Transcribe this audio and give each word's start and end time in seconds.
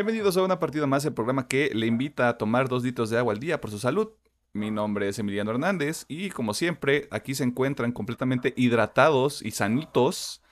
Bienvenidos 0.00 0.38
a 0.38 0.42
una 0.42 0.58
partida 0.58 0.86
más 0.86 1.02
del 1.02 1.12
programa 1.12 1.46
que 1.46 1.72
le 1.74 1.84
invita 1.84 2.30
a 2.30 2.38
tomar 2.38 2.70
dos 2.70 2.82
litros 2.84 3.10
de 3.10 3.18
agua 3.18 3.34
al 3.34 3.38
día 3.38 3.60
por 3.60 3.70
su 3.70 3.78
salud. 3.78 4.08
Mi 4.54 4.70
nombre 4.70 5.06
es 5.06 5.18
Emiliano 5.18 5.50
Hernández 5.50 6.06
y 6.08 6.30
como 6.30 6.54
siempre 6.54 7.06
aquí 7.10 7.34
se 7.34 7.44
encuentran 7.44 7.92
completamente 7.92 8.54
hidratados 8.56 9.42
y 9.42 9.50
sanitos 9.50 10.42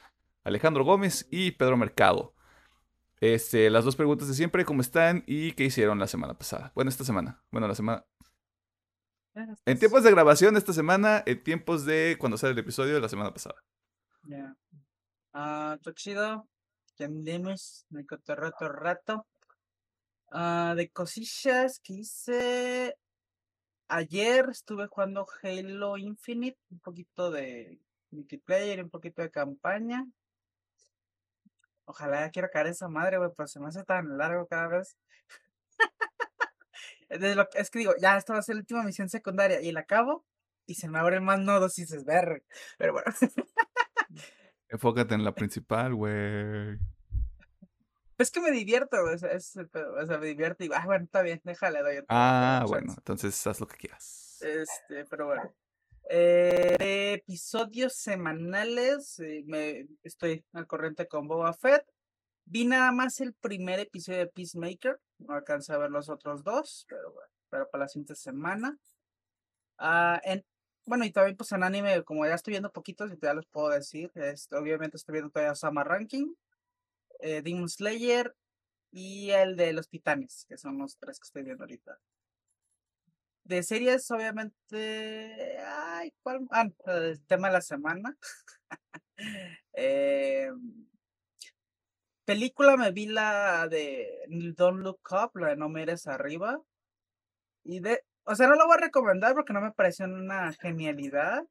Alejandro 0.45 0.85
Gómez 0.85 1.27
y 1.31 1.53
Pedro 1.53 1.79
Mercado. 1.79 2.35
Este, 3.21 3.71
las 3.71 3.87
dos 3.87 3.97
preguntas 3.97 4.29
de 4.29 4.35
siempre, 4.35 4.67
¿cómo 4.67 4.83
están 4.83 5.25
y 5.27 5.53
qué 5.53 5.65
hicieron 5.65 5.99
la 5.99 6.09
semana 6.09 6.35
pasada? 6.35 6.71
Bueno, 6.75 6.91
esta 6.91 7.05
semana. 7.05 7.43
Bueno, 7.51 7.67
la 7.69 7.75
semana... 7.75 8.05
En 9.65 9.79
tiempos 9.79 10.05
de 10.05 10.11
grabación 10.11 10.59
esta 10.59 10.75
semana, 10.75 11.23
en 11.25 11.43
tiempos 11.43 11.87
de 11.87 12.19
cuando 12.21 12.37
sale 12.37 12.53
el 12.53 12.59
episodio 12.59 12.97
de 12.97 13.01
la 13.01 13.09
semana 13.09 13.33
pasada. 13.33 13.57
Ya. 14.25 14.55
Ah, 15.33 15.79
todo 15.83 15.95
chido. 15.95 16.47
Ya 16.99 17.07
andemos, 17.07 17.87
me 17.89 18.01
el 18.01 18.69
rato. 18.75 19.25
Ah, 20.31 20.75
de 20.77 20.91
cosillas 20.91 21.81
que 21.81 21.95
hice. 21.95 22.97
Ayer 23.89 24.49
estuve 24.51 24.87
jugando 24.87 25.27
Halo 25.43 25.97
Infinite, 25.97 26.59
un 26.71 26.81
poquito 26.81 27.31
de 27.31 27.81
multiplayer, 28.11 28.83
un 28.83 28.91
poquito 28.91 29.23
de 29.23 29.31
campaña. 29.31 30.07
Ojalá 31.87 32.21
ya 32.27 32.31
quiera 32.31 32.51
caer 32.51 32.67
esa 32.67 32.89
madre, 32.89 33.17
güey, 33.17 33.31
pero 33.35 33.47
se 33.47 33.61
me 33.61 33.69
hace 33.69 33.83
tan 33.85 34.19
largo 34.19 34.47
cada 34.47 34.69
vez. 34.69 34.99
Desde 37.09 37.35
lo 37.35 37.49
es 37.55 37.71
que 37.71 37.79
digo, 37.79 37.95
ya 37.99 38.19
esta 38.19 38.35
va 38.35 38.41
a 38.41 38.43
ser 38.43 38.57
la 38.57 38.61
última 38.61 38.83
misión 38.83 39.09
secundaria 39.09 39.63
y 39.63 39.73
la 39.73 39.81
acabo 39.81 40.27
y 40.67 40.75
se 40.75 40.89
me 40.89 40.99
abren 40.99 41.25
más 41.25 41.41
nodos 41.41 41.79
y 41.79 41.83
dices, 41.83 42.05
ver. 42.05 42.45
Pero 42.77 42.93
bueno. 42.93 43.11
Enfócate 44.69 45.15
en 45.15 45.25
la 45.25 45.33
principal, 45.33 45.95
güey. 45.95 46.79
Es 48.19 48.31
que 48.33 48.41
me 48.41 48.51
divierto, 48.51 48.97
o 49.03 49.17
sea, 49.17 49.31
es 49.31 49.55
el 49.57 49.69
pedo, 49.69 49.95
o 49.95 50.05
sea, 50.07 50.19
me 50.19 50.27
divierto 50.27 50.63
y 50.63 50.67
digo, 50.67 50.75
ah, 50.77 50.85
bueno, 50.87 51.05
está 51.05 51.23
bien, 51.23 51.41
déjale, 51.45 51.81
doy 51.83 51.99
otro- 51.99 52.07
Ah, 52.09 52.65
bueno, 52.67 52.87
chance". 52.89 53.01
entonces 53.01 53.47
haz 53.47 53.61
lo 53.61 53.69
que 53.69 53.77
quieras. 53.77 54.39
Este, 54.41 55.05
pero 55.07 55.27
bueno. 55.27 55.55
Eh, 56.11 56.77
de 56.79 57.13
episodios 57.15 57.95
semanales, 57.95 59.21
eh, 59.21 59.45
me 59.47 59.87
estoy 60.03 60.45
al 60.53 60.67
corriente 60.67 61.07
con 61.07 61.29
Boba 61.29 61.53
Fett. 61.53 61.85
Vi 62.47 62.67
nada 62.67 62.91
más 62.93 63.21
el 63.21 63.35
primer 63.35 63.79
episodio 63.79 64.21
de 64.21 64.27
Peacemaker, 64.27 64.99
no 65.19 65.35
alcancé 65.35 65.75
a 65.75 65.79
ver 65.79 65.91
los 65.91 66.09
otros 66.09 66.43
dos, 66.43 66.87
pero 66.89 67.13
bueno, 67.13 67.31
pero 67.51 67.69
para 67.71 67.85
la 67.85 67.89
siguiente 67.89 68.15
semana. 68.15 68.79
Ah, 69.77 70.19
en, 70.25 70.45
bueno, 70.87 71.05
y 71.05 71.13
también 71.13 71.37
pues 71.37 71.53
en 71.53 71.63
anime, 71.63 72.03
como 72.05 72.25
ya 72.27 72.35
estoy 72.35 72.53
viendo 72.53 72.73
poquitos, 72.73 73.13
ya 73.21 73.35
los 73.35 73.47
puedo 73.47 73.69
decir, 73.69 74.11
este, 74.15 74.57
obviamente 74.57 74.97
estoy 74.97 75.13
viendo 75.13 75.31
todavía 75.31 75.55
Sama 75.55 75.85
Ranking, 75.85 76.33
eh, 77.19 77.43
Demon 77.43 77.69
Slayer 77.69 78.35
y 78.91 79.31
el 79.31 79.57
de 79.57 79.73
los 79.73 79.89
Titanes, 79.89 80.47
que 80.49 80.57
son 80.57 80.79
los 80.79 80.97
tres 80.99 81.19
que 81.19 81.25
estoy 81.25 81.43
viendo 81.43 81.65
ahorita. 81.65 81.99
De 83.45 83.63
series, 83.63 84.11
obviamente. 84.11 85.59
Ay, 85.65 86.13
¿cuál? 86.23 86.47
Ah, 86.51 86.67
el 86.87 87.25
tema 87.27 87.49
de 87.49 87.55
la 87.55 87.61
semana. 87.63 88.17
Eh, 89.81 90.51
película 92.25 92.77
me 92.77 92.91
vi 92.93 93.07
la 93.07 93.69
de 93.69 94.07
Don't 94.57 94.81
Look 94.81 95.01
Up, 95.11 95.37
la 95.39 95.49
de 95.49 95.57
No 95.57 95.69
Mires 95.69 96.07
Arriba. 96.07 96.61
Y 97.65 97.81
de. 97.81 98.03
O 98.25 98.35
sea, 98.35 98.49
no 98.49 98.55
la 98.57 98.65
voy 98.67 98.75
a 98.77 98.81
recomendar 98.81 99.35
porque 99.35 99.53
no 99.53 99.61
me 99.61 99.73
pareció 99.73 100.07
una 100.07 100.53
genialidad. 100.55 101.45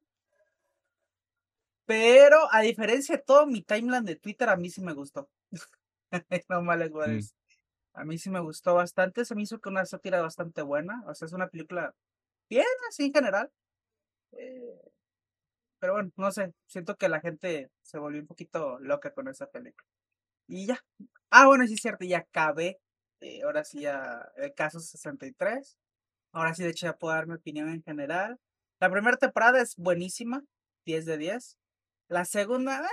Pero 1.86 2.38
a 2.52 2.62
diferencia 2.62 3.16
de 3.18 3.24
todo 3.24 3.48
mi 3.48 3.62
timeline 3.64 4.06
de 4.06 4.18
Twitter, 4.18 4.50
a 4.50 4.58
mí 4.58 4.70
sí 4.70 4.82
me 4.82 4.94
gustó. 4.94 5.30
no 6.50 6.62
mal 6.62 6.80
les 6.80 6.92
voy 6.92 7.06
a 7.06 7.08
Mm. 7.08 7.12
decir. 7.14 7.36
A 7.94 8.06
mí 8.06 8.18
sí 8.20 8.30
me 8.30 8.40
gustó 8.42 8.76
bastante. 8.76 9.26
Se 9.26 9.36
me 9.36 9.44
hizo 9.44 9.60
que 9.60 9.70
una 9.70 9.86
sátira 9.86 10.22
bastante 10.22 10.62
buena. 10.64 11.04
O 11.08 11.16
sea, 11.16 11.28
es 11.28 11.34
una 11.34 11.50
película 11.50 11.94
bien 12.50 12.66
así 12.90 13.06
en 13.08 13.14
general. 13.14 13.52
Eh, 14.34 14.82
pero 15.80 15.94
bueno, 15.94 16.12
no 16.18 16.32
sé. 16.32 16.54
Siento 16.68 16.96
que 16.98 17.10
la 17.10 17.22
gente 17.22 17.70
se 17.84 18.00
volvió 18.00 18.22
un 18.22 18.28
poquito 18.28 18.80
loca 18.80 19.12
con 19.14 19.28
esa 19.28 19.48
película. 19.48 19.88
Y 20.48 20.68
ya. 20.68 20.80
Ah, 21.32 21.48
bueno, 21.48 21.68
sí 21.68 21.76
es 21.76 21.82
cierto. 21.82 22.06
Ya 22.06 22.20
acabé. 22.20 22.80
eh, 23.22 23.44
ahora 23.44 23.64
sí 23.66 23.82
ya 23.82 24.30
el 24.38 24.54
caso 24.56 24.80
63. 24.80 25.78
Ahora 26.34 26.54
sí, 26.56 26.64
de 26.64 26.70
hecho, 26.72 26.88
ya 26.88 26.98
puedo 26.98 27.14
dar 27.16 27.28
mi 27.28 27.36
opinión 27.36 27.70
en 27.70 27.84
general. 27.84 28.40
La 28.82 28.92
primera 28.92 29.18
temporada 29.18 29.62
es 29.62 29.76
buenísima. 29.78 30.44
10 30.86 31.06
de 31.06 31.18
10. 31.18 31.58
La 32.10 32.26
segunda, 32.26 32.82
eh, 32.86 32.90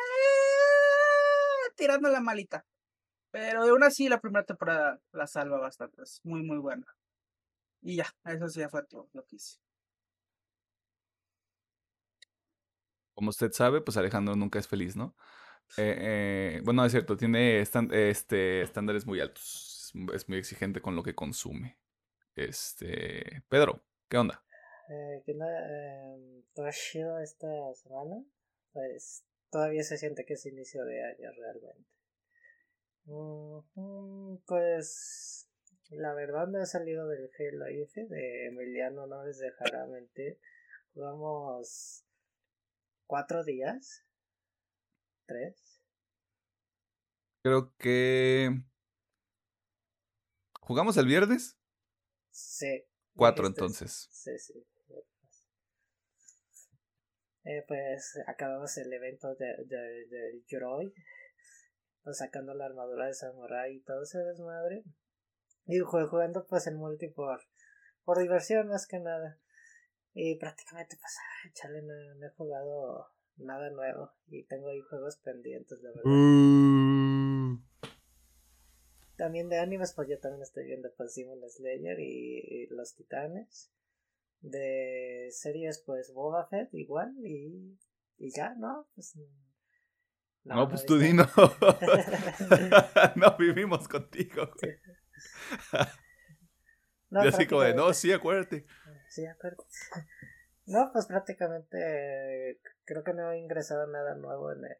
tirando 1.76 2.08
la 2.10 2.20
malita. 2.20 2.64
Pero 3.30 3.62
aún 3.62 3.84
así, 3.84 4.08
la 4.08 4.20
primera 4.20 4.44
temporada 4.44 5.00
la 5.12 5.26
salva 5.26 5.58
bastante. 5.58 6.02
Es 6.02 6.20
muy, 6.24 6.42
muy 6.42 6.58
buena. 6.58 6.86
Y 7.82 7.96
ya, 7.96 8.06
eso 8.24 8.48
sí 8.48 8.60
ya 8.60 8.68
fue 8.68 8.84
todo 8.86 9.08
lo 9.12 9.24
que 9.26 9.36
hice. 9.36 9.58
Como 13.14 13.30
usted 13.30 13.52
sabe, 13.52 13.80
pues 13.80 13.96
Alejandro 13.96 14.34
nunca 14.34 14.58
es 14.58 14.66
feliz, 14.68 14.96
¿no? 14.96 15.14
Eh, 15.76 15.96
eh, 16.58 16.62
bueno, 16.64 16.84
es 16.84 16.92
cierto, 16.92 17.16
tiene 17.16 17.60
estan- 17.62 17.92
este, 17.92 18.62
estándares 18.62 19.06
muy 19.06 19.20
altos. 19.20 19.86
Es, 19.88 19.94
mu- 19.94 20.12
es 20.12 20.28
muy 20.28 20.38
exigente 20.38 20.80
con 20.80 20.96
lo 20.96 21.02
que 21.02 21.14
consume. 21.14 21.78
Este. 22.36 23.42
Pedro, 23.48 23.84
¿qué 24.08 24.18
onda? 24.18 24.44
Eh, 24.88 25.22
¿qué 25.24 25.32
onda? 25.32 25.46
Em, 25.68 26.42
todo 26.54 26.70
chido 26.72 27.18
esta 27.20 27.48
semana. 27.74 28.16
Pues 28.72 29.24
todavía 29.54 29.84
se 29.84 29.98
siente 29.98 30.24
que 30.24 30.34
es 30.34 30.44
inicio 30.46 30.84
de 30.84 31.04
año 31.04 31.30
realmente. 31.30 31.88
Pues 34.46 35.48
la 35.90 36.12
verdad 36.12 36.48
me 36.48 36.60
ha 36.60 36.66
salido 36.66 37.06
del 37.06 37.30
Halo 37.38 37.70
Infinite 37.70 38.12
de 38.12 38.46
Emiliano, 38.46 39.06
no 39.06 39.24
les 39.24 39.38
dejará 39.38 39.86
mentir. 39.86 40.40
Jugamos 40.92 42.04
cuatro 43.06 43.44
días. 43.44 44.04
Tres. 45.26 45.80
Creo 47.44 47.72
que. 47.76 48.50
¿Jugamos 50.62 50.96
el 50.96 51.06
viernes? 51.06 51.56
Sí. 52.32 52.84
Cuatro, 53.14 53.46
entonces. 53.46 54.08
Sí, 54.10 54.36
sí. 54.36 54.66
Eh, 57.44 57.62
pues 57.68 58.18
acabamos 58.26 58.76
el 58.78 58.92
evento 58.92 59.34
de, 59.34 59.46
de, 59.66 60.06
del 60.06 60.44
Yoroi, 60.46 60.94
pues, 62.02 62.18
sacando 62.18 62.54
la 62.54 62.66
armadura 62.66 63.06
de 63.06 63.14
Samurai 63.14 63.74
y 63.74 63.80
todo 63.80 64.02
ese 64.02 64.18
desmadre. 64.18 64.82
Y 65.66 65.78
jugando 65.80 66.46
pues 66.46 66.66
en 66.66 66.76
multi 66.76 67.08
por, 67.08 67.40
por 68.04 68.18
diversión 68.18 68.68
más 68.68 68.86
que 68.86 68.98
nada. 68.98 69.38
Y 70.14 70.36
prácticamente 70.38 70.96
pues, 70.96 71.16
ay, 71.44 71.52
chale, 71.52 71.82
no, 71.82 71.94
no 72.14 72.26
he 72.26 72.30
jugado 72.30 73.08
nada 73.36 73.70
nuevo. 73.70 74.12
Y 74.28 74.44
tengo 74.44 74.68
ahí 74.68 74.80
juegos 74.80 75.16
pendientes, 75.18 75.80
la 75.82 75.90
verdad. 75.90 76.02
Mm. 76.04 77.64
También 79.16 79.48
de 79.48 79.58
animes, 79.58 79.92
pues 79.94 80.08
yo 80.08 80.18
también 80.18 80.42
estoy 80.42 80.64
viendo 80.64 80.92
pues 80.96 81.14
Demon 81.14 81.40
Slayer 81.48 81.98
y, 82.00 82.38
y 82.40 82.66
Los 82.68 82.94
Titanes. 82.94 83.70
De 84.46 85.28
series, 85.30 85.82
pues 85.86 86.12
Boba 86.12 86.46
Fett 86.48 86.68
igual 86.74 87.14
y, 87.24 87.78
y 88.18 88.30
ya, 88.30 88.54
¿no? 88.56 88.86
Pues, 88.94 89.16
No, 90.44 90.68
pues 90.68 90.84
tú 90.84 90.98
visto- 90.98 91.06
di 91.06 91.14
no. 93.16 93.36
vivimos 93.38 93.88
contigo, 93.88 94.50
güey. 94.60 94.76
No, 97.10 97.24
y 97.24 97.28
así 97.28 97.46
como 97.46 97.62
de, 97.62 97.74
no, 97.74 97.92
sí, 97.94 98.12
acuérdate. 98.12 98.66
Sí, 99.08 99.24
acuerdo. 99.26 99.64
No, 100.66 100.90
pues 100.92 101.06
prácticamente 101.06 102.60
creo 102.84 103.02
que 103.04 103.12
no 103.14 103.30
he 103.32 103.38
ingresado 103.38 103.86
nada 103.86 104.14
nuevo 104.16 104.52
en, 104.52 104.64
el- 104.64 104.76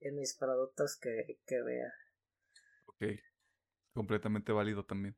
en 0.00 0.16
mis 0.16 0.34
productos 0.36 0.98
que, 1.00 1.38
que 1.46 1.62
vea. 1.62 1.92
Ok. 2.86 3.04
Completamente 3.94 4.52
válido 4.52 4.84
también. 4.84 5.16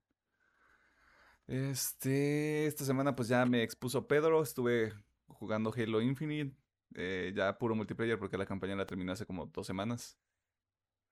Este, 1.47 2.67
esta 2.67 2.85
semana 2.85 3.15
pues 3.15 3.29
ya 3.29 3.47
me 3.47 3.63
expuso 3.63 4.09
Pedro, 4.09 4.43
estuve 4.43 4.93
jugando 5.29 5.73
Halo 5.77 6.01
Infinite, 6.01 6.57
eh, 6.95 7.33
ya 7.37 7.57
puro 7.59 7.75
multiplayer 7.77 8.19
porque 8.19 8.37
la 8.37 8.47
campaña 8.47 8.75
la 8.75 8.87
terminé 8.87 9.13
hace 9.13 9.27
como 9.27 9.47
dos 9.47 9.67
semanas. 9.67 10.19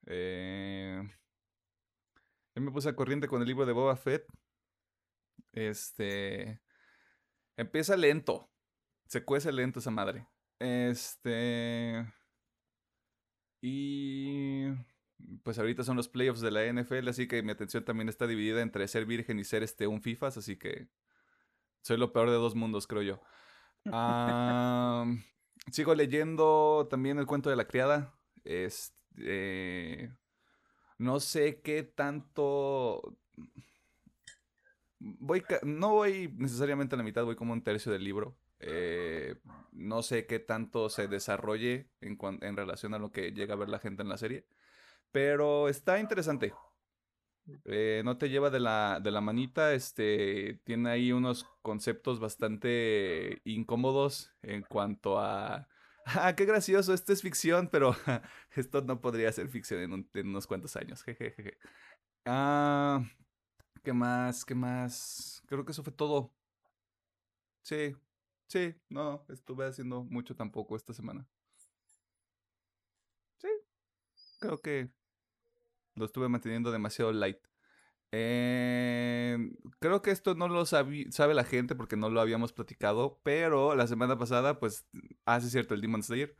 Eh, 0.07 1.01
me 2.55 2.71
puse 2.71 2.89
a 2.89 2.95
corriente 2.95 3.27
con 3.27 3.41
el 3.41 3.47
libro 3.47 3.65
de 3.65 3.73
Boba 3.73 3.95
Fett. 3.95 4.25
Este, 5.53 6.61
empieza 7.57 7.95
lento, 7.95 8.49
se 9.07 9.23
cuece 9.23 9.51
lento 9.51 9.79
esa 9.79 9.91
madre. 9.91 10.27
Este, 10.59 12.05
y 13.61 14.67
pues 15.43 15.59
ahorita 15.59 15.83
son 15.83 15.97
los 15.97 16.09
playoffs 16.09 16.41
de 16.41 16.51
la 16.51 16.65
NFL, 16.65 17.07
así 17.07 17.27
que 17.27 17.41
mi 17.43 17.51
atención 17.51 17.83
también 17.85 18.09
está 18.09 18.27
dividida 18.27 18.61
entre 18.61 18.87
ser 18.87 19.05
virgen 19.05 19.39
y 19.39 19.43
ser 19.43 19.63
este 19.63 19.87
un 19.87 20.01
FIFAs, 20.01 20.37
así 20.37 20.57
que 20.57 20.89
soy 21.81 21.97
lo 21.97 22.11
peor 22.11 22.29
de 22.29 22.35
dos 22.35 22.55
mundos, 22.55 22.87
creo 22.87 23.01
yo. 23.03 23.21
Sigo 25.71 25.95
leyendo 25.95 26.87
también 26.89 27.19
el 27.19 27.25
cuento 27.25 27.49
de 27.49 27.55
la 27.55 27.67
criada. 27.67 28.13
Este, 28.43 30.11
No 30.97 31.19
sé 31.19 31.61
qué 31.61 31.83
tanto. 31.83 33.17
Voy 34.99 35.43
no 35.63 35.93
voy 35.93 36.33
necesariamente 36.37 36.95
a 36.95 36.97
la 36.97 37.03
mitad, 37.03 37.23
voy 37.25 37.35
como 37.35 37.53
un 37.53 37.63
tercio 37.63 37.91
del 37.91 38.03
libro. 38.03 38.37
Eh, 38.59 39.35
no 39.71 40.01
sé 40.01 40.25
qué 40.25 40.39
tanto 40.39 40.89
se 40.89 41.07
desarrolle 41.07 41.91
en, 42.01 42.17
en 42.41 42.57
relación 42.57 42.93
a 42.93 42.99
lo 42.99 43.11
que 43.11 43.31
llega 43.31 43.53
a 43.53 43.57
ver 43.57 43.69
la 43.69 43.79
gente 43.79 44.01
en 44.01 44.09
la 44.09 44.17
serie. 44.17 44.47
Pero 45.15 45.69
está 45.69 45.97
interesante. 45.97 46.53
Eh, 47.63 48.01
no 48.03 48.17
te 48.17 48.27
lleva 48.27 48.49
de 48.49 48.59
la, 48.59 48.99
de 49.01 49.11
la 49.11 49.21
manita, 49.21 49.73
este, 49.73 50.59
tiene 50.65 50.89
ahí 50.89 51.13
unos 51.13 51.45
conceptos 51.61 52.19
bastante 52.19 53.41
incómodos 53.45 54.33
en 54.41 54.63
cuanto 54.63 55.17
a, 55.17 55.69
ah, 56.05 56.35
qué 56.35 56.43
gracioso, 56.43 56.93
esto 56.93 57.13
es 57.13 57.21
ficción, 57.21 57.69
pero 57.71 57.95
esto 58.57 58.81
no 58.81 58.99
podría 58.99 59.31
ser 59.31 59.47
ficción 59.47 60.05
en, 60.13 60.27
unos 60.27 60.47
cuantos 60.47 60.75
años, 60.75 61.01
jejeje. 61.01 61.59
Ah, 62.25 63.01
¿qué 63.83 63.93
más? 63.93 64.43
¿Qué 64.43 64.55
más? 64.55 65.41
Creo 65.47 65.63
que 65.63 65.71
eso 65.71 65.83
fue 65.83 65.93
todo. 65.93 66.33
Sí, 67.63 67.95
sí, 68.47 68.75
no, 68.89 69.25
estuve 69.29 69.65
haciendo 69.65 70.03
mucho 70.03 70.35
tampoco 70.35 70.75
esta 70.75 70.93
semana. 70.93 71.25
Sí, 73.37 73.47
creo 74.39 74.61
que 74.61 74.94
lo 75.95 76.05
estuve 76.05 76.29
manteniendo 76.29 76.71
demasiado 76.71 77.11
light. 77.11 77.39
Eh, 78.11 79.37
creo 79.79 80.01
que 80.01 80.11
esto 80.11 80.35
no 80.35 80.47
lo 80.47 80.65
sabe 80.65 81.33
la 81.33 81.43
gente 81.43 81.75
porque 81.75 81.97
no 81.97 82.09
lo 82.09 82.21
habíamos 82.21 82.53
platicado, 82.53 83.19
pero 83.23 83.75
la 83.75 83.87
semana 83.87 84.17
pasada, 84.17 84.59
pues, 84.59 84.87
hace 85.25 85.49
cierto, 85.49 85.73
el 85.73 85.81
Demon 85.81 86.03
Slayer. 86.03 86.35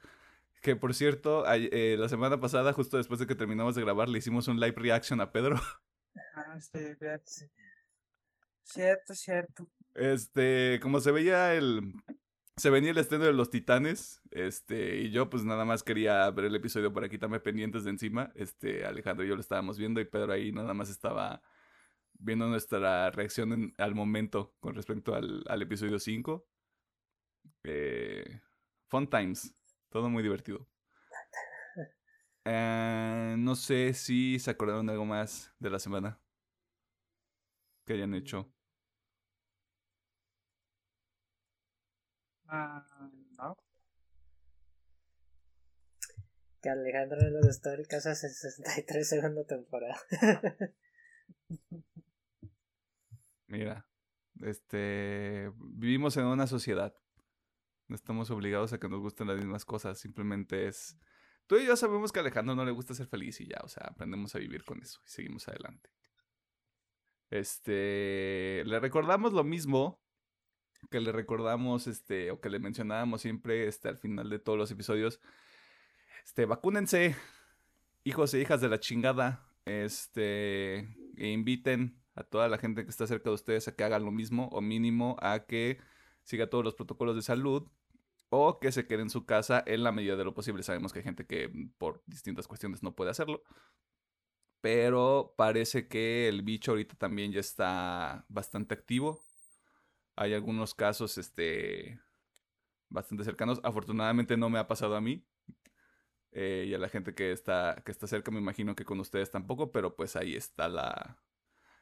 Que 0.62 0.76
por 0.76 0.96
cierto, 0.96 1.44
eh, 1.52 1.96
la 2.00 2.10
semana 2.10 2.40
pasada, 2.40 2.74
justo 2.74 2.98
después 2.98 3.20
de 3.20 3.28
que 3.28 3.36
terminamos 3.36 3.76
de 3.76 3.82
grabar, 3.82 4.10
le 4.10 4.18
hicimos 4.18 4.48
un 4.48 4.60
live 4.60 4.76
reaction 4.78 5.22
a 5.22 5.32
Pedro. 5.32 5.56
Ah, 6.34 6.58
sí, 6.62 6.80
Cierto, 8.64 9.14
cierto. 9.14 9.68
Este, 9.94 10.80
como 10.82 11.02
se 11.02 11.12
veía 11.12 11.54
el, 11.56 11.94
se 12.58 12.70
venía 12.70 12.92
el 12.92 12.98
estreno 12.98 13.26
de 13.26 13.34
los 13.34 13.50
Titanes, 13.50 14.22
este, 14.32 14.98
y 14.98 15.12
yo 15.12 15.30
pues 15.30 15.44
nada 15.44 15.66
más 15.66 15.84
quería 15.84 16.30
ver 16.32 16.46
el 16.46 16.56
episodio 16.56 16.94
para 16.94 17.10
quitarme 17.10 17.40
pendientes 17.40 17.84
de 17.84 17.90
encima. 17.92 18.32
Este, 18.36 18.86
Alejandro 18.86 19.26
y 19.26 19.30
yo 19.30 19.36
lo 19.36 19.42
estábamos 19.42 19.78
viendo 19.78 20.00
y 20.00 20.06
Pedro 20.06 20.32
ahí 20.34 20.52
nada 20.52 20.74
más 20.74 20.90
estaba 20.90 21.42
viendo 22.14 22.48
nuestra 22.48 23.12
reacción 23.12 23.74
al 23.78 23.94
momento 23.94 24.56
con 24.60 24.76
respecto 24.76 25.16
al, 25.16 25.62
episodio 25.62 26.00
5. 26.00 26.48
Eh, 27.64 28.42
fun 28.88 29.10
times, 29.10 29.54
todo 29.90 30.10
muy 30.10 30.24
divertido. 30.24 30.68
Eh, 32.46 33.36
no 33.38 33.56
sé 33.56 33.94
si 33.94 34.40
se 34.40 34.52
acordaron 34.52 34.86
de 34.86 34.94
algo 34.94 35.06
más 35.06 35.52
de 35.60 35.70
la 35.72 35.80
semana 35.80 36.22
que 37.86 37.94
hayan 37.94 38.14
hecho. 38.14 38.55
Ah, 42.48 42.86
no. 43.38 43.58
Que 46.62 46.70
Alejandro 46.70 47.20
de 47.20 47.32
los 47.32 47.48
históricos 47.48 48.06
hace 48.06 48.30
63 48.30 49.08
segunda 49.08 49.46
temporada. 49.46 50.00
Mira, 53.48 53.88
este 54.42 55.52
vivimos 55.58 56.18
en 56.18 56.26
una 56.26 56.48
sociedad. 56.48 56.96
No 57.88 57.96
estamos 57.96 58.32
obligados 58.32 58.74
a 58.74 58.80
que 58.80 58.90
nos 58.90 59.00
gusten 59.00 59.28
las 59.28 59.38
mismas 59.38 59.66
cosas. 59.66 60.00
Simplemente 60.00 60.68
es. 60.68 60.98
Tú 61.48 61.58
y 61.58 61.66
yo 61.66 61.76
sabemos 61.76 62.12
que 62.12 62.20
a 62.20 62.22
Alejandro 62.24 62.56
no 62.56 62.66
le 62.66 62.72
gusta 62.72 62.96
ser 62.96 63.06
feliz 63.08 63.40
y 63.40 63.48
ya, 63.48 63.60
o 63.64 63.68
sea, 63.68 63.84
aprendemos 63.88 64.34
a 64.34 64.40
vivir 64.40 64.64
con 64.64 64.82
eso 64.82 65.00
y 65.06 65.10
seguimos 65.10 65.48
adelante. 65.48 65.92
Este. 67.30 68.64
Le 68.66 68.80
recordamos 68.80 69.34
lo 69.34 69.44
mismo 69.44 70.05
que 70.90 71.00
le 71.00 71.12
recordamos, 71.12 71.88
este, 71.88 72.32
o 72.32 72.40
que 72.40 72.50
le 72.50 72.60
mencionábamos 72.60 73.22
siempre, 73.22 73.68
este, 73.68 73.90
al 73.90 73.98
final 73.98 74.30
de 74.30 74.40
todos 74.40 74.58
los 74.58 74.72
episodios, 74.72 75.20
este, 76.24 76.46
vacúnense, 76.46 77.16
hijos 78.04 78.34
e 78.34 78.42
hijas 78.42 78.62
de 78.62 78.70
la 78.70 78.80
chingada, 78.80 79.48
este, 79.66 80.80
e 81.18 81.28
inviten 81.32 82.02
a 82.16 82.24
toda 82.24 82.48
la 82.48 82.58
gente 82.58 82.84
que 82.84 82.90
está 82.90 83.08
cerca 83.08 83.30
de 83.30 83.36
ustedes 83.36 83.68
a 83.68 83.76
que 83.76 83.84
hagan 83.84 84.06
lo 84.06 84.12
mismo, 84.12 84.50
o 84.52 84.62
mínimo 84.62 85.18
a 85.22 85.46
que 85.46 85.80
siga 86.24 86.50
todos 86.50 86.64
los 86.64 86.76
protocolos 86.76 87.16
de 87.16 87.22
salud, 87.22 87.68
o 88.30 88.60
que 88.60 88.72
se 88.72 88.88
quede 88.88 89.02
en 89.04 89.10
su 89.10 89.26
casa 89.26 89.64
en 89.66 89.84
la 89.84 89.92
medida 89.92 90.16
de 90.16 90.24
lo 90.24 90.34
posible. 90.34 90.64
Sabemos 90.64 90.94
que 90.94 91.00
hay 91.00 91.04
gente 91.04 91.26
que 91.26 91.52
por 91.78 92.02
distintas 92.06 92.48
cuestiones 92.48 92.84
no 92.84 92.96
puede 92.96 93.12
hacerlo. 93.12 93.44
Pero 94.62 95.36
parece 95.38 95.88
que 95.88 96.28
el 96.28 96.42
bicho 96.42 96.72
ahorita 96.72 96.96
también 96.96 97.32
ya 97.32 97.40
está 97.40 98.26
bastante 98.30 98.74
activo. 98.74 99.22
Hay 100.16 100.34
algunos 100.34 100.74
casos 100.74 101.18
este, 101.18 102.00
bastante 102.90 103.24
cercanos. 103.24 103.60
Afortunadamente 103.64 104.38
no 104.38 104.50
me 104.50 104.60
ha 104.60 104.68
pasado 104.68 104.96
a 104.96 105.02
mí. 105.02 105.26
Eh, 106.32 106.66
y 106.68 106.74
a 106.74 106.78
la 106.78 106.90
gente 106.90 107.16
que 107.16 107.32
está, 107.32 107.82
que 107.86 107.92
está 107.92 108.08
cerca 108.08 108.30
me 108.30 108.40
imagino 108.40 108.76
que 108.76 108.84
con 108.84 109.00
ustedes 109.00 109.32
tampoco, 109.32 109.72
pero 109.72 109.96
pues 109.96 110.18
ahí 110.18 110.36
está 110.36 110.68
la, 110.68 111.18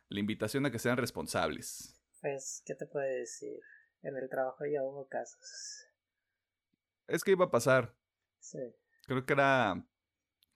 la 0.09 0.19
invitación 0.19 0.65
a 0.65 0.71
que 0.71 0.77
sean 0.77 0.97
responsables. 0.97 2.00
Pues, 2.21 2.62
¿qué 2.65 2.75
te 2.75 2.85
puede 2.85 3.19
decir? 3.19 3.59
En 4.03 4.15
el 4.15 4.30
trabajo 4.30 4.65
ya 4.65 4.83
hubo 4.83 5.07
casos. 5.07 5.88
Es 7.07 7.24
que 7.24 7.31
iba 7.31 7.45
a 7.45 7.51
pasar. 7.51 7.95
Sí. 8.39 8.59
Creo 9.06 9.25
que 9.25 9.33
era. 9.33 9.86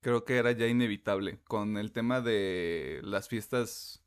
Creo 0.02 0.26
que 0.26 0.38
era 0.38 0.52
ya 0.52 0.68
inevitable. 0.68 1.42
Con 1.44 1.78
el 1.78 1.92
tema 1.92 2.22
de 2.22 3.00
las 3.04 3.28
fiestas 3.28 4.06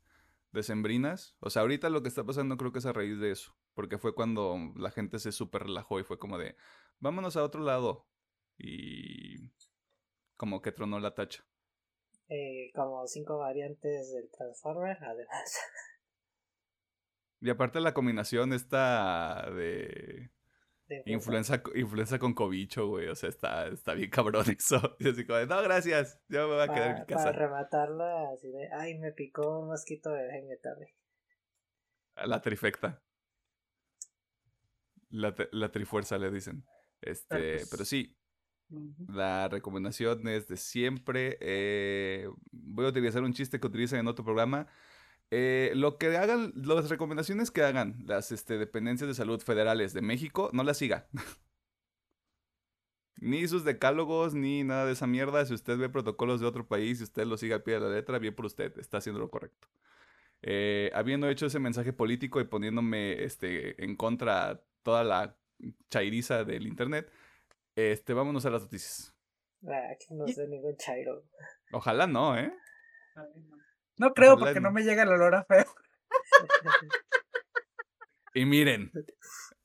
decembrinas. 0.51 1.35
O 1.39 1.49
sea, 1.49 1.63
ahorita 1.63 1.89
lo 1.89 2.01
que 2.01 2.09
está 2.09 2.23
pasando 2.23 2.57
creo 2.57 2.71
que 2.71 2.79
es 2.79 2.85
a 2.85 2.93
raíz 2.93 3.19
de 3.19 3.31
eso. 3.31 3.55
Porque 3.81 3.97
fue 3.97 4.13
cuando 4.13 4.59
la 4.75 4.91
gente 4.91 5.17
se 5.17 5.31
super 5.31 5.63
relajó 5.63 5.99
y 5.99 6.03
fue 6.03 6.19
como 6.19 6.37
de, 6.37 6.55
vámonos 6.99 7.35
a 7.35 7.43
otro 7.43 7.63
lado. 7.63 8.05
Y 8.59 9.49
como 10.37 10.61
que 10.61 10.71
tronó 10.71 10.99
la 10.99 11.15
tacha. 11.15 11.43
Eh, 12.29 12.69
como 12.75 13.07
cinco 13.07 13.39
variantes 13.39 14.13
del 14.13 14.29
Transformer, 14.29 14.99
además. 15.01 15.59
Y 17.39 17.49
aparte 17.49 17.79
la 17.79 17.95
combinación 17.95 18.53
esta 18.53 19.49
de... 19.49 20.29
influenza, 21.07 21.63
influenza 21.73 22.19
con 22.19 22.35
cobicho, 22.35 22.87
güey. 22.87 23.07
O 23.07 23.15
sea, 23.15 23.29
está, 23.29 23.65
está 23.65 23.95
bien 23.95 24.11
cabrón 24.11 24.45
eso. 24.55 24.95
Y 24.99 25.09
así 25.09 25.25
como, 25.25 25.39
no, 25.39 25.63
gracias. 25.63 26.21
Yo 26.29 26.47
me 26.47 26.53
voy 26.53 26.63
a 26.69 26.71
quedar 26.71 26.91
en 26.91 26.99
mi 26.99 27.05
casa. 27.07 27.31
Para 27.31 27.47
rematarla, 27.47 28.29
así 28.29 28.51
de, 28.51 28.69
ay, 28.73 28.99
me 28.99 29.11
picó 29.11 29.57
un 29.59 29.69
mosquito 29.69 30.11
de 30.11 30.21
dengue 30.21 30.57
tarde. 30.57 30.93
La 32.15 32.41
trifecta. 32.41 33.01
La, 35.11 35.35
la 35.51 35.71
trifuerza 35.71 36.17
le 36.17 36.31
dicen. 36.31 36.65
Este, 37.01 37.65
pero 37.69 37.85
sí, 37.85 38.15
la 39.07 39.49
recomendación 39.49 40.27
es 40.27 40.47
de 40.47 40.57
siempre. 40.57 41.37
Eh, 41.41 42.29
voy 42.51 42.85
a 42.85 42.89
utilizar 42.89 43.23
un 43.23 43.33
chiste 43.33 43.59
que 43.59 43.67
utilizan 43.67 43.99
en 43.99 44.07
otro 44.07 44.23
programa. 44.23 44.67
Eh, 45.29 45.71
lo 45.75 45.97
que 45.97 46.15
hagan, 46.17 46.53
las 46.55 46.89
recomendaciones 46.89 47.51
que 47.51 47.63
hagan 47.63 48.03
las 48.05 48.31
este, 48.31 48.57
dependencias 48.57 49.07
de 49.07 49.13
salud 49.13 49.41
federales 49.41 49.93
de 49.93 50.01
México, 50.01 50.49
no 50.53 50.63
las 50.63 50.77
siga. 50.77 51.07
ni 53.17 53.47
sus 53.47 53.63
decálogos, 53.63 54.33
ni 54.33 54.63
nada 54.63 54.85
de 54.85 54.93
esa 54.93 55.07
mierda. 55.07 55.45
Si 55.45 55.53
usted 55.53 55.77
ve 55.77 55.89
protocolos 55.89 56.41
de 56.41 56.47
otro 56.47 56.67
país, 56.67 56.99
si 56.99 57.03
usted 57.05 57.25
lo 57.25 57.37
sigue 57.37 57.53
al 57.53 57.63
pie 57.63 57.75
de 57.75 57.79
la 57.81 57.89
letra, 57.89 58.19
bien 58.19 58.35
por 58.35 58.45
usted, 58.45 58.77
está 58.77 58.97
haciendo 58.97 59.19
lo 59.19 59.29
correcto. 59.29 59.67
Eh, 60.43 60.91
habiendo 60.95 61.29
hecho 61.29 61.45
ese 61.45 61.59
mensaje 61.59 61.93
político 61.93 62.41
y 62.41 62.45
poniéndome 62.45 63.23
este, 63.23 63.83
en 63.83 63.95
contra 63.95 64.63
toda 64.83 65.03
la 65.03 65.37
chairiza 65.89 66.43
del 66.43 66.67
internet, 66.67 67.11
este, 67.75 68.13
vámonos 68.13 68.45
a 68.45 68.49
las 68.49 68.63
noticias. 68.63 69.13
Ah, 69.67 69.95
que 69.99 70.15
no 70.15 70.27
sé 70.27 70.47
ningún 70.47 70.75
chairo. 70.77 71.23
Ojalá 71.71 72.07
no, 72.07 72.37
¿eh? 72.37 72.51
No 73.97 74.13
creo 74.13 74.37
porque 74.37 74.59
no. 74.59 74.71
me 74.71 74.81
llega 74.83 75.03
el 75.03 75.09
olor 75.09 75.35
a 75.35 75.43
feo. 75.45 75.65
y 78.33 78.45
miren, 78.45 78.91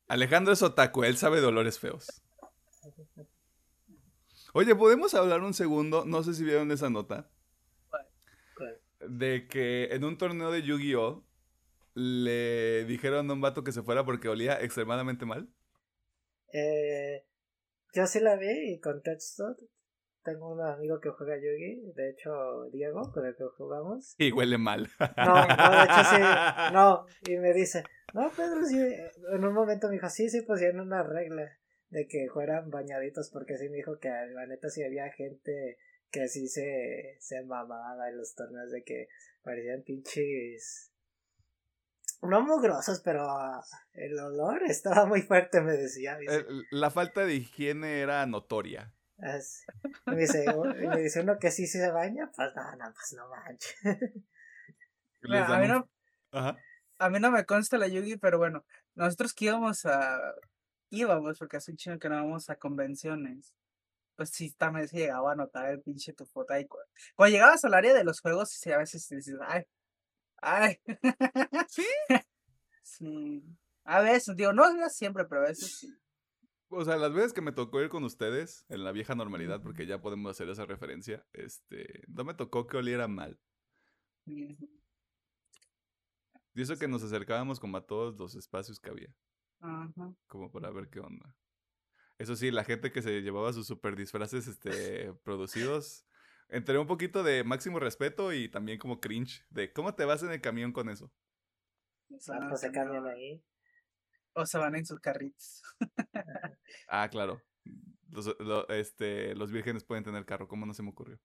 Alejandro 0.09 0.53
es 0.53 0.63
otaku, 0.63 1.05
él 1.05 1.17
sabe 1.17 1.41
de 1.41 1.47
olores 1.47 1.79
feos. 1.79 2.23
Oye, 4.53 4.75
¿podemos 4.75 5.15
hablar 5.15 5.43
un 5.43 5.55
segundo? 5.55 6.05
No 6.05 6.23
sé 6.23 6.35
si 6.35 6.45
vieron 6.45 6.71
esa 6.71 6.91
nota. 6.91 7.31
De 9.01 9.47
que 9.49 9.89
en 9.93 10.05
un 10.05 10.17
torneo 10.17 10.51
de 10.51 10.63
Yu-Gi-Oh! 10.63 11.25
Le 11.97 12.85
dijeron 12.85 13.31
a 13.31 13.33
un 13.33 13.41
vato 13.41 13.65
que 13.65 13.73
se 13.73 13.83
fuera 13.83 14.05
porque 14.05 14.29
olía 14.29 14.61
extremadamente 14.61 15.25
mal. 15.25 15.49
Eh, 16.53 17.25
yo 17.95 18.07
sí 18.07 18.21
la 18.21 18.37
vi 18.37 18.75
y 18.75 18.81
contexto. 18.81 19.57
Tengo 20.23 20.53
un 20.53 20.61
amigo 20.61 21.01
que 21.01 21.09
juega 21.09 21.37
Yugi, 21.37 21.93
de 21.95 22.11
hecho 22.11 22.65
Diego, 22.71 23.11
con 23.15 23.25
el 23.25 23.35
que 23.35 23.45
jugamos. 23.57 24.15
Y 24.19 24.31
huele 24.31 24.59
mal. 24.59 24.91
No, 25.17 25.35
no, 25.35 25.71
de 25.71 25.85
hecho 25.85 26.05
sí. 26.11 26.21
No, 26.75 27.07
y 27.27 27.39
me 27.39 27.55
dice, 27.55 27.83
no, 28.13 28.31
Pedro, 28.31 28.63
sí. 28.67 28.79
En 29.33 29.45
un 29.45 29.55
momento 29.55 29.89
me 29.89 29.95
dijo, 29.95 30.11
sí, 30.11 30.29
sí 30.29 30.43
pusieron 30.43 30.81
una 30.81 31.03
regla 31.03 31.51
de 31.89 32.07
que 32.07 32.29
fueran 32.31 32.69
bañaditos, 32.69 33.31
porque 33.31 33.57
sí 33.57 33.71
me 33.71 33.79
dijo 33.79 33.99
que 33.99 34.11
la 34.11 34.47
neta 34.47 34.69
sí 34.69 34.83
había 34.85 35.11
gente 35.13 35.79
que 36.11 36.29
sí 36.29 36.47
se, 36.49 37.17
se 37.21 37.43
mamaba 37.43 38.11
en 38.11 38.19
los 38.19 38.35
torneos 38.35 38.71
de 38.71 38.83
que 38.83 39.09
parecían 39.43 39.83
pinches 39.83 40.93
no 42.23 42.41
mugrosos, 42.43 43.01
pero 43.01 43.27
el 43.93 44.19
olor 44.19 44.63
estaba 44.65 45.07
muy 45.07 45.23
fuerte, 45.23 45.61
me 45.61 45.73
decía. 45.73 46.19
la 46.71 46.91
falta 46.91 47.25
de 47.25 47.35
higiene 47.35 48.01
era 48.01 48.25
notoria. 48.27 48.93
me, 50.07 50.17
dice, 50.17 50.45
me 50.89 51.01
dice 51.01 51.21
uno 51.21 51.39
que 51.39 51.51
sí 51.51 51.67
se 51.67 51.91
baña, 51.91 52.31
pues 52.35 52.55
no, 52.55 52.77
no, 52.77 52.93
pues 52.93 53.15
no 53.17 53.29
manches. 53.29 53.77
a, 55.23 55.59
mí 55.59 55.69
no, 55.69 55.89
a 56.99 57.11
mí 57.11 57.21
no 57.21 57.31
me 57.31 57.45
consta 57.45 57.79
la 57.79 57.89
Yugi, 57.89 58.17
pero 58.17 58.39
bueno, 58.39 58.65
nosotros 58.95 59.33
que 59.33 59.47
íbamos 59.47 59.87
a. 59.87 60.19
íbamos, 60.91 61.39
porque 61.39 61.59
hace 61.59 61.71
un 61.71 61.77
chingo 61.77 61.99
que 61.99 62.09
no 62.09 62.17
vamos 62.17 62.51
a 62.51 62.57
convenciones. 62.57 63.55
Pues 64.17 64.31
sí, 64.31 64.51
también 64.53 64.89
se 64.89 64.97
llegaba 64.97 65.33
a 65.33 65.37
notar 65.37 65.69
el 65.69 65.83
pinche 65.83 66.15
tu 66.15 66.25
foto 66.25 66.55
ahí. 66.55 66.67
Cuando 67.15 67.35
llegabas 67.35 67.63
al 67.67 67.75
área 67.75 67.93
de 67.93 68.03
los 68.03 68.21
juegos, 68.21 68.51
sí, 68.51 68.73
a 68.73 68.79
veces 68.79 69.07
dices, 69.11 69.37
ay, 69.47 69.67
Ay. 70.49 70.79
¿Sí? 71.69 71.87
Sí. 72.85 73.43
A 73.85 74.01
veces, 74.01 74.37
digo, 74.37 74.53
no 74.53 74.65
siempre, 74.89 75.25
pero 75.25 75.41
a 75.43 75.49
veces 75.49 75.79
sí. 75.79 75.93
O 76.69 76.85
sea, 76.85 76.97
las 76.97 77.13
veces 77.13 77.33
que 77.33 77.41
me 77.41 77.51
tocó 77.53 77.81
ir 77.81 77.89
con 77.89 78.05
ustedes 78.05 78.65
en 78.69 78.85
la 78.85 78.93
vieja 78.93 79.17
normalidad, 79.17 79.61
porque 79.61 79.87
ya 79.87 80.01
podemos 80.01 80.31
hacer 80.31 80.49
esa 80.49 80.65
referencia, 80.65 81.27
este, 81.33 82.05
no 82.07 82.25
me 82.25 82.35
tocó 82.35 82.67
que 82.67 82.77
oliera 82.77 83.09
mal. 83.09 83.41
Y 84.25 84.57
eso 86.55 86.77
que 86.77 86.89
nos 86.89 87.03
acercábamos 87.03 87.59
como 87.59 87.77
a 87.77 87.87
todos 87.87 88.17
los 88.17 88.37
espacios 88.37 88.79
que 88.79 88.91
había. 88.91 89.15
Como 90.29 90.51
para 90.51 90.71
ver 90.71 90.89
qué 90.89 91.01
onda. 91.01 91.35
Eso 92.19 92.37
sí, 92.37 92.51
la 92.51 92.65
gente 92.65 92.93
que 92.93 93.03
se 93.03 93.21
llevaba 93.21 93.53
sus 93.53 93.67
super 93.67 93.97
disfraces 93.97 94.47
este, 94.47 95.13
producidos, 95.25 96.07
Entré 96.49 96.79
un 96.79 96.87
poquito 96.87 97.23
de 97.23 97.43
máximo 97.45 97.81
respeto 97.81 98.33
y 98.33 98.49
también 98.49 98.79
como 98.79 99.01
cringe 99.01 99.45
de 99.51 99.73
cómo 99.73 99.95
te 99.95 100.05
vas 100.05 100.23
en 100.23 100.31
el 100.31 100.41
camión 100.41 100.73
con 100.73 100.89
eso. 100.89 101.13
Ah, 102.31 102.47
pues 102.49 102.61
se 102.61 102.71
cambian 102.71 103.07
ahí. 103.07 103.43
O 104.35 104.47
se 104.47 104.59
van 104.59 104.77
en 104.77 104.87
sus 104.87 105.01
carritos. 105.01 105.63
ah, 106.89 107.09
claro. 107.11 107.43
Los, 108.11 108.35
este, 108.69 109.35
los 109.35 109.51
vírgenes 109.51 109.85
pueden 109.85 110.05
tener 110.05 110.25
carro, 110.25 110.47
¿cómo 110.47 110.67
no 110.67 110.75
se 110.75 110.83
me 110.83 110.91
ocurrió? 110.91 111.19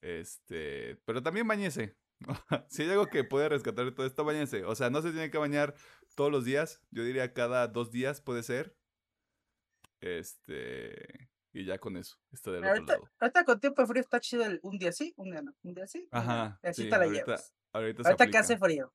Este, 0.00 0.96
pero 1.04 1.22
también 1.22 1.46
bañese. 1.46 1.96
si 2.68 2.82
hay 2.82 2.90
algo 2.90 3.06
que 3.06 3.24
puede 3.24 3.48
rescatar 3.48 3.84
de 3.84 3.92
todo 3.92 4.06
esto, 4.06 4.24
bañese. 4.24 4.64
O 4.64 4.74
sea, 4.74 4.90
no 4.90 5.02
se 5.02 5.12
tiene 5.12 5.30
que 5.30 5.38
bañar 5.38 5.74
todos 6.14 6.32
los 6.32 6.44
días. 6.44 6.82
Yo 6.90 7.04
diría 7.04 7.32
cada 7.32 7.68
dos 7.68 7.90
días 7.90 8.20
puede 8.20 8.42
ser. 8.42 8.76
Este. 10.00 11.30
Y 11.56 11.64
ya 11.64 11.78
con 11.78 11.96
eso, 11.96 12.18
está 12.30 12.50
del 12.50 12.64
ahorita, 12.64 12.82
otro 12.82 12.94
lado. 12.96 13.10
Ahorita 13.18 13.44
con 13.44 13.60
tiempo 13.60 13.86
frío 13.86 14.02
está 14.02 14.20
chido 14.20 14.44
el, 14.44 14.60
un 14.62 14.76
día 14.76 14.92
sí, 14.92 15.14
un 15.16 15.30
día 15.30 15.40
no. 15.40 15.54
Un 15.62 15.72
día 15.72 15.86
sí. 15.86 16.06
Ajá. 16.10 16.60
así 16.62 16.84
te 16.84 16.90
la 16.90 17.04
ahorita, 17.04 17.24
llevas. 17.24 17.54
Ahorita, 17.72 18.02
ahorita 18.04 18.26
que 18.26 18.36
hace 18.36 18.58
frío. 18.58 18.92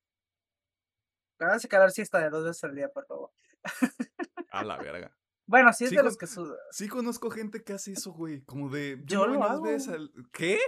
Cuando 1.36 1.56
hace 1.56 1.66
calor 1.66 1.90
sí 1.90 2.02
está 2.02 2.20
de 2.20 2.30
dos 2.30 2.44
veces 2.44 2.62
al 2.62 2.76
día, 2.76 2.88
por 2.88 3.04
favor. 3.06 3.32
A 4.50 4.64
la 4.64 4.78
verga. 4.78 5.12
Bueno, 5.44 5.72
sí 5.72 5.84
es 5.84 5.90
de 5.90 6.02
los 6.02 6.16
que 6.16 6.28
suda. 6.28 6.56
Sí 6.70 6.88
conozco 6.88 7.28
gente 7.28 7.62
que 7.62 7.74
hace 7.74 7.92
eso, 7.92 8.12
güey. 8.12 8.42
Como 8.42 8.70
de... 8.70 9.02
Yo, 9.04 9.26
lo 9.26 9.42
hago. 9.42 9.66
Al... 9.66 10.12
¿Qué? 10.32 10.58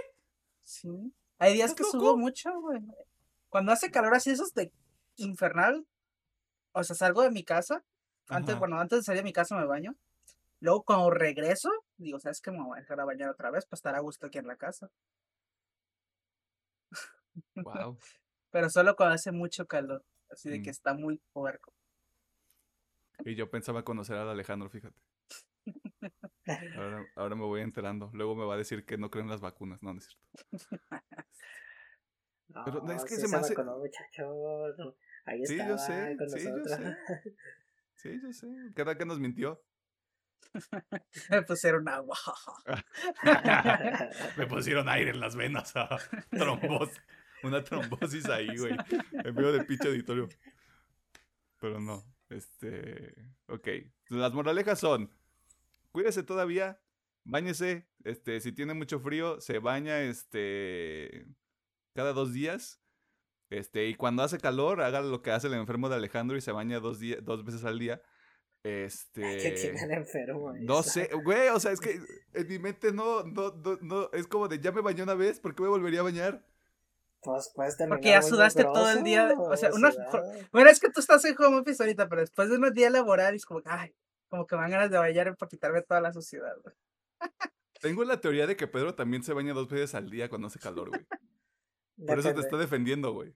Sí. 0.63 1.11
Hay 1.39 1.53
días 1.53 1.73
que 1.73 1.83
subo 1.85 2.17
mucho, 2.17 2.51
güey. 2.59 2.81
Cuando 3.49 3.71
hace 3.71 3.89
calor 3.89 4.13
así, 4.13 4.31
eso 4.31 4.43
es 4.43 4.53
de 4.53 4.71
infernal. 5.15 5.87
O 6.73 6.83
sea, 6.83 6.95
salgo 6.95 7.23
de 7.23 7.31
mi 7.31 7.43
casa. 7.43 7.83
Antes, 8.27 8.59
bueno, 8.59 8.77
antes 8.77 8.99
de 8.99 9.03
salir 9.03 9.21
de 9.21 9.23
mi 9.23 9.33
casa 9.33 9.57
me 9.57 9.65
baño. 9.65 9.95
Luego 10.59 10.83
cuando 10.83 11.09
regreso, 11.09 11.69
digo, 11.97 12.19
¿sabes 12.19 12.41
qué? 12.41 12.51
Me 12.51 12.63
voy 12.63 12.77
a 12.77 12.81
dejar 12.81 12.99
a 12.99 13.05
bañar 13.05 13.29
otra 13.29 13.51
vez 13.51 13.65
para 13.65 13.77
estar 13.77 13.95
a 13.95 13.99
gusto 13.99 14.27
aquí 14.27 14.37
en 14.37 14.47
la 14.47 14.57
casa. 14.57 14.89
Wow. 17.55 17.97
Pero 18.51 18.69
solo 18.69 18.95
cuando 18.95 19.15
hace 19.15 19.31
mucho 19.31 19.67
calor, 19.67 20.05
así 20.29 20.49
de 20.49 20.61
que 20.61 20.69
mm. 20.69 20.71
está 20.71 20.93
muy 20.93 21.21
puerco. 21.33 21.73
Y 23.25 23.35
yo 23.35 23.49
pensaba 23.49 23.83
conocer 23.83 24.17
al 24.17 24.29
Alejandro, 24.29 24.69
fíjate. 24.69 24.99
Ahora, 27.15 27.35
me 27.35 27.43
voy 27.43 27.61
enterando. 27.61 28.11
Luego 28.13 28.35
me 28.35 28.45
va 28.45 28.53
a 28.55 28.57
decir 28.57 28.85
que 28.85 28.97
no 28.97 29.09
creen 29.09 29.29
las 29.29 29.41
vacunas. 29.41 29.81
No, 29.81 29.93
no 29.93 29.99
es 29.99 30.05
cierto. 30.05 30.25
Pero 32.65 32.91
es 32.91 33.03
que 33.03 33.15
se 33.15 33.27
me 33.27 33.37
hace. 33.37 33.55
Ahí 35.25 35.45
sí, 35.45 35.57
yo 35.57 35.77
sé. 35.77 36.15
sí, 36.27 36.45
yo 36.45 36.63
sé. 36.63 36.97
Sí, 37.95 38.21
yo 38.21 38.31
sé. 38.31 38.47
Cada 38.75 38.97
que 38.97 39.05
nos 39.05 39.19
mintió. 39.19 39.61
Me 41.29 41.41
pusieron 41.43 41.87
agua. 41.87 42.17
Me 44.37 44.47
pusieron 44.47 44.89
aire 44.89 45.11
en 45.11 45.19
las 45.19 45.35
venas. 45.35 45.73
Trombosis. 46.29 47.01
Una 47.43 47.63
trombosis 47.63 48.25
ahí, 48.29 48.55
güey. 48.57 48.75
En 49.11 49.35
medio 49.35 49.51
de 49.51 49.63
pinche 49.63 49.87
auditorio. 49.87 50.29
Pero 51.59 51.79
no. 51.79 52.03
Este. 52.29 53.13
Ok. 53.47 53.67
Las 54.09 54.33
moralejas 54.33 54.79
son. 54.79 55.11
Cuídese 55.91 56.23
todavía. 56.23 56.81
Báñese. 57.23 57.87
Este. 58.03 58.39
Si 58.39 58.51
tiene 58.51 58.73
mucho 58.73 58.99
frío, 58.99 59.39
se 59.41 59.59
baña. 59.59 60.01
Este. 60.01 61.27
Cada 61.93 62.13
dos 62.13 62.33
días. 62.33 62.81
Este. 63.49 63.87
Y 63.87 63.95
cuando 63.95 64.23
hace 64.23 64.39
calor, 64.39 64.81
haga 64.81 65.01
lo 65.01 65.21
que 65.21 65.31
hace 65.31 65.47
el 65.47 65.53
enfermo 65.53 65.89
de 65.89 65.95
Alejandro 65.95 66.37
y 66.37 66.41
se 66.41 66.51
baña 66.51 66.79
dos, 66.79 66.99
dos 67.21 67.43
veces 67.43 67.63
al 67.63 67.77
día. 67.77 68.01
Este. 68.65 69.21
Que 69.21 69.67
enfermo. 69.93 70.51
No 70.59 70.81
sé, 70.81 71.11
güey, 71.23 71.49
o 71.49 71.59
sea, 71.59 71.71
es 71.71 71.79
que 71.79 71.99
en 72.33 72.47
mi 72.47 72.57
mente 72.57 72.91
no, 72.91 73.21
no, 73.21 73.53
no, 73.81 74.09
es 74.11 74.25
como 74.25 74.47
de 74.47 74.59
ya 74.59 74.71
me 74.71 74.81
bañé 74.81 75.03
una 75.03 75.13
vez, 75.13 75.39
¿por 75.39 75.53
qué 75.53 75.61
me 75.61 75.69
volvería 75.69 75.99
a 75.99 76.03
bañar? 76.03 76.43
Pues 77.21 77.51
puedes 77.53 77.77
Porque 77.87 78.09
ya 78.09 78.23
sudaste 78.23 78.63
todo 78.63 78.89
el 78.89 79.03
día. 79.03 79.35
O 79.37 79.55
sea, 79.55 79.71
una, 79.71 79.93
bueno, 80.51 80.69
es 80.71 80.79
que 80.79 80.89
tú 80.89 80.99
estás 80.99 81.23
en 81.25 81.35
home 81.39 81.59
office 81.59 81.81
ahorita, 81.81 82.09
pero 82.09 82.21
después 82.21 82.49
de 82.49 82.57
unos 82.57 82.73
días 82.73 82.91
laborales, 82.91 83.41
es 83.41 83.45
como 83.45 83.61
que, 83.61 83.69
ay, 83.69 83.95
como 84.29 84.47
que 84.47 84.55
me 84.55 84.63
dan 84.63 84.71
ganas 84.71 84.91
de 84.91 84.97
bañar 84.97 85.35
para 85.37 85.49
quitarme 85.49 85.83
toda 85.83 86.01
la 86.01 86.11
suciedad, 86.11 86.55
güey. 86.63 86.75
Tengo 87.81 88.03
la 88.03 88.19
teoría 88.19 88.47
de 88.47 88.55
que 88.55 88.67
Pedro 88.67 88.95
también 88.95 89.21
se 89.21 89.33
baña 89.33 89.53
dos 89.53 89.69
veces 89.69 89.93
al 89.93 90.09
día 90.09 90.27
cuando 90.27 90.47
hace 90.47 90.59
calor, 90.59 90.89
güey. 90.89 91.05
Por 92.07 92.19
eso 92.19 92.33
te 92.33 92.41
está 92.41 92.57
defendiendo, 92.57 93.13
güey. 93.13 93.35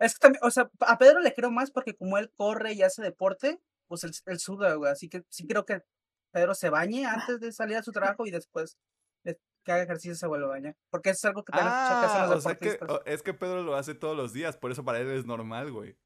Es 0.00 0.14
que 0.14 0.20
también, 0.20 0.42
o 0.42 0.50
sea, 0.50 0.70
a 0.80 0.98
Pedro 0.98 1.20
le 1.20 1.34
creo 1.34 1.50
más 1.50 1.70
porque 1.70 1.94
como 1.94 2.18
él 2.18 2.32
corre 2.34 2.72
y 2.72 2.82
hace 2.82 3.02
deporte, 3.02 3.60
pues 3.86 4.02
él, 4.04 4.38
suda, 4.38 4.74
güey. 4.74 4.90
Así 4.90 5.08
que 5.08 5.24
sí 5.28 5.46
creo 5.46 5.66
que 5.66 5.82
Pedro 6.32 6.54
se 6.54 6.70
bañe 6.70 7.04
antes 7.06 7.38
de 7.38 7.52
salir 7.52 7.76
a 7.76 7.82
su 7.82 7.92
trabajo 8.18 8.26
y 8.26 8.30
después 8.30 8.78
que 9.62 9.72
haga 9.72 9.82
ejercicio 9.82 10.14
se 10.14 10.26
vuelve 10.26 10.46
a 10.46 10.48
bañar. 10.48 10.76
Porque 10.90 11.10
es 11.10 11.24
algo 11.24 11.44
que 11.44 11.52
te 11.52 11.58
ah, 11.60 12.26
los 12.30 12.38
o 12.38 12.48
sea 12.48 12.54
que, 12.56 12.78
es 13.04 13.22
que 13.22 13.34
Pedro 13.34 13.62
lo 13.62 13.74
hace 13.74 13.94
todos 13.94 14.16
los 14.16 14.32
días, 14.32 14.56
por 14.56 14.72
eso 14.72 14.84
para 14.84 15.00
él 15.00 15.10
es 15.10 15.26
normal, 15.26 15.70
güey. 15.70 15.98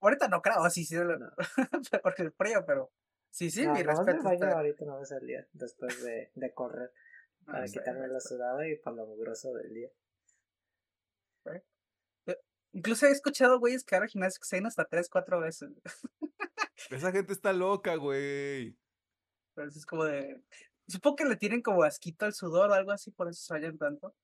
Ahorita 0.00 0.28
no 0.28 0.40
creo, 0.40 0.68
sí, 0.70 0.84
sí, 0.84 0.96
porque 2.02 2.22
el 2.22 2.32
frío, 2.32 2.64
pero 2.66 2.90
sí, 3.30 3.50
sí, 3.50 3.66
mi 3.66 3.82
respeto. 3.82 4.22
Me 4.22 4.38
baño 4.38 4.56
ahorita 4.56 4.84
no 4.84 4.98
vez 4.98 5.12
al 5.12 5.26
día, 5.26 5.46
después 5.52 6.02
de, 6.02 6.30
de 6.34 6.54
correr, 6.54 6.92
para 7.44 7.66
quitarme 7.66 8.06
la 8.08 8.20
sudada 8.20 8.66
y 8.68 8.76
para 8.76 8.96
lo 8.96 9.06
mugroso 9.06 9.52
del 9.54 9.74
día. 9.74 9.90
Incluso 12.76 13.06
he 13.06 13.10
escuchado 13.10 13.58
güeyes 13.58 13.84
que 13.84 13.94
ahora 13.94 14.06
gimnasio 14.06 14.38
que 14.38 14.46
se 14.46 14.58
hasta 14.58 14.84
tres, 14.84 15.08
cuatro 15.08 15.40
veces. 15.40 15.70
Esa 16.90 17.10
gente 17.10 17.32
está 17.32 17.54
loca, 17.54 17.96
güey. 17.96 18.76
Pero 19.54 19.68
es 19.70 19.86
como 19.86 20.04
de. 20.04 20.42
Supongo 20.86 21.16
que 21.16 21.24
le 21.24 21.36
tienen 21.36 21.62
como 21.62 21.84
asquito 21.84 22.26
al 22.26 22.34
sudor 22.34 22.68
o 22.68 22.74
algo 22.74 22.92
así, 22.92 23.10
por 23.10 23.28
eso 23.28 23.40
se 23.40 23.54
vayan 23.54 23.78
tanto. 23.78 24.14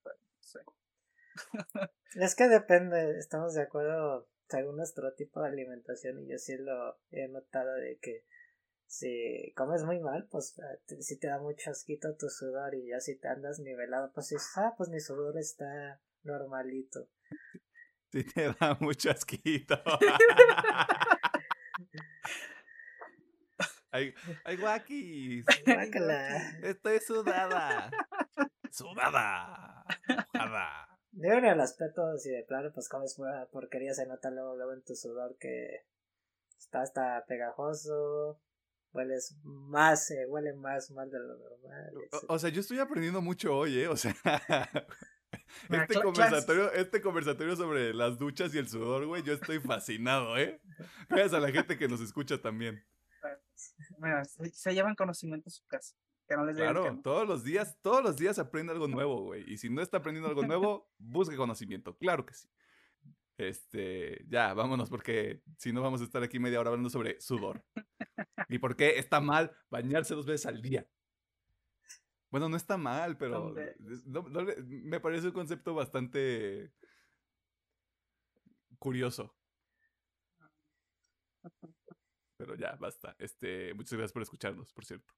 Es 2.13 2.35
que 2.35 2.47
depende, 2.47 3.17
estamos 3.17 3.55
de 3.55 3.63
acuerdo 3.63 4.27
según 4.47 4.77
nuestro 4.77 5.11
tipo 5.15 5.41
de 5.41 5.47
alimentación 5.47 6.19
y 6.19 6.27
yo 6.27 6.37
sí 6.37 6.55
lo 6.57 6.99
he 7.09 7.27
notado 7.27 7.73
de 7.73 7.97
que 7.97 8.23
si 8.85 9.51
comes 9.55 9.83
muy 9.83 9.99
mal, 9.99 10.27
pues 10.29 10.59
ah, 10.59 10.77
si 10.99 11.17
te 11.17 11.25
da 11.25 11.39
mucho 11.39 11.71
asquito 11.71 12.15
tu 12.15 12.29
sudor 12.29 12.75
y 12.75 12.89
ya 12.89 12.99
si 12.99 13.15
te 13.15 13.29
andas 13.29 13.57
nivelado, 13.57 14.11
pues 14.13 14.29
dices, 14.29 14.47
ah, 14.57 14.75
pues 14.77 14.89
mi 14.89 14.99
sudor 14.99 15.39
está 15.39 15.99
normalito. 16.21 17.09
Sí 18.13 18.23
te 18.23 18.53
da 18.59 18.75
mucho 18.79 19.09
asquito. 19.09 19.73
ay, 23.91 24.13
ay, 24.45 24.57
guaquis. 24.57 25.43
Estoy 26.61 26.99
sudada. 26.99 27.89
Sudada. 28.69 29.83
Mojada. 30.07 30.99
De 31.11 31.29
el 31.29 31.59
aspecto, 31.59 32.15
si 32.19 32.29
de 32.29 32.43
plano, 32.43 32.71
pues 32.71 32.87
comes 32.87 33.15
pura 33.15 33.47
porquería, 33.51 33.95
se 33.95 34.05
nota 34.05 34.29
luego, 34.29 34.57
luego 34.57 34.73
en 34.73 34.83
tu 34.83 34.95
sudor 34.95 35.35
que 35.39 35.87
está 36.59 36.83
hasta 36.83 37.25
pegajoso, 37.25 38.39
hueles 38.91 39.39
más, 39.41 40.11
eh, 40.11 40.27
huele 40.27 40.53
más 40.53 40.91
mal 40.91 41.09
de 41.09 41.17
lo 41.17 41.35
normal. 41.35 41.93
O, 42.27 42.35
o, 42.35 42.37
sea, 42.37 42.51
yo 42.51 42.61
estoy 42.61 42.77
aprendiendo 42.77 43.23
mucho 43.23 43.57
hoy, 43.57 43.79
¿eh? 43.79 43.87
O 43.87 43.97
sea, 43.97 44.13
este 45.69 46.01
conversatorio, 46.01 46.71
este 46.73 47.01
conversatorio 47.01 47.55
sobre 47.55 47.93
las 47.93 48.17
duchas 48.17 48.53
y 48.53 48.57
el 48.57 48.67
sudor, 48.67 49.05
güey, 49.05 49.23
yo 49.23 49.33
estoy 49.33 49.59
fascinado, 49.59 50.37
¿eh? 50.37 50.61
Gracias 51.09 51.33
a 51.33 51.39
la 51.39 51.51
gente 51.51 51.77
que 51.77 51.87
nos 51.87 52.01
escucha 52.01 52.41
también. 52.41 52.83
Bueno, 53.97 54.21
se, 54.25 54.73
llevan 54.73 54.95
conocimiento 54.95 55.47
a 55.47 55.51
su 55.51 55.65
casa. 55.67 55.95
Que 56.27 56.35
no 56.35 56.45
les 56.45 56.57
Claro, 56.57 56.99
todos 57.01 57.27
los 57.27 57.43
días, 57.43 57.77
todos 57.81 58.03
los 58.03 58.17
días 58.17 58.39
aprende 58.39 58.73
algo 58.73 58.87
nuevo, 58.87 59.21
güey. 59.21 59.43
Y 59.47 59.57
si 59.57 59.69
no 59.69 59.81
está 59.81 59.97
aprendiendo 59.97 60.27
algo 60.27 60.43
nuevo, 60.43 60.89
busque 60.97 61.35
conocimiento. 61.35 61.95
Claro 61.97 62.25
que 62.25 62.33
sí. 62.33 62.49
Este, 63.37 64.25
ya, 64.27 64.53
vámonos, 64.53 64.89
porque 64.89 65.41
si 65.57 65.71
no 65.71 65.81
vamos 65.81 66.01
a 66.01 66.03
estar 66.03 66.23
aquí 66.23 66.39
media 66.39 66.59
hora 66.59 66.69
hablando 66.69 66.89
sobre 66.89 67.19
sudor. 67.21 67.63
Y 68.49 68.59
por 68.59 68.75
qué 68.75 68.99
está 68.99 69.19
mal 69.19 69.55
bañarse 69.71 70.13
dos 70.13 70.25
veces 70.25 70.45
al 70.45 70.61
día. 70.61 70.85
Bueno, 72.33 72.49
no 72.49 72.57
está 72.57 72.77
mal, 72.77 73.15
pero 73.15 73.53
no- 74.07 74.23
no 74.27 74.41
me 74.67 74.99
parece 74.99 75.27
un 75.27 75.33
concepto 75.33 75.75
bastante 75.75 76.73
curioso. 78.79 79.35
Pero 82.35 82.55
ya, 82.55 82.75
basta. 82.77 83.15
Este, 83.19 83.75
muchas 83.75 83.93
gracias 83.93 84.13
por 84.13 84.23
escucharnos, 84.23 84.73
por 84.73 84.83
cierto. 84.83 85.13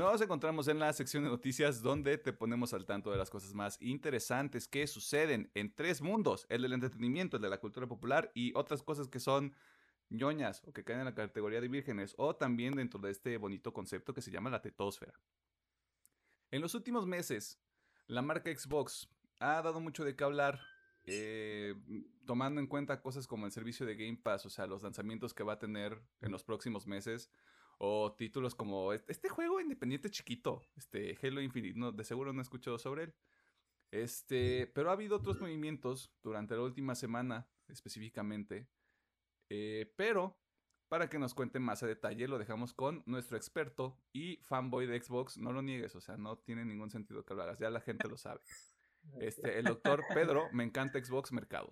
Nos 0.00 0.22
encontramos 0.22 0.66
en 0.68 0.78
la 0.78 0.90
sección 0.94 1.24
de 1.24 1.28
noticias 1.28 1.82
donde 1.82 2.16
te 2.16 2.32
ponemos 2.32 2.72
al 2.72 2.86
tanto 2.86 3.10
de 3.10 3.18
las 3.18 3.28
cosas 3.28 3.52
más 3.52 3.76
interesantes 3.82 4.66
que 4.66 4.86
suceden 4.86 5.50
en 5.52 5.74
tres 5.74 6.00
mundos, 6.00 6.46
el 6.48 6.62
del 6.62 6.72
entretenimiento, 6.72 7.36
el 7.36 7.42
de 7.42 7.50
la 7.50 7.60
cultura 7.60 7.86
popular 7.86 8.32
y 8.32 8.54
otras 8.54 8.82
cosas 8.82 9.08
que 9.08 9.20
son 9.20 9.54
ñoñas 10.08 10.62
o 10.64 10.72
que 10.72 10.84
caen 10.84 11.00
en 11.00 11.04
la 11.04 11.14
categoría 11.14 11.60
de 11.60 11.68
vírgenes 11.68 12.14
o 12.16 12.34
también 12.34 12.76
dentro 12.76 12.98
de 12.98 13.10
este 13.10 13.36
bonito 13.36 13.74
concepto 13.74 14.14
que 14.14 14.22
se 14.22 14.30
llama 14.30 14.48
la 14.48 14.62
tetósfera. 14.62 15.20
En 16.50 16.62
los 16.62 16.74
últimos 16.74 17.06
meses, 17.06 17.60
la 18.06 18.22
marca 18.22 18.50
Xbox 18.50 19.06
ha 19.38 19.60
dado 19.60 19.80
mucho 19.80 20.02
de 20.02 20.16
qué 20.16 20.24
hablar, 20.24 20.62
eh, 21.04 21.74
tomando 22.24 22.58
en 22.58 22.68
cuenta 22.68 23.02
cosas 23.02 23.26
como 23.26 23.44
el 23.44 23.52
servicio 23.52 23.84
de 23.84 23.96
Game 23.96 24.16
Pass, 24.16 24.46
o 24.46 24.50
sea, 24.50 24.66
los 24.66 24.82
lanzamientos 24.82 25.34
que 25.34 25.44
va 25.44 25.52
a 25.52 25.58
tener 25.58 26.00
en 26.22 26.32
los 26.32 26.42
próximos 26.42 26.86
meses, 26.86 27.30
o 27.82 28.12
títulos 28.12 28.54
como 28.54 28.92
este, 28.92 29.10
este 29.10 29.30
juego 29.30 29.58
independiente 29.58 30.10
chiquito, 30.10 30.62
este 30.76 31.16
Halo 31.22 31.40
Infinite, 31.40 31.78
no, 31.78 31.92
de 31.92 32.04
seguro 32.04 32.32
no 32.32 32.40
he 32.40 32.42
escuchado 32.42 32.78
sobre 32.78 33.04
él. 33.04 33.14
Este, 33.90 34.66
pero 34.74 34.90
ha 34.90 34.92
habido 34.92 35.16
otros 35.16 35.40
movimientos 35.40 36.12
durante 36.22 36.54
la 36.54 36.62
última 36.62 36.94
semana, 36.94 37.48
específicamente. 37.68 38.68
eh, 39.48 39.92
pero 39.96 40.38
para 40.88 41.08
que 41.08 41.18
nos 41.18 41.34
cuente 41.34 41.58
más 41.58 41.82
a 41.82 41.86
detalle, 41.86 42.28
lo 42.28 42.38
dejamos 42.38 42.74
con 42.74 43.02
nuestro 43.06 43.36
experto 43.36 43.96
y 44.12 44.38
fanboy 44.42 44.86
de 44.86 45.00
Xbox. 45.00 45.38
No 45.38 45.52
lo 45.52 45.62
niegues, 45.62 45.94
o 45.94 46.00
sea, 46.00 46.16
no 46.16 46.38
tiene 46.38 46.64
ningún 46.64 46.90
sentido 46.90 47.24
que 47.24 47.34
lo 47.34 47.42
hagas, 47.42 47.60
ya 47.60 47.70
la 47.70 47.80
gente 47.80 48.08
lo 48.08 48.18
sabe. 48.18 48.40
Este, 49.20 49.58
el 49.58 49.64
doctor 49.64 50.02
Pedro, 50.12 50.48
me 50.52 50.64
encanta 50.64 51.02
Xbox 51.02 51.32
Mercado. 51.32 51.68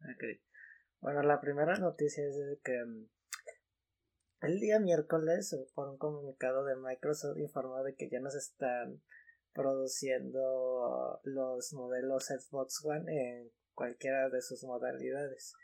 Ok. 0.00 0.24
Bueno, 1.00 1.22
la 1.22 1.40
primera 1.40 1.74
noticia 1.76 2.22
es 2.28 2.36
que 2.62 2.84
mm, 2.84 3.06
el 4.42 4.60
día 4.60 4.78
miércoles, 4.78 5.52
eh, 5.52 5.66
por 5.74 5.88
un 5.88 5.98
comunicado 5.98 6.64
de 6.64 6.76
Microsoft, 6.76 7.38
informó 7.38 7.82
de 7.82 7.94
que 7.94 8.08
ya 8.08 8.20
no 8.20 8.30
se 8.30 8.38
están 8.38 9.02
produciendo 9.52 11.20
los 11.24 11.72
modelos 11.72 12.26
Xbox 12.26 12.84
One 12.84 13.12
en 13.12 13.50
cualquiera 13.74 14.28
de 14.28 14.40
sus 14.42 14.64
modalidades. 14.64 15.54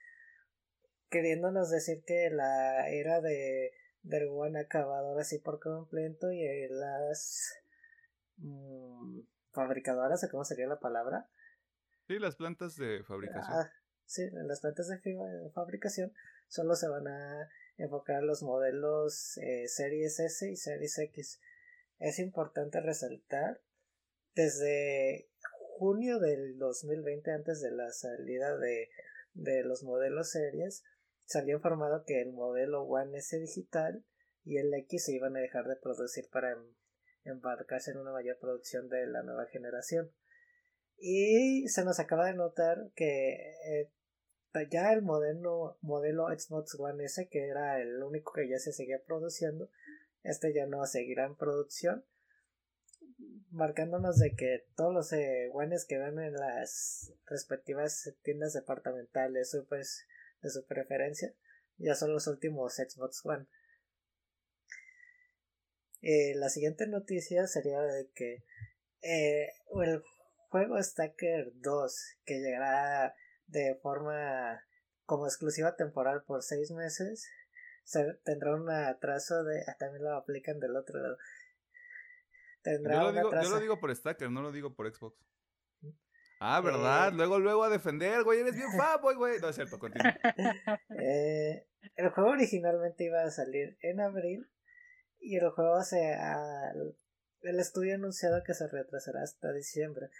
Queriéndonos 1.10 1.70
decir 1.70 2.02
que 2.06 2.30
la 2.30 2.88
era 2.90 3.20
de 3.20 3.72
del 4.02 4.28
One 4.28 4.58
ha 4.58 4.62
acabado 4.62 5.08
ahora 5.08 5.24
sí 5.24 5.38
por 5.38 5.58
completo 5.58 6.30
y 6.30 6.44
eh, 6.44 6.68
las 6.70 7.52
mm, 8.36 9.20
fabricadoras, 9.50 10.22
o 10.22 10.28
cómo 10.30 10.44
sería 10.44 10.66
la 10.66 10.78
palabra, 10.78 11.28
Sí, 12.08 12.18
las 12.18 12.36
plantas 12.36 12.74
de 12.76 13.04
fabricación. 13.04 13.54
Ah, 13.54 13.70
sí, 14.06 14.22
las 14.32 14.60
plantas 14.62 14.88
de 14.88 15.50
fabricación 15.52 16.10
solo 16.48 16.74
se 16.74 16.88
van 16.88 17.06
a 17.06 17.48
enfocar 17.78 18.22
los 18.22 18.42
modelos 18.42 19.38
eh, 19.38 19.66
Series 19.68 20.20
S 20.20 20.50
y 20.50 20.56
Series 20.56 20.98
X. 20.98 21.40
Es 21.98 22.18
importante 22.18 22.80
resaltar, 22.80 23.60
desde 24.34 25.28
junio 25.78 26.18
del 26.18 26.58
2020, 26.58 27.30
antes 27.32 27.60
de 27.60 27.70
la 27.70 27.90
salida 27.90 28.56
de, 28.58 28.90
de 29.34 29.64
los 29.64 29.82
modelos 29.82 30.30
series, 30.30 30.84
salió 31.24 31.56
informado 31.56 32.04
que 32.04 32.20
el 32.20 32.32
modelo 32.32 32.82
One 32.82 33.18
S 33.18 33.38
digital 33.38 34.04
y 34.44 34.58
el 34.58 34.72
X 34.74 35.06
se 35.06 35.12
iban 35.12 35.36
a 35.36 35.40
dejar 35.40 35.66
de 35.66 35.76
producir 35.76 36.28
para 36.30 36.52
em- 36.52 36.74
embarcarse 37.24 37.90
en 37.90 37.98
una 37.98 38.12
mayor 38.12 38.38
producción 38.38 38.88
de 38.88 39.06
la 39.06 39.22
nueva 39.22 39.46
generación. 39.46 40.12
Y 40.96 41.68
se 41.68 41.84
nos 41.84 42.00
acaba 42.00 42.26
de 42.26 42.34
notar 42.34 42.90
que 42.94 43.54
eh, 43.64 43.92
ya 44.70 44.92
el 44.92 45.02
modelo, 45.02 45.78
modelo 45.82 46.26
Xbox 46.28 46.74
One 46.78 47.04
S, 47.04 47.28
que 47.28 47.46
era 47.46 47.80
el 47.80 48.02
único 48.02 48.32
que 48.32 48.48
ya 48.48 48.58
se 48.58 48.72
seguía 48.72 49.02
produciendo, 49.04 49.70
este 50.22 50.52
ya 50.52 50.66
no 50.66 50.84
seguirá 50.86 51.26
en 51.26 51.36
producción, 51.36 52.04
marcándonos 53.50 54.18
de 54.18 54.34
que 54.34 54.66
todos 54.76 54.92
los 54.92 55.12
eh, 55.12 55.50
Ones 55.52 55.86
que 55.86 55.98
ven 55.98 56.18
en 56.18 56.34
las 56.34 57.12
respectivas 57.26 58.14
tiendas 58.22 58.52
departamentales 58.52 59.50
supers 59.50 60.06
de 60.42 60.50
su 60.50 60.66
preferencia 60.66 61.34
ya 61.78 61.94
son 61.94 62.12
los 62.12 62.26
últimos 62.26 62.74
Xbox 62.74 63.24
One. 63.24 63.46
Eh, 66.02 66.34
la 66.36 66.48
siguiente 66.48 66.86
noticia 66.86 67.46
sería 67.46 67.80
de 67.80 68.10
que 68.14 68.44
eh, 69.02 69.48
el 69.82 70.02
juego 70.48 70.82
Stacker 70.82 71.52
2 71.54 72.16
que 72.24 72.38
llegará 72.40 73.14
de 73.48 73.78
forma 73.82 74.62
como 75.04 75.26
exclusiva 75.26 75.76
temporal 75.76 76.22
por 76.24 76.42
seis 76.42 76.70
meses 76.70 77.28
se, 77.84 78.14
tendrá 78.24 78.54
un 78.54 78.70
atraso 78.70 79.42
de 79.44 79.62
ah, 79.66 79.76
también 79.78 80.04
lo 80.04 80.14
aplican 80.16 80.60
del 80.60 80.76
otro 80.76 81.00
lado 81.00 81.16
tendrá 82.62 82.94
Yo 82.94 83.00
lo, 83.00 83.08
un 83.08 83.14
digo, 83.14 83.28
atraso 83.28 83.48
yo 83.48 83.54
lo 83.54 83.60
digo 83.60 83.80
por 83.80 83.94
Stacker, 83.94 84.30
no 84.30 84.42
lo 84.42 84.52
digo 84.52 84.74
por 84.74 84.92
Xbox. 84.94 85.16
Ah, 86.40 86.60
¿verdad? 86.60 87.08
Eh. 87.08 87.16
Luego, 87.16 87.40
luego 87.40 87.64
a 87.64 87.68
defender, 87.68 88.22
güey. 88.22 88.40
Eres 88.40 88.54
bien 88.54 88.68
fanboy, 88.76 89.16
güey. 89.16 89.40
No 89.40 89.48
es 89.48 89.56
cierto, 89.56 89.78
continúa. 89.78 90.16
Eh, 91.00 91.66
el 91.96 92.10
juego 92.10 92.30
originalmente 92.30 93.04
iba 93.04 93.22
a 93.22 93.30
salir 93.30 93.76
en 93.82 94.00
abril 94.00 94.48
y 95.18 95.36
el 95.36 95.50
juego 95.50 95.82
se 95.82 96.16
el 97.42 97.60
estudio 97.60 97.92
ha 97.92 97.96
anunciado 97.96 98.42
que 98.44 98.54
se 98.54 98.68
retrasará 98.68 99.22
hasta 99.22 99.52
diciembre. 99.52 100.10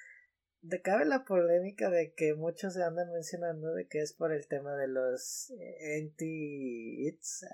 De 0.61 0.83
cabe 0.83 1.05
la 1.05 1.25
polémica 1.25 1.89
de 1.89 2.13
que 2.15 2.35
muchos 2.35 2.75
se 2.75 2.83
andan 2.83 3.13
mencionando 3.13 3.73
de 3.75 3.87
que 3.87 4.01
es 4.01 4.13
por 4.13 4.33
el 4.33 4.49
tema 4.49 4.75
de 4.77 4.89
los 4.89 5.51
eh, 5.59 6.03
NFTs. 6.03 7.47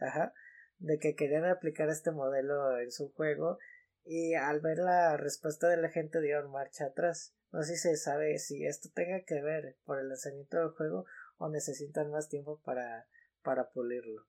ajá, 0.00 0.32
de 0.78 0.98
que 0.98 1.14
querían 1.14 1.44
aplicar 1.44 1.90
este 1.90 2.10
modelo 2.10 2.78
en 2.80 2.90
su 2.90 3.12
juego 3.12 3.58
y 4.04 4.34
al 4.34 4.60
ver 4.60 4.78
la 4.78 5.16
respuesta 5.16 5.68
de 5.68 5.76
la 5.76 5.90
gente 5.90 6.20
dieron 6.20 6.50
marcha 6.50 6.86
atrás. 6.86 7.34
No 7.52 7.62
sé 7.62 7.76
si 7.76 7.90
se 7.90 7.96
sabe 7.96 8.38
si 8.38 8.66
esto 8.66 8.88
tenga 8.94 9.24
que 9.24 9.40
ver 9.40 9.76
por 9.84 9.98
el 10.00 10.08
lanzamiento 10.08 10.58
del 10.58 10.70
juego 10.70 11.04
o 11.36 11.48
necesitan 11.48 12.10
más 12.10 12.28
tiempo 12.28 12.60
para, 12.64 13.06
para 13.42 13.70
pulirlo. 13.70 14.26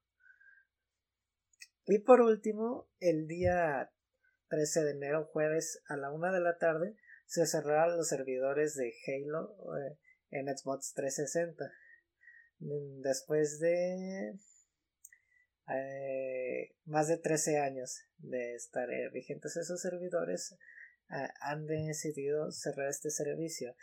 Y 1.87 1.99
por 1.99 2.21
último, 2.21 2.87
el 2.99 3.27
día 3.27 3.91
13 4.49 4.83
de 4.83 4.91
enero, 4.91 5.25
jueves 5.25 5.81
a 5.87 5.97
la 5.97 6.11
una 6.11 6.31
de 6.31 6.39
la 6.39 6.57
tarde, 6.57 6.95
se 7.25 7.45
cerraron 7.45 7.97
los 7.97 8.07
servidores 8.07 8.75
de 8.75 8.93
Halo 9.07 9.55
eh, 9.77 9.97
en 10.31 10.47
Xbox 10.55 10.93
360. 10.93 11.65
Mm, 12.59 13.01
Después 13.01 13.59
de 13.59 14.37
eh, 15.67 16.75
más 16.85 17.07
de 17.07 17.17
13 17.17 17.59
años 17.59 18.01
de 18.19 18.55
estar 18.55 18.89
eh, 18.91 19.09
vigentes 19.11 19.57
esos 19.57 19.81
servidores, 19.81 20.55
han 21.39 21.67
decidido 21.67 22.51
cerrar 22.51 22.89
este 22.89 23.11
servicio. 23.11 23.75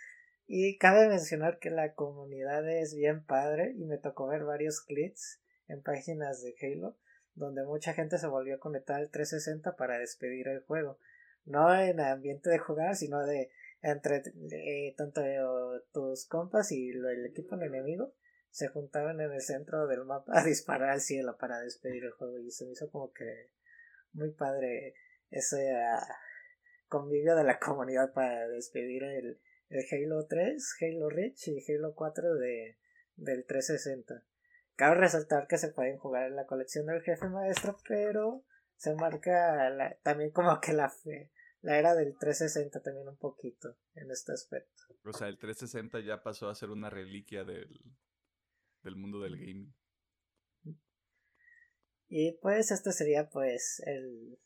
Y 0.46 0.76
cabe 0.78 1.08
mencionar 1.08 1.60
que 1.60 1.70
la 1.70 1.94
comunidad 1.94 2.68
es 2.68 2.96
bien 2.96 3.24
padre 3.24 3.74
y 3.76 3.84
me 3.84 3.96
tocó 3.96 4.26
ver 4.26 4.42
varios 4.42 4.80
clips 4.80 5.40
en 5.68 5.82
páginas 5.82 6.42
de 6.42 6.54
Halo 6.60 6.98
donde 7.34 7.64
mucha 7.64 7.94
gente 7.94 8.18
se 8.18 8.26
volvió 8.26 8.56
a 8.56 8.60
conectar 8.60 8.96
al 8.96 9.10
360 9.10 9.76
para 9.76 9.98
despedir 9.98 10.48
el 10.48 10.60
juego. 10.60 10.98
No 11.44 11.74
en 11.74 12.00
ambiente 12.00 12.50
de 12.50 12.58
jugar, 12.58 12.94
sino 12.94 13.24
de 13.24 13.50
entre 13.82 14.22
eh, 14.52 14.94
tanto 14.96 15.20
tus 15.92 16.26
compas 16.26 16.70
y 16.70 16.90
el 16.90 17.26
equipo 17.26 17.56
enemigo 17.56 18.14
se 18.50 18.68
juntaban 18.68 19.20
en 19.20 19.32
el 19.32 19.40
centro 19.40 19.86
del 19.86 20.04
mapa 20.04 20.32
a 20.38 20.44
disparar 20.44 20.90
al 20.90 21.00
cielo 21.00 21.36
para 21.38 21.58
despedir 21.60 22.04
el 22.04 22.12
juego 22.12 22.38
y 22.38 22.50
se 22.50 22.66
me 22.66 22.72
hizo 22.72 22.90
como 22.90 23.12
que 23.12 23.50
muy 24.12 24.30
padre 24.30 24.94
ese 25.30 25.72
ah, 25.74 26.06
convivio 26.86 27.34
de 27.34 27.44
la 27.44 27.58
comunidad 27.58 28.12
para 28.12 28.46
despedir 28.48 29.02
el, 29.02 29.40
el 29.70 29.84
Halo 29.90 30.26
3, 30.26 30.76
Halo 30.80 31.08
Reach 31.08 31.48
y 31.48 31.64
Halo 31.72 31.94
4 31.94 32.34
de, 32.34 32.76
del 33.16 33.44
360. 33.46 34.22
Cabe 34.82 34.96
resaltar 34.96 35.46
que 35.46 35.58
se 35.58 35.68
pueden 35.68 35.96
jugar 35.96 36.26
en 36.26 36.34
la 36.34 36.44
colección 36.44 36.86
del 36.86 37.02
jefe 37.02 37.28
maestro, 37.28 37.78
pero 37.86 38.44
se 38.74 38.96
marca 38.96 39.96
también 40.02 40.32
como 40.32 40.58
que 40.60 40.72
la, 40.72 40.92
la 41.60 41.78
era 41.78 41.94
del 41.94 42.18
360 42.18 42.82
también 42.82 43.08
un 43.08 43.16
poquito 43.16 43.76
en 43.94 44.10
este 44.10 44.32
aspecto. 44.32 44.82
O 45.04 45.12
sea, 45.12 45.28
el 45.28 45.38
360 45.38 46.00
ya 46.00 46.24
pasó 46.24 46.48
a 46.48 46.56
ser 46.56 46.70
una 46.70 46.90
reliquia 46.90 47.44
del, 47.44 47.68
del 48.82 48.96
mundo 48.96 49.20
del 49.20 49.36
gaming. 49.36 49.72
Y 52.08 52.32
pues 52.42 52.72
este 52.72 52.90
sería 52.90 53.30
pues 53.30 53.80
el 53.86 54.36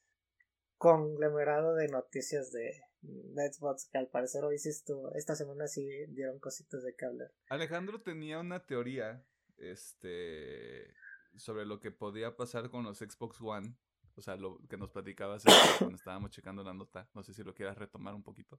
conglomerado 0.77 1.75
de 1.77 1.89
noticias 1.89 2.53
de, 2.53 2.83
Xbox 3.01 3.89
que 3.91 3.97
al 3.97 4.09
parecer 4.09 4.45
hoy 4.45 4.59
sí 4.59 4.69
estuvo, 4.69 5.15
esta 5.15 5.35
semana 5.35 5.67
sí 5.67 5.89
dieron 6.09 6.39
cositas 6.41 6.83
de 6.83 6.95
que 6.95 7.07
hablar. 7.07 7.33
Alejandro 7.49 8.03
tenía 8.03 8.39
una 8.39 8.67
teoría 8.67 9.25
este 9.57 10.95
sobre 11.37 11.67
lo 11.67 11.81
que 11.81 11.91
podía 11.91 12.37
pasar 12.37 12.71
con 12.71 12.85
los 12.85 12.99
Xbox 12.99 13.41
One. 13.41 13.77
O 14.15 14.23
sea, 14.23 14.37
lo 14.37 14.59
que 14.69 14.79
nos 14.79 14.91
platicabas 14.91 15.45
cuando 15.79 15.97
estábamos 15.97 16.31
checando 16.31 16.65
la 16.65 16.73
nota. 16.73 17.09
No 17.13 17.23
sé 17.23 17.35
si 17.35 17.43
lo 17.43 17.55
quieras 17.55 17.77
retomar 17.77 18.15
un 18.15 18.23
poquito. 18.23 18.59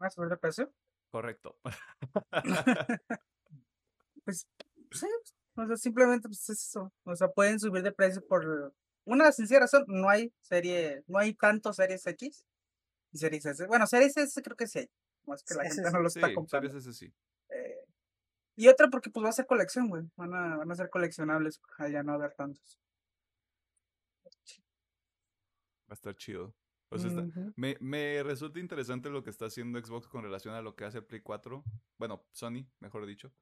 ¿Van 0.00 0.10
subir 0.10 0.30
de 0.30 0.38
precio? 0.38 0.72
Correcto. 1.10 1.58
pues, 4.24 4.46
sí, 4.92 5.06
o 5.56 5.66
sea, 5.66 5.76
simplemente 5.76 6.28
pues 6.28 6.48
eso. 6.48 6.90
O 7.04 7.14
sea, 7.14 7.28
pueden 7.28 7.60
subir 7.60 7.82
de 7.82 7.92
precio 7.92 8.26
por 8.26 8.74
una 9.04 9.30
sencilla 9.32 9.60
razón. 9.60 9.84
No 9.88 10.08
hay 10.08 10.32
serie, 10.40 11.04
no 11.06 11.18
hay 11.18 11.34
tanto 11.34 11.74
series 11.74 12.06
X 12.06 12.46
y 13.12 13.18
series 13.18 13.44
S. 13.44 13.66
Bueno, 13.66 13.86
series 13.86 14.16
S 14.16 14.40
creo 14.40 14.56
que 14.56 14.66
sí 14.66 14.78
hay. 14.80 14.90
Más 15.26 15.42
que 15.42 15.54
la 15.54 15.64
gente 15.64 15.90
no 15.90 16.00
lo 16.00 16.08
está 16.08 16.32
comprando. 16.32 16.70
Series 16.70 16.86
S 16.86 16.92
sí. 16.94 17.12
Y 18.60 18.68
otra 18.68 18.90
porque 18.90 19.08
pues 19.08 19.24
va 19.24 19.30
a 19.30 19.32
ser 19.32 19.46
colección, 19.46 19.88
güey. 19.88 20.02
Van 20.16 20.34
a, 20.34 20.58
van 20.58 20.70
a 20.70 20.74
ser 20.74 20.90
coleccionables. 20.90 21.62
Allá 21.78 22.02
no 22.02 22.12
haber 22.12 22.34
tantos. 22.34 22.78
Va 25.88 25.92
a 25.92 25.94
estar 25.94 26.14
chido. 26.14 26.54
me, 27.56 27.78
me, 27.80 28.22
resulta 28.22 28.60
interesante 28.60 29.08
lo 29.08 29.24
que 29.24 29.30
está 29.30 29.46
haciendo 29.46 29.82
Xbox 29.82 30.08
con 30.08 30.24
relación 30.24 30.54
a 30.54 30.60
lo 30.60 30.76
que 30.76 30.84
hace 30.84 31.00
Play 31.00 31.22
4. 31.22 31.64
Bueno, 31.96 32.26
Sony, 32.32 32.66
mejor 32.80 33.06
dicho. 33.06 33.32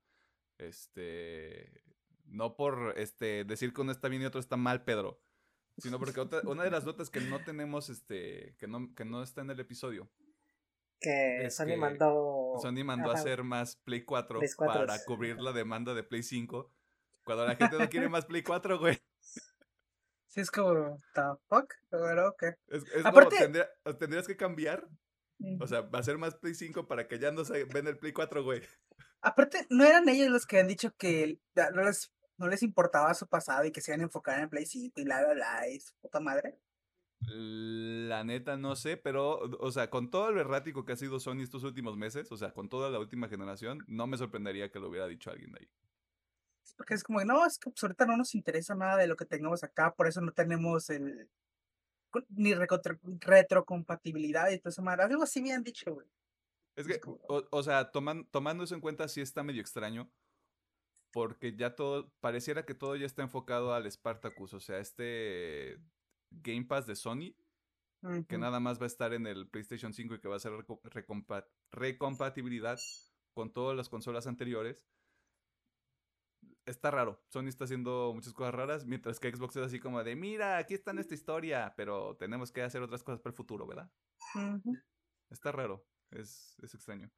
Este. 0.56 1.82
No 2.26 2.54
por 2.54 2.94
este 2.96 3.44
decir 3.44 3.72
que 3.72 3.80
uno 3.80 3.90
está 3.90 4.06
bien 4.06 4.22
y 4.22 4.26
otro 4.26 4.38
está 4.38 4.56
mal, 4.56 4.84
Pedro. 4.84 5.20
Sino 5.78 5.98
porque 5.98 6.20
una 6.44 6.62
de 6.62 6.70
las 6.70 6.84
notas 6.86 7.10
que 7.10 7.22
no 7.22 7.42
tenemos, 7.42 7.88
este, 7.88 8.54
que 8.56 8.68
no, 8.68 8.94
que 8.94 9.04
no 9.04 9.24
está 9.24 9.40
en 9.40 9.50
el 9.50 9.58
episodio. 9.58 10.08
Que 11.00 11.48
Sony 11.50 11.76
mandó. 11.78 12.54
Sony 12.60 12.84
mandó 12.84 13.10
a 13.10 13.14
hacer 13.14 13.44
más 13.44 13.76
Play 13.84 14.04
4, 14.04 14.40
para 14.56 15.04
cubrir 15.04 15.40
la 15.40 15.52
demanda 15.52 15.94
de 15.94 16.02
Play 16.02 16.22
5. 16.22 16.72
Cuando 17.24 17.46
la 17.46 17.56
gente 17.56 17.78
no 17.78 17.88
quiere 17.88 18.08
más 18.08 18.26
Play 18.26 18.42
4, 18.42 18.78
güey. 18.78 18.98
Sí, 20.28 20.40
es 20.40 20.50
como, 20.50 20.98
¿the 21.14 21.22
fuck? 21.48 21.72
Pero, 21.88 22.28
ok. 22.28 22.42
Es, 22.68 22.84
como, 23.02 23.28
tendrías 23.98 24.26
que 24.26 24.36
cambiar. 24.36 24.86
O 25.60 25.66
sea, 25.66 25.82
va 25.82 26.00
a 26.00 26.02
ser 26.02 26.18
más 26.18 26.34
Play 26.36 26.54
5 26.54 26.88
para 26.88 27.06
que 27.06 27.18
ya 27.18 27.30
no 27.30 27.44
se 27.44 27.64
ven 27.64 27.86
el 27.86 27.98
Play 27.98 28.12
4, 28.12 28.42
güey. 28.42 28.62
Aparte, 29.20 29.66
¿no 29.70 29.84
eran 29.84 30.08
ellos 30.08 30.30
los 30.30 30.46
que 30.46 30.58
han 30.58 30.68
dicho 30.68 30.94
que 30.96 31.40
no 31.74 31.82
les, 31.84 32.12
no 32.36 32.48
les 32.48 32.62
importaba 32.62 33.14
su 33.14 33.26
pasado 33.26 33.64
y 33.64 33.72
que 33.72 33.80
se 33.80 33.92
iban 33.92 34.00
a 34.00 34.04
enfocar 34.04 34.36
en 34.36 34.44
el 34.44 34.48
Play 34.48 34.66
5 34.66 35.00
y 35.00 35.04
bla, 35.04 35.22
bla, 35.22 35.34
bla, 35.34 35.68
y 35.68 35.80
su 35.80 35.94
puta 36.00 36.20
madre? 36.20 36.58
La 37.20 38.22
neta 38.22 38.56
no 38.56 38.76
sé, 38.76 38.96
pero, 38.96 39.38
o 39.38 39.72
sea, 39.72 39.90
con 39.90 40.10
todo 40.10 40.30
el 40.30 40.38
errático 40.38 40.84
que 40.84 40.92
ha 40.92 40.96
sido 40.96 41.18
Sony 41.18 41.42
estos 41.42 41.64
últimos 41.64 41.96
meses, 41.96 42.30
o 42.30 42.36
sea, 42.36 42.52
con 42.52 42.68
toda 42.68 42.90
la 42.90 43.00
última 43.00 43.28
generación, 43.28 43.84
no 43.88 44.06
me 44.06 44.16
sorprendería 44.16 44.70
que 44.70 44.78
lo 44.78 44.88
hubiera 44.88 45.08
dicho 45.08 45.30
alguien 45.30 45.52
de 45.52 45.60
ahí. 45.60 45.68
Porque 46.76 46.94
es 46.94 47.02
como, 47.02 47.22
no, 47.24 47.44
es 47.44 47.58
que 47.58 47.70
pues, 47.70 47.82
ahorita 47.82 48.06
no 48.06 48.16
nos 48.16 48.34
interesa 48.34 48.74
nada 48.76 48.96
de 48.96 49.08
lo 49.08 49.16
que 49.16 49.24
tengamos 49.24 49.64
acá, 49.64 49.94
por 49.94 50.06
eso 50.06 50.20
no 50.20 50.32
tenemos 50.32 50.90
el 50.90 51.28
ni 52.30 52.54
retrocompatibilidad 52.54 54.50
y 54.50 54.58
todo 54.58 54.70
eso, 54.70 54.82
madre. 54.82 55.02
Algo 55.04 55.22
así 55.22 55.42
me 55.42 55.52
han 55.52 55.62
dicho, 55.62 55.92
güey. 55.92 56.06
Es 56.76 56.86
que, 56.86 57.00
o, 57.04 57.62
sea, 57.62 57.90
tomando 57.90 58.64
eso 58.64 58.74
en 58.74 58.80
cuenta, 58.80 59.08
sí 59.08 59.20
está 59.20 59.42
medio 59.42 59.60
extraño. 59.60 60.10
Porque 61.10 61.56
ya 61.56 61.74
todo, 61.74 62.12
pareciera 62.20 62.64
que 62.64 62.74
todo 62.74 62.94
ya 62.94 63.06
está 63.06 63.22
enfocado 63.22 63.74
al 63.74 63.90
Spartacus. 63.90 64.54
O 64.54 64.60
sea, 64.60 64.78
este 64.78 65.78
Game 66.30 66.64
Pass 66.64 66.86
de 66.86 66.96
Sony, 66.96 67.34
que 68.28 68.38
nada 68.38 68.60
más 68.60 68.78
va 68.80 68.84
a 68.84 68.86
estar 68.86 69.12
en 69.12 69.26
el 69.26 69.48
PlayStation 69.48 69.92
5 69.92 70.14
y 70.14 70.20
que 70.20 70.28
va 70.28 70.36
a 70.36 70.40
ser 70.40 70.52
recompatibilidad 71.72 72.78
con 73.34 73.52
todas 73.52 73.76
las 73.76 73.88
consolas 73.88 74.26
anteriores. 74.26 74.88
Está 76.66 76.90
raro. 76.90 77.22
Sony 77.28 77.48
está 77.48 77.64
haciendo 77.64 78.12
muchas 78.14 78.34
cosas 78.34 78.54
raras, 78.54 78.84
mientras 78.84 79.18
que 79.18 79.34
Xbox 79.34 79.56
es 79.56 79.64
así 79.64 79.80
como 79.80 80.04
de, 80.04 80.14
mira, 80.14 80.58
aquí 80.58 80.74
está 80.74 80.92
nuestra 80.92 81.14
historia, 81.14 81.72
pero 81.76 82.16
tenemos 82.16 82.52
que 82.52 82.62
hacer 82.62 82.82
otras 82.82 83.02
cosas 83.02 83.20
para 83.20 83.30
el 83.30 83.36
futuro, 83.36 83.66
¿verdad? 83.66 83.90
Está 85.30 85.52
raro. 85.52 85.86
Es, 86.10 86.56
extraño. 86.62 87.10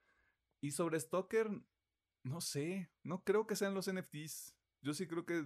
Y 0.61 0.73
sobre 0.73 0.99
Stalker, 1.01 1.51
no 2.25 2.41
sé, 2.41 2.91
no 3.03 3.25
creo 3.25 3.47
que 3.47 3.57
sean 3.57 3.75
los 3.75 3.91
NFTs. 3.93 4.55
Yo 4.83 4.95
sí 4.95 5.07
creo 5.07 5.27
que 5.27 5.45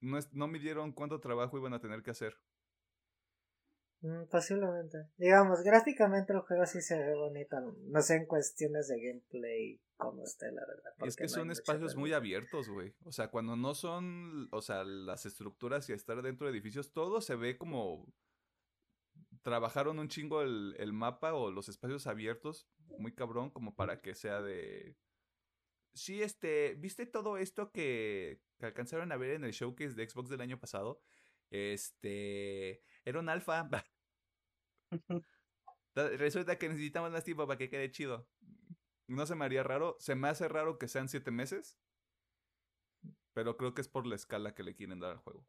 no, 0.00 0.18
es, 0.18 0.32
no 0.32 0.48
midieron 0.48 0.92
cuánto 0.92 1.20
trabajo 1.20 1.58
iban 1.58 1.74
a 1.74 1.80
tener 1.80 2.02
que 2.02 2.10
hacer. 2.10 2.34
Mm, 4.00 4.24
posiblemente. 4.30 5.08
Digamos, 5.16 5.62
gráficamente 5.62 6.32
el 6.32 6.40
juego 6.40 6.66
sí 6.66 6.80
se 6.80 6.98
ve 6.98 7.14
bonito. 7.14 7.56
No 7.60 8.00
sé 8.00 8.16
en 8.16 8.26
cuestiones 8.26 8.88
de 8.88 9.00
gameplay 9.00 9.80
cómo 9.96 10.22
esté, 10.22 10.46
la 10.52 10.62
verdad. 10.66 10.92
Es 11.06 11.16
que 11.16 11.28
son 11.28 11.50
espacios 11.50 11.96
muy 11.96 12.12
abiertos, 12.12 12.68
güey. 12.68 12.94
O 13.04 13.12
sea, 13.12 13.28
cuando 13.28 13.56
no 13.56 13.74
son, 13.74 14.48
o 14.52 14.62
sea, 14.62 14.84
las 14.84 15.26
estructuras 15.26 15.88
y 15.88 15.92
estar 15.92 16.22
dentro 16.22 16.46
de 16.46 16.52
edificios, 16.52 16.92
todo 16.92 17.20
se 17.20 17.34
ve 17.34 17.58
como 17.58 18.06
trabajaron 19.42 19.98
un 19.98 20.08
chingo 20.08 20.42
el, 20.42 20.92
mapa 20.92 21.32
o 21.34 21.50
los 21.50 21.68
espacios 21.68 22.06
abiertos, 22.06 22.68
muy 22.98 23.14
cabrón, 23.14 23.50
como 23.50 23.74
para 23.74 24.00
que 24.00 24.14
sea 24.14 24.42
de... 24.42 24.96
Sí, 25.98 26.22
este, 26.22 26.74
¿viste 26.76 27.06
todo 27.06 27.38
esto 27.38 27.72
que, 27.72 28.40
alcanzaron 28.60 29.10
a 29.10 29.16
ver 29.16 29.32
en 29.32 29.44
el 29.44 29.50
showcase 29.50 29.94
de 29.94 30.08
Xbox 30.08 30.28
del 30.28 30.40
año 30.40 30.60
pasado? 30.60 31.02
Este, 31.50 32.82
era 33.04 33.18
un 33.18 33.28
alfa. 33.28 33.68
Resulta 35.94 36.56
que 36.56 36.68
necesitamos 36.68 37.10
más 37.10 37.24
tiempo 37.24 37.46
para 37.48 37.58
que 37.58 37.68
quede 37.68 37.90
chido. 37.90 38.28
No 39.08 39.26
se 39.26 39.34
me 39.34 39.44
haría 39.44 39.64
raro. 39.64 39.96
Se 39.98 40.14
me 40.14 40.28
hace 40.28 40.46
raro 40.46 40.78
que 40.78 40.86
sean 40.86 41.08
siete 41.08 41.32
meses. 41.32 41.80
Pero 43.32 43.56
creo 43.56 43.74
que 43.74 43.80
es 43.80 43.88
por 43.88 44.06
la 44.06 44.14
escala 44.14 44.54
que 44.54 44.62
le 44.62 44.76
quieren 44.76 45.00
dar 45.00 45.12
al 45.12 45.18
juego. 45.18 45.44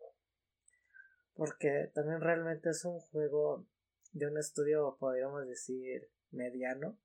Porque 1.33 1.91
también 1.93 2.21
realmente 2.21 2.71
es 2.71 2.83
un 2.85 2.99
juego 2.99 3.67
de 4.13 4.27
un 4.27 4.38
estudio, 4.39 4.97
podríamos 4.99 5.47
decir, 5.47 6.09
mediano. 6.31 6.97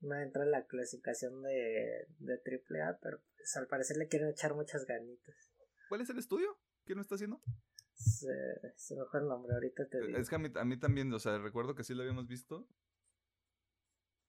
No 0.00 0.14
entra 0.14 0.44
en 0.44 0.52
la 0.52 0.66
clasificación 0.66 1.42
de, 1.42 2.06
de 2.18 2.34
AAA, 2.34 2.98
pero 3.02 3.18
pues, 3.36 3.56
al 3.56 3.66
parecer 3.66 3.96
le 3.96 4.08
quieren 4.08 4.28
echar 4.28 4.54
muchas 4.54 4.86
ganitas. 4.86 5.34
¿Cuál 5.88 6.02
es 6.02 6.10
el 6.10 6.18
estudio? 6.18 6.58
¿Quién 6.84 6.96
lo 6.96 7.02
está 7.02 7.16
haciendo? 7.16 7.42
Se, 7.94 8.28
se 8.76 8.94
me 8.94 9.04
fue 9.06 9.20
el 9.20 9.26
nombre, 9.26 9.54
ahorita 9.54 9.88
te 9.88 10.00
digo. 10.00 10.18
Es 10.18 10.28
que 10.28 10.36
a 10.36 10.38
mí, 10.38 10.50
a 10.54 10.64
mí 10.64 10.78
también, 10.78 11.12
o 11.12 11.18
sea, 11.18 11.38
recuerdo 11.38 11.74
que 11.74 11.82
sí 11.82 11.94
lo 11.94 12.02
habíamos 12.02 12.28
visto. 12.28 12.68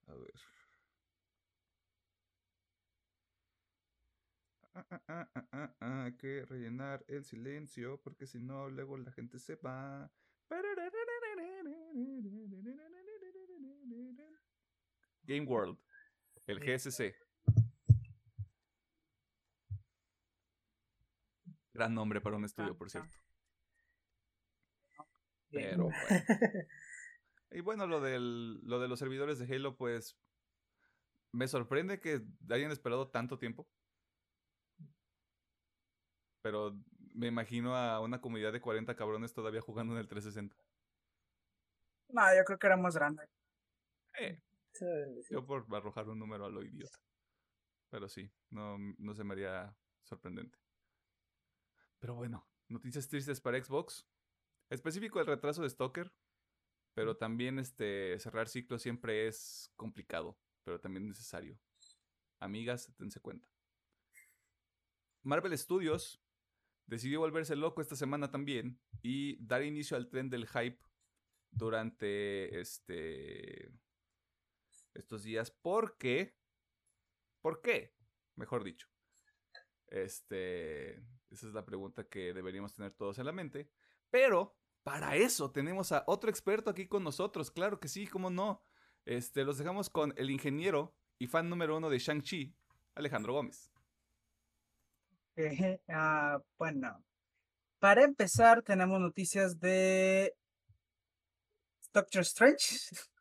A 0.07 0.15
ver. 0.15 0.33
Ah, 4.73 4.85
ah, 4.89 5.01
ah, 5.07 5.29
ah, 5.33 5.47
ah, 5.51 5.75
ah, 5.81 6.03
hay 6.05 6.15
que 6.15 6.45
rellenar 6.45 7.03
el 7.07 7.25
silencio 7.25 7.99
porque 8.01 8.25
si 8.27 8.39
no 8.39 8.69
luego 8.69 8.97
la 8.97 9.11
gente 9.11 9.37
se 9.37 9.55
va. 9.55 10.11
Game 15.29 15.45
World, 15.45 15.77
el 16.47 16.59
GSC. 16.59 17.15
Gran 21.71 21.93
nombre 21.93 22.19
para 22.19 22.35
un 22.35 22.45
estudio, 22.45 22.75
por 22.75 22.89
cierto. 22.89 23.15
Pero 25.51 25.89
Y 27.51 27.61
bueno, 27.61 27.85
lo, 27.85 28.01
del, 28.01 28.59
lo 28.63 28.79
de 28.79 28.87
los 28.87 28.97
servidores 28.97 29.37
de 29.37 29.55
Halo, 29.55 29.77
pues 29.77 30.17
me 31.31 31.47
sorprende 31.47 31.99
que 31.99 32.25
hayan 32.49 32.71
esperado 32.71 33.09
tanto 33.09 33.37
tiempo. 33.37 33.67
Pero 36.41 36.75
me 37.13 37.27
imagino 37.27 37.75
a 37.75 37.99
una 37.99 38.19
comunidad 38.19 38.51
de 38.51 38.61
40 38.61 38.95
cabrones 38.95 39.33
todavía 39.33 39.61
jugando 39.61 39.93
en 39.93 39.99
el 39.99 40.07
360. 40.07 40.55
No, 42.09 42.35
yo 42.35 42.43
creo 42.45 42.57
que 42.57 42.67
era 42.67 42.77
más 42.77 42.95
grande. 42.95 43.23
Eh, 44.19 44.41
yo 45.29 45.45
por 45.45 45.65
arrojar 45.75 46.09
un 46.09 46.19
número 46.19 46.45
a 46.45 46.49
lo 46.49 46.63
idiota. 46.63 46.99
Pero 47.89 48.07
sí, 48.07 48.31
no, 48.49 48.77
no 48.97 49.13
se 49.13 49.23
me 49.23 49.33
haría 49.33 49.75
sorprendente. 50.03 50.57
Pero 51.99 52.15
bueno, 52.15 52.47
noticias 52.67 53.07
tristes 53.07 53.41
para 53.41 53.61
Xbox. 53.63 54.07
Específico 54.69 55.19
el 55.19 55.25
retraso 55.25 55.63
de 55.63 55.69
Stalker. 55.69 56.13
Pero 56.93 57.17
también 57.17 57.59
este 57.59 58.19
cerrar 58.19 58.47
ciclos 58.47 58.81
siempre 58.81 59.27
es 59.27 59.71
complicado, 59.75 60.37
pero 60.63 60.79
también 60.79 61.07
necesario. 61.07 61.59
Amigas, 62.39 62.93
dense 62.97 63.19
cuenta. 63.19 63.47
Marvel 65.23 65.57
Studios 65.57 66.21
decidió 66.85 67.19
volverse 67.19 67.55
loco 67.55 67.81
esta 67.81 67.95
semana 67.95 68.31
también 68.31 68.79
y 69.01 69.37
dar 69.45 69.63
inicio 69.63 69.95
al 69.95 70.09
tren 70.09 70.29
del 70.29 70.47
hype 70.47 70.79
durante 71.51 72.59
este 72.59 73.71
estos 74.99 75.23
días 75.23 75.51
porque 75.51 76.35
¿por 77.41 77.61
qué? 77.61 77.95
Mejor 78.35 78.63
dicho. 78.63 78.87
Este, 79.87 80.97
esa 81.29 81.47
es 81.47 81.53
la 81.53 81.65
pregunta 81.65 82.07
que 82.07 82.33
deberíamos 82.33 82.73
tener 82.73 82.91
todos 82.93 83.17
en 83.19 83.25
la 83.25 83.31
mente, 83.31 83.69
pero 84.09 84.55
para 84.83 85.15
eso 85.15 85.51
tenemos 85.51 85.91
a 85.91 86.03
otro 86.07 86.29
experto 86.29 86.69
aquí 86.69 86.87
con 86.87 87.03
nosotros, 87.03 87.51
claro 87.51 87.79
que 87.79 87.87
sí, 87.87 88.07
cómo 88.07 88.29
no. 88.29 88.63
Este, 89.05 89.43
los 89.43 89.57
dejamos 89.57 89.89
con 89.89 90.13
el 90.17 90.29
ingeniero 90.29 90.93
y 91.17 91.27
fan 91.27 91.49
número 91.49 91.77
uno 91.77 91.89
de 91.89 91.99
Shang-Chi, 91.99 92.55
Alejandro 92.95 93.33
Gómez. 93.33 93.71
Ah, 95.87 96.37
bueno, 96.57 97.01
para 97.79 98.03
empezar 98.03 98.61
tenemos 98.61 98.99
noticias 98.99 99.59
de 99.59 100.35
Doctor 101.93 102.21
Strange. 102.21 102.77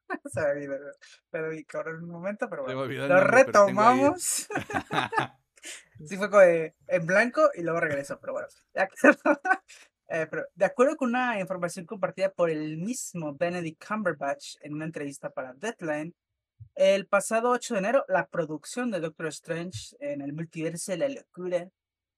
Se 0.32 0.40
me 0.40 0.50
olvidó, 0.50 0.76
pero 1.30 1.90
en 1.90 2.04
un 2.04 2.10
momento, 2.10 2.48
pero 2.48 2.64
bueno. 2.64 2.86
Lo 2.86 3.20
retomamos. 3.20 4.48
sí 6.04 6.16
fue 6.16 6.30
como 6.30 6.42
de, 6.42 6.74
en 6.86 7.06
blanco 7.06 7.50
y 7.54 7.62
luego 7.62 7.80
regresó, 7.80 8.18
pero 8.20 8.34
bueno. 8.34 8.48
Eh, 10.10 10.26
pero 10.30 10.46
de 10.54 10.64
acuerdo 10.64 10.96
con 10.96 11.10
una 11.10 11.38
información 11.38 11.84
compartida 11.84 12.30
por 12.30 12.48
el 12.48 12.78
mismo 12.78 13.34
Benedict 13.34 13.84
Cumberbatch 13.86 14.56
en 14.62 14.72
una 14.72 14.86
entrevista 14.86 15.28
para 15.28 15.52
Deadline, 15.52 16.14
el 16.74 17.06
pasado 17.06 17.50
8 17.50 17.74
de 17.74 17.80
enero 17.80 18.04
la 18.08 18.26
producción 18.26 18.90
de 18.90 19.00
Doctor 19.00 19.26
Strange 19.26 19.96
en 20.00 20.22
el 20.22 20.32
multiverso 20.32 20.92
de 20.92 20.98
la 20.98 21.08
locura 21.08 21.68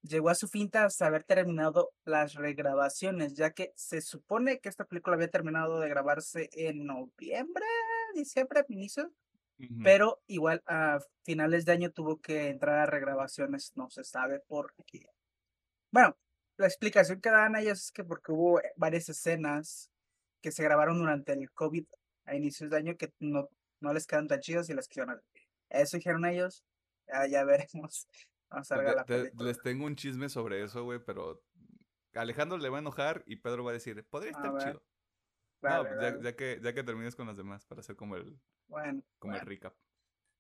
llegó 0.03 0.31
a 0.31 0.35
su 0.35 0.49
fin 0.49 0.71
tras 0.71 1.01
haber 1.03 1.25
terminado 1.25 1.93
las 2.05 2.35
regrabaciones, 2.35 3.35
ya 3.35 3.51
que 3.51 3.73
se 3.77 4.01
supone 4.01 4.61
que 4.61 4.69
esta 4.69 4.85
película 4.85 5.17
había 5.17 5.29
terminado 5.29 5.81
de 5.81 5.89
grabarse 5.89 6.49
en 6.53 6.87
noviembre, 6.87 7.65
diciembre, 8.15 8.65
inicio, 8.69 9.13
pero 9.83 10.23
igual 10.27 10.63
a 10.67 11.01
finales 11.23 11.67
de 11.67 11.73
año 11.73 11.91
tuvo 11.91 12.19
que 12.19 12.49
entrar 12.49 12.79
a 12.79 12.87
regrabaciones, 12.87 13.73
no 13.77 13.91
se 13.91 14.05
sabe 14.05 14.41
por 14.41 14.73
qué. 14.87 15.07
Bueno, 15.91 16.17
la 16.57 16.67
explicación 16.67 17.21
que 17.21 17.31
dan 17.31 17.57
ellos 17.57 17.85
es 17.85 17.93
que 17.93 18.05
porque 18.05 18.33
hubo 18.33 18.61
eh, 18.61 18.73
varias 18.77 19.09
escenas 19.09 19.91
que 20.41 20.53
se 20.53 20.63
grabaron 20.63 20.99
durante 20.99 21.33
el 21.33 21.51
COVID 21.53 21.85
a 22.25 22.37
inicios 22.37 22.71
de 22.71 22.77
año 22.79 22.97
que 22.97 23.13
no, 23.19 23.49
no 23.81 23.93
les 23.93 24.07
quedan 24.07 24.29
tan 24.29 24.41
chidos 24.41 24.71
y 24.71 24.75
las 24.75 24.89
quisieron. 24.89 25.21
Eso 25.69 25.97
dijeron 25.99 26.25
ellos, 26.25 26.65
ya 27.29 27.45
veremos 27.45 28.09
les 29.39 29.61
tengo 29.63 29.87
un 29.87 29.97
chisme 29.97 30.29
sobre 30.29 30.63
eso, 30.63 30.85
güey, 30.85 30.99
pero 31.05 31.43
Alejandro 32.15 32.59
le 32.59 32.69
va 32.69 32.79
a 32.79 32.81
enojar 32.81 33.23
y 33.27 33.37
Pedro 33.37 33.65
va 33.65 33.71
a 33.71 33.75
decir, 33.75 34.05
podría 34.09 34.33
estar 34.33 34.57
chido. 34.59 34.83
no, 35.63 35.85
pues, 35.85 36.23
ya, 36.23 36.37
que, 36.37 36.61
ya 36.63 36.73
que 36.73 36.83
termines 36.83 37.15
con 37.15 37.27
las 37.27 37.37
demás, 37.37 37.65
para 37.67 37.81
hacer 37.81 37.97
como 37.97 38.17
el, 38.17 38.39
bueno, 38.67 39.03
como 39.19 39.35
el 39.35 39.41
recap. 39.41 39.75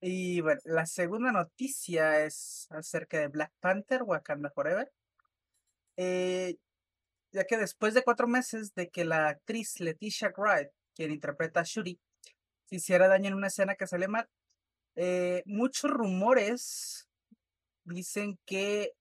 Y 0.00 0.40
bueno, 0.40 0.60
la 0.64 0.86
segunda 0.86 1.30
noticia 1.30 2.24
es 2.24 2.66
acerca 2.70 3.18
de 3.18 3.28
Black 3.28 3.52
Panther, 3.60 4.02
Wakanda 4.02 4.50
Forever. 4.50 4.90
Eh, 5.96 6.56
ya 7.32 7.44
que 7.44 7.58
después 7.58 7.92
de 7.92 8.02
cuatro 8.02 8.26
meses 8.26 8.72
de 8.74 8.88
que 8.88 9.04
la 9.04 9.28
actriz 9.28 9.78
Leticia 9.78 10.32
Wright, 10.36 10.70
quien 10.94 11.12
interpreta 11.12 11.60
a 11.60 11.64
Shuri, 11.64 12.00
se 12.64 12.76
hiciera 12.76 13.08
daño 13.08 13.28
en 13.28 13.34
una 13.34 13.48
escena 13.48 13.74
que 13.74 13.86
sale 13.86 14.08
mal, 14.08 14.26
eh, 14.96 15.42
muchos 15.44 15.90
rumores 15.90 17.09
dicen 17.94 18.38
que 18.44 18.92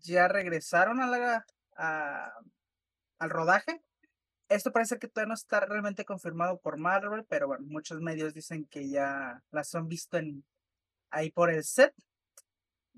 ya 0.00 0.28
regresaron 0.28 1.00
al 1.00 1.42
rodaje. 3.30 3.82
Esto 4.48 4.72
parece 4.72 4.98
que 4.98 5.08
todavía 5.08 5.28
no 5.28 5.34
está 5.34 5.60
realmente 5.60 6.04
confirmado 6.04 6.58
por 6.58 6.76
Marvel, 6.76 7.24
pero 7.28 7.46
bueno, 7.46 7.64
muchos 7.68 8.00
medios 8.00 8.34
dicen 8.34 8.64
que 8.66 8.88
ya 8.88 9.42
las 9.50 9.74
han 9.74 9.86
visto 9.86 10.18
en, 10.18 10.44
ahí 11.10 11.30
por 11.30 11.50
el 11.50 11.62
set. 11.62 11.94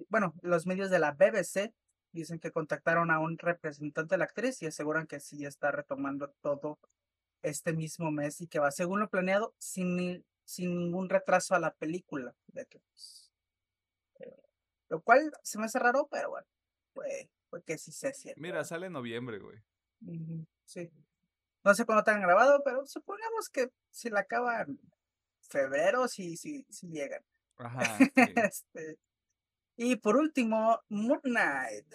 Bueno, 0.08 0.34
los 0.40 0.66
medios 0.66 0.90
de 0.90 0.98
la 0.98 1.12
BBC 1.12 1.74
dicen 2.12 2.38
que 2.38 2.52
contactaron 2.52 3.10
a 3.10 3.18
un 3.20 3.38
representante 3.38 4.14
de 4.14 4.18
la 4.18 4.24
actriz 4.24 4.62
y 4.62 4.66
aseguran 4.66 5.06
que 5.06 5.20
sí 5.20 5.44
está 5.44 5.70
retomando 5.70 6.28
todo 6.40 6.78
este 7.42 7.72
mismo 7.72 8.10
mes 8.10 8.40
y 8.40 8.46
que 8.46 8.58
va 8.58 8.70
según 8.70 9.00
lo 9.00 9.10
planeado 9.10 9.54
sin, 9.58 10.24
sin 10.44 10.78
ningún 10.78 11.08
retraso 11.08 11.54
a 11.54 11.58
la 11.58 11.74
película. 11.74 12.34
De 12.46 12.66
que, 12.66 12.78
pues, 12.80 13.21
lo 14.92 15.00
cual 15.00 15.32
se 15.42 15.58
me 15.58 15.64
hace 15.64 15.78
raro, 15.78 16.06
pero 16.10 16.28
bueno, 16.28 16.46
pues, 16.92 17.26
pues 17.48 17.64
que 17.64 17.78
sí 17.78 17.90
se 17.92 18.12
siente. 18.12 18.38
Mira, 18.38 18.62
sale 18.62 18.88
en 18.88 18.92
noviembre, 18.92 19.38
güey. 19.38 19.58
sí. 20.66 20.90
No 21.64 21.74
sé 21.74 21.86
cuándo 21.86 22.04
te 22.04 22.10
han 22.10 22.20
grabado, 22.20 22.62
pero 22.62 22.86
supongamos 22.86 23.48
que 23.48 23.70
si 23.90 24.10
la 24.10 24.20
acaban 24.20 24.78
febrero, 25.48 26.08
sí, 26.08 26.36
sí, 26.36 26.66
sí 26.68 26.88
llegan. 26.88 27.22
Ajá. 27.56 27.80
este, 28.50 28.98
y 29.76 29.96
por 29.96 30.16
último, 30.16 30.80
Moon 30.90 31.20
Knight, 31.22 31.86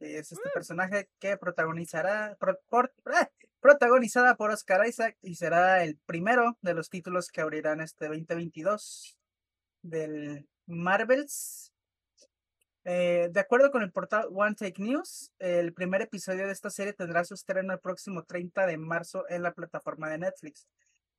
que 0.00 0.18
es 0.18 0.32
este 0.32 0.50
personaje 0.52 1.10
que 1.20 1.36
protagonizará, 1.36 2.32
eh, 2.32 3.26
protagonizada 3.60 4.34
por 4.34 4.50
Oscar 4.50 4.84
Isaac 4.88 5.16
y 5.22 5.36
será 5.36 5.84
el 5.84 5.96
primero 6.06 6.58
de 6.60 6.74
los 6.74 6.90
títulos 6.90 7.28
que 7.28 7.40
abrirán 7.40 7.80
este 7.80 8.08
2022 8.08 9.16
del 9.82 10.48
Marvels 10.66 11.71
eh, 12.84 13.28
de 13.30 13.40
acuerdo 13.40 13.70
con 13.70 13.82
el 13.82 13.92
portal 13.92 14.26
One 14.32 14.56
Take 14.56 14.82
News, 14.82 15.32
el 15.38 15.72
primer 15.72 16.02
episodio 16.02 16.46
de 16.46 16.52
esta 16.52 16.70
serie 16.70 16.92
tendrá 16.92 17.24
su 17.24 17.34
estreno 17.34 17.72
el 17.72 17.78
próximo 17.78 18.24
30 18.24 18.66
de 18.66 18.76
marzo 18.76 19.24
en 19.28 19.42
la 19.42 19.52
plataforma 19.52 20.10
de 20.10 20.18
Netflix. 20.18 20.66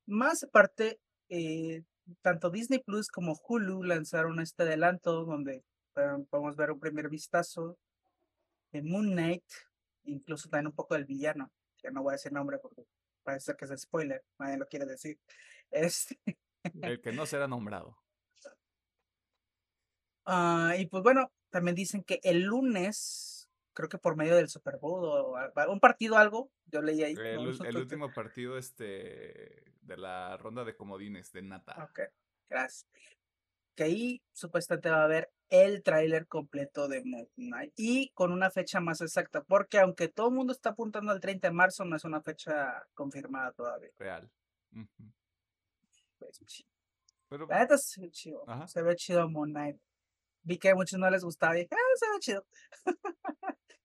Más 0.06 0.44
aparte, 0.44 1.00
eh, 1.30 1.82
tanto 2.20 2.50
Disney 2.50 2.80
Plus 2.80 3.08
como 3.08 3.34
Hulu 3.48 3.82
lanzaron 3.82 4.40
este 4.40 4.64
adelanto 4.64 5.24
donde 5.24 5.64
podemos 6.28 6.56
ver 6.56 6.70
un 6.70 6.80
primer 6.80 7.08
vistazo 7.08 7.78
de 8.72 8.82
Moon 8.82 9.12
Knight, 9.12 9.44
incluso 10.04 10.48
también 10.48 10.66
un 10.66 10.74
poco 10.74 10.94
del 10.94 11.06
villano, 11.06 11.50
que 11.78 11.90
no 11.90 12.02
voy 12.02 12.12
a 12.12 12.16
decir 12.16 12.32
nombre 12.32 12.58
porque 12.58 12.84
parece 13.22 13.54
que 13.56 13.64
es 13.64 13.80
spoiler, 13.80 14.22
nadie 14.38 14.58
lo 14.58 14.66
quiere 14.66 14.86
decir. 14.86 15.18
Este... 15.70 16.16
El 16.82 17.00
que 17.00 17.10
no 17.12 17.26
será 17.26 17.48
nombrado. 17.48 17.98
Ah, 20.24 20.74
y 20.78 20.86
pues 20.86 21.02
bueno, 21.02 21.32
también 21.54 21.76
dicen 21.76 22.02
que 22.02 22.18
el 22.24 22.40
lunes, 22.40 23.48
creo 23.74 23.88
que 23.88 23.96
por 23.96 24.16
medio 24.16 24.34
del 24.34 24.48
Super 24.48 24.76
Bowl 24.78 25.04
o 25.04 25.70
un 25.70 25.78
partido 25.78 26.18
algo, 26.18 26.50
yo 26.66 26.82
leí 26.82 27.04
ahí. 27.04 27.14
El, 27.16 27.76
último 27.76 28.12
partido 28.12 28.58
este 28.58 29.72
de 29.80 29.96
la 29.96 30.36
ronda 30.36 30.64
de 30.64 30.74
comodines 30.74 31.30
de 31.30 31.42
Nata. 31.42 31.76
Ok, 31.84 32.00
gracias. 32.50 32.88
Que 33.76 33.84
ahí 33.84 34.22
supuestamente 34.32 34.90
va 34.90 35.02
a 35.02 35.04
haber 35.04 35.30
el 35.48 35.84
tráiler 35.84 36.26
completo 36.26 36.88
de 36.88 37.04
Moon 37.04 37.28
Knight 37.36 37.72
y 37.76 38.08
con 38.14 38.32
una 38.32 38.50
fecha 38.50 38.80
más 38.80 39.00
exacta, 39.00 39.44
porque 39.44 39.78
aunque 39.78 40.08
todo 40.08 40.30
el 40.30 40.34
mundo 40.34 40.52
está 40.52 40.70
apuntando 40.70 41.12
al 41.12 41.20
30 41.20 41.46
de 41.46 41.54
marzo, 41.54 41.84
no 41.84 41.94
es 41.94 42.02
una 42.02 42.20
fecha 42.20 42.84
confirmada 42.94 43.52
todavía. 43.52 43.90
Real. 43.96 44.28
Pues, 46.18 46.64
Pero, 47.28 47.46
la 47.46 47.60
neta 47.60 47.78
se 47.78 48.00
ve 48.00 48.10
chido. 48.10 48.44
Se 48.66 48.82
ve 48.82 48.96
chido 48.96 49.30
Moon 49.30 49.50
Knight 49.50 49.78
vi 50.44 50.58
que 50.58 50.70
a 50.70 50.74
muchos 50.74 50.98
no 50.98 51.10
les 51.10 51.24
gustaba 51.24 51.56
y 51.56 51.62
dije, 51.62 51.74
ah, 51.74 51.96
se 51.96 52.06
ve 52.10 52.18
chido. 52.20 52.46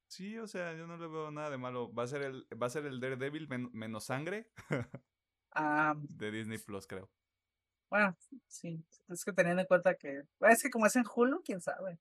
Sí, 0.08 0.38
o 0.40 0.48
sea, 0.48 0.74
yo 0.74 0.88
no 0.88 0.98
le 0.98 1.08
veo 1.08 1.32
nada 1.32 1.52
de 1.52 1.58
malo. 1.58 1.94
Va 1.94 2.04
a 2.04 2.08
ser 2.08 2.24
el, 2.24 2.48
va 2.62 2.68
a 2.68 2.70
ser 2.70 2.86
el 2.86 3.00
Daredevil 3.00 3.48
menos 3.72 4.06
sangre 4.06 4.50
ah, 5.52 5.94
de 6.02 6.32
Disney 6.32 6.58
Plus, 6.58 6.88
creo. 6.88 7.10
Bueno, 7.90 8.16
sí, 8.48 8.84
es 9.08 9.24
que 9.24 9.34
teniendo 9.34 9.62
en 9.62 9.68
cuenta 9.68 9.96
que, 9.96 10.24
es 10.42 10.64
que 10.64 10.70
como 10.70 10.86
es 10.86 10.96
en 10.96 11.06
Hulu, 11.08 11.42
quién 11.44 11.62
sabe. 11.62 12.00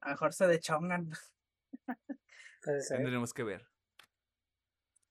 A 0.00 0.08
lo 0.08 0.14
mejor 0.14 0.32
se 0.34 0.46
dechongan. 0.46 1.10
Tendremos 2.88 3.32
que 3.32 3.42
ver. 3.42 3.66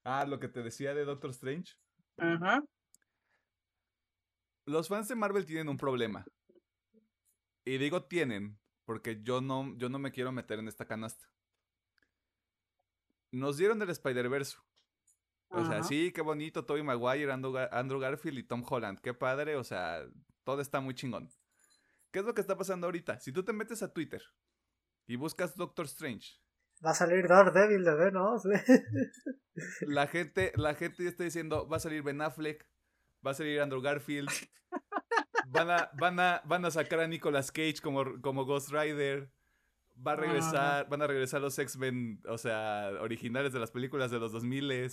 Ah, 0.04 0.26
lo 0.26 0.40
que 0.40 0.50
te 0.50 0.62
decía 0.62 0.94
de 0.94 1.06
Doctor 1.06 1.32
Strange. 1.32 1.76
Ajá. 2.18 2.64
Los 4.66 4.88
fans 4.88 5.08
de 5.08 5.16
Marvel 5.16 5.46
tienen 5.46 5.70
un 5.70 5.78
problema. 5.78 6.26
Y 7.66 7.78
digo 7.78 8.04
tienen, 8.04 8.60
porque 8.86 9.22
yo 9.24 9.42
no, 9.42 9.76
yo 9.78 9.90
no 9.90 10.00
me 10.00 10.12
quiero 10.12 10.32
meter 10.32 10.60
en 10.60 10.68
esta 10.68 10.86
canasta. 10.86 11.26
Nos 13.32 13.58
dieron 13.58 13.82
el 13.82 13.90
Spider-Verse. 13.90 14.58
O 15.50 15.66
sea, 15.66 15.84
sí, 15.84 16.12
qué 16.12 16.22
bonito, 16.22 16.66
Tobey 16.66 16.82
Maguire, 16.82 17.32
Andrew, 17.32 18.00
Garfield 18.00 18.40
y 18.40 18.44
Tom 18.44 18.64
Holland. 18.68 19.00
Qué 19.00 19.14
padre, 19.14 19.56
o 19.56 19.64
sea, 19.64 20.04
todo 20.44 20.62
está 20.62 20.82
muy 20.82 20.96
chingón. 20.96 21.30
¿Qué 22.12 22.20
es 22.20 22.26
lo 22.26 22.34
que 22.34 22.42
está 22.42 22.58
pasando 22.58 22.88
ahorita? 22.88 23.20
Si 23.20 23.32
tú 23.32 23.44
te 23.44 23.54
metes 23.54 23.84
a 23.84 23.94
Twitter 23.94 24.22
y 25.06 25.16
buscas 25.16 25.56
Doctor 25.56 25.86
Strange, 25.86 26.44
Va 26.86 26.92
a 26.92 26.94
salir 26.94 27.28
Daredevil 27.28 27.86
de 27.86 27.96
Venom. 27.96 28.42
la 29.88 30.08
gente, 30.08 30.52
la 30.56 30.76
gente 30.76 31.04
ya 31.04 31.10
está 31.10 31.24
diciendo, 31.24 31.68
va 31.68 31.78
a 31.78 31.80
salir 31.80 32.04
Ben 32.04 32.22
Affleck, 32.22 32.68
va 33.26 33.32
a 33.32 33.34
salir 33.34 33.62
Andrew 33.62 33.82
Garfield, 33.82 34.30
van 35.54 35.70
a, 35.70 35.90
van 35.94 36.20
a, 36.20 36.42
van 36.46 36.66
a 36.66 36.72
sacar 36.72 37.00
a 37.00 37.08
Nicolas 37.08 37.52
Cage 37.52 37.78
como, 37.82 38.22
como 38.22 38.46
Ghost 38.46 38.70
Rider, 38.72 39.32
va 39.96 40.14
a 40.14 40.16
regresar, 40.16 40.90
van 40.90 41.02
a 41.02 41.08
regresar 41.08 41.42
los 41.42 41.58
X-Men, 41.58 42.22
o 42.28 42.38
sea, 42.38 42.92
originales 43.00 43.54
de 43.54 43.60
las 43.60 43.72
películas 43.72 44.12
de 44.12 44.20
los 44.20 44.32
2000 44.32 44.92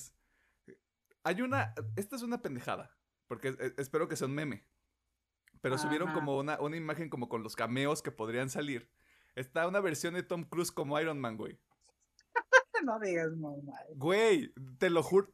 Hay 1.24 1.42
una, 1.42 1.74
esta 1.96 2.16
es 2.16 2.22
una 2.22 2.42
pendejada, 2.42 2.96
porque 3.26 3.56
espero 3.78 4.08
que 4.08 4.16
sea 4.16 4.26
un 4.26 4.34
meme. 4.34 4.66
Pero 5.62 5.76
subieron 5.76 6.12
como 6.14 6.38
una, 6.38 6.58
una 6.60 6.76
imagen 6.76 7.10
como 7.10 7.28
con 7.28 7.42
los 7.42 7.54
cameos 7.54 8.00
que 8.00 8.10
podrían 8.10 8.48
salir. 8.48 8.90
Está 9.34 9.66
una 9.68 9.80
versión 9.80 10.14
de 10.14 10.22
Tom 10.22 10.44
Cruise 10.44 10.72
como 10.72 10.98
Iron 11.00 11.20
Man, 11.20 11.36
güey. 11.36 11.58
No 12.82 12.98
digas 12.98 13.30
mamá. 13.36 13.74
Güey, 13.94 14.54
te 14.78 14.88
lo 14.88 15.02
juro, 15.02 15.28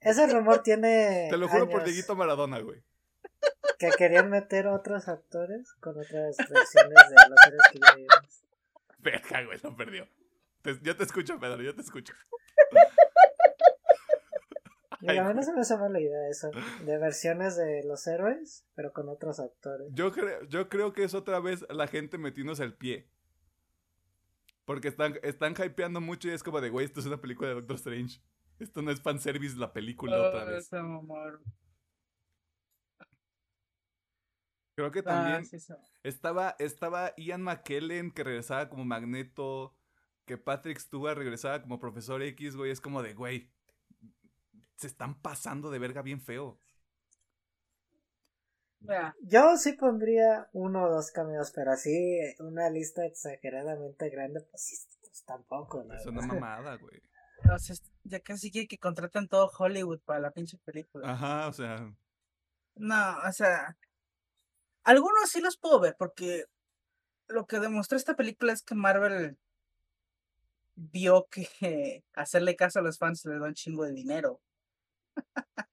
Ese 0.00 0.26
rumor 0.26 0.64
tiene. 0.64 1.28
te 1.30 1.36
lo 1.36 1.46
juro 1.46 1.68
por 1.68 1.84
Dieguito 1.84 2.16
Maradona, 2.16 2.58
güey. 2.58 2.82
Que 3.78 3.90
querían 3.98 4.30
meter 4.30 4.66
otros 4.68 5.08
actores 5.08 5.72
con 5.80 5.98
otras 5.98 6.36
versiones 6.36 7.08
de 7.08 7.28
los 7.28 7.38
seres 7.44 7.60
que 7.72 7.78
ya 7.80 7.94
vimos. 7.96 8.44
Verga, 8.98 9.44
güey, 9.44 9.58
lo 9.62 9.76
perdió. 9.76 10.08
Te- 10.62 10.78
yo 10.82 10.96
te 10.96 11.04
escucho, 11.04 11.38
Pedro, 11.38 11.62
yo 11.62 11.74
te 11.74 11.82
escucho. 11.82 12.14
Y 15.00 15.10
Ay, 15.10 15.18
a 15.18 15.22
mí 15.24 15.28
no 15.28 15.34
güey. 15.34 15.44
se 15.44 15.52
me 15.52 15.60
hace 15.60 15.76
mala 15.76 16.00
idea 16.00 16.28
eso. 16.30 16.50
De 16.86 16.96
versiones 16.98 17.56
de 17.56 17.82
los 17.84 18.06
héroes, 18.06 18.64
pero 18.74 18.92
con 18.92 19.08
otros 19.10 19.38
actores. 19.40 19.88
Yo 19.92 20.10
creo, 20.12 20.42
yo 20.44 20.68
creo 20.70 20.92
que 20.94 21.04
es 21.04 21.12
otra 21.12 21.40
vez 21.40 21.66
la 21.68 21.86
gente 21.86 22.16
metiéndose 22.16 22.64
el 22.64 22.74
pie. 22.74 23.10
Porque 24.64 24.88
están, 24.88 25.18
están 25.22 25.52
hypeando 25.62 26.00
mucho 26.00 26.28
y 26.28 26.30
es 26.30 26.42
como 26.42 26.62
de, 26.62 26.70
güey, 26.70 26.86
esto 26.86 27.00
es 27.00 27.06
una 27.06 27.20
película 27.20 27.48
de 27.50 27.54
Doctor 27.56 27.76
Strange. 27.76 28.22
Esto 28.58 28.80
no 28.80 28.90
es 28.90 29.02
fanservice 29.02 29.58
la 29.58 29.74
película 29.74 30.16
otra 30.28 30.44
Oh, 30.44 30.46
vez. 30.46 30.64
ese 30.64 30.76
mamón. 30.80 31.42
Creo 34.74 34.90
que 34.90 35.00
Ah, 35.00 35.02
también 35.04 35.44
sí, 35.46 35.58
sí. 35.58 35.72
estaba, 36.02 36.56
estaba 36.58 37.14
Ian 37.16 37.42
McKellen 37.42 38.10
que 38.10 38.24
regresaba 38.24 38.68
como 38.68 38.84
Magneto. 38.84 39.74
Que 40.26 40.38
Patrick 40.38 40.78
Stewart 40.78 41.18
regresaba 41.18 41.60
como 41.62 41.78
Profesor 41.78 42.22
X, 42.22 42.56
güey. 42.56 42.70
Es 42.70 42.80
como 42.80 43.02
de, 43.02 43.12
güey, 43.14 43.50
se 44.76 44.86
están 44.86 45.20
pasando 45.20 45.70
de 45.70 45.78
verga 45.78 46.02
bien 46.02 46.20
feo. 46.20 46.58
Mira, 48.80 49.14
Yo 49.22 49.56
sí 49.56 49.72
pondría 49.72 50.48
uno 50.52 50.84
o 50.84 50.90
dos 50.90 51.10
cameos, 51.10 51.50
pero 51.54 51.72
así 51.72 52.18
una 52.38 52.68
lista 52.70 53.04
exageradamente 53.06 54.10
grande, 54.10 54.40
pues 54.50 54.86
pues 55.00 55.24
tampoco, 55.24 55.84
¿no? 55.84 55.94
Es 55.94 56.06
una 56.06 56.22
mamada, 56.22 56.76
güey. 56.76 57.00
ya 58.04 58.20
casi 58.20 58.50
quiere 58.50 58.68
que 58.68 58.78
contraten 58.78 59.28
todo 59.28 59.50
Hollywood 59.58 60.00
para 60.04 60.20
la 60.20 60.30
pinche 60.32 60.58
película. 60.64 61.12
Ajá, 61.12 61.48
o 61.48 61.52
sea, 61.52 61.94
No, 62.76 63.16
o 63.28 63.32
sea, 63.32 63.76
algunos 64.84 65.30
sí 65.30 65.40
los 65.40 65.56
puedo 65.56 65.80
ver 65.80 65.96
porque 65.98 66.44
lo 67.28 67.46
que 67.46 67.58
demostró 67.60 67.96
esta 67.96 68.14
película 68.16 68.52
es 68.52 68.62
que 68.62 68.74
Marvel 68.74 69.38
vio 70.76 71.26
que 71.30 71.48
hacerle 72.14 72.56
caso 72.56 72.78
a 72.78 72.82
los 72.82 72.98
fans 72.98 73.24
le 73.24 73.38
da 73.38 73.46
un 73.46 73.54
chingo 73.54 73.84
de 73.84 73.92
dinero. 73.92 74.40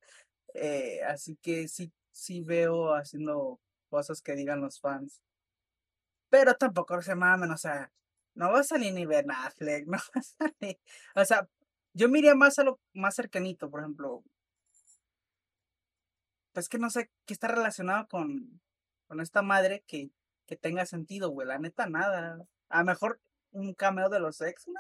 Eh, 0.54 1.02
así 1.08 1.38
que 1.38 1.70
sí, 1.70 1.94
sí 2.12 2.42
veo 2.42 2.94
haciendo 2.94 3.62
cosas 3.90 4.22
que 4.22 4.36
digan 4.36 4.60
los 4.60 4.82
fans. 4.82 5.22
Pero 6.30 6.56
tampoco 6.56 7.02
se 7.02 7.16
mamen, 7.16 7.52
o 7.52 7.58
sea, 7.58 7.90
no 8.36 8.52
va 8.52 8.60
a 8.60 8.64
salir 8.64 8.94
ni 8.94 9.06
Ben 9.06 9.32
Affleck, 9.32 9.86
no 9.88 9.98
va 9.98 10.22
a 10.22 10.22
salir. 10.22 10.80
O 11.16 11.26
sea, 11.26 11.48
yo 11.94 12.10
miraría 12.10 12.36
más 12.36 12.60
a 12.60 12.64
lo 12.64 12.80
más 12.94 13.16
cercanito, 13.16 13.70
por 13.70 13.80
ejemplo, 13.80 14.24
pues 16.54 16.70
que 16.70 16.78
no 16.78 16.90
sé 16.90 17.10
qué 17.26 17.34
está 17.34 17.48
relacionado 17.48 18.08
con, 18.08 18.62
con 19.12 19.20
esta 19.20 19.42
madre 19.42 19.84
que, 19.88 20.10
que 20.48 20.56
tenga 20.56 20.86
sentido, 20.86 21.32
güey. 21.32 21.46
La 21.46 21.60
neta, 21.60 21.86
nada. 21.86 22.38
A 22.70 22.80
lo 22.80 22.86
mejor 22.86 23.20
un 23.52 23.74
cameo 23.74 24.08
de 24.08 24.22
los 24.22 24.40
X-Men. 24.40 24.78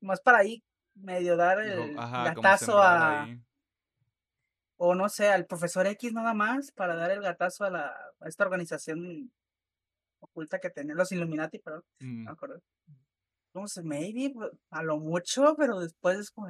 Más 0.00 0.20
para 0.20 0.38
ahí, 0.38 0.62
medio 0.94 1.36
dar 1.36 1.58
el 1.58 1.98
ajá, 1.98 2.32
gatazo 2.32 2.78
a. 2.78 3.24
ahí. 3.24 3.40
O 4.76 4.94
no 4.94 5.08
sé, 5.08 5.28
al 5.28 5.44
profesor 5.44 5.88
X 5.88 6.12
nada 6.12 6.34
más, 6.34 6.70
para 6.70 6.94
dar 6.94 7.10
el 7.10 7.20
gatazo 7.20 7.64
a, 7.64 7.70
la, 7.70 7.86
a 8.20 8.28
esta 8.28 8.44
organización 8.44 9.32
oculta 10.20 10.60
que 10.60 10.70
tenía, 10.70 10.94
los 10.94 11.10
Illuminati, 11.10 11.58
perdón, 11.58 11.82
Mm. 11.98 12.18
no 12.18 12.24
me 12.26 12.30
acuerdo. 12.30 12.60
Maybe, 13.82 14.32
a 14.70 14.84
lo 14.84 14.98
mucho, 15.00 15.56
pero 15.56 15.80
después 15.80 16.16
es 16.16 16.30
como. 16.30 16.46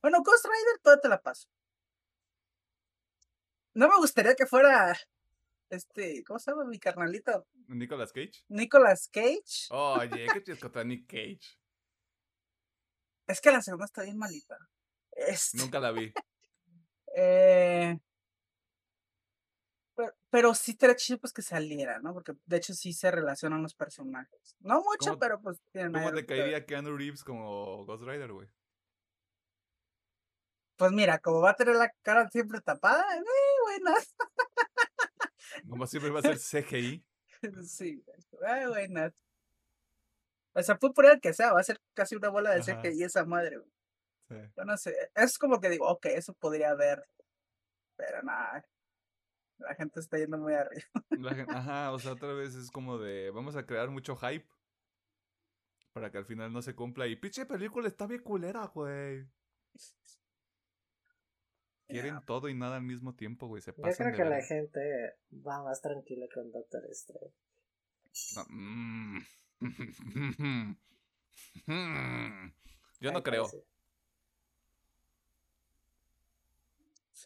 Bueno, 0.00 0.22
Ghost 0.22 0.46
Rider, 0.46 0.80
todo 0.82 0.98
te 0.98 1.10
la 1.10 1.20
paso. 1.20 1.46
No 3.74 3.88
me 3.88 3.96
gustaría 3.96 4.34
que 4.34 4.46
fuera. 4.46 4.96
Este, 5.68 6.22
¿cómo 6.24 6.38
se 6.38 6.50
llama 6.50 6.64
mi 6.64 6.78
carnalito? 6.78 7.46
Nicolas 7.66 8.12
Cage. 8.12 8.44
Nicolas 8.48 9.08
Cage. 9.08 9.68
Oye, 9.70 10.26
¿qué 10.32 10.40
tienes 10.44 10.62
contra 10.62 10.84
Nick 10.84 11.06
Cage? 11.06 11.58
Es 13.26 13.40
que 13.40 13.50
la 13.50 13.62
segunda 13.62 13.86
está 13.86 14.02
bien 14.02 14.18
malita. 14.18 14.56
Este, 15.12 15.58
Nunca 15.58 15.80
la 15.80 15.90
vi. 15.90 16.12
eh, 17.16 17.98
pero, 19.96 20.14
pero 20.30 20.54
sí 20.54 20.72
estaría 20.72 20.96
chido 20.96 21.18
pues 21.20 21.32
que 21.32 21.42
saliera, 21.42 21.98
¿no? 22.00 22.12
Porque 22.12 22.32
de 22.44 22.56
hecho 22.56 22.74
sí 22.74 22.92
se 22.92 23.10
relacionan 23.10 23.62
los 23.62 23.74
personajes. 23.74 24.56
No 24.60 24.82
mucho, 24.82 25.10
¿Cómo- 25.10 25.18
pero 25.18 25.40
pues 25.40 25.60
tienen 25.72 25.92
¿Cómo 25.92 26.12
te 26.12 26.26
caería 26.26 26.66
Keanu 26.66 26.96
Reeves 26.96 27.24
como 27.24 27.84
Ghost 27.86 28.04
Rider, 28.04 28.32
güey? 28.32 28.48
Pues 30.76 30.90
mira, 30.90 31.18
como 31.20 31.40
va 31.40 31.50
a 31.50 31.56
tener 31.56 31.76
la 31.76 31.88
cara 32.02 32.28
siempre 32.30 32.60
tapada, 32.60 33.04
eh, 33.16 33.22
buenas. 33.78 34.14
Como 35.68 35.86
siempre 35.86 36.10
va 36.10 36.20
a 36.20 36.22
ser 36.22 36.38
CGI. 36.38 37.04
sí, 37.66 38.04
eh, 38.06 38.66
buenas. 38.66 39.12
O 40.54 40.62
sea, 40.62 40.78
puede 40.78 40.94
poner 40.94 41.12
el 41.12 41.20
que 41.20 41.32
sea, 41.32 41.52
va 41.52 41.60
a 41.60 41.64
ser 41.64 41.80
casi 41.94 42.14
una 42.14 42.28
bola 42.28 42.52
de 42.52 42.60
Ajá. 42.60 42.80
CGI 42.80 43.02
esa 43.02 43.24
madre. 43.24 43.60
Sí. 44.28 44.36
Yo 44.56 44.64
no 44.64 44.76
sé, 44.76 44.94
es 45.14 45.38
como 45.38 45.60
que 45.60 45.68
digo, 45.68 45.86
ok, 45.88 46.06
eso 46.06 46.32
podría 46.34 46.70
haber, 46.70 47.04
pero 47.96 48.22
nada, 48.22 48.64
la 49.58 49.74
gente 49.74 50.00
está 50.00 50.16
yendo 50.16 50.38
muy 50.38 50.54
arriba. 50.54 50.86
La 51.10 51.30
ajá, 51.48 51.92
o 51.92 51.98
sea, 51.98 52.12
otra 52.12 52.32
vez 52.32 52.54
es 52.54 52.70
como 52.70 52.98
de 52.98 53.30
vamos 53.30 53.56
a 53.56 53.66
crear 53.66 53.90
mucho 53.90 54.16
hype 54.16 54.48
para 55.92 56.10
que 56.10 56.18
al 56.18 56.24
final 56.24 56.52
no 56.52 56.62
se 56.62 56.74
cumpla 56.74 57.06
y 57.06 57.16
pinche 57.16 57.46
película 57.46 57.86
está 57.86 58.06
bien 58.06 58.22
culera, 58.22 58.64
güey. 58.66 59.28
Quieren 61.94 62.20
todo 62.26 62.48
y 62.48 62.54
nada 62.54 62.76
al 62.76 62.82
mismo 62.82 63.14
tiempo, 63.14 63.46
güey, 63.46 63.62
se 63.62 63.70
Yo 63.70 63.76
pasan 63.82 64.10
creo 64.10 64.10
de 64.10 64.16
que 64.16 64.24
la 64.28 64.42
gente 64.42 65.14
va 65.46 65.62
más 65.62 65.80
tranquila 65.80 66.26
con 66.34 66.50
Doctor 66.50 66.82
Strange. 66.90 67.32
No, 68.34 68.44
mm. 68.48 69.18
Yo 73.00 73.12
no 73.12 73.22
creo. 73.22 73.46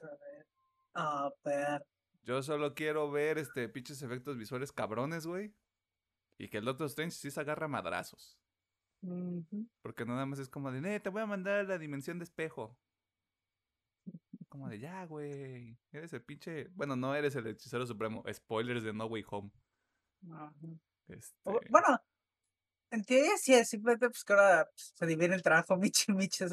A 0.02 0.06
ver, 0.20 0.46
a 0.94 1.30
ver, 1.44 1.86
Yo 2.24 2.42
solo 2.42 2.74
quiero 2.74 3.10
ver 3.10 3.38
este 3.38 3.70
pinches 3.70 4.02
efectos 4.02 4.36
visuales 4.36 4.70
cabrones, 4.70 5.26
güey. 5.26 5.54
Y 6.36 6.48
que 6.48 6.58
el 6.58 6.66
Doctor 6.66 6.88
Strange 6.88 7.16
sí 7.16 7.30
se 7.30 7.40
agarra 7.40 7.64
a 7.64 7.68
madrazos. 7.68 8.38
Porque 9.80 10.04
nada 10.04 10.26
más 10.26 10.38
es 10.40 10.50
como 10.50 10.70
de, 10.70 10.82
"Nee, 10.82 11.00
te 11.00 11.08
voy 11.08 11.22
a 11.22 11.26
mandar 11.26 11.60
a 11.60 11.62
la 11.62 11.78
dimensión 11.78 12.18
de 12.18 12.24
espejo. 12.24 12.76
Como 14.58 14.70
de, 14.70 14.80
ya, 14.80 15.04
güey. 15.06 15.78
Eres 15.92 16.12
el 16.12 16.22
pinche. 16.22 16.66
Bueno, 16.74 16.96
no 16.96 17.14
eres 17.14 17.36
el 17.36 17.46
hechicero 17.46 17.86
supremo. 17.86 18.24
Spoilers 18.32 18.82
de 18.82 18.92
No 18.92 19.06
Way 19.06 19.24
Home. 19.30 19.52
Ajá. 20.32 20.52
Este... 21.06 21.36
Bueno, 21.70 22.02
en 22.90 23.04
teoría 23.04 23.36
sí 23.36 23.54
es, 23.54 23.68
simplemente 23.68 24.10
pues 24.10 24.24
que 24.24 24.32
ahora 24.32 24.68
pues, 24.68 24.92
se 24.96 25.06
divide 25.06 25.32
el 25.36 25.42
trabajo 25.44 25.76
Michi 25.80 26.12
Michi. 26.12 26.44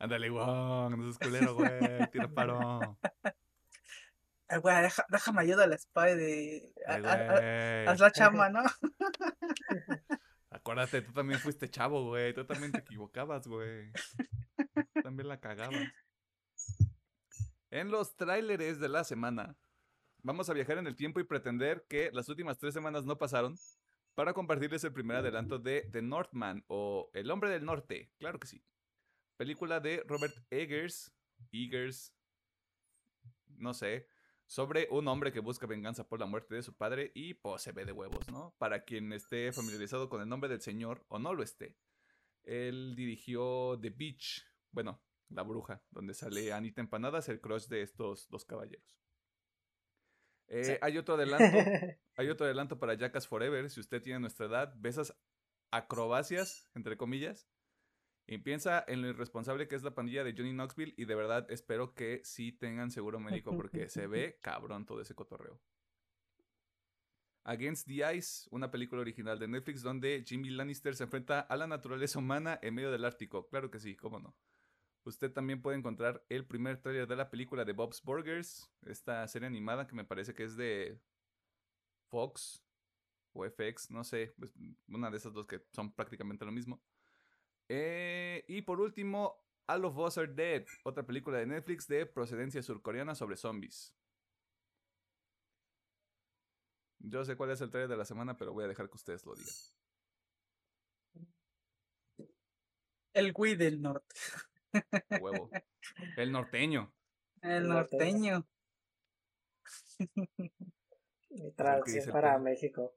Ándale, 0.00 0.28
Wong, 0.28 0.96
no 0.96 1.04
seas 1.04 1.18
culero, 1.18 1.54
güey. 1.54 2.10
Tira 2.10 2.26
paro. 2.28 2.98
Ay, 4.48 4.58
güey, 4.58 4.82
deja- 4.82 5.06
déjame 5.08 5.42
ayuda 5.42 5.64
a 5.64 5.66
la 5.68 5.78
spy 5.78 6.16
de... 6.16 6.72
a- 6.88 6.94
Ay, 6.94 7.04
a- 7.04 7.12
a- 7.12 7.30
güey. 7.30 7.86
Haz 7.86 8.00
la 8.00 8.10
chamba, 8.10 8.50
¿no? 8.50 8.62
Acuérdate, 10.64 11.02
tú 11.02 11.12
también 11.12 11.38
fuiste 11.40 11.68
chavo, 11.68 12.06
güey. 12.06 12.32
Tú 12.32 12.46
también 12.46 12.72
te 12.72 12.78
equivocabas, 12.78 13.46
güey. 13.46 13.92
También 15.02 15.28
la 15.28 15.38
cagabas. 15.38 15.92
En 17.70 17.90
los 17.90 18.16
tráileres 18.16 18.80
de 18.80 18.88
la 18.88 19.04
semana, 19.04 19.58
vamos 20.22 20.48
a 20.48 20.54
viajar 20.54 20.78
en 20.78 20.86
el 20.86 20.96
tiempo 20.96 21.20
y 21.20 21.24
pretender 21.24 21.84
que 21.86 22.10
las 22.14 22.30
últimas 22.30 22.56
tres 22.56 22.72
semanas 22.72 23.04
no 23.04 23.18
pasaron 23.18 23.58
para 24.14 24.32
compartirles 24.32 24.82
el 24.84 24.94
primer 24.94 25.18
adelanto 25.18 25.58
de 25.58 25.82
The 25.92 26.00
Northman 26.00 26.64
o 26.68 27.10
El 27.12 27.30
Hombre 27.30 27.50
del 27.50 27.66
Norte. 27.66 28.10
Claro 28.16 28.40
que 28.40 28.46
sí. 28.46 28.64
Película 29.36 29.80
de 29.80 30.02
Robert 30.06 30.34
Eggers. 30.48 31.12
Eggers. 31.52 32.14
no 33.58 33.74
sé, 33.74 34.08
sobre 34.46 34.88
un 34.90 35.08
hombre 35.08 35.32
que 35.32 35.40
busca 35.40 35.66
venganza 35.66 36.06
por 36.08 36.20
la 36.20 36.26
muerte 36.26 36.54
de 36.54 36.62
su 36.62 36.74
padre 36.76 37.12
y 37.14 37.34
pues 37.34 37.62
se 37.62 37.72
ve 37.72 37.84
de 37.84 37.92
huevos, 37.92 38.28
¿no? 38.30 38.54
Para 38.58 38.84
quien 38.84 39.12
esté 39.12 39.52
familiarizado 39.52 40.08
con 40.08 40.20
el 40.20 40.28
nombre 40.28 40.48
del 40.48 40.60
señor 40.60 41.04
o 41.08 41.18
no 41.18 41.34
lo 41.34 41.42
esté. 41.42 41.76
Él 42.42 42.94
dirigió 42.94 43.78
The 43.80 43.90
Beach, 43.90 44.44
bueno, 44.70 45.02
La 45.30 45.42
Bruja, 45.42 45.82
donde 45.90 46.14
sale 46.14 46.52
Anita 46.52 46.80
Empanadas, 46.80 47.28
el 47.28 47.40
crush 47.40 47.66
de 47.66 47.82
estos 47.82 48.28
dos 48.28 48.44
caballeros. 48.44 48.98
Eh, 50.48 50.78
hay 50.82 50.98
otro 50.98 51.14
adelanto, 51.14 51.44
hay 52.16 52.28
otro 52.28 52.44
adelanto 52.44 52.78
para 52.78 52.94
Jackass 52.94 53.26
Forever, 53.26 53.70
si 53.70 53.80
usted 53.80 54.02
tiene 54.02 54.20
nuestra 54.20 54.46
edad, 54.46 54.74
ve 54.76 54.90
esas 54.90 55.16
acrobacias, 55.70 56.70
entre 56.74 56.98
comillas, 56.98 57.48
y 58.26 58.38
piensa 58.38 58.84
en 58.86 59.02
lo 59.02 59.08
irresponsable 59.08 59.68
que 59.68 59.74
es 59.74 59.82
la 59.82 59.94
pandilla 59.94 60.24
de 60.24 60.34
Johnny 60.36 60.52
Knoxville 60.52 60.94
y 60.96 61.04
de 61.04 61.14
verdad 61.14 61.50
espero 61.50 61.94
que 61.94 62.20
sí 62.24 62.52
tengan 62.52 62.90
seguro 62.90 63.20
médico 63.20 63.50
porque 63.56 63.88
se 63.88 64.06
ve 64.06 64.38
cabrón 64.42 64.86
todo 64.86 65.00
ese 65.00 65.14
cotorreo. 65.14 65.60
Against 67.46 67.86
the 67.86 68.16
Ice, 68.16 68.48
una 68.50 68.70
película 68.70 69.02
original 69.02 69.38
de 69.38 69.48
Netflix 69.48 69.82
donde 69.82 70.24
Jimmy 70.26 70.48
Lannister 70.48 70.96
se 70.96 71.04
enfrenta 71.04 71.40
a 71.40 71.56
la 71.58 71.66
naturaleza 71.66 72.18
humana 72.18 72.58
en 72.62 72.74
medio 72.74 72.90
del 72.90 73.04
Ártico. 73.04 73.46
Claro 73.48 73.70
que 73.70 73.80
sí, 73.80 73.94
cómo 73.96 74.18
no. 74.18 74.34
Usted 75.04 75.30
también 75.30 75.60
puede 75.60 75.76
encontrar 75.76 76.24
el 76.30 76.46
primer 76.46 76.80
trailer 76.80 77.06
de 77.06 77.16
la 77.16 77.28
película 77.28 77.66
de 77.66 77.74
Bob's 77.74 78.02
Burgers, 78.02 78.70
esta 78.86 79.28
serie 79.28 79.46
animada 79.46 79.86
que 79.86 79.94
me 79.94 80.06
parece 80.06 80.32
que 80.32 80.44
es 80.44 80.56
de 80.56 80.98
Fox 82.08 82.64
o 83.34 83.44
FX, 83.44 83.90
no 83.90 84.04
sé, 84.04 84.32
pues, 84.38 84.54
una 84.88 85.10
de 85.10 85.18
esas 85.18 85.34
dos 85.34 85.46
que 85.46 85.60
son 85.72 85.92
prácticamente 85.92 86.46
lo 86.46 86.52
mismo. 86.52 86.82
Eh, 87.68 88.44
y 88.48 88.62
por 88.62 88.80
último, 88.80 89.42
All 89.66 89.84
of 89.84 89.96
Us 89.98 90.18
Are 90.18 90.32
Dead, 90.32 90.64
otra 90.84 91.04
película 91.04 91.38
de 91.38 91.46
Netflix 91.46 91.86
de 91.88 92.06
procedencia 92.06 92.62
surcoreana 92.62 93.14
sobre 93.14 93.36
zombies. 93.36 93.94
Yo 96.98 97.24
sé 97.24 97.36
cuál 97.36 97.50
es 97.50 97.60
el 97.60 97.70
trailer 97.70 97.90
de 97.90 97.96
la 97.96 98.04
semana, 98.04 98.36
pero 98.36 98.52
voy 98.52 98.64
a 98.64 98.68
dejar 98.68 98.88
que 98.88 98.96
ustedes 98.96 99.24
lo 99.26 99.34
digan. 99.34 99.54
El 103.12 103.32
Wii 103.36 103.56
del 103.56 103.80
norte. 103.80 104.14
Huevo. 105.20 105.50
El 106.16 106.32
norteño. 106.32 106.92
El 107.42 107.68
norteño. 107.68 108.46
Mi 111.30 111.52
traducción 111.52 112.10
para 112.10 112.38
México. 112.38 112.96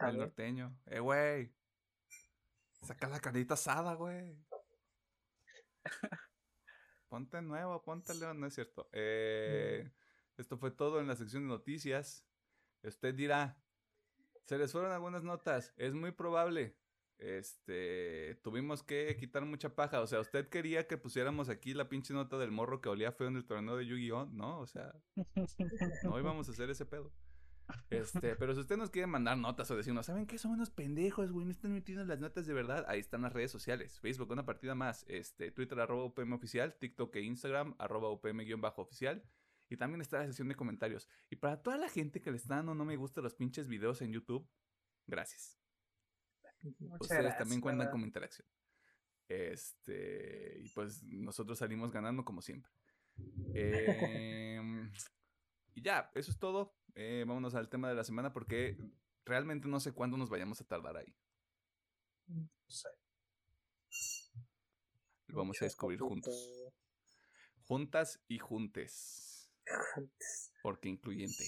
El 0.00 0.18
norteño. 0.18 0.76
Eh, 0.86 0.98
güey. 0.98 1.52
Saca 2.86 3.08
la 3.08 3.18
carita 3.18 3.54
asada, 3.54 3.94
güey. 3.94 4.38
Ponte 7.08 7.42
nuevo, 7.42 7.82
ponte 7.82 8.14
león, 8.14 8.40
no 8.40 8.46
es 8.46 8.54
cierto. 8.54 8.88
Eh, 8.92 9.90
esto 10.36 10.56
fue 10.56 10.70
todo 10.70 11.00
en 11.00 11.06
la 11.06 11.16
sección 11.16 11.42
de 11.44 11.48
noticias. 11.48 12.24
Usted 12.82 13.14
dirá, 13.14 13.60
se 14.44 14.58
les 14.58 14.70
fueron 14.70 14.92
algunas 14.92 15.24
notas, 15.24 15.72
es 15.76 15.94
muy 15.94 16.12
probable. 16.12 16.76
Este, 17.18 18.38
tuvimos 18.42 18.82
que 18.82 19.16
quitar 19.18 19.44
mucha 19.44 19.74
paja. 19.74 20.00
O 20.00 20.06
sea, 20.06 20.20
usted 20.20 20.48
quería 20.48 20.86
que 20.86 20.96
pusiéramos 20.96 21.48
aquí 21.48 21.74
la 21.74 21.88
pinche 21.88 22.14
nota 22.14 22.38
del 22.38 22.52
morro 22.52 22.80
que 22.80 22.88
olía 22.88 23.12
feo 23.12 23.28
en 23.28 23.36
el 23.36 23.46
torneo 23.46 23.76
de 23.76 23.86
Yu-Gi-Oh, 23.86 24.26
¿no? 24.26 24.60
O 24.60 24.66
sea, 24.66 24.94
no 26.04 26.18
íbamos 26.18 26.48
a 26.48 26.52
hacer 26.52 26.70
ese 26.70 26.86
pedo. 26.86 27.12
Este, 27.90 28.36
pero 28.36 28.54
si 28.54 28.60
usted 28.60 28.76
nos 28.76 28.90
quiere 28.90 29.06
mandar 29.06 29.36
notas 29.38 29.70
o 29.70 29.76
decirnos, 29.76 30.06
¿saben 30.06 30.26
qué? 30.26 30.38
Son 30.38 30.52
unos 30.52 30.70
pendejos, 30.70 31.32
güey, 31.32 31.44
no 31.44 31.50
están 31.50 31.72
metiendo 31.72 32.04
las 32.04 32.20
notas 32.20 32.46
de 32.46 32.54
verdad. 32.54 32.84
Ahí 32.88 33.00
están 33.00 33.22
las 33.22 33.32
redes 33.32 33.50
sociales. 33.50 34.00
Facebook, 34.00 34.30
una 34.30 34.44
partida 34.44 34.74
más. 34.74 35.04
Este, 35.08 35.50
Twitter, 35.50 35.78
arroba 35.80 36.04
UPM 36.04 36.32
oficial. 36.34 36.76
TikTok 36.78 37.14
e 37.16 37.22
Instagram, 37.22 37.74
arroba 37.78 38.10
UPM-oficial. 38.10 39.22
Y 39.68 39.76
también 39.76 40.00
está 40.00 40.18
la 40.18 40.26
sesión 40.26 40.48
de 40.48 40.54
comentarios. 40.54 41.08
Y 41.30 41.36
para 41.36 41.62
toda 41.62 41.76
la 41.76 41.88
gente 41.88 42.20
que 42.20 42.30
le 42.30 42.36
está 42.36 42.56
dando 42.56 42.74
no 42.74 42.84
me 42.84 42.96
gusta 42.96 43.20
los 43.20 43.34
pinches 43.34 43.68
videos 43.68 44.00
en 44.02 44.12
YouTube, 44.12 44.48
gracias. 45.06 45.58
Ustedes 47.00 47.36
también 47.36 47.60
cuentan 47.60 47.90
como 47.90 48.04
interacción. 48.04 48.46
Este, 49.28 50.60
y 50.60 50.68
pues 50.68 51.02
nosotros 51.02 51.58
salimos 51.58 51.90
ganando 51.90 52.24
como 52.24 52.42
siempre. 52.42 52.70
Em, 53.54 54.92
y 55.74 55.82
ya, 55.82 56.10
eso 56.14 56.30
es 56.30 56.38
todo. 56.38 56.76
Eh, 56.98 57.24
vámonos 57.26 57.54
al 57.54 57.68
tema 57.68 57.90
de 57.90 57.94
la 57.94 58.04
semana 58.04 58.32
porque 58.32 58.78
realmente 59.26 59.68
no 59.68 59.80
sé 59.80 59.92
cuándo 59.92 60.16
nos 60.16 60.30
vayamos 60.30 60.62
a 60.62 60.64
tardar 60.64 60.96
ahí. 60.96 61.14
Lo 65.26 65.36
vamos 65.36 65.60
a 65.60 65.66
descubrir 65.66 66.00
juntos. 66.00 66.34
Juntas 67.64 68.18
y 68.28 68.38
juntes. 68.38 69.50
Porque 70.62 70.88
incluyente. 70.88 71.44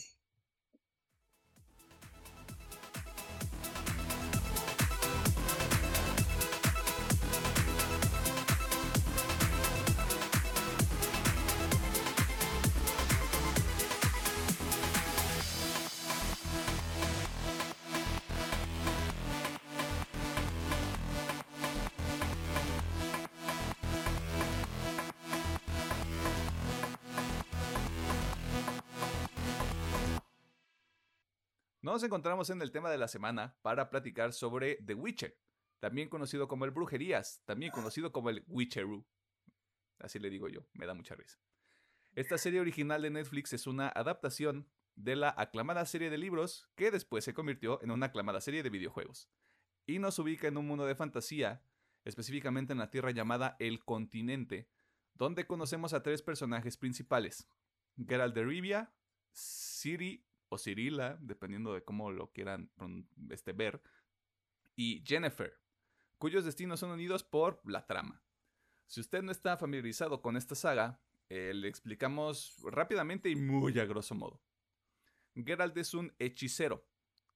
Nos 31.89 32.03
encontramos 32.03 32.51
en 32.51 32.61
el 32.61 32.71
tema 32.71 32.91
de 32.91 32.99
la 32.99 33.09
semana 33.09 33.57
para 33.63 33.89
platicar 33.89 34.35
sobre 34.35 34.77
The 34.85 34.93
Witcher, 34.93 35.39
también 35.81 36.11
conocido 36.11 36.47
como 36.47 36.67
el 36.67 36.71
Brujerías, 36.71 37.41
también 37.47 37.73
conocido 37.73 38.13
como 38.13 38.29
el 38.29 38.45
Witcheru. 38.47 39.07
Así 39.99 40.19
le 40.19 40.29
digo 40.29 40.49
yo, 40.51 40.67
me 40.75 40.85
da 40.85 40.93
mucha 40.93 41.15
risa. 41.15 41.41
Esta 42.15 42.37
serie 42.37 42.61
original 42.61 43.01
de 43.01 43.09
Netflix 43.09 43.55
es 43.55 43.67
una 43.67 43.89
adaptación 43.89 44.69
de 44.97 45.17
la 45.17 45.35
aclamada 45.35 45.87
serie 45.87 46.11
de 46.11 46.19
libros 46.19 46.69
que 46.75 46.91
después 46.91 47.25
se 47.25 47.33
convirtió 47.33 47.83
en 47.83 47.91
una 47.91 48.05
aclamada 48.05 48.43
serie 48.43 48.63
de 48.63 48.69
videojuegos. 48.69 49.31
Y 49.87 49.99
nos 49.99 50.19
ubica 50.19 50.47
en 50.47 50.59
un 50.59 50.67
mundo 50.67 50.85
de 50.85 50.95
fantasía, 50.95 51.63
específicamente 52.05 52.75
en 52.75 52.81
la 52.81 52.91
tierra 52.91 53.13
llamada 53.13 53.57
El 53.61 53.83
Continente, 53.83 54.69
donde 55.15 55.47
conocemos 55.47 55.95
a 55.95 56.03
tres 56.03 56.21
personajes 56.21 56.77
principales: 56.77 57.49
Geralt 57.97 58.35
de 58.35 58.45
Rivia, 58.45 58.93
Ciri 59.33 60.28
o 60.49 60.59
Cirila, 60.59 61.19
dependiendo 61.21 61.75
de 61.75 61.83
cómo 61.83 62.11
lo 62.11 62.33
quieran 62.33 62.71
este, 63.31 63.53
ver, 63.53 63.83
y 64.77 65.03
Jennifer, 65.05 65.59
cuyos 66.19 66.45
destinos 66.45 66.81
son 66.81 66.91
unidos 66.91 67.25
por 67.25 67.61
la 67.65 67.87
trama. 67.87 68.23
Si 68.87 69.01
usted 69.01 69.23
no 69.23 69.33
está 69.33 69.57
familiarizado 69.57 70.23
con 70.23 70.37
esta 70.37 70.55
saga, 70.55 71.01
eh, 71.29 71.53
le 71.55 71.69
explicamos 71.69 72.57
rápidamente 72.65 73.29
y 73.29 73.37
muy 73.37 73.79
a 73.79 73.85
grosso 73.85 74.15
modo. 74.15 74.43
Geralt 75.35 75.77
es 75.77 75.95
un 75.95 76.15
hechicero, 76.19 76.87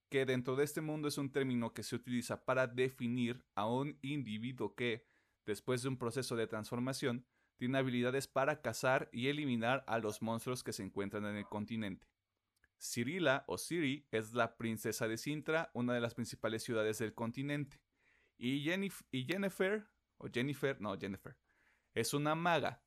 que 0.08 0.26
dentro 0.26 0.56
de 0.56 0.64
este 0.64 0.80
mundo 0.80 1.08
es 1.08 1.18
un 1.18 1.32
término 1.32 1.72
que 1.72 1.82
se 1.82 1.96
utiliza 1.96 2.44
para 2.44 2.66
definir 2.66 3.44
a 3.54 3.66
un 3.66 3.98
individuo 4.02 4.74
que, 4.74 5.06
después 5.46 5.82
de 5.82 5.88
un 5.88 5.96
proceso 5.96 6.36
de 6.36 6.46
transformación, 6.46 7.26
tiene 7.56 7.78
habilidades 7.78 8.26
para 8.26 8.60
cazar 8.60 9.08
y 9.12 9.28
eliminar 9.28 9.84
a 9.86 9.98
los 9.98 10.20
monstruos 10.20 10.62
que 10.62 10.72
se 10.72 10.82
encuentran 10.82 11.24
en 11.24 11.36
el 11.36 11.46
continente. 11.46 12.06
Cirila 12.82 13.44
o 13.46 13.58
Siri 13.58 14.08
es 14.10 14.34
la 14.34 14.56
princesa 14.56 15.06
de 15.06 15.16
Sintra, 15.16 15.70
una 15.72 15.94
de 15.94 16.00
las 16.00 16.14
principales 16.14 16.64
ciudades 16.64 16.98
del 16.98 17.14
continente. 17.14 17.80
Y, 18.36 18.64
Jennifer, 18.64 19.86
o 20.18 20.28
Jennifer, 20.28 20.80
no, 20.80 20.98
Jennifer, 20.98 21.38
es 21.94 22.12
una 22.12 22.34
maga. 22.34 22.82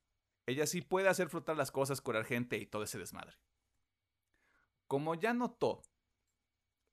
Ella 0.46 0.68
sí 0.68 0.82
puede 0.82 1.08
hacer 1.08 1.30
flotar 1.30 1.56
las 1.56 1.72
cosas, 1.72 2.02
curar 2.02 2.26
gente 2.26 2.58
y 2.58 2.66
todo 2.66 2.84
ese 2.84 3.00
desmadre. 3.00 3.38
Como 4.88 5.16
ya 5.16 5.34
notó, 5.34 5.82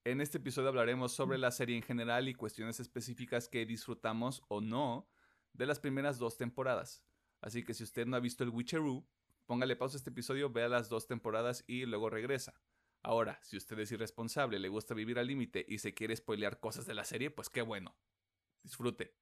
en 0.05 0.21
este 0.21 0.37
episodio 0.37 0.69
hablaremos 0.69 1.11
sobre 1.11 1.37
la 1.37 1.51
serie 1.51 1.75
en 1.75 1.83
general 1.83 2.29
y 2.29 2.33
cuestiones 2.33 2.79
específicas 2.79 3.49
que 3.49 3.65
disfrutamos 3.65 4.43
o 4.47 4.61
no 4.61 5.09
de 5.51 5.65
las 5.65 5.79
primeras 5.79 6.19
dos 6.19 6.37
temporadas. 6.37 7.03
Así 7.41 7.63
que 7.63 7.73
si 7.73 7.83
usted 7.83 8.07
no 8.07 8.15
ha 8.15 8.21
visto 8.21 8.45
el 8.45 8.49
Witcheroo, 8.49 9.05
póngale 9.45 9.75
pausa 9.75 9.97
a 9.97 9.99
este 9.99 10.09
episodio, 10.09 10.49
vea 10.49 10.69
las 10.69 10.87
dos 10.87 11.05
temporadas 11.05 11.65
y 11.67 11.85
luego 11.85 12.09
regresa. 12.09 12.53
Ahora, 13.03 13.37
si 13.41 13.57
usted 13.57 13.77
es 13.79 13.91
irresponsable, 13.91 14.59
le 14.59 14.69
gusta 14.69 14.93
vivir 14.93 15.19
al 15.19 15.27
límite 15.27 15.65
y 15.67 15.79
se 15.79 15.93
quiere 15.93 16.15
spoilear 16.15 16.61
cosas 16.61 16.85
de 16.85 16.93
la 16.93 17.03
serie, 17.03 17.29
pues 17.29 17.49
qué 17.49 17.61
bueno. 17.61 17.97
Disfrute. 18.63 19.13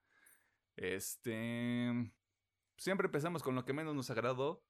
Este. 0.76 2.12
Siempre 2.78 3.08
empezamos 3.08 3.42
con 3.42 3.56
lo 3.56 3.66
que 3.66 3.74
menos 3.74 3.96
nos 3.96 4.12
agradó. 4.12 4.64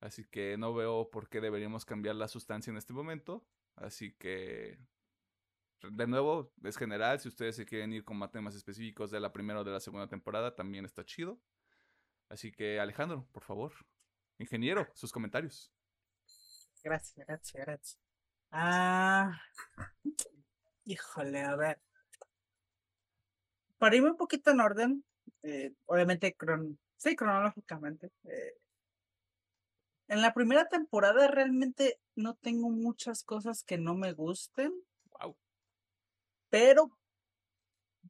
Así 0.00 0.24
que 0.24 0.58
no 0.58 0.74
veo 0.74 1.10
por 1.10 1.30
qué 1.30 1.40
deberíamos 1.40 1.86
cambiar 1.86 2.16
la 2.16 2.28
sustancia 2.28 2.70
en 2.70 2.76
este 2.76 2.92
momento. 2.92 3.46
Así 3.74 4.12
que. 4.12 4.78
De 5.80 6.06
nuevo, 6.06 6.52
es 6.62 6.76
general. 6.76 7.18
Si 7.20 7.28
ustedes 7.28 7.56
se 7.56 7.64
quieren 7.64 7.94
ir 7.94 8.04
con 8.04 8.20
temas 8.30 8.54
específicos 8.54 9.10
de 9.10 9.20
la 9.20 9.32
primera 9.32 9.60
o 9.60 9.64
de 9.64 9.72
la 9.72 9.80
segunda 9.80 10.08
temporada, 10.08 10.54
también 10.54 10.84
está 10.84 11.06
chido. 11.06 11.40
Así 12.28 12.52
que, 12.52 12.80
Alejandro, 12.80 13.26
por 13.32 13.44
favor. 13.44 13.72
Ingeniero, 14.38 14.86
sus 14.94 15.10
comentarios. 15.10 15.72
Gracias, 16.82 17.26
gracias, 17.26 17.64
gracias. 17.64 18.05
Ah, 18.58 19.38
híjole, 20.86 21.42
a 21.42 21.56
ver. 21.56 21.78
Para 23.76 23.96
irme 23.96 24.12
un 24.12 24.16
poquito 24.16 24.50
en 24.50 24.60
orden, 24.60 25.04
eh, 25.42 25.74
obviamente, 25.84 26.34
cron 26.34 26.78
sí, 26.96 27.14
cronológicamente. 27.14 28.10
Eh, 28.24 28.54
en 30.08 30.22
la 30.22 30.32
primera 30.32 30.66
temporada 30.68 31.28
realmente 31.28 32.00
no 32.14 32.34
tengo 32.34 32.70
muchas 32.70 33.24
cosas 33.24 33.62
que 33.62 33.76
no 33.76 33.94
me 33.94 34.14
gusten. 34.14 34.72
Wow. 35.20 35.36
Pero, 36.48 36.98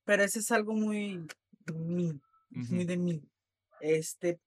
pero 0.05 0.23
ese 0.23 0.39
es 0.39 0.53
algo 0.53 0.75
muy 0.75 1.27
de 1.67 1.73
mí, 1.73 2.21
muy 2.51 2.85
de 2.85 2.97
mí. 2.97 3.21
Este, 3.81 4.39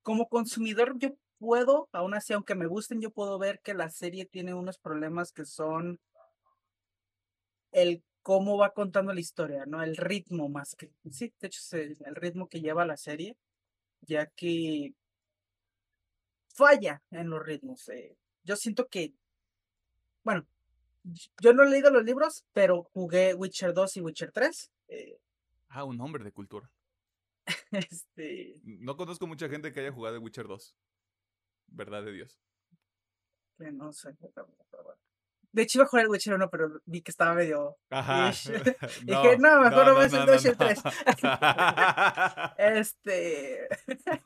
como 0.00 0.26
consumidor, 0.26 0.96
yo 0.96 1.10
puedo, 1.38 1.88
aún 1.92 2.14
así, 2.14 2.32
aunque 2.32 2.54
me 2.54 2.66
gusten, 2.66 3.00
yo 3.00 3.10
puedo 3.10 3.38
ver 3.38 3.60
que 3.60 3.74
la 3.74 3.90
serie 3.90 4.24
tiene 4.26 4.54
unos 4.54 4.78
problemas 4.78 5.32
que 5.32 5.44
son 5.44 5.98
el 7.72 8.02
cómo 8.22 8.56
va 8.58 8.70
contando 8.72 9.12
la 9.12 9.20
historia, 9.20 9.64
¿no? 9.66 9.82
El 9.82 9.96
ritmo 9.96 10.48
más 10.48 10.74
que, 10.74 10.90
sí, 11.10 11.32
de 11.40 11.46
hecho, 11.46 11.60
es 11.60 11.72
el, 11.74 11.96
el 12.04 12.14
ritmo 12.16 12.48
que 12.48 12.60
lleva 12.60 12.84
la 12.86 12.96
serie, 12.96 13.36
ya 14.00 14.26
que 14.26 14.94
falla 16.54 17.02
en 17.10 17.30
los 17.30 17.44
ritmos. 17.44 17.88
eh. 17.90 18.16
Yo 18.44 18.56
siento 18.56 18.86
que, 18.88 19.12
bueno, 20.24 20.46
yo 21.40 21.52
no 21.52 21.62
he 21.62 21.70
leído 21.70 21.90
los 21.90 22.04
libros, 22.04 22.44
pero 22.52 22.84
jugué 22.92 23.34
Witcher 23.34 23.72
2 23.74 23.96
y 23.96 24.00
Witcher 24.00 24.32
3. 24.32 24.70
eh, 24.88 25.18
Ah, 25.68 25.84
un 25.84 26.00
hombre 26.00 26.24
de 26.24 26.32
cultura. 26.32 26.70
este, 27.70 28.54
No 28.64 28.96
conozco 28.96 29.26
mucha 29.26 29.48
gente 29.48 29.72
que 29.72 29.80
haya 29.80 29.92
jugado 29.92 30.16
The 30.16 30.22
Witcher 30.24 30.46
2. 30.48 30.74
Verdad 31.68 32.04
de 32.04 32.12
Dios. 32.12 32.38
no 33.58 33.92
sé. 33.92 34.16
bueno. 34.20 34.98
De 35.52 35.62
hecho, 35.62 35.78
iba 35.78 35.84
a 35.84 35.88
jugar 35.88 36.04
el 36.04 36.10
Witcher 36.10 36.34
1, 36.34 36.50
pero 36.50 36.82
vi 36.84 37.00
que 37.00 37.10
estaba 37.10 37.32
medio. 37.34 37.78
Ajá. 37.88 38.28
Ish. 38.30 38.50
Dije, 39.04 39.38
no, 39.38 39.60
mejor 39.62 39.86
no 39.86 39.94
ves 39.94 40.12
el 40.12 40.28
Witcher 40.28 40.56
3. 40.56 40.82
Este. 42.58 43.68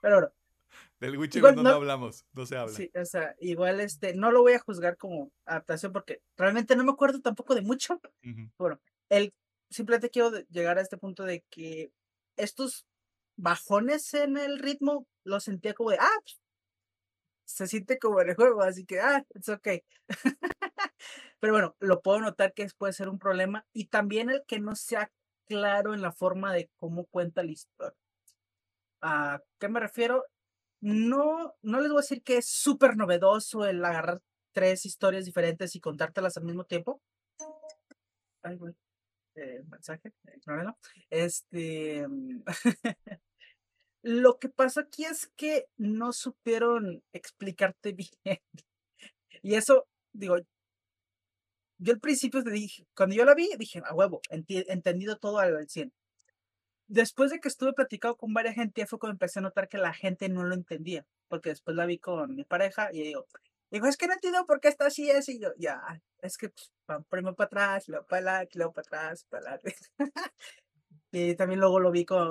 pero 0.00 0.14
bueno, 0.16 0.32
Del 1.00 1.18
Witcher 1.18 1.38
Igual 1.40 1.54
1 1.54 1.62
no, 1.62 1.70
no- 1.70 1.76
hablamos, 1.76 2.24
no 2.32 2.46
se 2.46 2.56
habla. 2.56 2.74
sí, 2.74 2.90
o 2.94 3.04
sea, 3.04 3.34
igual 3.40 3.80
este, 3.80 4.14
no 4.14 4.30
lo 4.30 4.40
voy 4.42 4.54
a 4.54 4.58
juzgar 4.58 4.96
como 4.96 5.30
adaptación 5.44 5.92
porque 5.92 6.22
realmente 6.36 6.76
no 6.76 6.84
me 6.84 6.92
acuerdo 6.92 7.20
tampoco 7.20 7.54
de 7.54 7.62
mucho. 7.62 8.00
Ujú. 8.24 8.78
el 9.10 9.34
simplemente 9.70 10.10
quiero 10.10 10.30
llegar 10.48 10.78
a 10.78 10.80
este 10.80 10.96
punto 10.96 11.24
de 11.24 11.44
que 11.50 11.92
estos 12.36 12.86
bajones 13.36 14.12
en 14.14 14.36
el 14.36 14.58
ritmo 14.58 15.06
los 15.24 15.44
sentía 15.44 15.74
como 15.74 15.90
de 15.90 15.98
ah 16.00 16.18
pues, 16.22 16.40
se 17.50 17.66
siente 17.66 17.98
como 17.98 18.20
en 18.20 18.30
el 18.30 18.34
juego 18.36 18.62
así 18.62 18.84
que 18.84 19.00
ah 19.00 19.24
it's 19.34 19.48
okay 19.48 19.82
pero 21.40 21.52
bueno 21.52 21.76
lo 21.80 22.00
puedo 22.02 22.20
notar 22.20 22.52
que 22.54 22.66
puede 22.76 22.92
ser 22.92 23.08
un 23.08 23.18
problema 23.18 23.66
y 23.72 23.86
también 23.86 24.30
el 24.30 24.44
que 24.46 24.60
no 24.60 24.74
sea 24.76 25.10
claro 25.46 25.94
en 25.94 26.02
la 26.02 26.12
forma 26.12 26.52
de 26.52 26.70
cómo 26.76 27.06
cuenta 27.06 27.42
la 27.42 27.50
historia 27.50 27.96
a 29.02 29.42
qué 29.58 29.68
me 29.68 29.80
refiero 29.80 30.24
no 30.80 31.54
no 31.62 31.80
les 31.80 31.90
voy 31.90 31.98
a 31.98 32.02
decir 32.02 32.22
que 32.22 32.38
es 32.38 32.48
súper 32.48 32.96
novedoso 32.96 33.66
el 33.66 33.84
agarrar 33.84 34.20
tres 34.52 34.86
historias 34.86 35.24
diferentes 35.24 35.74
y 35.76 35.80
contártelas 35.80 36.36
al 36.36 36.44
mismo 36.44 36.64
tiempo 36.64 37.00
Ay, 38.42 38.56
güey 38.56 38.74
eh, 39.34 39.62
mensaje, 39.68 40.12
eh, 40.26 40.36
ignórenlo. 40.36 40.76
Este. 41.08 42.06
Lo 44.02 44.38
que 44.38 44.48
pasa 44.48 44.82
aquí 44.82 45.04
es 45.04 45.26
que 45.36 45.66
no 45.76 46.12
supieron 46.12 47.02
explicarte 47.12 47.92
bien. 48.24 48.40
Y 49.42 49.54
eso, 49.54 49.86
digo, 50.12 50.38
yo 51.78 51.92
al 51.92 52.00
principio 52.00 52.42
te 52.42 52.50
dije, 52.50 52.86
cuando 52.94 53.16
yo 53.16 53.24
la 53.24 53.34
vi, 53.34 53.48
dije, 53.58 53.82
a 53.84 53.94
huevo, 53.94 54.20
entendido 54.30 55.16
todo 55.18 55.38
al 55.38 55.68
100. 55.68 55.92
Después 56.88 57.30
de 57.30 57.40
que 57.40 57.48
estuve 57.48 57.72
platicado 57.72 58.16
con 58.16 58.34
varias 58.34 58.56
gente, 58.56 58.86
fue 58.86 58.98
cuando 58.98 59.14
empecé 59.14 59.38
a 59.38 59.42
notar 59.42 59.68
que 59.68 59.78
la 59.78 59.94
gente 59.94 60.28
no 60.28 60.44
lo 60.44 60.54
entendía, 60.54 61.06
porque 61.28 61.50
después 61.50 61.76
la 61.76 61.86
vi 61.86 61.98
con 61.98 62.34
mi 62.34 62.44
pareja 62.44 62.90
y 62.92 63.02
digo, 63.02 63.26
digo, 63.70 63.86
es 63.86 63.96
que 63.96 64.08
no 64.08 64.14
entiendo 64.14 64.44
por 64.46 64.60
qué 64.60 64.68
está 64.68 64.86
así, 64.86 65.10
así, 65.10 65.36
y 65.36 65.40
yo, 65.40 65.50
ya, 65.56 65.80
es 66.20 66.36
que 66.36 66.50
pues, 66.50 66.72
van 66.86 67.04
primero 67.04 67.36
para 67.36 67.46
atrás, 67.46 67.88
luego 67.88 68.06
para 68.06 68.20
adelante, 68.20 68.58
luego 68.58 68.72
para 68.72 68.86
atrás, 68.88 69.24
para 69.30 69.52
adelante. 69.52 69.76
y 71.12 71.34
también 71.36 71.60
luego 71.60 71.80
lo 71.80 71.90
vi 71.92 72.04
con, 72.04 72.28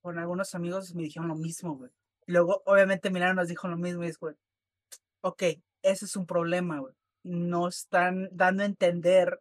con 0.00 0.18
algunos 0.18 0.54
amigos 0.54 0.94
me 0.94 1.02
dijeron 1.02 1.28
lo 1.28 1.34
mismo, 1.34 1.76
güey. 1.76 1.90
Luego, 2.26 2.62
obviamente, 2.66 3.10
miraron, 3.10 3.36
nos 3.36 3.48
dijo 3.48 3.68
lo 3.68 3.76
mismo 3.76 4.04
y 4.04 4.08
es, 4.08 4.18
güey, 4.18 4.34
ok, 5.22 5.42
ese 5.82 6.04
es 6.04 6.16
un 6.16 6.26
problema, 6.26 6.78
güey. 6.80 6.94
No 7.22 7.68
están 7.68 8.28
dando 8.32 8.62
a 8.62 8.66
entender 8.66 9.40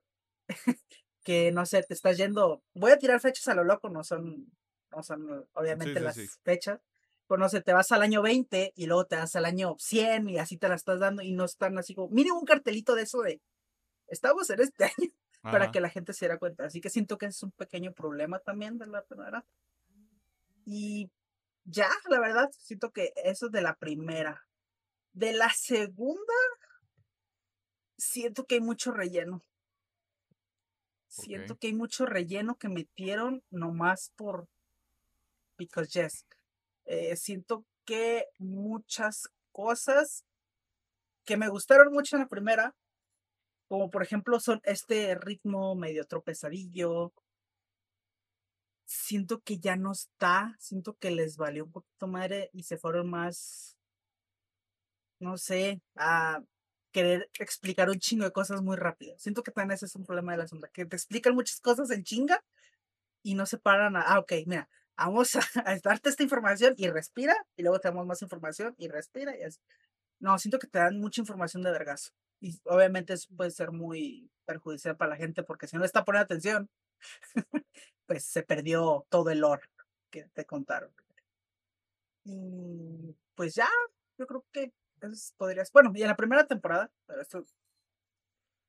que, 1.23 1.51
no 1.51 1.65
sé, 1.65 1.83
te 1.83 1.93
estás 1.93 2.17
yendo, 2.17 2.63
voy 2.73 2.91
a 2.91 2.97
tirar 2.97 3.19
fechas 3.19 3.47
a 3.47 3.55
lo 3.55 3.63
loco, 3.63 3.89
no 3.89 4.03
son, 4.03 4.51
no 4.91 5.03
son 5.03 5.47
obviamente 5.53 5.99
sí, 5.99 6.03
las 6.03 6.15
sí. 6.15 6.27
fechas, 6.43 6.79
pero 7.27 7.39
no 7.39 7.49
sé, 7.49 7.61
te 7.61 7.73
vas 7.73 7.91
al 7.91 8.01
año 8.01 8.21
20 8.21 8.73
y 8.75 8.85
luego 8.87 9.05
te 9.05 9.15
vas 9.15 9.35
al 9.35 9.45
año 9.45 9.75
100 9.77 10.29
y 10.29 10.39
así 10.39 10.57
te 10.57 10.67
la 10.67 10.75
estás 10.75 10.99
dando 10.99 11.21
y 11.21 11.31
no 11.31 11.45
están 11.45 11.77
así 11.77 11.93
como, 11.93 12.09
mínimo 12.09 12.39
un 12.39 12.45
cartelito 12.45 12.95
de 12.95 13.03
eso 13.03 13.21
de, 13.21 13.41
estamos 14.07 14.49
en 14.49 14.61
este 14.61 14.85
año, 14.97 15.09
para 15.41 15.71
que 15.71 15.79
la 15.79 15.89
gente 15.89 16.13
se 16.13 16.25
diera 16.25 16.37
cuenta. 16.37 16.65
Así 16.65 16.81
que 16.81 16.89
siento 16.89 17.17
que 17.17 17.27
es 17.27 17.41
un 17.43 17.51
pequeño 17.51 17.93
problema 17.93 18.39
también 18.39 18.77
de 18.77 18.87
la 18.87 19.03
primera. 19.03 19.45
Y 20.65 21.09
ya, 21.65 21.89
la 22.09 22.19
verdad, 22.19 22.49
siento 22.51 22.91
que 22.91 23.11
eso 23.23 23.47
es 23.47 23.51
de 23.51 23.61
la 23.61 23.75
primera. 23.75 24.45
De 25.13 25.33
la 25.33 25.49
segunda, 25.49 26.33
siento 27.97 28.45
que 28.45 28.55
hay 28.55 28.61
mucho 28.61 28.91
relleno. 28.91 29.43
Siento 31.07 31.57
que 31.57 31.67
hay 31.67 31.73
mucho 31.73 32.05
relleno 32.05 32.55
que 32.55 32.69
metieron 32.69 33.43
nomás 33.49 34.11
por 34.15 34.47
because 35.57 35.89
yes. 35.91 36.25
Eh, 36.85 37.15
siento 37.15 37.65
que 37.85 38.25
muchas 38.37 39.29
cosas 39.51 40.23
que 41.25 41.37
me 41.37 41.49
gustaron 41.49 41.91
mucho 41.91 42.15
en 42.15 42.23
la 42.23 42.27
primera, 42.27 42.75
como 43.67 43.89
por 43.89 44.01
ejemplo 44.01 44.39
son 44.39 44.61
este 44.63 45.15
ritmo 45.15 45.75
medio 45.75 46.05
tropezadillo, 46.05 47.13
siento 49.09 49.41
que 49.41 49.57
ya 49.57 49.75
no 49.75 49.91
está, 49.91 50.55
siento 50.59 50.95
que 50.99 51.09
les 51.09 51.35
valió 51.35 51.65
un 51.65 51.71
poquito 51.71 52.07
madre 52.07 52.51
y 52.53 52.61
se 52.63 52.77
fueron 52.77 53.09
más, 53.09 53.75
no 55.19 55.35
sé, 55.37 55.81
a 55.95 56.43
querer 56.91 57.27
explicar 57.39 57.89
un 57.89 57.97
chingo 57.97 58.25
de 58.25 58.31
cosas 58.31 58.61
muy 58.61 58.77
rápido. 58.77 59.17
Siento 59.17 59.41
que 59.41 59.51
también 59.51 59.73
ese 59.73 59.87
es 59.87 59.95
un 59.95 60.05
problema 60.05 60.33
de 60.33 60.37
la 60.37 60.47
sonda, 60.47 60.69
que 60.69 60.85
te 60.85 60.95
explican 60.95 61.33
muchas 61.33 61.59
cosas 61.59 61.89
en 61.89 62.03
chinga 62.03 62.43
y 63.23 63.33
no 63.33 63.47
se 63.47 63.57
paran 63.57 63.95
a, 63.95 64.01
ah, 64.01 64.19
ok, 64.19 64.31
mira, 64.45 64.69
vamos 64.95 65.35
a, 65.35 65.39
a 65.65 65.79
darte 65.79 66.09
esta 66.09 66.21
información 66.21 66.75
y 66.77 66.87
respira, 66.89 67.35
y 67.57 67.63
luego 67.63 67.79
te 67.79 67.87
damos 67.87 68.05
más 68.05 68.21
información 68.21 68.75
y 68.77 68.89
respira 68.89 69.35
y 69.35 69.41
así. 69.41 69.59
No, 70.19 70.37
siento 70.37 70.59
que 70.59 70.67
te 70.67 70.77
dan 70.79 70.99
mucha 70.99 71.21
información 71.21 71.63
de 71.63 71.71
vergazo. 71.71 72.11
Y 72.41 72.59
obviamente 72.65 73.13
eso 73.13 73.27
puede 73.35 73.51
ser 73.51 73.71
muy 73.71 74.29
perjudicial 74.45 74.97
para 74.97 75.11
la 75.11 75.17
gente 75.17 75.43
porque 75.43 75.67
si 75.67 75.75
no 75.75 75.81
le 75.81 75.87
está 75.87 76.05
poniendo 76.05 76.25
atención, 76.25 76.69
pues 78.05 78.25
se 78.25 78.43
perdió 78.43 79.05
todo 79.09 79.29
el 79.29 79.39
lore 79.39 79.69
que 80.09 80.25
te 80.33 80.45
contaron. 80.45 80.91
Y 82.23 83.15
pues 83.35 83.55
ya, 83.55 83.69
yo 84.17 84.27
creo 84.27 84.45
que 84.51 84.73
eso 85.01 85.33
podrías. 85.37 85.71
Bueno, 85.71 85.91
y 85.95 86.01
en 86.01 86.07
la 86.07 86.15
primera 86.15 86.45
temporada, 86.45 86.91
pero 87.05 87.21
esto 87.21 87.43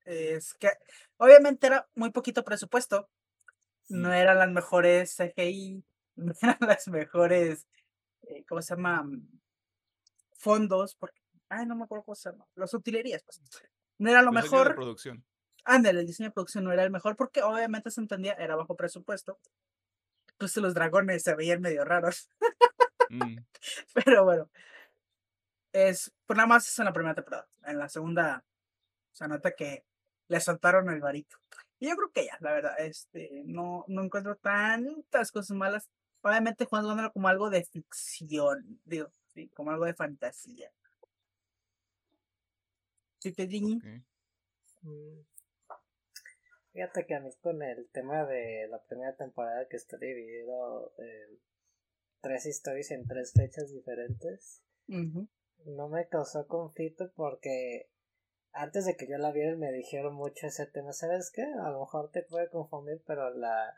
es 0.05 0.55
que 0.55 0.70
obviamente 1.18 1.66
era 1.66 1.89
muy 1.95 2.11
poquito 2.11 2.45
presupuesto. 2.45 3.09
No 3.89 4.12
eran 4.12 4.39
las 4.39 4.51
mejores 4.51 5.16
CGI, 5.16 5.85
no 6.16 6.33
eran 6.43 6.59
las 6.61 6.89
mejores, 6.89 7.66
eh, 8.22 8.45
¿cómo 8.49 8.62
se 8.62 8.74
llama? 8.74 9.09
Fondos, 10.33 10.95
porque, 10.95 11.20
ay, 11.49 11.66
no 11.66 11.76
me 11.76 11.85
acuerdo 11.85 12.05
cómo 12.05 12.14
se 12.14 12.31
llama. 12.31 12.47
Los 12.55 12.72
utilerías, 12.72 13.22
pues. 13.24 13.41
No 13.99 14.11
era 14.11 14.22
lo 14.22 14.31
de 14.31 14.41
mejor. 14.43 14.74
producción. 14.74 15.24
Ándale, 15.71 16.01
el 16.01 16.07
diseño 16.09 16.31
de 16.31 16.33
producción 16.33 16.64
no 16.64 16.73
era 16.73 16.83
el 16.83 16.91
mejor 16.91 17.14
porque 17.14 17.45
obviamente 17.45 17.93
se 17.93 18.01
entendía, 18.01 18.33
era 18.33 18.57
bajo 18.57 18.75
presupuesto. 18.75 19.39
Pues 20.37 20.57
los 20.57 20.75
dragones 20.75 21.23
se 21.23 21.37
veían 21.37 21.61
medio 21.61 21.85
raros. 21.85 22.29
Mm, 23.09 23.39
Pero 23.95 24.25
bueno. 24.25 24.51
Es, 25.73 26.12
pues 26.27 26.37
nada 26.37 26.49
más 26.49 26.66
es 26.66 26.77
en 26.81 26.87
la 26.87 26.93
primera 26.93 27.14
temporada. 27.14 27.47
En 27.64 27.79
la 27.79 27.89
segunda 27.89 28.45
se 29.12 29.29
nota 29.29 29.53
que 29.53 29.85
le 30.27 30.41
soltaron 30.41 30.91
el 30.91 31.01
varito. 31.01 31.37
Y 31.79 31.89
yo 31.89 31.95
creo 31.95 32.11
que 32.11 32.27
ya, 32.27 32.37
la 32.41 32.53
verdad, 32.53 32.75
este, 32.81 33.43
no, 33.45 33.85
no 33.87 34.03
encuentro 34.03 34.35
tantas 34.35 35.31
cosas 35.31 35.57
malas. 35.57 35.89
Obviamente 36.23 36.64
jugándolo 36.64 37.12
como 37.12 37.29
algo 37.29 37.49
de 37.49 37.62
ficción, 37.62 38.81
digo, 38.85 39.12
sí, 39.35 39.49
como 39.55 39.71
algo 39.71 39.85
de 39.85 39.95
fantasía. 39.95 40.73
Sí, 43.21 43.31
te 43.31 43.47
digo. 43.47 43.79
Fíjate 46.73 47.07
que 47.07 47.14
a 47.14 47.21
mí 47.21 47.31
con 47.41 47.62
el 47.62 47.89
tema 47.91 48.25
de 48.27 48.68
la 48.68 48.83
primera 48.85 49.16
temporada 49.16 49.66
que 49.68 49.77
está 49.77 49.97
dividido, 49.97 50.93
eh, 50.99 51.39
tres 52.21 52.47
historias 52.47 52.91
en 52.93 53.07
tres 53.07 53.33
fechas 53.33 53.73
diferentes. 53.73 54.62
No 55.66 55.89
me 55.89 56.09
causó 56.09 56.47
conflicto 56.47 57.12
porque 57.14 57.91
antes 58.53 58.87
de 58.87 58.97
que 58.97 59.09
yo 59.09 59.18
la 59.18 59.33
viera 59.33 59.57
me 59.57 59.73
dijeron 59.73 60.14
mucho 60.14 60.47
ese 60.47 60.66
tema. 60.66 60.93
¿Sabes 60.93 61.31
qué? 61.35 61.43
A 61.43 61.71
lo 61.71 61.81
mejor 61.81 62.11
te 62.11 62.23
puede 62.23 62.49
confundir, 62.49 63.03
pero 63.07 63.31
la, 63.35 63.75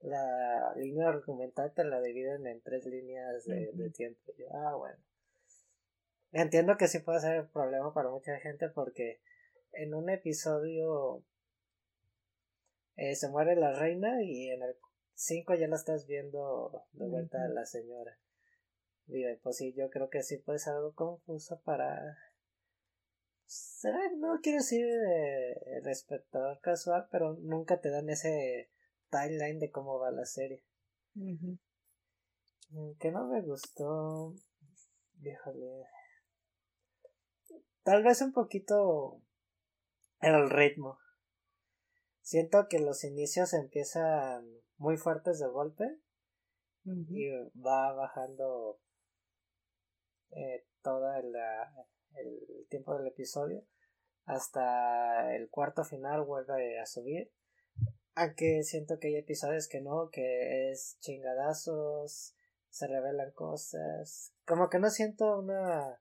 la 0.00 0.74
línea 0.76 1.08
argumental 1.08 1.72
te 1.74 1.84
la 1.84 2.00
dividen 2.00 2.46
en 2.46 2.60
tres 2.62 2.84
líneas 2.86 3.44
de, 3.44 3.70
de 3.72 3.90
tiempo. 3.90 4.32
Yo, 4.38 4.46
ah, 4.52 4.76
bueno. 4.76 4.98
Entiendo 6.32 6.76
que 6.76 6.88
sí 6.88 6.98
puede 6.98 7.20
ser 7.20 7.48
problema 7.50 7.94
para 7.94 8.10
mucha 8.10 8.36
gente 8.38 8.68
porque 8.68 9.20
en 9.72 9.94
un 9.94 10.10
episodio 10.10 11.24
eh, 12.96 13.14
se 13.14 13.28
muere 13.28 13.56
la 13.56 13.72
reina 13.72 14.22
y 14.22 14.50
en 14.50 14.62
el 14.62 14.76
5 15.14 15.54
ya 15.54 15.68
la 15.68 15.76
estás 15.76 16.06
viendo 16.06 16.84
de 16.92 17.06
vuelta 17.06 17.44
a 17.44 17.48
la 17.48 17.64
señora. 17.64 18.18
Digo, 19.06 19.28
pues 19.42 19.56
sí, 19.56 19.72
yo 19.74 19.88
creo 19.90 20.10
que 20.10 20.22
sí 20.22 20.38
puede 20.38 20.58
ser 20.58 20.74
algo 20.74 20.94
confuso 20.94 21.60
para... 21.62 22.18
No 24.16 24.40
quiero 24.42 24.58
decir 24.58 24.84
de 24.84 25.90
espectador 25.92 26.58
casual, 26.60 27.06
pero 27.12 27.34
nunca 27.34 27.80
te 27.80 27.90
dan 27.90 28.10
ese 28.10 28.70
timeline 29.10 29.60
de 29.60 29.70
cómo 29.70 30.00
va 30.00 30.10
la 30.10 30.24
serie. 30.24 30.64
Mm, 31.14 31.54
que 32.98 33.10
no 33.12 33.28
me 33.28 33.42
gustó. 33.42 34.34
Híjole. 35.22 35.86
Tal 37.84 38.02
vez 38.02 38.20
un 38.20 38.32
poquito 38.32 39.22
el 40.20 40.50
ritmo. 40.50 40.98
Siento 42.26 42.66
que 42.66 42.80
los 42.80 43.04
inicios 43.04 43.52
empiezan 43.52 44.44
muy 44.78 44.96
fuertes 44.96 45.38
de 45.38 45.46
golpe 45.46 45.84
y 46.82 47.30
va 47.64 47.92
bajando 47.92 48.80
eh, 50.32 50.66
todo 50.82 51.14
el, 51.14 51.32
el 52.16 52.66
tiempo 52.68 52.98
del 52.98 53.06
episodio 53.06 53.64
hasta 54.24 55.36
el 55.36 55.48
cuarto 55.50 55.84
final 55.84 56.24
vuelve 56.24 56.80
a 56.80 56.86
subir. 56.86 57.30
Aunque 58.16 58.64
siento 58.64 58.98
que 58.98 59.06
hay 59.06 59.16
episodios 59.18 59.68
que 59.68 59.80
no 59.80 60.10
que 60.10 60.72
es 60.72 60.98
chingadazos 60.98 62.34
se 62.70 62.88
revelan 62.88 63.30
cosas. 63.34 64.32
Como 64.44 64.68
que 64.68 64.80
no 64.80 64.90
siento 64.90 65.38
una 65.38 66.00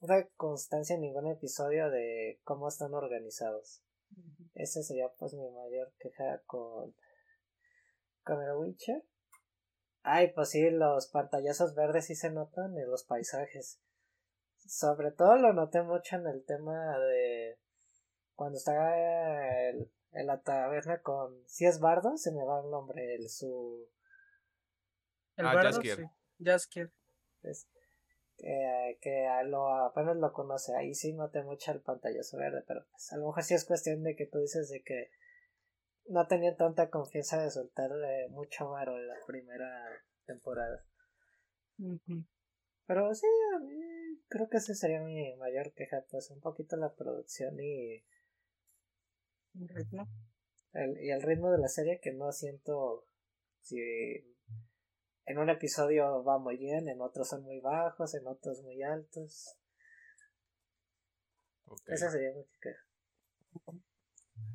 una 0.00 0.26
constancia 0.30 0.96
en 0.96 1.02
ningún 1.02 1.28
episodio 1.28 1.88
de 1.88 2.40
cómo 2.42 2.66
están 2.66 2.94
organizados. 2.94 3.84
Ese 4.54 4.82
sería 4.82 5.08
pues 5.18 5.34
mi 5.34 5.50
mayor 5.50 5.92
queja 5.98 6.42
con, 6.46 6.94
con 8.22 8.42
el 8.42 8.56
Witcher. 8.56 9.02
Ay, 10.02 10.32
pues 10.32 10.50
sí, 10.50 10.70
los 10.70 11.06
pantallazos 11.08 11.74
verdes 11.74 12.06
sí 12.06 12.14
se 12.14 12.30
notan 12.30 12.76
en 12.76 12.90
los 12.90 13.04
paisajes. 13.04 13.80
Sobre 14.58 15.12
todo 15.12 15.36
lo 15.36 15.52
noté 15.52 15.82
mucho 15.82 16.16
en 16.16 16.26
el 16.26 16.44
tema 16.44 16.98
de 16.98 17.58
cuando 18.34 18.58
está 18.58 18.74
en 20.12 20.26
la 20.26 20.40
taberna 20.42 21.00
con 21.00 21.42
si 21.46 21.66
es 21.66 21.80
bardo 21.80 22.16
se 22.16 22.32
me 22.32 22.44
va 22.44 22.60
el 22.60 22.70
nombre 22.70 23.14
el 23.14 23.28
su 23.28 23.88
el 25.36 25.46
ah, 25.46 25.54
bardo 25.54 25.80
sí. 25.80 26.02
Jaskier 26.38 26.90
que 29.00 29.26
lo 29.46 29.68
apenas 29.68 30.16
lo 30.16 30.32
conoce, 30.32 30.74
ahí 30.74 30.94
sí 30.94 31.12
noté 31.12 31.42
mucho 31.42 31.72
el 31.72 31.80
pantallazo 31.80 32.36
verde, 32.38 32.64
pero 32.66 32.84
pues 32.90 33.12
a 33.12 33.16
lo 33.16 33.26
mejor 33.26 33.44
sí 33.44 33.54
es 33.54 33.64
cuestión 33.64 34.02
de 34.02 34.16
que 34.16 34.26
tú 34.26 34.38
dices 34.38 34.68
de 34.68 34.82
que 34.82 35.10
no 36.06 36.26
tenía 36.26 36.56
tanta 36.56 36.90
confianza 36.90 37.42
de 37.42 37.50
soltarle 37.50 38.28
mucho 38.30 38.70
varo 38.70 38.98
en 38.98 39.06
la 39.06 39.16
primera 39.26 39.88
temporada. 40.26 40.84
Pero 42.86 43.14
sí, 43.14 43.26
a 43.54 43.58
mí 43.60 44.20
creo 44.28 44.48
que 44.48 44.56
ese 44.56 44.74
sería 44.74 45.00
mi 45.00 45.36
mayor 45.36 45.72
queja, 45.72 46.04
pues 46.10 46.30
un 46.30 46.40
poquito 46.40 46.76
la 46.76 46.94
producción 46.94 47.58
y 47.60 48.04
el 49.54 49.68
ritmo. 49.68 50.08
El, 50.72 50.98
y 51.00 51.10
el 51.10 51.22
ritmo 51.22 51.50
de 51.50 51.58
la 51.58 51.68
serie 51.68 52.00
que 52.00 52.12
no 52.12 52.32
siento 52.32 53.06
si 53.60 53.78
en 55.26 55.38
un 55.38 55.50
episodio 55.50 56.22
va 56.24 56.38
muy 56.38 56.56
bien, 56.56 56.88
en 56.88 57.00
otros 57.00 57.28
son 57.28 57.42
muy 57.42 57.60
bajos, 57.60 58.14
en 58.14 58.26
otros 58.26 58.62
muy 58.62 58.82
altos. 58.82 59.56
Esa 61.86 62.10
sería 62.10 62.30
mi 62.34 62.44
queja. 62.60 63.82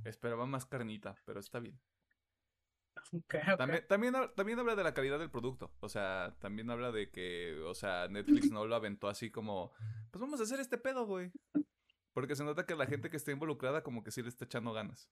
Esperaba 0.05 0.45
más 0.45 0.65
carnita, 0.65 1.15
pero 1.26 1.39
está 1.39 1.59
bien. 1.59 1.80
También, 3.57 3.88
también, 3.88 4.13
también, 4.36 4.59
habla 4.59 4.76
de 4.76 4.84
la 4.84 4.93
calidad 4.93 5.18
del 5.18 5.32
producto. 5.32 5.72
O 5.80 5.88
sea, 5.88 6.36
también 6.41 6.70
habla 6.70 6.91
de 6.91 7.09
que, 7.09 7.57
o 7.61 7.74
sea, 7.74 8.07
Netflix 8.09 8.51
no 8.51 8.65
lo 8.65 8.76
aventó 8.76 9.07
así 9.07 9.32
como, 9.32 9.72
pues 10.11 10.20
vamos 10.20 10.41
a 10.41 10.43
hacer 10.43 10.59
este 10.59 10.78
pedo, 10.78 11.05
güey. 11.05 11.32
Porque 12.11 12.36
se 12.36 12.43
nota 12.43 12.65
que 12.65 12.76
la 12.76 12.86
gente 12.86 13.09
que 13.09 13.15
está 13.15 13.32
involucrada 13.32 13.82
como 13.82 14.03
que 14.03 14.11
sí 14.11 14.22
le 14.22 14.28
está 14.28 14.43
echando 14.43 14.74
ganas. 14.74 15.09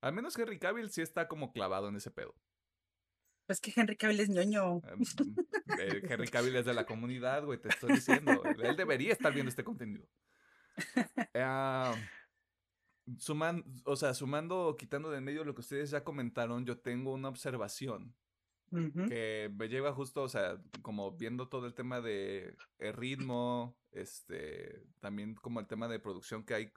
Al 0.00 0.12
menos 0.12 0.38
Henry 0.38 0.60
Cavill 0.60 0.90
sí 0.90 1.02
está 1.02 1.26
como 1.26 1.52
clavado 1.52 1.88
en 1.88 1.96
ese 1.96 2.10
pedo. 2.10 2.34
Es 3.50 3.60
que 3.60 3.72
Henry 3.74 3.96
Cavill 3.96 4.20
es 4.20 4.28
ñoño. 4.28 4.80
Em, 4.84 5.02
eh, 5.78 6.02
Henry 6.08 6.28
Cavill 6.28 6.56
es 6.56 6.64
de 6.64 6.74
la 6.74 6.86
comunidad, 6.86 7.44
güey, 7.44 7.60
te 7.60 7.68
estoy 7.68 7.94
diciendo. 7.94 8.42
Él 8.62 8.76
debería 8.76 9.12
estar 9.12 9.32
viendo 9.32 9.50
este 9.50 9.64
contenido. 9.64 10.06
Ah, 11.34 11.94
sumando, 13.18 13.64
o 13.84 13.96
sea, 13.96 14.14
sumando, 14.14 14.76
quitando 14.78 15.10
de 15.10 15.20
medio 15.20 15.44
lo 15.44 15.54
que 15.54 15.60
ustedes 15.60 15.90
ya 15.90 16.04
comentaron, 16.04 16.64
yo 16.64 16.78
tengo 16.78 17.12
una 17.12 17.28
observación 17.28 18.14
que 19.08 19.50
me 19.52 19.68
lleva 19.68 19.92
justo, 19.92 20.22
o 20.22 20.28
sea, 20.28 20.62
como 20.82 21.10
viendo 21.12 21.48
todo 21.48 21.66
el 21.66 21.74
tema 21.74 22.00
de 22.00 22.54
el 22.78 22.92
ritmo, 22.92 23.76
este, 23.90 24.84
también 25.00 25.34
como 25.34 25.58
el 25.58 25.66
tema 25.66 25.88
de 25.88 25.98
producción 25.98 26.44
que 26.44 26.54
hay, 26.54 26.72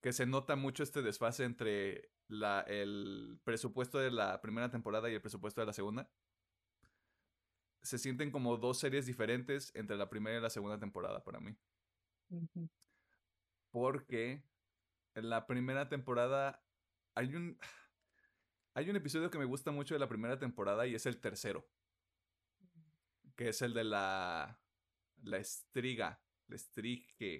que 0.00 0.12
se 0.12 0.24
nota 0.24 0.54
mucho 0.54 0.84
este 0.84 1.02
desfase 1.02 1.44
entre 1.44 2.13
la, 2.28 2.60
el 2.62 3.38
presupuesto 3.44 3.98
de 3.98 4.10
la 4.10 4.40
primera 4.40 4.70
temporada 4.70 5.10
y 5.10 5.14
el 5.14 5.20
presupuesto 5.20 5.60
de 5.60 5.66
la 5.66 5.72
segunda. 5.72 6.10
Se 7.82 7.98
sienten 7.98 8.30
como 8.30 8.56
dos 8.56 8.78
series 8.78 9.06
diferentes 9.06 9.74
entre 9.74 9.96
la 9.96 10.08
primera 10.08 10.38
y 10.38 10.42
la 10.42 10.50
segunda 10.50 10.78
temporada 10.78 11.22
para 11.22 11.40
mí. 11.40 11.56
Porque 13.70 14.42
en 15.14 15.28
la 15.28 15.46
primera 15.46 15.88
temporada 15.88 16.64
hay 17.14 17.34
un... 17.34 17.58
Hay 18.76 18.90
un 18.90 18.96
episodio 18.96 19.30
que 19.30 19.38
me 19.38 19.44
gusta 19.44 19.70
mucho 19.70 19.94
de 19.94 20.00
la 20.00 20.08
primera 20.08 20.36
temporada 20.36 20.84
y 20.84 20.96
es 20.96 21.06
el 21.06 21.20
tercero. 21.20 21.64
Que 23.36 23.50
es 23.50 23.62
el 23.62 23.72
de 23.72 23.84
la... 23.84 24.60
La 25.22 25.38
estriga. 25.38 26.20
La 26.48 26.56
estriga. 26.56 27.36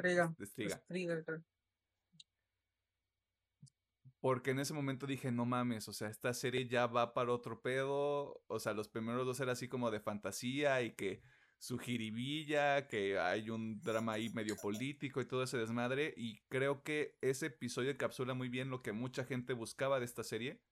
Porque 4.24 4.52
en 4.52 4.58
ese 4.58 4.72
momento 4.72 5.06
dije, 5.06 5.30
no 5.30 5.44
mames, 5.44 5.86
o 5.86 5.92
sea, 5.92 6.08
esta 6.08 6.32
serie 6.32 6.66
ya 6.66 6.86
va 6.86 7.12
para 7.12 7.30
otro 7.30 7.60
pedo. 7.60 8.42
O 8.46 8.58
sea, 8.58 8.72
los 8.72 8.88
primeros 8.88 9.26
dos 9.26 9.38
eran 9.38 9.52
así 9.52 9.68
como 9.68 9.90
de 9.90 10.00
fantasía 10.00 10.80
y 10.80 10.92
que 10.92 11.20
su 11.58 11.76
jiribilla, 11.78 12.88
que 12.88 13.18
hay 13.18 13.50
un 13.50 13.82
drama 13.82 14.14
ahí 14.14 14.30
medio 14.30 14.56
político 14.56 15.20
y 15.20 15.26
todo 15.26 15.42
ese 15.42 15.58
desmadre. 15.58 16.14
Y 16.16 16.38
creo 16.48 16.82
que 16.82 17.18
ese 17.20 17.48
episodio 17.48 17.90
encapsula 17.90 18.32
muy 18.32 18.48
bien 18.48 18.70
lo 18.70 18.80
que 18.80 18.92
mucha 18.92 19.26
gente 19.26 19.52
buscaba 19.52 19.98
de 19.98 20.06
esta 20.06 20.24
serie. 20.24 20.62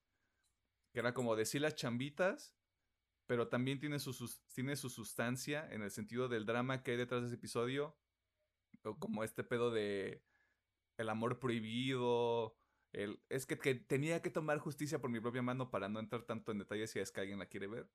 Que 0.95 1.01
era 1.01 1.13
como 1.13 1.37
decir 1.37 1.61
las 1.61 1.75
chambitas, 1.75 2.57
pero 3.27 3.49
también 3.49 3.79
tiene 3.79 3.99
su, 3.99 4.35
tiene 4.55 4.77
su 4.77 4.89
sustancia 4.89 5.71
en 5.71 5.83
el 5.83 5.91
sentido 5.91 6.27
del 6.27 6.47
drama 6.47 6.83
que 6.83 6.93
hay 6.93 6.97
detrás 6.97 7.21
de 7.21 7.27
ese 7.27 7.37
episodio. 7.37 7.99
O 8.83 8.99
como 8.99 9.23
este 9.25 9.45
pedo 9.45 9.71
de 9.71 10.25
el 10.97 11.11
amor 11.11 11.39
prohibido 11.39 12.57
es 12.93 13.47
que, 13.47 13.57
tenía 13.57 14.21
que 14.21 14.31
tomar 14.31 14.59
justicia 14.59 15.01
por 15.01 15.11
mi 15.11 15.21
propia 15.21 15.43
mano 15.43 15.71
para 15.71 15.89
no 15.89 15.99
entrar 15.99 16.23
tanto 16.23 16.53
en 16.53 16.59
detalles 16.59 16.91
si 16.91 16.99
es 16.99 17.11
que 17.11 17.21
alguien 17.21 17.39
la 17.39 17.47
quiere 17.47 17.67
ver. 17.67 17.89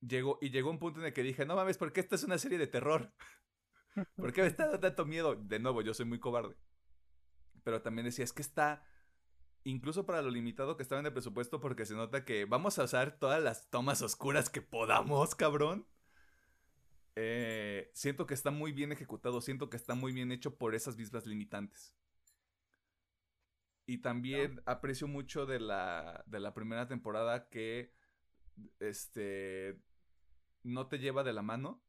Llegó, 0.00 0.38
y 0.42 0.50
llegó 0.50 0.70
un 0.70 0.78
punto 0.78 1.00
en 1.00 1.06
el 1.06 1.12
que 1.12 1.22
dije, 1.22 1.46
no 1.46 1.56
mames, 1.56 1.78
¿por 1.78 1.92
qué 1.92 2.00
esta 2.00 2.16
es 2.16 2.24
una 2.24 2.38
serie 2.38 2.58
de 2.58 2.66
terror? 2.66 3.12
¿Por 4.16 4.32
qué 4.32 4.42
me 4.42 4.48
está 4.48 4.64
dando 4.64 4.80
tanto 4.80 5.06
miedo? 5.06 5.36
De 5.36 5.58
nuevo, 5.58 5.80
yo 5.80 5.94
soy 5.94 6.06
muy 6.06 6.18
cobarde. 6.18 6.56
Pero 7.62 7.82
también 7.82 8.04
decía, 8.04 8.24
es 8.24 8.32
que 8.32 8.42
está, 8.42 8.84
incluso 9.64 10.04
para 10.04 10.22
lo 10.22 10.30
limitado 10.30 10.76
que 10.76 10.82
estaba 10.82 11.00
en 11.00 11.06
el 11.06 11.12
presupuesto, 11.12 11.60
porque 11.60 11.86
se 11.86 11.94
nota 11.94 12.24
que 12.24 12.44
vamos 12.44 12.78
a 12.78 12.84
usar 12.84 13.18
todas 13.18 13.42
las 13.42 13.70
tomas 13.70 14.02
oscuras 14.02 14.50
que 14.50 14.60
podamos, 14.60 15.34
cabrón. 15.34 15.86
Eh, 17.14 17.90
siento 17.94 18.26
que 18.26 18.34
está 18.34 18.50
muy 18.50 18.72
bien 18.72 18.92
ejecutado, 18.92 19.40
siento 19.40 19.70
que 19.70 19.76
está 19.76 19.94
muy 19.94 20.12
bien 20.12 20.32
hecho 20.32 20.56
por 20.56 20.74
esas 20.74 20.96
mismas 20.96 21.26
limitantes. 21.26 21.94
Y 23.86 23.98
también 23.98 24.62
aprecio 24.64 25.08
mucho 25.08 25.46
de 25.46 25.60
la, 25.60 26.22
de 26.26 26.40
la 26.40 26.54
primera 26.54 26.86
temporada 26.86 27.48
que 27.48 27.92
este 28.78 29.80
no 30.62 30.86
te 30.88 30.98
lleva 30.98 31.24
de 31.24 31.32
la 31.32 31.42
mano. 31.42 31.82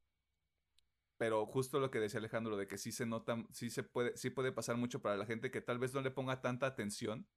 Pero 1.17 1.45
justo 1.45 1.79
lo 1.79 1.91
que 1.91 1.99
decía 1.99 2.19
Alejandro, 2.19 2.57
de 2.57 2.67
que 2.67 2.77
sí 2.77 2.91
se 2.91 3.05
nota, 3.05 3.45
sí 3.51 3.69
se 3.69 3.83
puede, 3.83 4.17
sí 4.17 4.29
puede 4.29 4.51
pasar 4.51 4.77
mucho 4.77 5.01
para 5.01 5.15
la 5.15 5.25
gente 5.25 5.51
que 5.51 5.61
tal 5.61 5.79
vez 5.79 5.93
no 5.93 6.01
le 6.01 6.11
ponga 6.11 6.41
tanta 6.41 6.65
atención 6.65 7.27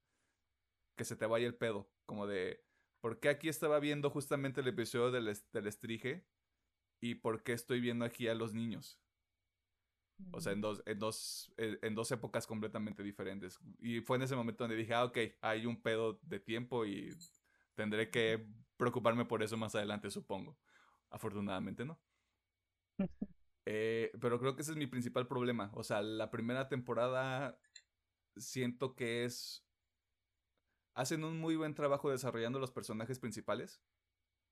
que 0.97 1.05
se 1.05 1.17
te 1.17 1.27
vaya 1.27 1.47
el 1.47 1.55
pedo. 1.55 1.91
Como 2.07 2.27
de. 2.27 2.65
¿Por 3.01 3.21
qué 3.21 3.29
aquí 3.29 3.49
estaba 3.49 3.79
viendo 3.79 4.11
justamente 4.11 4.63
el 4.63 4.69
episodio 4.69 5.11
del, 5.11 5.39
del 5.53 5.67
estrige? 5.67 6.27
¿Y 7.01 7.17
por 7.17 7.43
qué 7.43 7.53
estoy 7.53 7.81
viendo 7.81 8.05
aquí 8.05 8.27
a 8.27 8.35
los 8.35 8.55
niños? 8.55 8.99
O 10.33 10.41
sea, 10.41 10.53
en 10.53 10.61
dos, 10.61 10.83
en 10.87 10.99
dos, 10.99 11.53
eh, 11.57 11.79
en 11.83 11.95
dos 11.95 12.11
épocas 12.11 12.47
completamente 12.47 13.03
diferentes. 13.03 13.59
Y 13.79 14.01
fue 14.01 14.17
en 14.17 14.23
ese 14.23 14.37
momento 14.37 14.65
donde 14.65 14.77
dije, 14.77 14.95
ah, 14.95 15.05
ok, 15.05 15.19
hay 15.41 15.67
un 15.67 15.81
pedo 15.81 16.19
de 16.23 16.41
tiempo 16.41 16.87
y 16.87 17.15
tendré 17.75 18.11
que 18.11 18.47
preocuparme 18.77 19.25
por 19.25 19.43
eso 19.43 19.57
más 19.57 19.75
adelante, 19.75 20.11
supongo. 20.11 20.59
Afortunadamente 21.11 21.85
no. 21.85 22.01
Eh, 23.69 24.13
pero 24.21 24.39
creo 24.39 24.55
que 24.55 24.63
ese 24.63 24.71
es 24.71 24.77
mi 24.77 24.87
principal 24.87 25.27
problema. 25.27 25.73
O 25.75 25.83
sea, 25.83 26.01
la 26.01 26.31
primera 26.31 26.69
temporada 26.69 27.59
siento 28.37 28.95
que 28.95 29.25
es... 29.25 29.67
Hacen 30.95 31.25
un 31.25 31.41
muy 31.41 31.57
buen 31.57 31.75
trabajo 31.75 32.09
desarrollando 32.09 32.61
los 32.61 32.71
personajes 32.71 33.19
principales. 33.19 33.83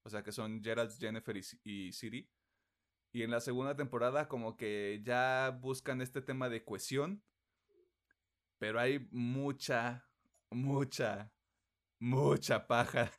O 0.02 0.10
sea, 0.10 0.24
que 0.24 0.32
son 0.32 0.64
Gerald, 0.64 0.98
Jennifer 0.98 1.36
y, 1.36 1.42
y 1.62 1.92
Siri. 1.92 2.28
Y 3.14 3.22
en 3.22 3.30
la 3.30 3.40
segunda 3.40 3.76
temporada 3.76 4.28
como 4.28 4.58
que 4.58 5.00
ya 5.04 5.56
buscan 5.62 6.02
este 6.02 6.20
tema 6.20 6.50
de 6.50 6.64
cohesión. 6.64 7.24
Pero 8.58 8.80
hay 8.80 9.08
mucha, 9.12 10.08
mucha, 10.50 11.32
mucha 12.00 12.66
paja 12.66 13.12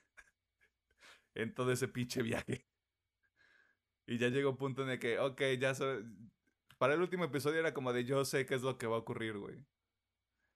en 1.36 1.54
todo 1.54 1.72
ese 1.72 1.88
pinche 1.88 2.22
viaje. 2.22 2.68
Y 4.08 4.18
ya 4.18 4.30
llega 4.30 4.50
un 4.50 4.58
punto 4.58 4.84
en 4.84 4.90
el 4.90 5.00
que, 5.00 5.20
ok, 5.20 5.42
ya 5.60 5.74
so- 5.76 6.02
Para 6.78 6.94
el 6.94 7.02
último 7.02 7.26
episodio 7.26 7.60
era 7.60 7.74
como 7.74 7.94
de 7.94 8.06
yo 8.06 8.26
sé 8.26 8.46
qué 8.46 8.56
es 8.56 8.62
lo 8.64 8.78
que 8.78 8.88
va 8.88 8.96
a 8.98 9.00
ocurrir, 9.00 9.38
güey. 9.38 9.66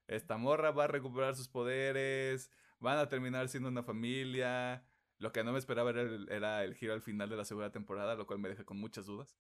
Esta 0.08 0.38
morra 0.38 0.72
va 0.72 0.86
a 0.86 0.88
recuperar 0.88 1.36
sus 1.36 1.48
poderes, 1.50 2.52
van 2.80 2.98
a 2.98 3.10
terminar 3.10 3.48
siendo 3.50 3.70
una 3.70 3.84
familia. 3.84 4.89
Lo 5.20 5.32
que 5.32 5.44
no 5.44 5.52
me 5.52 5.60
esperaba 5.60 5.92
era 5.92 6.02
el, 6.02 6.28
era 6.32 6.64
el 6.64 6.74
giro 6.76 6.94
al 6.94 7.02
final 7.02 7.30
de 7.30 7.38
la 7.38 7.46
segunda 7.46 7.72
temporada, 7.72 8.16
lo 8.16 8.26
cual 8.26 8.40
me 8.40 8.50
deja 8.50 8.66
con 8.66 8.78
muchas 8.80 9.06
dudas. 9.06 9.38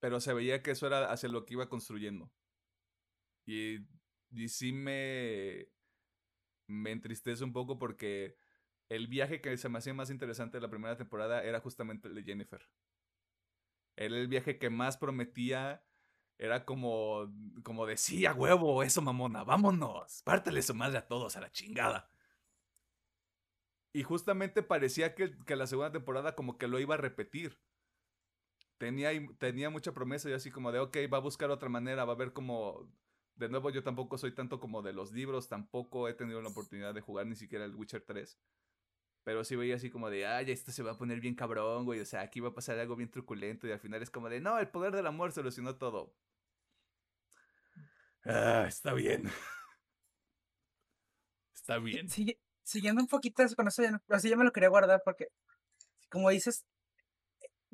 Pero 0.00 0.20
se 0.20 0.34
veía 0.34 0.62
que 0.62 0.72
eso 0.72 0.86
era 0.86 1.10
hacia 1.10 1.30
lo 1.30 1.46
que 1.46 1.54
iba 1.54 1.70
construyendo. 1.70 2.30
Y, 3.46 3.78
y 4.30 4.48
sí 4.48 4.72
me, 4.72 5.68
me 6.66 6.92
entristece 6.92 7.44
un 7.44 7.52
poco 7.52 7.78
porque 7.78 8.36
el 8.88 9.08
viaje 9.08 9.40
que 9.40 9.56
se 9.56 9.68
me 9.68 9.78
hacía 9.78 9.94
más 9.94 10.10
interesante 10.10 10.58
de 10.58 10.62
la 10.62 10.70
primera 10.70 10.96
temporada 10.96 11.44
era 11.44 11.60
justamente 11.60 12.08
el 12.08 12.14
de 12.14 12.24
Jennifer. 12.24 12.68
Era 13.96 14.16
el 14.16 14.28
viaje 14.28 14.58
que 14.58 14.70
más 14.70 14.96
prometía. 14.96 15.84
Era 16.38 16.64
como, 16.64 17.32
como 17.62 17.86
decía, 17.86 18.34
huevo, 18.34 18.82
eso 18.82 19.02
mamona, 19.02 19.44
vámonos, 19.44 20.22
pártale 20.24 20.62
su 20.62 20.74
madre 20.74 20.98
a 20.98 21.06
todos, 21.06 21.36
a 21.36 21.40
la 21.40 21.52
chingada. 21.52 22.11
Y 23.94 24.02
justamente 24.02 24.62
parecía 24.62 25.14
que, 25.14 25.34
que 25.46 25.56
la 25.56 25.66
segunda 25.66 25.92
temporada 25.92 26.34
como 26.34 26.58
que 26.58 26.68
lo 26.68 26.78
iba 26.78 26.94
a 26.94 26.98
repetir. 26.98 27.58
Tenía, 28.78 29.10
tenía 29.38 29.70
mucha 29.70 29.92
promesa 29.92 30.28
y 30.28 30.32
así 30.32 30.50
como 30.50 30.72
de, 30.72 30.80
ok, 30.80 30.96
va 31.12 31.18
a 31.18 31.20
buscar 31.20 31.50
otra 31.50 31.68
manera, 31.68 32.04
va 32.04 32.12
a 32.14 32.16
ver 32.16 32.32
como... 32.32 32.90
De 33.36 33.48
nuevo, 33.48 33.70
yo 33.70 33.82
tampoco 33.82 34.18
soy 34.18 34.34
tanto 34.34 34.60
como 34.60 34.82
de 34.82 34.92
los 34.92 35.12
libros, 35.12 35.48
tampoco 35.48 36.08
he 36.08 36.14
tenido 36.14 36.42
la 36.42 36.50
oportunidad 36.50 36.92
de 36.94 37.00
jugar 37.00 37.26
ni 37.26 37.34
siquiera 37.34 37.64
el 37.64 37.74
Witcher 37.74 38.02
3. 38.02 38.38
Pero 39.24 39.44
sí 39.44 39.56
veía 39.56 39.76
así 39.76 39.90
como 39.90 40.10
de, 40.10 40.26
ay, 40.26 40.50
esto 40.52 40.72
se 40.72 40.82
va 40.84 40.92
a 40.92 40.98
poner 40.98 41.20
bien 41.20 41.34
cabrón, 41.36 41.84
güey. 41.86 42.00
O 42.00 42.06
sea, 42.06 42.22
aquí 42.22 42.40
va 42.40 42.50
a 42.50 42.54
pasar 42.54 42.78
algo 42.78 42.96
bien 42.96 43.10
truculento. 43.10 43.66
Y 43.68 43.72
al 43.72 43.80
final 43.80 44.02
es 44.02 44.10
como 44.10 44.28
de, 44.30 44.40
no, 44.40 44.58
el 44.60 44.68
poder 44.70 44.94
del 44.96 45.06
amor 45.08 45.32
solucionó 45.32 45.76
todo. 45.76 46.14
Ah, 48.24 48.66
está 48.68 48.92
bien. 48.94 49.30
Está 51.54 51.78
bien. 51.78 52.08
Sigue- 52.08 52.38
siguiendo 52.62 53.02
un 53.02 53.08
poquito 53.08 53.42
eso, 53.42 53.56
con 53.56 53.68
eso 53.68 53.82
así 54.08 54.28
ya 54.28 54.36
me 54.36 54.44
lo 54.44 54.52
quería 54.52 54.68
guardar 54.68 55.02
porque, 55.04 55.28
como 56.08 56.30
dices, 56.30 56.64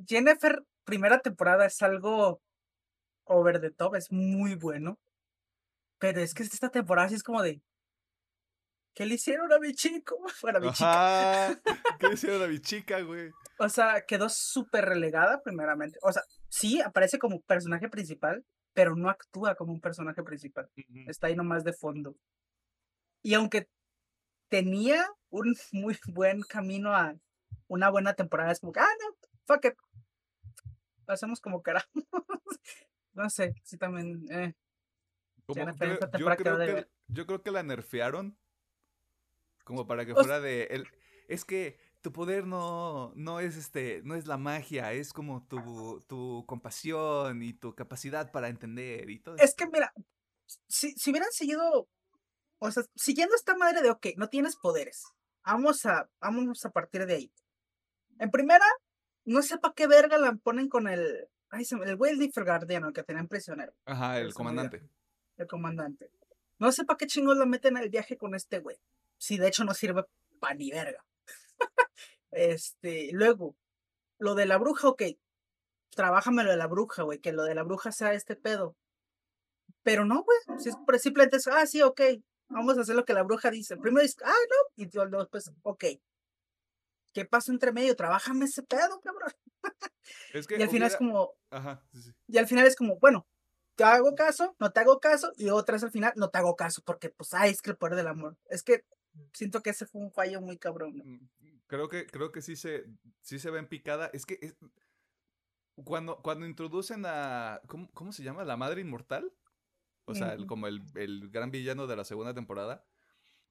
Jennifer, 0.06 0.62
primera 0.84 1.20
temporada 1.20 1.66
es 1.66 1.82
algo 1.82 2.40
over 3.24 3.60
the 3.60 3.70
top, 3.70 3.96
es 3.96 4.10
muy 4.10 4.54
bueno. 4.54 4.98
Pero 5.98 6.20
es 6.20 6.34
que 6.34 6.44
esta 6.44 6.70
temporada 6.70 7.08
sí 7.08 7.16
es 7.16 7.22
como 7.22 7.42
de. 7.42 7.60
¿Qué 8.94 9.06
le 9.06 9.14
hicieron 9.14 9.52
a 9.52 9.58
mi 9.58 9.74
chico? 9.74 10.16
Bueno, 10.42 10.58
a 10.58 10.60
mi 10.60 10.72
chica. 10.72 11.60
¿Qué 12.00 12.12
hicieron 12.12 12.42
a 12.42 12.46
mi 12.46 12.60
chica, 12.60 13.00
güey? 13.02 13.30
O 13.58 13.68
sea, 13.68 14.04
quedó 14.06 14.28
súper 14.28 14.84
relegada, 14.84 15.42
primeramente. 15.42 15.98
O 16.02 16.12
sea, 16.12 16.22
sí 16.48 16.80
aparece 16.80 17.18
como 17.18 17.40
personaje 17.40 17.88
principal, 17.88 18.44
pero 18.72 18.94
no 18.94 19.10
actúa 19.10 19.56
como 19.56 19.72
un 19.72 19.80
personaje 19.80 20.22
principal. 20.22 20.70
Está 21.08 21.26
ahí 21.26 21.36
nomás 21.36 21.64
de 21.64 21.72
fondo. 21.72 22.16
Y 23.22 23.34
aunque 23.34 23.68
tenía 24.48 25.06
un 25.30 25.54
muy 25.72 25.98
buen 26.08 26.40
camino 26.42 26.94
a 26.94 27.14
una 27.68 27.90
buena 27.90 28.14
temporada, 28.14 28.52
es 28.52 28.60
como 28.60 28.72
que, 28.72 28.80
ah, 28.80 28.88
no, 29.00 29.28
fuck 29.46 29.64
it. 29.66 29.74
Hacemos 31.06 31.40
como 31.40 31.62
queramos. 31.62 31.86
no 33.12 33.30
sé, 33.30 33.54
sí 33.62 33.76
también. 33.78 34.26
eh, 34.30 34.54
Como 35.46 35.66
yo, 35.66 35.74
creo 36.36 36.58
que, 36.58 36.86
yo 37.08 37.26
creo 37.26 37.42
que 37.42 37.50
la 37.50 37.62
nerfearon. 37.62 38.36
Como 39.64 39.86
para 39.86 40.04
que 40.06 40.12
O 40.12 40.16
fuera 40.16 40.40
de. 40.40 40.64
El, 40.64 40.86
es 41.28 41.44
que 41.44 41.78
tu 42.00 42.12
poder 42.12 42.46
no, 42.46 43.12
no 43.16 43.40
es 43.40 43.56
este. 43.56 44.02
no 44.04 44.14
es 44.14 44.26
la 44.26 44.38
magia, 44.38 44.92
es 44.92 45.12
como 45.12 45.46
tu, 45.46 46.00
tu 46.06 46.44
compasión 46.46 47.42
y 47.42 47.52
tu 47.52 47.74
capacidad 47.74 48.30
para 48.30 48.48
entender 48.48 49.10
y 49.10 49.18
todo 49.18 49.36
Es 49.36 49.54
que, 49.54 49.66
mira, 49.66 49.92
si, 50.68 50.92
si 50.92 51.10
hubieran 51.10 51.30
seguido, 51.32 51.88
o 52.58 52.70
sea, 52.70 52.82
siguiendo 52.94 53.34
esta 53.34 53.56
madre 53.56 53.82
de, 53.82 53.90
ok, 53.90 54.06
no 54.16 54.28
tienes 54.28 54.56
poderes, 54.56 55.04
vamos 55.44 55.86
a, 55.86 56.08
vamos 56.20 56.64
a 56.64 56.70
partir 56.70 57.06
de 57.06 57.14
ahí. 57.14 57.32
En 58.18 58.30
primera, 58.30 58.64
no 59.24 59.42
sé 59.42 59.58
para 59.58 59.74
qué 59.74 59.86
verga 59.86 60.18
la 60.18 60.34
ponen 60.34 60.68
con 60.68 60.88
el, 60.88 61.28
ay, 61.50 61.64
se 61.64 61.76
me- 61.76 61.86
el 61.86 61.96
güey 61.96 62.16
del 62.16 62.30
Guardiano, 62.44 62.88
el 62.88 62.92
que 62.92 63.02
tenían 63.04 63.28
prisionero, 63.28 63.72
Ajá, 63.84 64.18
el 64.18 64.34
comandante. 64.34 64.88
el 65.36 65.46
comandante. 65.46 66.10
No 66.58 66.72
sé 66.72 66.84
para 66.84 66.96
qué 66.96 67.06
chingos 67.06 67.36
lo 67.36 67.46
meten 67.46 67.76
al 67.76 67.88
viaje 67.88 68.16
con 68.16 68.34
este 68.34 68.58
güey. 68.58 68.76
Si 69.16 69.38
de 69.38 69.46
hecho 69.48 69.64
no 69.64 69.74
sirve 69.74 70.04
pa' 70.40 70.54
ni 70.54 70.70
verga. 70.70 71.04
este, 72.30 73.10
luego, 73.12 73.56
lo 74.18 74.34
de 74.34 74.46
la 74.46 74.58
bruja, 74.58 74.88
ok. 74.88 75.02
Trabájamelo 75.90 76.50
de 76.50 76.56
la 76.56 76.66
bruja, 76.66 77.02
güey, 77.02 77.20
que 77.20 77.32
lo 77.32 77.44
de 77.44 77.54
la 77.54 77.62
bruja 77.62 77.92
sea 77.92 78.12
este 78.12 78.36
pedo. 78.36 78.76
Pero 79.82 80.04
no, 80.04 80.24
güey. 80.24 80.38
Si 80.60 80.68
es 80.68 80.76
simplemente 81.02 81.36
es, 81.36 81.46
ah, 81.46 81.66
sí, 81.66 81.82
ok. 81.82 82.00
Vamos 82.48 82.78
a 82.78 82.80
hacer 82.82 82.96
lo 82.96 83.04
que 83.04 83.12
la 83.14 83.22
bruja 83.22 83.50
dice. 83.50 83.76
Primero 83.76 84.02
dice, 84.02 84.16
ah, 84.24 84.30
no. 84.32 84.82
Y 84.84 84.90
luego 84.92 85.18
después, 85.18 85.50
ok. 85.62 85.84
¿Qué 87.12 87.24
pasa 87.24 87.52
entre 87.52 87.72
medio? 87.72 87.96
Trabájame 87.96 88.44
ese 88.44 88.62
pedo, 88.62 89.00
cabrón. 89.00 89.32
Es 90.32 90.46
que 90.48 90.58
Y 90.58 90.62
al 90.62 90.70
final 90.70 90.88
es 90.88 90.96
como, 90.96 91.32
Ajá, 91.50 91.82
sí, 91.92 92.02
sí. 92.02 92.12
y 92.26 92.38
al 92.38 92.46
final 92.46 92.66
es 92.66 92.76
como, 92.76 92.98
bueno, 92.98 93.26
te 93.76 93.84
hago 93.84 94.14
caso, 94.14 94.56
no 94.58 94.72
te 94.72 94.80
hago 94.80 95.00
caso, 95.00 95.32
y 95.36 95.48
otra 95.50 95.74
vez 95.74 95.84
al 95.84 95.90
final 95.90 96.12
no 96.16 96.30
te 96.30 96.38
hago 96.38 96.56
caso, 96.56 96.82
porque 96.84 97.10
pues, 97.10 97.32
ay, 97.34 97.50
es 97.50 97.62
que 97.62 97.70
el 97.70 97.76
poder 97.76 97.96
del 97.96 98.08
amor. 98.08 98.36
Es 98.48 98.62
que 98.62 98.84
siento 99.32 99.62
que 99.62 99.70
ese 99.70 99.86
fue 99.86 100.00
un 100.00 100.12
fallo 100.12 100.40
muy 100.40 100.58
cabrón. 100.58 100.98
¿no? 100.98 101.04
Mm, 101.04 101.28
Creo 101.66 101.88
que, 101.88 102.06
creo 102.06 102.32
que 102.32 102.40
sí 102.42 102.56
se, 102.56 102.86
sí 103.20 103.38
se 103.38 103.50
ve 103.50 103.58
en 103.58 103.68
picada. 103.68 104.10
Es 104.12 104.24
que 104.26 104.38
es- 104.40 104.56
cuando, 105.84 106.20
cuando 106.22 106.46
introducen 106.46 107.04
a. 107.06 107.60
¿cómo, 107.68 107.88
cómo 107.92 108.12
se 108.12 108.22
llama? 108.22 108.44
¿La 108.44 108.56
madre 108.56 108.80
inmortal? 108.80 109.32
O 110.10 110.14
sea, 110.14 110.32
el- 110.34 110.46
como 110.46 110.66
el, 110.66 110.82
el 110.94 111.28
gran 111.30 111.50
villano 111.50 111.86
de 111.86 111.96
la 111.96 112.04
segunda 112.04 112.34
temporada. 112.34 112.84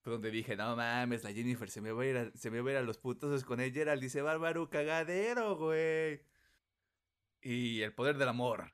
Donde 0.03 0.31
dije, 0.31 0.55
no 0.55 0.75
mames, 0.77 1.23
la 1.25 1.33
Jennifer 1.33 1.69
se 1.69 1.81
me 1.81 1.91
va 1.91 2.03
a 2.03 2.05
ir 2.05 2.17
a, 2.17 2.31
se 2.31 2.49
me 2.49 2.61
va 2.61 2.69
a, 2.69 2.71
ir 2.73 2.77
a 2.77 2.81
los 2.81 2.97
putos 2.97 3.43
con 3.43 3.59
el 3.59 3.73
Gerald. 3.73 4.01
Dice, 4.01 4.21
bárbaro 4.21 4.69
cagadero, 4.69 5.57
güey. 5.57 6.21
Y 7.41 7.81
el 7.81 7.93
poder 7.93 8.17
del 8.17 8.29
amor. 8.29 8.71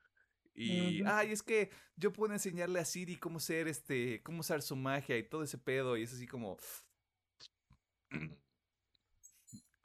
Y, 0.54 1.02
ay, 1.06 1.32
es 1.32 1.42
que 1.42 1.72
yo 1.96 2.14
puedo 2.14 2.34
enseñarle 2.34 2.80
a 2.80 2.86
Siri 2.86 3.16
cómo 3.18 3.40
ser 3.40 3.68
este, 3.68 4.22
cómo 4.22 4.42
usar 4.42 4.62
su 4.62 4.76
magia 4.76 5.18
y 5.18 5.24
todo 5.24 5.42
ese 5.44 5.58
pedo. 5.58 5.98
Y 5.98 6.04
es 6.04 6.14
así 6.14 6.28
como. 6.28 6.58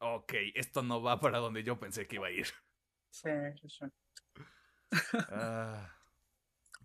Ok, 0.01 0.33
esto 0.55 0.83
no 0.83 1.03
va 1.03 1.19
para 1.19 1.39
donde 1.39 1.65
yo 1.65 1.81
pensé 1.81 2.07
que 2.07 2.17
iba 2.17 2.29
a 2.29 2.31
ir. 2.31 2.47
Sí, 3.11 3.31
sí, 3.61 3.69
sí. 3.69 3.85
Ah. 5.31 5.98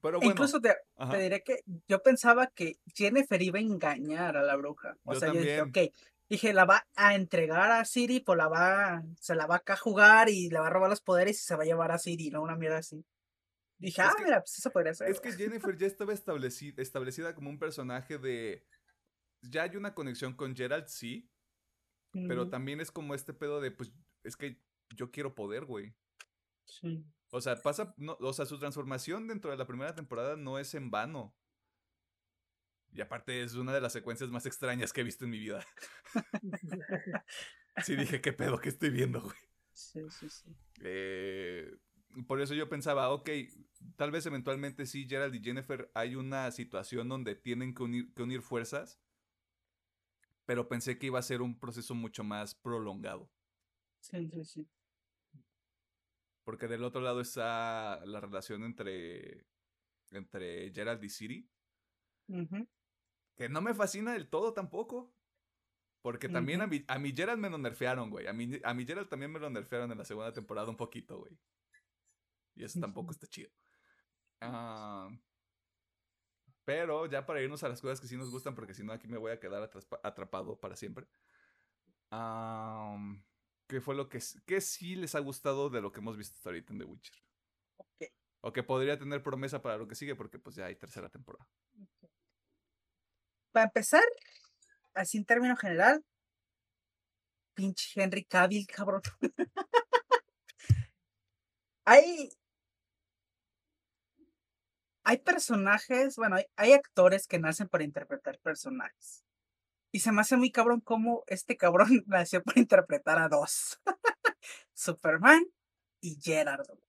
Pero 0.03 0.17
E 0.17 0.19
bueno. 0.19 0.31
Incluso 0.31 0.59
te, 0.59 0.75
te 1.09 1.17
diré 1.17 1.41
que 1.43 1.61
yo 1.87 2.03
pensaba 2.03 2.47
que 2.47 2.77
Jennifer 2.93 3.41
iba 3.41 3.57
a 3.57 3.61
engañar 3.61 4.35
a 4.37 4.43
la 4.43 4.55
bruja. 4.57 4.97
O 5.05 5.13
Yo 5.13 5.19
sea, 5.19 5.33
yo 5.33 5.39
dije, 5.39 5.61
ok, 5.61 5.77
dije, 6.29 6.51
la 6.53 6.65
va 6.65 6.85
a 6.95 7.15
entregar 7.15 7.71
a 7.71 7.85
Siri, 7.85 8.19
pues 8.19 8.37
la 8.37 8.49
va, 8.49 9.01
se 9.19 9.33
la 9.33 9.47
va 9.47 9.55
acá 9.55 9.73
a 9.73 9.77
jugar 9.77 10.27
y 10.29 10.49
le 10.49 10.59
va 10.59 10.67
a 10.67 10.69
robar 10.69 10.89
los 10.89 10.99
poderes 11.01 11.39
y 11.39 11.43
se 11.43 11.55
va 11.55 11.63
a 11.63 11.65
llevar 11.65 11.91
a 11.93 11.97
Siri, 11.97 12.29
¿no? 12.29 12.41
Una 12.43 12.57
mierda 12.57 12.79
así. 12.79 13.05
Dije, 13.79 14.01
Es 14.01 14.07
ah, 14.09 14.13
que- 14.17 14.23
mira, 14.25 14.41
pues 14.41 14.59
eso 14.59 14.71
podría 14.71 14.93
ser. 14.93 15.09
Es 15.09 15.21
que 15.21 15.31
Jennifer 15.31 15.75
ya 15.77 15.87
estaba 15.87 16.13
estableci- 16.13 16.73
establecida 16.77 17.33
como 17.33 17.49
un 17.49 17.57
personaje 17.57 18.17
de. 18.17 18.65
Ya 19.41 19.63
hay 19.63 19.77
una 19.77 19.93
conexión 19.95 20.33
con 20.35 20.53
Gerald, 20.55 20.87
sí. 20.87 21.29
Pero 22.27 22.47
también 22.49 22.79
es 22.79 22.91
como 22.91 23.15
este 23.15 23.33
pedo 23.33 23.59
de, 23.59 23.71
pues, 23.71 23.91
es 24.23 24.35
que 24.37 24.61
yo 24.95 25.09
quiero 25.09 25.33
poder, 25.33 25.65
güey. 25.65 25.95
sí. 26.65 27.03
O 27.35 27.41
sea, 27.41 27.55
pasa. 27.55 27.95
No, 27.97 28.15
o 28.19 28.31
sea, 28.31 28.45
su 28.45 28.59
transformación 28.59 29.27
dentro 29.27 29.49
de 29.49 29.57
la 29.57 29.65
primera 29.65 29.95
temporada 29.95 30.35
no 30.35 30.59
es 30.59 30.75
en 30.75 30.91
vano. 30.91 31.35
Y 32.91 33.01
aparte 33.01 33.41
es 33.41 33.55
una 33.55 33.73
de 33.73 33.81
las 33.81 33.91
secuencias 33.91 34.29
más 34.29 34.45
extrañas 34.45 34.93
que 34.93 35.01
he 35.01 35.03
visto 35.03 35.25
en 35.25 35.31
mi 35.31 35.39
vida. 35.39 35.65
sí 37.83 37.95
dije, 37.95 38.21
¿qué 38.21 38.33
pedo 38.33 38.59
que 38.59 38.69
estoy 38.69 38.91
viendo, 38.91 39.19
güey? 39.19 39.35
Sí, 39.71 40.01
sí, 40.11 40.29
sí. 40.29 40.55
Eh, 40.81 41.75
por 42.27 42.39
eso 42.39 42.53
yo 42.53 42.69
pensaba, 42.69 43.09
ok, 43.09 43.27
tal 43.95 44.11
vez 44.11 44.27
eventualmente 44.27 44.85
sí, 44.85 45.07
Gerald 45.09 45.33
y 45.33 45.43
Jennifer, 45.43 45.89
hay 45.95 46.15
una 46.15 46.51
situación 46.51 47.09
donde 47.09 47.33
tienen 47.33 47.73
que 47.73 47.81
unir, 47.81 48.13
que 48.13 48.21
unir 48.21 48.43
fuerzas, 48.43 49.01
pero 50.45 50.67
pensé 50.67 50.99
que 50.99 51.07
iba 51.07 51.17
a 51.17 51.23
ser 51.23 51.41
un 51.41 51.59
proceso 51.59 51.95
mucho 51.95 52.23
más 52.23 52.53
prolongado. 52.53 53.27
Sí, 54.01 54.29
sí, 54.29 54.45
sí. 54.45 54.67
Porque 56.43 56.67
del 56.67 56.83
otro 56.83 57.01
lado 57.01 57.21
está 57.21 58.05
la 58.05 58.19
relación 58.19 58.63
entre, 58.63 59.45
entre 60.11 60.71
Gerald 60.73 61.03
y 61.03 61.09
Siri, 61.09 61.49
que 63.35 63.49
no 63.49 63.61
me 63.61 63.73
fascina 63.73 64.13
del 64.13 64.29
todo 64.29 64.53
tampoco. 64.53 65.13
Porque 66.01 66.27
también 66.27 66.61
a, 66.61 66.67
mi, 66.67 66.83
a 66.89 66.99
mi 66.99 67.13
Gerald 67.13 67.39
me 67.39 67.49
lo 67.49 67.57
nerfearon, 67.57 68.09
güey. 68.09 68.27
A 68.27 68.33
mi, 68.33 68.59
a 68.61 68.73
mi 68.73 68.85
Gerald 68.85 69.07
también 69.07 69.31
me 69.31 69.39
lo 69.39 69.49
nerfearon 69.49 69.89
en 69.89 69.97
la 69.97 70.03
segunda 70.03 70.33
temporada 70.33 70.69
un 70.69 70.75
poquito, 70.75 71.19
güey. 71.19 71.39
Y 72.55 72.65
eso 72.65 72.77
tampoco 72.79 73.11
está 73.11 73.25
chido. 73.25 73.49
Ah, 74.41 75.09
pero 76.65 77.05
ya 77.05 77.25
para 77.25 77.41
irnos 77.41 77.63
a 77.63 77.69
las 77.69 77.81
cosas 77.81 77.99
que 77.99 78.07
sí 78.07 78.17
nos 78.17 78.29
gustan, 78.29 78.55
porque 78.55 78.73
si 78.73 78.83
no 78.83 78.93
aquí 78.93 79.07
me 79.07 79.17
voy 79.17 79.31
a 79.31 79.39
quedar 79.39 79.69
atrapado 80.03 80.59
para 80.59 80.75
siempre. 80.75 81.07
Am, 82.09 83.23
¿Qué 83.73 83.81
fue 83.81 83.95
lo 83.95 84.07
que, 84.07 84.19
qué 84.45 84.61
sí 84.61 84.95
les 84.95 85.15
ha 85.15 85.19
gustado 85.19 85.71
de 85.71 85.81
lo 85.81 85.91
que 85.91 85.99
hemos 85.99 86.15
visto 86.15 86.35
hasta 86.35 86.49
ahorita 86.49 86.73
en 86.73 86.77
The 86.77 86.85
Witcher? 86.85 87.15
Ok. 87.77 88.03
O 88.41 88.53
que 88.53 88.61
podría 88.61 88.99
tener 88.99 89.23
promesa 89.23 89.63
para 89.63 89.77
lo 89.77 89.87
que 89.87 89.95
sigue, 89.95 90.15
porque 90.15 90.37
pues 90.37 90.55
ya 90.55 90.65
hay 90.65 90.75
tercera 90.75 91.09
temporada. 91.09 91.49
Para 93.51 93.65
empezar, 93.65 94.03
así 94.93 95.17
en 95.17 95.25
término 95.25 95.57
general, 95.57 96.05
pinche 97.55 97.99
Henry 97.99 98.23
Cavill, 98.25 98.67
cabrón. 98.67 99.01
hay. 101.85 102.29
Hay 105.03 105.17
personajes, 105.17 106.15
bueno, 106.15 106.35
hay, 106.35 106.45
hay 106.57 106.73
actores 106.73 107.25
que 107.25 107.39
nacen 107.39 107.67
para 107.67 107.83
interpretar 107.83 108.37
personajes. 108.37 109.25
Y 109.93 109.99
se 109.99 110.11
me 110.11 110.21
hace 110.21 110.37
muy 110.37 110.51
cabrón 110.51 110.81
cómo 110.81 111.23
este 111.27 111.55
cabrón 111.55 111.87
nació 112.07 112.43
para 112.43 112.59
interpretar 112.59 113.19
a 113.19 113.29
dos. 113.29 113.79
Superman 114.73 115.45
y 116.01 116.19
Gerard. 116.19 116.65
güey. 116.67 116.81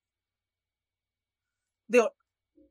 Digo, 1.87 2.17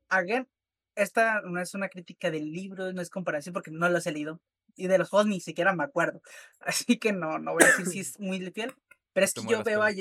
again, 0.08 0.48
esta 0.96 1.40
no 1.42 1.60
es 1.60 1.74
una 1.74 1.88
crítica 1.88 2.32
del 2.32 2.50
libro, 2.50 2.92
no 2.92 3.00
es 3.00 3.10
comparación 3.10 3.52
porque 3.52 3.70
no 3.70 3.88
los 3.88 4.06
he 4.08 4.12
leído. 4.12 4.40
Y 4.74 4.88
de 4.88 4.98
los 4.98 5.08
juegos 5.08 5.28
ni 5.28 5.38
siquiera 5.38 5.72
me 5.72 5.84
acuerdo. 5.84 6.20
Así 6.58 6.98
que 6.98 7.12
no, 7.12 7.38
no 7.38 7.52
voy 7.52 7.62
a 7.62 7.68
decir 7.68 7.86
si 7.86 8.00
es 8.00 8.18
muy 8.18 8.40
fiel. 8.50 8.74
Pero 9.12 9.24
es 9.24 9.34
que 9.34 9.46
yo 9.48 9.62
veo 9.62 9.84
a... 9.84 9.92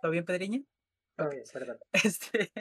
¿Todo 0.00 0.12
bien, 0.12 0.24
Pedriña? 0.24 0.62
Perdón. 1.16 1.80
Este... 1.92 2.52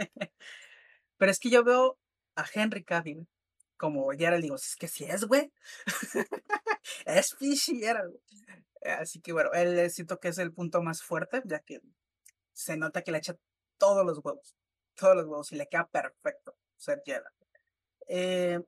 Pero 1.18 1.32
es 1.32 1.40
que 1.40 1.52
yo 1.52 1.64
veo 1.64 2.00
a 2.36 2.46
Henry 2.52 2.84
Cavill 2.84 3.28
como 3.80 4.10
Geralt, 4.12 4.44
digo, 4.44 4.56
es 4.56 4.76
que 4.76 4.90
sí 4.90 5.06
es, 5.06 5.24
güey. 5.26 5.52
es 7.06 7.34
Fishy 7.36 7.80
güey". 7.80 7.96
Así 9.00 9.22
que 9.22 9.32
bueno, 9.32 9.52
él 9.54 9.80
eh, 9.80 9.90
siento 9.90 10.20
que 10.20 10.28
es 10.28 10.38
el 10.38 10.54
punto 10.54 10.82
más 10.82 11.02
fuerte, 11.02 11.42
ya 11.46 11.60
que 11.60 11.80
se 12.54 12.76
nota 12.78 13.02
que 13.02 13.12
le 13.12 13.20
echa 13.20 13.36
todos 13.78 14.06
los 14.06 14.20
huevos. 14.24 14.56
Todos 14.96 15.16
los 15.16 15.26
huevos 15.26 15.52
y 15.54 15.56
le 15.56 15.68
queda 15.68 15.88
perfecto 15.88 16.56
ser 16.76 17.02
Geralt. 17.06 17.34
Eh, 18.08 18.60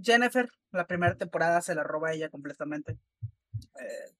Jennifer, 0.00 0.48
la 0.72 0.86
primera 0.86 1.14
temporada 1.16 1.60
se 1.60 1.74
la 1.74 1.82
roba 1.82 2.12
ella 2.12 2.30
completamente. 2.30 2.98
Eh, 3.78 4.12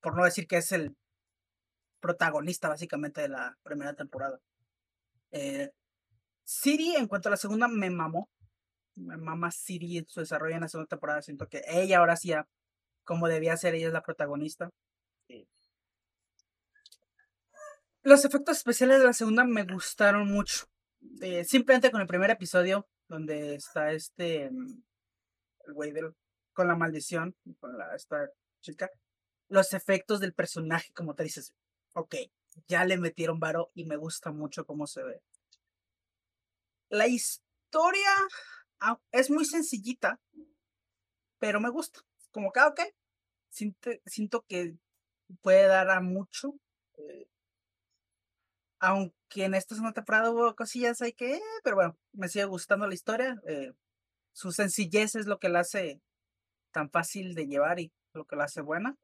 por 0.00 0.16
no 0.16 0.24
decir 0.24 0.46
que 0.46 0.58
es 0.58 0.70
el 0.70 0.96
protagonista 2.00 2.68
básicamente 2.68 3.20
de 3.22 3.28
la 3.28 3.56
primera 3.64 3.94
temporada. 3.94 4.38
Siri, 6.44 6.94
en 6.94 7.08
cuanto 7.08 7.28
a 7.28 7.30
la 7.30 7.36
segunda, 7.36 7.66
me 7.66 7.90
mamó. 7.90 8.28
Mama 8.96 9.50
Siri 9.50 9.98
en 9.98 10.08
su 10.08 10.20
desarrollo 10.20 10.54
en 10.54 10.60
la 10.62 10.68
segunda 10.68 10.88
temporada. 10.88 11.22
Siento 11.22 11.48
que 11.48 11.62
ella 11.66 11.98
ahora 11.98 12.16
sí, 12.16 12.32
como 13.04 13.28
debía 13.28 13.56
ser, 13.56 13.74
ella 13.74 13.88
es 13.88 13.92
la 13.92 14.02
protagonista. 14.02 14.70
Sí. 15.28 15.48
Los 18.02 18.24
efectos 18.24 18.58
especiales 18.58 18.98
de 18.98 19.04
la 19.06 19.12
segunda 19.12 19.44
me 19.44 19.64
gustaron 19.64 20.30
mucho. 20.30 20.66
Eh, 21.20 21.44
simplemente 21.44 21.90
con 21.90 22.00
el 22.00 22.06
primer 22.06 22.30
episodio, 22.30 22.86
donde 23.08 23.54
está 23.56 23.92
este, 23.92 24.50
mm, 24.50 24.82
el 25.66 25.74
güey 25.74 25.92
del- 25.92 26.14
con 26.52 26.68
la 26.68 26.76
maldición, 26.76 27.34
con 27.60 27.76
la, 27.76 27.94
esta 27.94 28.28
chica, 28.60 28.90
los 29.48 29.72
efectos 29.74 30.20
del 30.20 30.32
personaje, 30.34 30.92
como 30.94 31.14
te 31.14 31.24
dices, 31.24 31.52
ok, 31.94 32.14
ya 32.68 32.84
le 32.84 32.96
metieron 32.98 33.40
varo 33.40 33.70
y 33.74 33.84
me 33.84 33.96
gusta 33.96 34.30
mucho 34.32 34.64
cómo 34.64 34.86
se 34.86 35.02
ve. 35.02 35.20
La 36.88 37.06
historia 37.08 38.10
es 39.12 39.30
muy 39.30 39.44
sencillita, 39.44 40.20
pero 41.38 41.60
me 41.60 41.70
gusta. 41.70 42.00
Como 42.30 42.52
que, 42.52 42.60
ah, 42.60 42.68
ok, 42.68 42.80
siento, 43.50 43.90
siento 44.06 44.44
que 44.48 44.76
puede 45.42 45.66
dar 45.66 45.90
a 45.90 46.00
mucho. 46.00 46.54
eh, 46.98 47.28
aunque 48.80 49.44
en 49.44 49.54
esta 49.54 49.74
segunda 49.74 49.94
temporada 49.94 50.30
hubo 50.30 50.54
cosillas 50.54 51.00
ahí 51.00 51.12
que, 51.12 51.40
pero 51.62 51.76
bueno, 51.76 51.96
me 52.12 52.28
sigue 52.28 52.44
gustando 52.44 52.86
la 52.86 52.94
historia. 52.94 53.40
eh, 53.46 53.72
su 54.32 54.52
sencillez 54.52 55.14
es 55.14 55.26
lo 55.26 55.38
que 55.38 55.48
la 55.48 55.60
hace 55.60 56.00
tan 56.72 56.90
fácil 56.90 57.34
de 57.34 57.46
llevar 57.46 57.78
y 57.80 57.92
lo 58.12 58.26
que 58.26 58.36
la 58.36 58.44
hace 58.44 58.60
buena. 58.60 58.96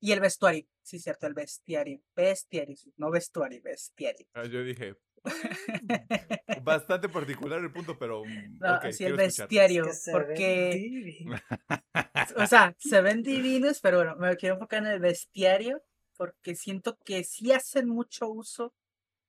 Y 0.00 0.12
el 0.12 0.20
vestuario, 0.20 0.66
sí, 0.82 0.98
cierto, 0.98 1.26
el 1.26 1.34
bestiario. 1.34 2.00
Bestiario, 2.14 2.76
no 2.96 3.10
vestuario, 3.10 3.60
bestiario. 3.62 4.26
Ah, 4.34 4.44
Yo 4.44 4.62
dije, 4.62 4.92
"Mm, 4.92 4.96
bastante 6.64 7.08
particular 7.08 7.60
el 7.60 7.72
punto, 7.72 7.98
pero 7.98 8.24
mm, 8.24 8.58
No, 8.60 8.92
sí, 8.92 9.04
el 9.04 9.14
bestiario, 9.14 9.84
Es 9.86 9.90
que 9.90 9.96
se 9.96 10.10
ven 10.12 10.26
porque, 10.26 11.24
o 12.36 12.46
sea, 12.46 12.74
se 12.78 13.00
ven 13.00 13.22
divinos, 13.22 13.80
pero 13.80 13.98
bueno, 13.98 14.16
me 14.16 14.36
quiero 14.36 14.54
enfocar 14.56 14.82
en 14.82 14.88
el 14.88 15.00
bestiario, 15.00 15.82
porque 16.16 16.54
siento 16.54 16.96
que 17.04 17.24
sí 17.24 17.52
hacen 17.52 17.88
mucho 17.88 18.28
uso 18.28 18.72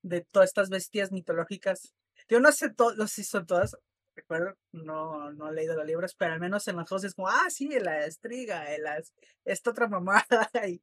de 0.02 0.22
todas 0.22 0.50
estas 0.50 0.70
bestias 0.70 1.12
mitológicas. 1.12 1.94
Yo 2.30 2.40
no 2.40 2.52
sé, 2.52 2.70
to- 2.74 2.96
no 2.96 3.08
sé 3.08 3.24
si 3.24 3.26
son 3.26 3.46
todas, 3.46 3.76
recuerdo, 4.18 4.58
no, 4.72 5.32
no 5.32 5.50
he 5.50 5.54
leído 5.54 5.76
los 5.76 5.86
libros, 5.86 6.16
pero 6.16 6.34
al 6.34 6.40
menos 6.40 6.68
en 6.68 6.76
los 6.76 6.90
juegos 6.90 7.06
es 7.06 7.14
como, 7.14 7.30
ah, 7.30 7.50
sí, 7.50 7.70
la 7.80 8.06
estriga, 8.06 8.74
eh, 8.74 8.80
las, 8.80 9.14
esta 9.46 9.72
otra 9.72 9.88
mamada, 9.88 10.26
y, 10.68 10.82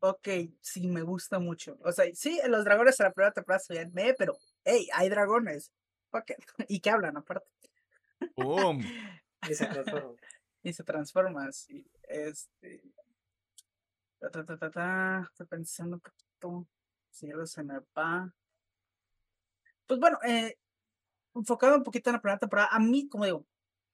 ok, 0.00 0.28
sí, 0.60 0.88
me 0.88 1.02
gusta 1.02 1.38
mucho. 1.38 1.76
O 1.84 1.92
sea, 1.92 2.06
sí, 2.14 2.40
los 2.48 2.64
dragones 2.64 2.98
en 2.98 3.04
la 3.04 3.12
primera 3.12 3.32
temporada 3.32 3.60
se 3.60 3.74
veían 3.74 3.92
meh, 3.92 4.14
pero, 4.16 4.36
hey, 4.64 4.88
hay 4.94 5.08
dragones, 5.08 5.72
ok, 6.10 6.32
y 6.68 6.80
que 6.80 6.90
hablan 6.90 7.16
aparte. 7.16 7.46
¡Pum! 8.34 8.80
Y 9.48 9.54
se 9.54 9.66
transforman. 9.66 10.16
y 10.64 10.72
se 10.72 10.82
transforma 10.82 11.46
así. 11.46 11.86
Este. 12.08 12.82
Ta, 14.18 14.30
ta, 14.32 14.44
ta, 14.44 14.58
ta, 14.58 14.70
ta, 14.70 15.28
Estoy 15.30 15.46
pensando 15.46 15.94
un 15.94 16.00
poquito. 16.00 16.66
Si 17.08 17.30
algo 17.30 17.46
se 17.46 17.62
me 17.62 17.78
va. 17.96 18.34
Pues 19.86 20.00
bueno, 20.00 20.18
eh, 20.26 20.58
enfocado 21.38 21.76
un 21.76 21.82
poquito 21.82 22.10
en 22.10 22.14
la 22.14 22.20
primera 22.20 22.38
temporada, 22.38 22.68
a 22.70 22.78
mí, 22.78 23.08
como 23.08 23.24
digo, 23.24 23.46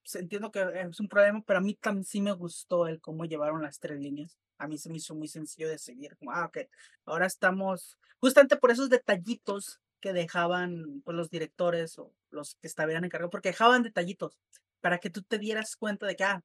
pues, 0.02 0.16
entiendo 0.16 0.50
que 0.50 0.60
es 0.60 1.00
un 1.00 1.08
problema, 1.08 1.42
pero 1.46 1.58
a 1.58 1.62
mí 1.62 1.74
también 1.74 2.04
sí 2.04 2.20
me 2.20 2.32
gustó 2.32 2.86
el 2.86 3.00
cómo 3.00 3.24
llevaron 3.24 3.62
las 3.62 3.78
tres 3.78 3.98
líneas. 3.98 4.36
A 4.58 4.68
mí 4.68 4.78
se 4.78 4.90
me 4.90 4.98
hizo 4.98 5.14
muy 5.14 5.28
sencillo 5.28 5.68
de 5.68 5.78
seguir. 5.78 6.16
Como, 6.18 6.32
ah, 6.32 6.46
ok, 6.46 6.58
ahora 7.06 7.26
estamos, 7.26 7.98
justamente 8.18 8.56
por 8.56 8.70
esos 8.70 8.90
detallitos 8.90 9.80
que 10.00 10.12
dejaban 10.12 11.00
pues, 11.04 11.16
los 11.16 11.30
directores 11.30 11.98
o 11.98 12.12
los 12.30 12.56
que 12.56 12.66
estaban 12.66 13.04
encargados, 13.04 13.30
porque 13.30 13.50
dejaban 13.50 13.82
detallitos 13.82 14.38
para 14.80 14.98
que 14.98 15.10
tú 15.10 15.22
te 15.22 15.38
dieras 15.38 15.76
cuenta 15.76 16.06
de 16.06 16.16
que, 16.16 16.24
ah, 16.24 16.44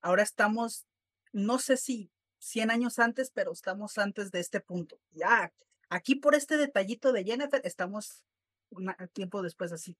ahora 0.00 0.22
estamos, 0.22 0.86
no 1.32 1.58
sé 1.58 1.76
si 1.76 2.10
100 2.38 2.70
años 2.70 2.98
antes, 2.98 3.30
pero 3.32 3.52
estamos 3.52 3.98
antes 3.98 4.30
de 4.30 4.40
este 4.40 4.60
punto. 4.60 5.00
Ya, 5.10 5.52
aquí 5.88 6.14
por 6.14 6.34
este 6.34 6.56
detallito 6.56 7.12
de 7.12 7.24
Jennifer, 7.24 7.60
estamos 7.64 8.24
un 8.70 8.94
tiempo 9.12 9.42
después 9.42 9.72
así. 9.72 9.96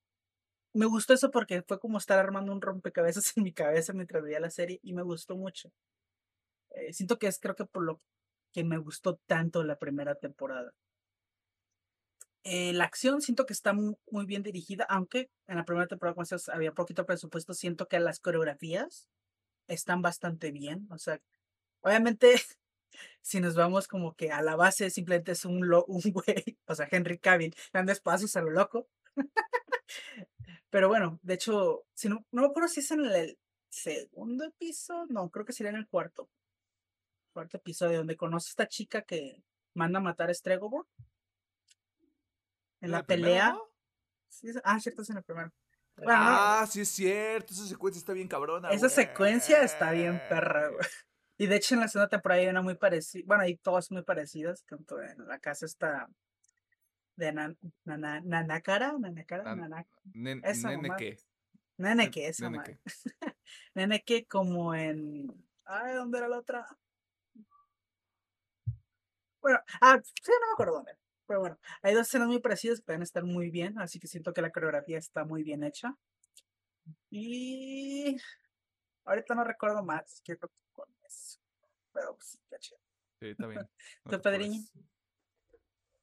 Me 0.75 0.87
gustó 0.87 1.15
eso 1.15 1.31
porque 1.31 1.63
fue 1.63 1.79
como 1.79 1.99
estar 1.99 2.19
armando 2.19 2.51
un 2.53 2.61
rompecabezas 2.61 3.33
en 3.37 3.45
mi 3.45 3.53
cabeza 3.53 3.93
mientras 3.93 4.23
veía 4.25 4.41
la 4.41 4.51
serie 4.51 4.81
y 4.83 4.93
me 4.93 5.03
gustó 5.03 5.37
mucho. 5.37 5.71
Eh, 6.71 6.93
siento 6.93 7.19
que 7.19 7.29
es 7.29 7.39
creo 7.39 7.55
que 7.55 7.65
por 7.65 7.85
lo 7.85 8.01
que 8.53 8.65
me 8.65 8.79
gustó 8.79 9.17
tanto 9.27 9.63
la 9.63 9.79
primera 9.79 10.15
temporada. 10.17 10.73
Eh, 12.45 12.73
la 12.73 12.85
acción 12.85 13.21
siento 13.21 13.45
que 13.47 13.53
está 13.53 13.73
mu- 13.75 13.97
muy 14.11 14.25
bien 14.27 14.43
dirigida, 14.43 14.85
aunque 14.89 15.31
en 15.47 15.57
la 15.57 15.65
primera 15.65 15.87
temporada 15.87 16.15
como 16.15 16.27
había 16.55 16.73
poquito 16.73 17.05
presupuesto, 17.07 17.53
siento 17.55 17.87
que 17.89 18.01
las 18.01 18.19
coreografías 18.21 19.09
están 19.69 20.03
bastante 20.03 20.53
bien. 20.53 20.89
O 20.93 20.99
sea, 20.99 21.21
obviamente, 21.83 22.35
si 23.23 23.41
nos 23.41 23.57
vamos 23.57 23.89
como 23.89 24.15
que 24.17 24.33
a 24.33 24.43
la 24.43 24.57
base, 24.57 24.91
simplemente 24.91 25.33
es 25.33 25.45
un, 25.47 25.65
un 25.89 26.03
güey, 26.13 26.59
o 26.67 26.75
sea, 26.77 26.89
Henry 26.91 27.19
Cavill, 27.19 27.55
dando 27.73 27.93
espacios 27.93 28.37
a 28.37 28.43
lo 28.43 28.51
loco. 28.51 28.89
Pero 30.71 30.89
bueno, 30.89 31.19
de 31.23 31.35
hecho, 31.35 31.85
si 31.95 32.09
no, 32.09 32.25
no 32.31 32.43
me 32.43 32.49
acuerdo 32.49 32.69
si 32.69 32.81
es 32.81 32.91
en 32.93 33.05
el 33.05 33.39
segundo 33.69 34.45
episodio, 34.45 35.07
no, 35.11 35.29
creo 35.31 35.45
que 35.45 35.53
sería 35.53 35.71
en 35.71 35.77
el 35.77 35.89
cuarto. 35.89 36.29
Cuarto 37.33 37.57
episodio, 37.59 37.99
donde 37.99 38.17
conoce 38.17 38.49
a 38.49 38.51
esta 38.51 38.67
chica 38.69 39.03
que 39.03 39.43
manda 39.75 39.99
a 39.99 40.03
matar 40.03 40.31
a 40.31 40.35
Stregobor. 40.35 40.87
En 42.81 42.87
¿En 42.87 42.91
la 42.93 43.03
pelea. 43.05 43.53
no? 43.53 43.63
Sí, 44.29 44.49
es- 44.49 44.61
ah, 44.65 44.79
cierto, 44.81 45.03
es 45.03 45.11
en 45.11 45.19
el 45.19 45.23
primero. 45.25 45.53
Bueno, 45.97 46.13
Ah, 46.17 46.67
sí 46.71 46.81
es 46.81 46.89
cierto. 46.89 47.53
Esa 47.53 47.67
secuencia 47.67 47.99
está 47.99 48.13
bien 48.13 48.29
cabrona. 48.29 48.71
esa 48.71 48.89
secuencia 48.89 49.63
está 49.63 49.91
bien 49.93 50.21
perra, 50.29 50.69
güey. 50.69 50.87
Y 51.37 51.47
de 51.47 51.57
hecho 51.57 51.75
en 51.75 51.81
la 51.81 51.89
segunda 51.89 52.09
temporada 52.09 52.41
hay 52.43 52.49
una 52.49 52.63
muy 52.63 52.75
parecida, 52.77 53.25
bueno, 53.27 53.43
hay 53.45 53.57
todas 53.57 53.91
muy 53.91 54.03
parecidas, 54.03 54.63
tanto 54.65 55.01
en 55.01 55.27
la 55.27 55.39
casa 55.39 55.67
está 55.67 56.07
de 57.17 57.33
Nan- 57.33 57.59
Nana- 57.85 58.21
Nanakara, 58.21 58.93
Nanakara, 58.99 59.45
Nan- 59.45 59.61
Nana- 59.61 59.87
Nen- 60.15 60.41
Esa 60.45 60.69
nene 60.71 60.89
mamá. 60.89 60.97
Neneke, 61.77 62.27
esa. 62.29 62.51
Neneke 63.75 64.27
como 64.29 64.75
en. 64.75 65.33
Ay, 65.65 65.95
¿dónde 65.95 66.19
era 66.19 66.29
la 66.29 66.39
otra? 66.39 66.67
Bueno, 69.41 69.59
ah, 69.81 69.99
sí, 70.03 70.31
no 70.41 70.47
me 70.49 70.53
acuerdo 70.53 70.75
dónde. 70.75 70.97
Pero 71.27 71.41
bueno, 71.41 71.59
hay 71.83 71.95
dos 71.95 72.07
escenas 72.09 72.29
muy 72.29 72.41
parecidas 72.41 72.81
que 72.81 72.85
pueden 72.87 73.03
estar 73.03 73.25
muy 73.25 73.51
bien, 73.51 73.79
así 73.79 73.99
que 74.01 74.09
siento 74.09 74.33
que 74.35 74.43
la 74.43 74.51
coreografía 74.51 74.99
está 74.99 75.25
muy 75.25 75.43
bien 75.43 75.63
hecha. 75.63 75.97
Y. 77.11 78.17
Ahorita 79.05 79.35
no 79.35 79.45
recuerdo 79.45 79.83
más 79.83 80.21
que 80.23 80.37
con 80.37 80.89
eso. 81.05 81.41
Pero 81.93 82.15
pues, 82.15 82.39
qué 82.51 82.59
chido. 82.59 82.79
Sí, 83.21 83.29
está 83.29 83.47
bien. 83.47 83.61
No 84.05 84.11
¿Tu 84.11 84.21
padriño? 84.23 84.61
apures. 84.61 84.90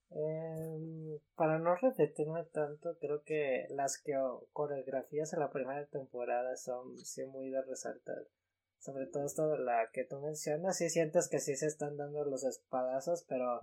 Em, 0.10 1.20
para 1.36 1.60
no 1.60 1.76
repetirme 1.76 2.46
tanto, 2.46 2.98
creo 3.00 3.24
que 3.24 3.68
las 3.70 4.02
que 4.02 4.14
coreografías 4.54 5.34
en 5.34 5.40
la 5.40 5.52
primera 5.52 5.86
temporada 5.88 6.56
son 6.56 6.98
sí 6.98 7.26
muy 7.26 7.50
de 7.50 7.62
resaltar. 7.62 8.26
Sobre 8.80 9.08
todo 9.08 9.26
esto 9.26 9.50
de 9.50 9.60
la 9.60 9.90
que 9.92 10.06
tú 10.06 10.20
mencionas, 10.22 10.78
sí 10.78 10.90
sientes 10.90 11.28
que 11.30 11.40
sí 11.40 11.56
se 11.56 11.66
están 11.68 11.98
dando 11.98 12.24
los 12.26 12.44
espadazos, 12.44 13.26
pero 13.28 13.60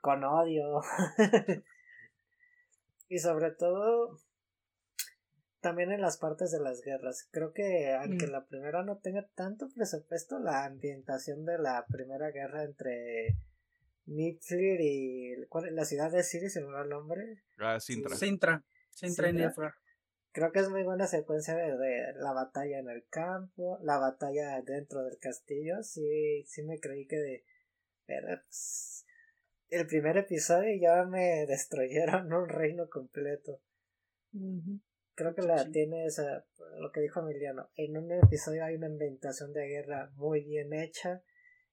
con 0.00 0.22
odio. 0.24 0.80
y 3.08 3.18
sobre 3.18 3.50
todo 3.50 4.18
también 5.60 5.92
en 5.92 6.00
las 6.00 6.16
partes 6.16 6.50
de 6.52 6.60
las 6.60 6.80
guerras. 6.80 7.28
Creo 7.30 7.52
que 7.52 7.92
aunque 7.94 8.26
Mm. 8.26 8.30
la 8.30 8.46
primera 8.46 8.82
no 8.82 8.98
tenga 8.98 9.26
tanto 9.34 9.68
presupuesto, 9.74 10.38
la 10.38 10.64
ambientación 10.64 11.44
de 11.44 11.58
la 11.58 11.84
primera 11.86 12.30
guerra 12.30 12.64
entre 12.64 13.36
Niflheim 14.10 14.76
y 14.80 15.46
¿cuál 15.48 15.66
es? 15.68 15.72
la 15.72 15.84
ciudad 15.84 16.10
de 16.10 16.22
Siri, 16.22 16.48
se 16.50 16.60
me 16.60 16.72
va 16.72 16.82
el 16.82 16.88
nombre. 16.88 17.42
Ah, 17.58 17.78
Sintra. 17.80 18.16
Sintra. 18.16 18.64
Sintra 18.90 19.30
y. 19.30 19.32
Nilfgaard. 19.32 19.74
Creo 20.32 20.52
que 20.52 20.60
es 20.60 20.68
muy 20.68 20.84
buena 20.84 21.06
secuencia 21.08 21.54
de, 21.56 21.76
de 21.76 22.12
la 22.14 22.32
batalla 22.32 22.78
en 22.78 22.88
el 22.88 23.04
campo, 23.08 23.78
la 23.82 23.98
batalla 23.98 24.62
dentro 24.62 25.02
del 25.04 25.18
castillo. 25.18 25.82
Sí, 25.82 26.44
sí 26.46 26.62
me 26.62 26.78
creí 26.78 27.06
que 27.06 27.16
de 27.16 27.44
pero, 28.06 28.26
pues, 28.44 29.06
el 29.68 29.86
primer 29.86 30.16
episodio 30.16 30.70
ya 30.80 31.04
me 31.04 31.46
destruyeron 31.48 32.32
un 32.32 32.48
reino 32.48 32.88
completo. 32.88 33.60
Creo 35.14 35.34
que 35.34 35.42
la 35.42 35.64
Sí. 35.64 35.70
tiene 35.72 36.06
esa, 36.06 36.44
lo 36.78 36.90
que 36.92 37.00
dijo 37.00 37.20
Emiliano. 37.20 37.68
En 37.76 37.96
un 37.96 38.10
episodio 38.10 38.64
hay 38.64 38.76
una 38.76 38.86
ambientación 38.86 39.52
de 39.52 39.66
guerra 39.68 40.10
muy 40.14 40.44
bien 40.44 40.72
hecha. 40.72 41.22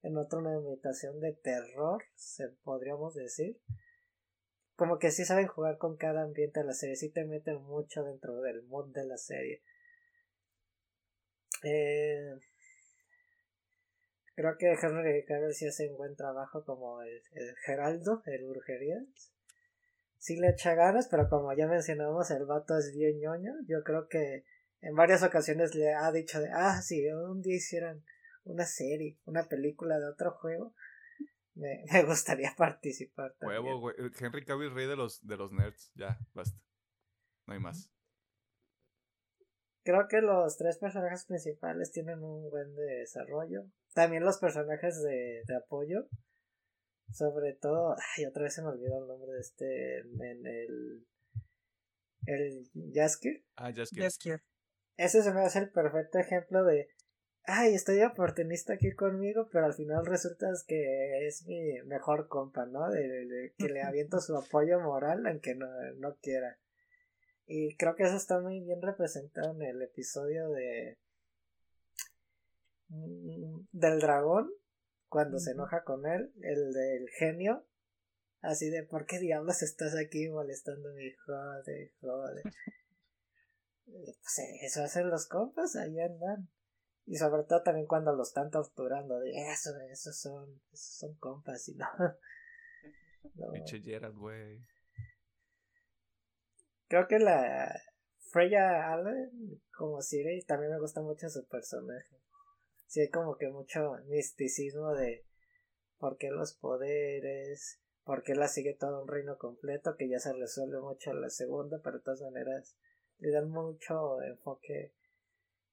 En 0.02 0.16
otro 0.16 0.38
una 0.38 0.54
ambientación 0.54 1.20
de 1.20 1.32
terror, 1.32 2.02
se 2.14 2.48
podríamos 2.62 3.14
decir. 3.14 3.60
Como 4.76 4.98
que 4.98 5.10
sí 5.10 5.24
saben 5.24 5.48
jugar 5.48 5.78
con 5.78 5.96
cada 5.96 6.22
ambiente 6.22 6.60
de 6.60 6.66
la 6.66 6.72
serie, 6.72 6.94
sí 6.96 7.10
te 7.10 7.24
meten 7.24 7.60
mucho 7.62 8.04
dentro 8.04 8.40
del 8.40 8.62
mood 8.62 8.92
de 8.92 9.04
la 9.04 9.16
serie. 9.16 9.62
Eh, 11.64 12.38
creo 14.36 14.56
que 14.56 14.72
Henry 14.80 15.24
Cavill 15.24 15.54
sí 15.54 15.66
hace 15.66 15.88
un 15.88 15.96
buen 15.96 16.14
trabajo 16.14 16.64
como 16.64 17.02
el, 17.02 17.20
el 17.32 17.56
Geraldo, 17.56 18.22
el 18.26 18.46
Brujerías 18.46 19.32
sí 20.18 20.36
le 20.36 20.50
echa 20.50 20.74
ganas, 20.74 21.08
pero 21.08 21.28
como 21.28 21.52
ya 21.54 21.66
mencionamos, 21.66 22.30
el 22.30 22.44
vato 22.44 22.76
es 22.76 22.92
bien 22.94 23.18
ñoño. 23.20 23.54
Yo 23.66 23.82
creo 23.82 24.08
que 24.08 24.44
en 24.80 24.94
varias 24.94 25.22
ocasiones 25.22 25.74
le 25.74 25.94
ha 25.94 26.10
dicho 26.12 26.40
de, 26.40 26.50
ah, 26.52 26.80
si 26.82 27.08
un 27.10 27.40
día 27.40 27.56
hicieran 27.56 28.04
una 28.48 28.64
serie, 28.64 29.18
una 29.24 29.48
película 29.48 29.98
de 29.98 30.06
otro 30.06 30.32
juego, 30.32 30.74
me, 31.54 31.84
me 31.92 32.04
gustaría 32.04 32.54
participar 32.56 33.34
también. 33.38 33.62
Huevo, 33.62 33.80
güey. 33.80 33.96
Henry 34.18 34.44
Cavill, 34.44 34.74
rey 34.74 34.86
de 34.86 34.96
los, 34.96 35.26
de 35.26 35.36
los 35.36 35.52
nerds. 35.52 35.92
Ya, 35.94 36.18
basta. 36.34 36.58
No 37.46 37.54
hay 37.54 37.60
más. 37.60 37.90
Creo 39.84 40.06
que 40.08 40.20
los 40.20 40.58
tres 40.58 40.78
personajes 40.78 41.24
principales 41.24 41.90
tienen 41.92 42.22
un 42.22 42.50
buen 42.50 42.74
desarrollo. 42.74 43.64
También 43.94 44.22
los 44.22 44.38
personajes 44.38 45.02
de, 45.02 45.42
de 45.46 45.56
apoyo. 45.56 46.08
Sobre 47.10 47.54
todo, 47.54 47.96
ay, 48.16 48.26
otra 48.26 48.42
vez 48.42 48.54
se 48.54 48.62
me 48.62 48.68
olvidó 48.68 49.00
el 49.00 49.08
nombre 49.08 49.32
de 49.32 49.40
este 49.40 50.04
men, 50.10 50.46
el 50.46 51.06
el 52.28 52.70
Jaskier. 52.92 53.42
Ah, 53.56 53.70
ya 53.70 53.84
es 53.84 53.90
que. 53.90 54.02
Yes, 54.02 54.18
Kier. 54.18 54.42
Ese 54.96 55.22
se 55.22 55.32
me 55.32 55.40
hace 55.40 55.60
el 55.60 55.70
perfecto 55.70 56.18
ejemplo 56.18 56.64
de, 56.64 56.88
ay, 57.48 57.74
estoy 57.74 58.00
oportunista 58.02 58.74
aquí 58.74 58.92
conmigo, 58.92 59.48
pero 59.50 59.66
al 59.66 59.74
final 59.74 60.06
resulta 60.06 60.46
que 60.68 61.26
es 61.26 61.44
mi 61.46 61.82
mejor 61.84 62.28
compa, 62.28 62.66
¿no? 62.66 62.88
De, 62.90 63.08
de- 63.08 63.26
de 63.26 63.54
que 63.58 63.68
le 63.68 63.82
aviento 63.90 64.20
su 64.20 64.36
apoyo 64.36 64.80
moral 64.80 65.26
aunque 65.26 65.54
no, 65.56 65.66
no 65.98 66.16
quiera. 66.22 66.58
Y 67.46 67.76
creo 67.76 67.96
que 67.96 68.04
eso 68.04 68.16
está 68.16 68.40
muy 68.40 68.60
bien 68.60 68.82
representado 68.82 69.52
en 69.54 69.62
el 69.62 69.82
episodio 69.82 70.50
de 70.50 70.98
mm, 72.88 73.60
del 73.72 74.00
dragón 74.00 74.50
cuando 75.08 75.38
se 75.38 75.52
enoja 75.52 75.84
con 75.84 76.06
él, 76.06 76.32
el 76.42 76.72
del 76.72 77.08
genio, 77.18 77.64
así 78.42 78.70
de 78.70 78.84
¿por 78.84 79.06
qué 79.06 79.18
diablos 79.20 79.62
estás 79.62 79.94
aquí 79.96 80.28
molestándome? 80.30 81.16
Jode, 81.26 81.92
jode. 82.00 82.42
Eh, 83.88 84.14
Pues 84.22 84.38
eh, 84.38 84.58
eso 84.62 84.82
hacen 84.84 85.10
los 85.10 85.26
compas, 85.26 85.76
ahí 85.76 86.00
andan. 86.00 86.48
Y 87.08 87.16
sobre 87.16 87.44
todo 87.44 87.62
también 87.62 87.86
cuando 87.86 88.14
los 88.14 88.28
están 88.28 88.50
torturando, 88.50 89.18
de 89.18 89.30
eso, 89.30 89.70
esos 89.90 90.14
son, 90.14 90.60
esos 90.74 90.98
son 90.98 91.14
compas 91.14 91.66
y 91.68 91.74
no. 91.74 91.86
no. 93.34 93.50
Pinche 93.52 93.80
Gerald, 93.80 94.18
güey. 94.18 94.62
Creo 96.86 97.08
que 97.08 97.18
la 97.18 97.80
Freya 98.18 98.92
Allen 98.92 99.58
como 99.74 100.02
Siri 100.02 100.44
también 100.44 100.70
me 100.70 100.78
gusta 100.78 101.00
mucho 101.00 101.30
su 101.30 101.46
personaje. 101.46 102.20
Sí 102.88 103.00
hay 103.00 103.08
como 103.08 103.38
que 103.38 103.48
mucho 103.48 103.96
misticismo 104.08 104.92
de 104.92 105.24
por 105.96 106.18
qué 106.18 106.30
los 106.30 106.52
poderes, 106.52 107.80
por 108.04 108.22
qué 108.22 108.34
la 108.34 108.48
sigue 108.48 108.74
todo 108.74 109.00
un 109.00 109.08
reino 109.08 109.38
completo, 109.38 109.96
que 109.96 110.10
ya 110.10 110.20
se 110.20 110.34
resuelve 110.34 110.78
mucho 110.80 111.12
en 111.12 111.22
la 111.22 111.30
segunda, 111.30 111.80
pero 111.82 111.98
de 111.98 112.04
todas 112.04 112.20
maneras 112.20 112.76
le 113.18 113.30
dan 113.30 113.48
mucho 113.48 114.20
enfoque 114.20 114.92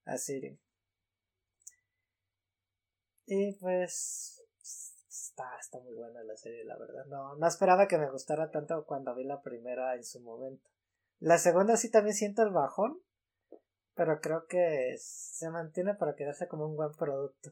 a 0.05 0.17
Siri. 0.17 0.57
Y 3.27 3.53
pues 3.53 4.43
está, 5.09 5.57
está 5.59 5.79
muy 5.79 5.93
buena 5.95 6.23
la 6.23 6.37
serie, 6.37 6.63
la 6.65 6.77
verdad. 6.77 7.05
No, 7.07 7.35
no 7.35 7.47
esperaba 7.47 7.87
que 7.87 7.97
me 7.97 8.09
gustara 8.11 8.51
tanto 8.51 8.85
cuando 8.85 9.15
vi 9.15 9.23
la 9.23 9.41
primera 9.41 9.95
en 9.95 10.03
su 10.03 10.19
momento. 10.21 10.69
La 11.19 11.37
segunda 11.37 11.77
sí 11.77 11.89
también 11.89 12.15
siento 12.15 12.43
el 12.43 12.51
bajón, 12.51 12.99
pero 13.95 14.19
creo 14.19 14.45
que 14.47 14.95
se 14.99 15.49
mantiene 15.49 15.95
para 15.95 16.15
quedarse 16.15 16.47
como 16.47 16.67
un 16.67 16.75
buen 16.75 16.91
producto. 16.91 17.51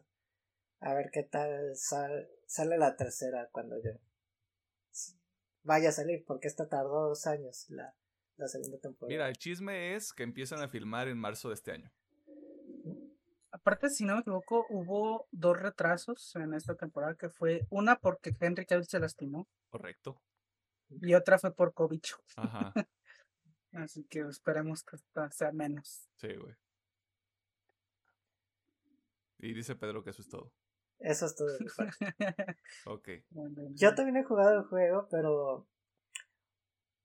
A 0.80 0.94
ver 0.94 1.10
qué 1.12 1.24
tal 1.24 1.76
sal- 1.76 2.30
sale 2.46 2.78
la 2.78 2.96
tercera 2.96 3.50
cuando 3.52 3.78
yo 3.82 3.92
vaya 5.64 5.90
a 5.90 5.94
salir, 5.94 6.26
porque 6.26 6.48
esta 6.50 6.68
tardó 6.68 7.08
dos 7.08 7.26
años 7.26 7.66
la, 7.70 7.96
la 8.36 8.48
segunda 8.48 8.78
temporada. 8.80 9.10
Mira, 9.10 9.30
el 9.30 9.38
chisme 9.38 9.96
es 9.96 10.12
que 10.12 10.24
empiezan 10.24 10.62
a 10.62 10.68
filmar 10.68 11.08
en 11.08 11.18
marzo 11.18 11.48
de 11.48 11.56
este 11.56 11.72
año. 11.72 11.90
Aparte, 13.54 13.92
si 13.92 14.04
no 14.04 14.16
me 14.16 14.22
equivoco, 14.22 14.66
hubo 14.70 15.28
dos 15.32 15.60
retrasos 15.60 16.36
en 16.36 16.56
esta 16.56 16.76
temporada, 16.76 17.16
que 17.16 17.30
fue 17.30 17.68
una 17.70 17.98
porque 17.98 18.36
Henry 18.40 18.66
Cavill 18.66 18.88
se 18.88 19.00
lastimó 19.00 19.48
Correcto. 19.70 20.20
y 20.90 21.14
otra 21.14 21.38
fue 21.38 21.54
por 21.54 21.72
COVID. 21.74 22.02
Ajá. 22.36 22.74
Así 23.74 24.06
que 24.06 24.22
esperemos 24.22 24.84
que 24.84 24.96
esta 24.96 25.30
sea 25.30 25.52
menos. 25.52 26.10
Sí, 26.16 26.36
güey. 26.36 26.56
Y 29.38 29.54
dice 29.54 29.76
Pedro 29.76 30.04
que 30.04 30.10
eso 30.10 30.24
es 30.24 30.30
todo. 30.30 30.52
Eso 31.00 31.28
es 31.28 31.36
todo. 31.36 31.50
Ok. 32.86 33.10
Yo 33.76 33.94
también 33.94 34.18
he 34.18 34.24
jugado 34.24 34.58
el 34.58 34.64
juego, 34.64 35.08
pero 35.12 35.68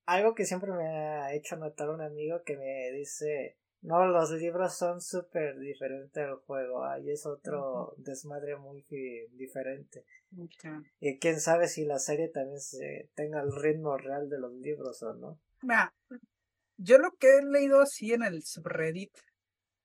algo 0.06 0.34
que 0.34 0.46
siempre 0.46 0.72
me 0.72 0.86
ha 0.86 1.34
hecho 1.34 1.56
notar 1.56 1.90
un 1.90 2.00
amigo 2.00 2.42
que 2.42 2.56
me 2.56 2.90
dice, 2.92 3.58
no, 3.80 4.06
los 4.06 4.30
libros 4.32 4.76
son 4.76 5.00
súper 5.00 5.58
diferentes 5.58 6.14
del 6.14 6.36
juego, 6.36 6.84
ahí 6.84 7.10
es 7.10 7.24
otro 7.26 7.94
desmadre 7.96 8.56
muy 8.56 8.84
diferente. 9.32 10.04
Y 11.00 11.18
quién 11.18 11.40
sabe 11.40 11.68
si 11.68 11.84
la 11.84 11.98
serie 11.98 12.28
también 12.28 12.60
se 12.60 13.08
tenga 13.14 13.40
el 13.40 13.54
ritmo 13.54 13.96
real 13.96 14.28
de 14.28 14.40
los 14.40 14.52
libros 14.52 15.02
o 15.02 15.14
no. 15.14 15.40
Mira, 15.62 15.94
Yo 16.76 16.98
lo 16.98 17.12
que 17.12 17.38
he 17.38 17.44
leído 17.44 17.80
así 17.80 18.12
en 18.12 18.22
el 18.22 18.42
subreddit 18.42 19.12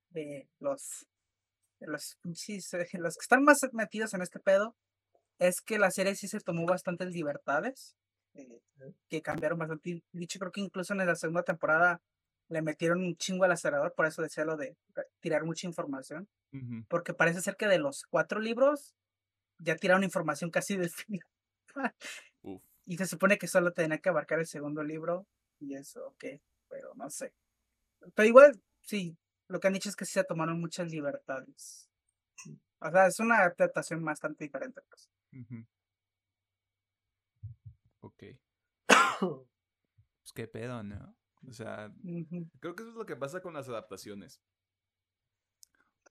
de 0.10 0.48
los, 0.60 1.08
de 1.80 1.88
los, 1.88 2.18
los 2.24 3.16
que 3.16 3.22
están 3.22 3.44
más 3.44 3.60
metidos 3.74 4.14
en 4.14 4.22
este 4.22 4.40
pedo 4.40 4.76
es 5.40 5.62
que 5.62 5.78
la 5.78 5.92
serie 5.92 6.16
sí 6.16 6.28
se 6.28 6.40
tomó 6.40 6.66
bastantes 6.66 7.10
libertades, 7.10 7.96
eh, 8.34 8.62
que 9.08 9.22
cambiaron 9.22 9.60
bastante. 9.60 10.04
Dicho, 10.12 10.40
creo 10.40 10.52
que 10.52 10.62
incluso 10.62 10.94
en 10.94 11.06
la 11.06 11.16
segunda 11.16 11.44
temporada 11.44 12.02
le 12.54 12.62
metieron 12.62 13.00
un 13.04 13.16
chingo 13.18 13.44
al 13.44 13.52
acelerador, 13.52 13.94
por 13.94 14.06
eso 14.06 14.22
decía 14.22 14.46
lo 14.46 14.56
de 14.56 14.78
tirar 15.20 15.44
mucha 15.44 15.68
información, 15.68 16.30
porque 16.88 17.14
parece 17.14 17.42
ser 17.42 17.56
que 17.58 17.68
de 17.68 17.80
los 17.80 18.04
cuatro 18.04 18.40
libros 18.40 18.96
ya 19.60 19.76
tiraron 19.76 20.04
información 20.04 20.52
casi 20.52 20.78
del 20.78 20.90
final. 20.90 21.26
Uf. 22.44 22.62
Y 22.86 22.98
se 22.98 23.08
supone 23.08 23.38
que 23.38 23.48
solo 23.48 23.72
tenía 23.72 23.98
que 23.98 24.10
abarcar 24.10 24.40
el 24.40 24.46
segundo 24.46 24.84
libro 24.84 25.26
y 25.60 25.76
eso, 25.76 26.08
ok, 26.08 26.26
pero 26.70 26.94
no 26.96 27.10
sé. 27.10 27.34
Pero 28.14 28.28
igual, 28.28 28.62
sí, 28.82 29.18
lo 29.48 29.60
que 29.60 29.68
han 29.68 29.74
dicho 29.74 29.90
es 29.90 29.96
que 29.96 30.06
sí 30.06 30.14
se 30.14 30.24
tomaron 30.24 30.60
muchas 30.60 30.92
libertades. 30.92 31.90
O 32.80 32.92
sea, 32.92 33.08
es 33.08 33.20
una 33.20 33.38
adaptación 33.38 34.04
bastante 34.04 34.44
diferente. 34.44 34.82
Pues. 34.90 35.10
Ujú. 35.32 35.66
Ok. 38.02 38.24
Pues 40.24 40.32
qué 40.34 40.48
pedo, 40.48 40.84
¿no? 40.84 41.14
O 41.48 41.52
sea, 41.52 41.94
creo 42.60 42.76
que 42.76 42.84
eso 42.84 42.92
es 42.92 42.98
lo 42.98 43.06
que 43.06 43.16
pasa 43.16 43.42
con 43.42 43.54
las 43.54 43.68
adaptaciones. 43.70 44.42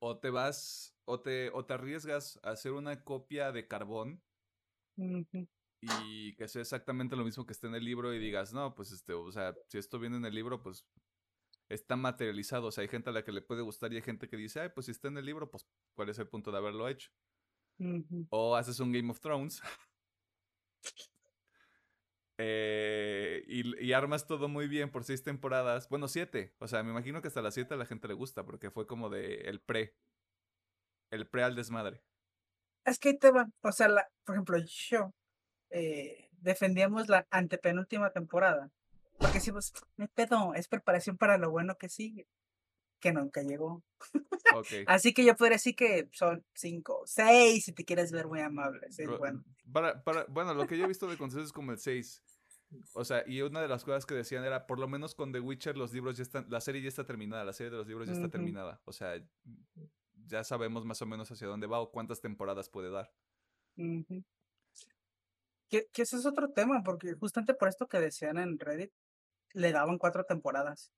O 0.01 0.19
te 0.19 0.31
vas, 0.31 0.95
o 1.05 1.21
te, 1.21 1.51
o 1.51 1.65
te 1.65 1.75
arriesgas 1.75 2.39
a 2.43 2.51
hacer 2.51 2.73
una 2.73 3.03
copia 3.05 3.53
de 3.53 3.67
carbón 3.69 4.21
y 5.81 6.35
que 6.37 6.49
sea 6.49 6.63
exactamente 6.63 7.17
lo 7.17 7.25
mismo 7.25 7.47
que 7.47 7.53
esté 7.53 7.67
en 7.67 7.75
el 7.75 7.85
libro 7.85 8.13
y 8.15 8.19
digas, 8.19 8.53
no, 8.53 8.75
pues 8.75 8.93
este, 8.93 9.15
o 9.15 9.31
sea, 9.33 9.55
si 9.69 9.79
esto 9.79 9.99
viene 9.99 10.17
en 10.17 10.25
el 10.25 10.35
libro, 10.35 10.63
pues 10.63 10.87
está 11.69 11.97
materializado. 11.97 12.69
O 12.69 12.73
sea, 12.73 12.83
hay 12.83 12.89
gente 12.89 13.11
a 13.11 13.13
la 13.13 13.25
que 13.25 13.33
le 13.33 13.43
puede 13.43 13.63
gustar 13.63 13.93
y 13.93 13.97
hay 13.97 14.03
gente 14.03 14.29
que 14.29 14.37
dice, 14.37 14.61
ay, 14.61 14.69
pues 14.75 14.87
si 14.87 14.93
está 14.93 15.09
en 15.09 15.19
el 15.19 15.25
libro, 15.27 15.51
pues 15.51 15.67
cuál 15.95 16.09
es 16.09 16.19
el 16.19 16.29
punto 16.29 16.51
de 16.53 16.59
haberlo 16.59 16.89
hecho. 16.89 17.11
O 18.31 18.55
haces 18.55 18.79
un 18.81 18.93
Game 18.93 19.11
of 19.11 19.21
Thrones. 19.21 19.63
Eh, 22.45 23.45
y, 23.47 23.85
y 23.85 23.93
armas 23.93 24.27
todo 24.27 24.49
muy 24.49 24.67
bien 24.67 24.91
por 24.91 25.05
seis 25.05 25.23
temporadas. 25.23 25.89
Bueno, 25.89 26.09
siete. 26.09 26.53
O 26.59 26.67
sea, 26.67 26.83
me 26.83 26.91
imagino 26.91 27.23
que 27.23 27.29
hasta 27.29 27.41
las 27.41 27.55
siete 27.55 27.75
a 27.75 27.77
la 27.77 27.87
gente 27.87 28.09
le 28.09 28.15
gusta 28.15 28.45
porque 28.45 28.71
fue 28.71 28.87
como 28.87 29.09
de 29.11 29.43
el 29.43 29.61
pre. 29.61 29.95
El 31.11 31.29
pre 31.29 31.45
al 31.45 31.55
desmadre. 31.55 32.03
Es 32.85 32.99
que 32.99 33.11
ahí 33.11 33.19
te 33.19 33.31
va, 33.31 33.49
o 33.63 33.71
sea, 33.71 33.87
la, 33.87 34.09
por 34.25 34.35
ejemplo, 34.35 34.59
yo 34.59 35.15
eh, 35.71 36.31
defendíamos 36.33 37.09
la 37.09 37.29
antepenúltima 37.31 38.11
temporada. 38.11 38.73
Porque 39.19 39.35
decimos, 39.35 39.73
no 39.97 40.09
pedo, 40.09 40.55
es 40.55 40.67
preparación 40.67 41.17
para 41.17 41.39
lo 41.39 41.51
bueno 41.53 41.77
que 41.79 41.89
sigue, 41.89 42.27
que 42.99 43.13
nunca 43.13 43.43
llegó. 43.43 43.85
Así 44.89 45.15
que 45.15 45.25
yo 45.25 45.37
podría 45.37 45.57
decir 45.57 45.77
que 45.77 46.09
son 46.11 46.45
cinco, 46.55 47.03
seis, 47.07 47.67
si 47.67 47.73
te 47.73 47.85
quieres 47.85 48.11
ver 48.11 48.27
muy 48.27 48.41
amable. 48.41 48.89
bueno. 49.19 49.45
Para, 49.73 50.03
para, 50.03 50.25
bueno, 50.25 50.55
lo 50.55 50.67
que 50.67 50.77
yo 50.77 50.85
he 50.85 50.89
visto 50.89 51.07
de 51.07 51.17
consenso 51.17 51.47
es 51.47 51.53
como 51.53 51.71
el 51.71 51.79
6. 51.79 52.21
O 52.95 53.05
sea, 53.05 53.25
y 53.27 53.41
una 53.43 53.61
de 53.61 53.69
las 53.69 53.85
cosas 53.85 54.07
que 54.07 54.15
decían 54.15 54.45
era, 54.45 54.67
por 54.67 54.79
lo 54.79 54.89
menos 54.89 55.15
con 55.15 55.33
The 55.33 55.41
Witcher 55.41 55.77
los 55.77 55.93
libros 55.93 56.17
ya 56.17 56.23
están, 56.23 56.47
la 56.49 56.61
serie 56.61 56.83
ya 56.83 56.89
está 56.89 57.05
terminada, 57.05 57.45
la 57.45 57.53
serie 57.53 57.71
de 57.71 57.77
los 57.77 57.87
libros 57.87 58.09
ya 58.09 58.15
está 58.15 58.29
terminada. 58.29 58.81
O 58.85 58.93
sea, 58.93 59.23
ya 60.27 60.45
sabemos 60.45 60.85
más 60.85 61.03
o 61.03 61.07
menos 61.07 61.31
hacia 61.31 61.47
dónde 61.47 61.67
va 61.67 61.81
o 61.81 61.91
cuántas 61.91 62.21
temporadas 62.21 62.69
puede 62.69 62.91
dar. 62.91 63.13
Que, 65.69 65.87
que 65.93 66.03
ese 66.03 66.17
es 66.17 66.27
otro 66.27 66.51
tema, 66.51 66.83
porque 66.85 67.15
justamente 67.15 67.55
por 67.55 67.69
esto 67.69 67.87
que 67.87 67.99
decían 67.99 68.39
en 68.39 68.59
Reddit, 68.59 68.93
le 69.55 69.73
daban 69.73 69.99
cuatro 69.99 70.25
temporadas. 70.25 70.91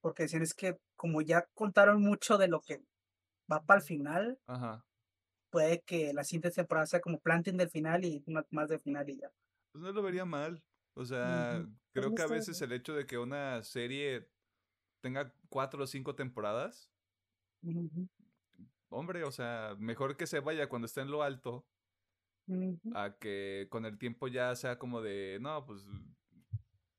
Porque 0.00 0.24
decían 0.24 0.42
es 0.42 0.54
que 0.54 0.76
como 0.96 1.22
ya 1.22 1.46
contaron 1.54 2.02
mucho 2.02 2.38
de 2.38 2.48
lo 2.48 2.60
que 2.60 2.82
va 3.50 3.62
para 3.62 3.80
el 3.80 3.86
final, 3.86 4.38
Ajá. 4.46 4.84
puede 5.50 5.80
que 5.82 6.12
la 6.12 6.24
siguiente 6.24 6.50
temporada 6.50 6.86
sea 6.86 7.00
como 7.00 7.18
planting 7.20 7.56
del 7.56 7.70
final 7.70 8.04
y 8.04 8.22
una 8.26 8.44
más 8.50 8.68
del 8.68 8.80
final 8.80 9.08
y 9.08 9.18
ya. 9.18 9.32
Pues 9.74 9.82
no 9.82 9.90
lo 9.90 10.02
vería 10.04 10.24
mal. 10.24 10.62
O 10.94 11.04
sea, 11.04 11.66
creo 11.92 12.14
que 12.14 12.22
a 12.22 12.28
veces 12.28 12.62
el 12.62 12.70
hecho 12.70 12.94
de 12.94 13.06
que 13.06 13.18
una 13.18 13.60
serie 13.64 14.28
tenga 15.00 15.34
cuatro 15.48 15.82
o 15.82 15.86
cinco 15.88 16.14
temporadas, 16.14 16.92
hombre, 18.88 19.24
o 19.24 19.32
sea, 19.32 19.74
mejor 19.80 20.16
que 20.16 20.28
se 20.28 20.38
vaya 20.38 20.68
cuando 20.68 20.86
esté 20.86 21.00
en 21.00 21.10
lo 21.10 21.24
alto 21.24 21.66
a 22.94 23.16
que 23.18 23.66
con 23.70 23.84
el 23.84 23.98
tiempo 23.98 24.28
ya 24.28 24.54
sea 24.54 24.78
como 24.78 25.02
de, 25.02 25.38
no, 25.40 25.64
pues 25.66 25.84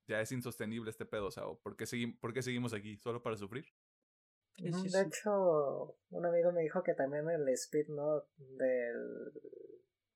ya 0.07 0.19
es 0.19 0.31
insostenible 0.33 0.89
este 0.89 1.05
pedo, 1.05 1.27
o 1.27 1.31
sea, 1.31 1.43
¿por 1.63 1.77
qué, 1.77 1.85
segui- 1.85 2.17
por 2.19 2.33
qué 2.33 2.41
seguimos 2.41 2.73
aquí? 2.73 2.97
¿Solo 2.97 3.21
para 3.23 3.37
sufrir? 3.37 3.65
Sí, 4.57 4.69
Ujú, 4.69 4.77
sí, 4.83 4.89
De 4.89 5.01
hecho, 5.03 5.95
un 6.11 6.25
amigo 6.25 6.51
me 6.51 6.61
dijo 6.61 6.83
que 6.83 6.93
también 6.93 7.29
el 7.29 7.47
speed 7.49 7.87
note 7.89 8.27
del... 8.37 9.31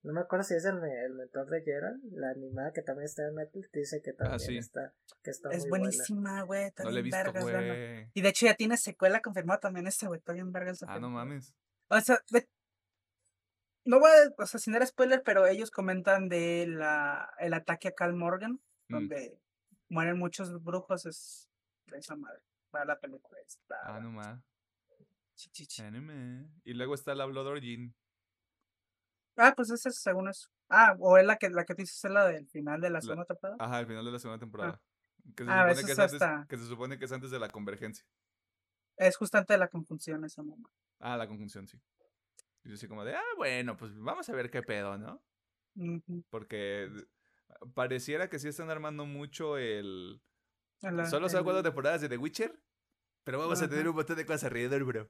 No 0.01 0.13
me 0.13 0.21
acuerdo 0.21 0.43
si 0.45 0.53
es 0.53 0.63
el, 0.63 0.77
el 0.81 1.13
mentor 1.13 1.49
de 1.49 1.61
Gerald, 1.61 2.01
la 2.13 2.29
animada 2.29 2.71
que 2.71 2.81
también 2.81 3.05
está 3.05 3.27
en 3.27 3.35
Netflix, 3.35 3.69
dice 3.73 4.01
que 4.01 4.13
también 4.13 4.35
Ah, 4.35 4.39
sí. 4.39 4.57
está, 4.57 4.93
que 5.21 5.31
está 5.31 5.49
Es 5.49 5.63
muy 5.63 5.69
buena. 5.69 5.83
buenísima, 5.83 6.41
güey. 6.43 6.71
No 6.83 6.89
le 6.91 6.99
he 6.99 7.03
visto, 7.03 7.17
vergas, 7.17 7.43
güey. 7.43 8.09
Y 8.13 8.21
de 8.21 8.29
hecho 8.29 8.45
ya 8.45 8.53
tiene 8.55 8.77
secuela 8.77 9.19
confirmada 9.21 9.59
también 9.59 9.87
esta, 9.87 10.07
güey. 10.07 10.19
Está 10.19 10.31
bien 10.33 10.51
verga 10.53 10.71
esa 10.71 10.85
Ah, 10.89 10.99
no 10.99 11.09
mames. 11.09 11.53
O 11.89 11.99
sea, 11.99 12.19
de- 12.31 12.47
no 13.85 13.99
voy 13.99 14.09
a, 14.11 14.41
o 14.41 14.45
sea, 14.45 14.59
sin 14.59 14.73
dar 14.73 14.85
spoiler, 14.87 15.21
pero 15.23 15.45
ellos 15.47 15.69
comentan 15.71 16.29
de 16.29 16.65
la, 16.67 17.33
el 17.39 17.53
ataque 17.53 17.89
a 17.89 17.91
Cal 17.93 18.13
Morgan, 18.13 18.53
Mm. 18.87 18.93
donde 18.93 19.37
mueren 19.89 20.17
muchos 20.17 20.63
brujos, 20.63 21.05
es 21.05 21.49
de 21.87 21.97
esa 21.97 22.15
madre. 22.15 22.39
Para 22.71 22.85
la 22.85 22.99
película 22.99 23.37
está. 23.45 23.75
Ah, 23.83 23.99
no 23.99 24.11
mames. 24.11 24.43
Anime. 25.79 26.47
Y 26.63 26.73
luego 26.73 26.93
está 26.95 27.15
la 27.15 27.25
Blood 27.25 27.47
Origin. 27.47 27.93
Ah, 29.41 29.53
pues 29.55 29.69
esa 29.71 29.89
es 29.89 29.95
según 30.01 30.27
eso. 30.29 30.49
Ah, 30.69 30.95
o 30.99 31.17
es 31.17 31.25
la 31.25 31.37
que, 31.37 31.49
la 31.49 31.63
que 31.65 31.73
tú 31.75 31.81
dices, 31.81 32.03
es 32.03 32.11
la 32.11 32.27
del 32.27 32.47
final 32.47 32.81
de 32.81 32.89
la 32.89 32.95
La- 32.95 33.01
segunda 33.01 33.25
temporada. 33.25 33.55
Ajá, 33.59 33.77
al 33.77 33.87
final 33.87 34.03
de 34.05 34.11
la 34.11 34.19
segunda 34.19 34.39
temporada. 34.39 34.81
Que 35.35 35.43
se, 35.45 35.49
Ah, 35.49 35.61
supone 35.61 35.71
eso 35.71 35.85
que, 35.85 35.91
es 35.91 35.97
es 35.97 35.99
antes, 35.99 36.21
hasta- 36.21 36.45
que 36.47 36.57
se 36.57 36.65
supone 36.67 36.99
que 36.99 37.05
es 37.05 37.11
antes 37.11 37.31
de 37.31 37.39
la 37.39 37.49
convergencia. 37.49 38.05
Es 38.97 39.15
justamente 39.17 39.57
la 39.57 39.67
confusión 39.69 40.25
esa 40.25 40.43
mamá. 40.43 40.69
Ah, 40.99 41.15
la 41.17 41.27
conjunción, 41.27 41.67
sí. 41.67 41.79
Y 42.63 42.69
yo 42.69 42.75
así 42.75 42.87
como 42.87 43.05
de, 43.05 43.15
ah, 43.15 43.23
bueno, 43.37 43.77
pues 43.77 43.97
vamos 43.97 44.27
a 44.29 44.33
ver 44.33 44.49
qué 44.51 44.61
pedo, 44.61 44.97
¿no? 44.97 45.21
Porque 46.29 46.89
pareciera 47.73 48.29
que 48.29 48.39
sí 48.39 48.47
están 48.49 48.69
armando 48.69 49.05
mucho 49.05 49.57
el... 49.57 50.21
La- 50.81 51.05
Solo 51.07 51.29
son 51.29 51.39
en- 51.39 51.43
cuatro 51.45 51.63
temporadas 51.63 52.01
de 52.01 52.09
The 52.09 52.17
Witcher, 52.17 52.59
pero 53.23 53.39
vamos 53.39 53.61
a 53.61 53.69
tener 53.69 53.87
un 53.87 53.95
montón 53.95 54.15
de 54.17 54.25
cosas 54.25 54.45
alrededor, 54.45 54.83
bro. 54.83 55.09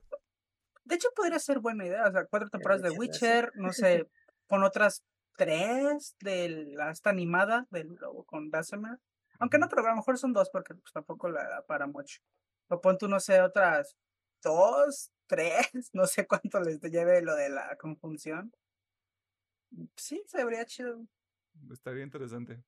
De 0.89 0.95
hecho, 0.95 1.09
podría 1.15 1.37
ser 1.37 1.59
buena 1.59 1.85
idea. 1.85 2.07
O 2.07 2.11
sea, 2.11 2.25
cuatro 2.25 2.49
temporadas 2.49 2.81
de 2.81 2.89
Witcher, 2.97 3.51
no 3.53 3.71
sé, 3.71 4.09
con 4.47 4.63
otras 4.63 5.03
tres 5.37 6.15
de 6.19 6.49
la 6.73 6.89
esta 6.89 7.11
animada 7.11 7.67
del 7.69 7.93
lobo 8.01 8.25
con 8.25 8.49
Dasemer. 8.49 8.97
Aunque 9.37 9.59
no 9.59 9.69
creo, 9.69 9.85
a 9.85 9.91
lo 9.91 9.97
mejor 9.97 10.17
son 10.17 10.33
dos 10.33 10.49
porque 10.49 10.73
pues, 10.73 10.91
tampoco 10.91 11.29
la 11.29 11.47
da 11.47 11.65
para 11.67 11.85
mucho. 11.85 12.21
O 12.69 12.81
pon 12.81 12.97
tú, 12.97 13.07
no 13.07 13.19
sé, 13.19 13.39
otras 13.39 13.95
dos, 14.41 15.11
tres, 15.27 15.69
no 15.93 16.07
sé 16.07 16.25
cuánto 16.25 16.59
les 16.59 16.81
lleve 16.81 17.21
lo 17.21 17.35
de 17.35 17.49
la 17.49 17.77
conjunción. 17.77 18.51
Sí, 19.95 20.23
se 20.25 20.43
vería 20.43 20.65
chido. 20.65 21.05
Estaría 21.71 22.03
interesante. 22.03 22.63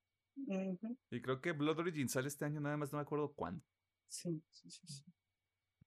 Y 1.09 1.21
creo 1.23 1.41
que 1.41 1.53
Blood 1.53 1.79
Origin 1.79 2.07
sale 2.07 2.27
este 2.27 2.45
año, 2.45 2.61
nada 2.61 2.77
más 2.77 2.91
no 2.91 2.99
me 2.99 3.01
acuerdo 3.01 3.33
cuándo. 3.33 3.65
Sí, 4.07 4.43
sí, 4.51 4.69
sí, 4.69 4.85
sí. 4.85 5.03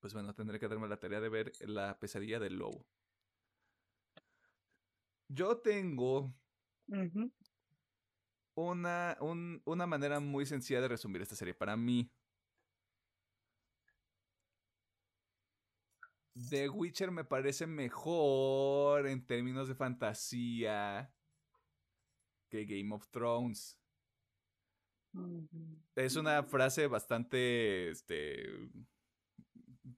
Pues 0.05 0.13
bueno, 0.13 0.35
tendré 0.35 0.61
que 0.61 0.69
darme 0.69 0.87
la 0.87 1.01
tarea 1.01 1.19
de 1.19 1.31
ver 1.31 1.53
la 1.61 1.99
pesadilla 1.99 2.39
del 2.39 2.57
lobo. 2.59 2.85
Yo 5.29 5.57
tengo 5.63 6.35
una, 8.55 9.17
un- 9.23 9.63
una 9.65 9.87
manera 9.87 10.21
muy 10.21 10.45
sencilla 10.45 10.83
de 10.83 10.89
resumir 10.89 11.23
esta 11.23 11.37
serie 11.37 11.55
para 11.55 11.75
mí. 11.79 12.11
The 16.51 16.69
Witcher 16.69 17.11
me 17.11 17.25
parece 17.25 17.67
mejor 17.67 19.07
en 19.07 19.25
términos 19.25 19.69
de 19.69 19.75
fantasía 19.75 21.11
que 22.51 22.67
Game 22.67 22.95
of 22.95 23.09
Thrones. 23.09 23.79
Es 25.95 26.17
una 26.17 26.43
frase 26.43 26.89
bastante 26.89 27.89
este, 27.91 28.49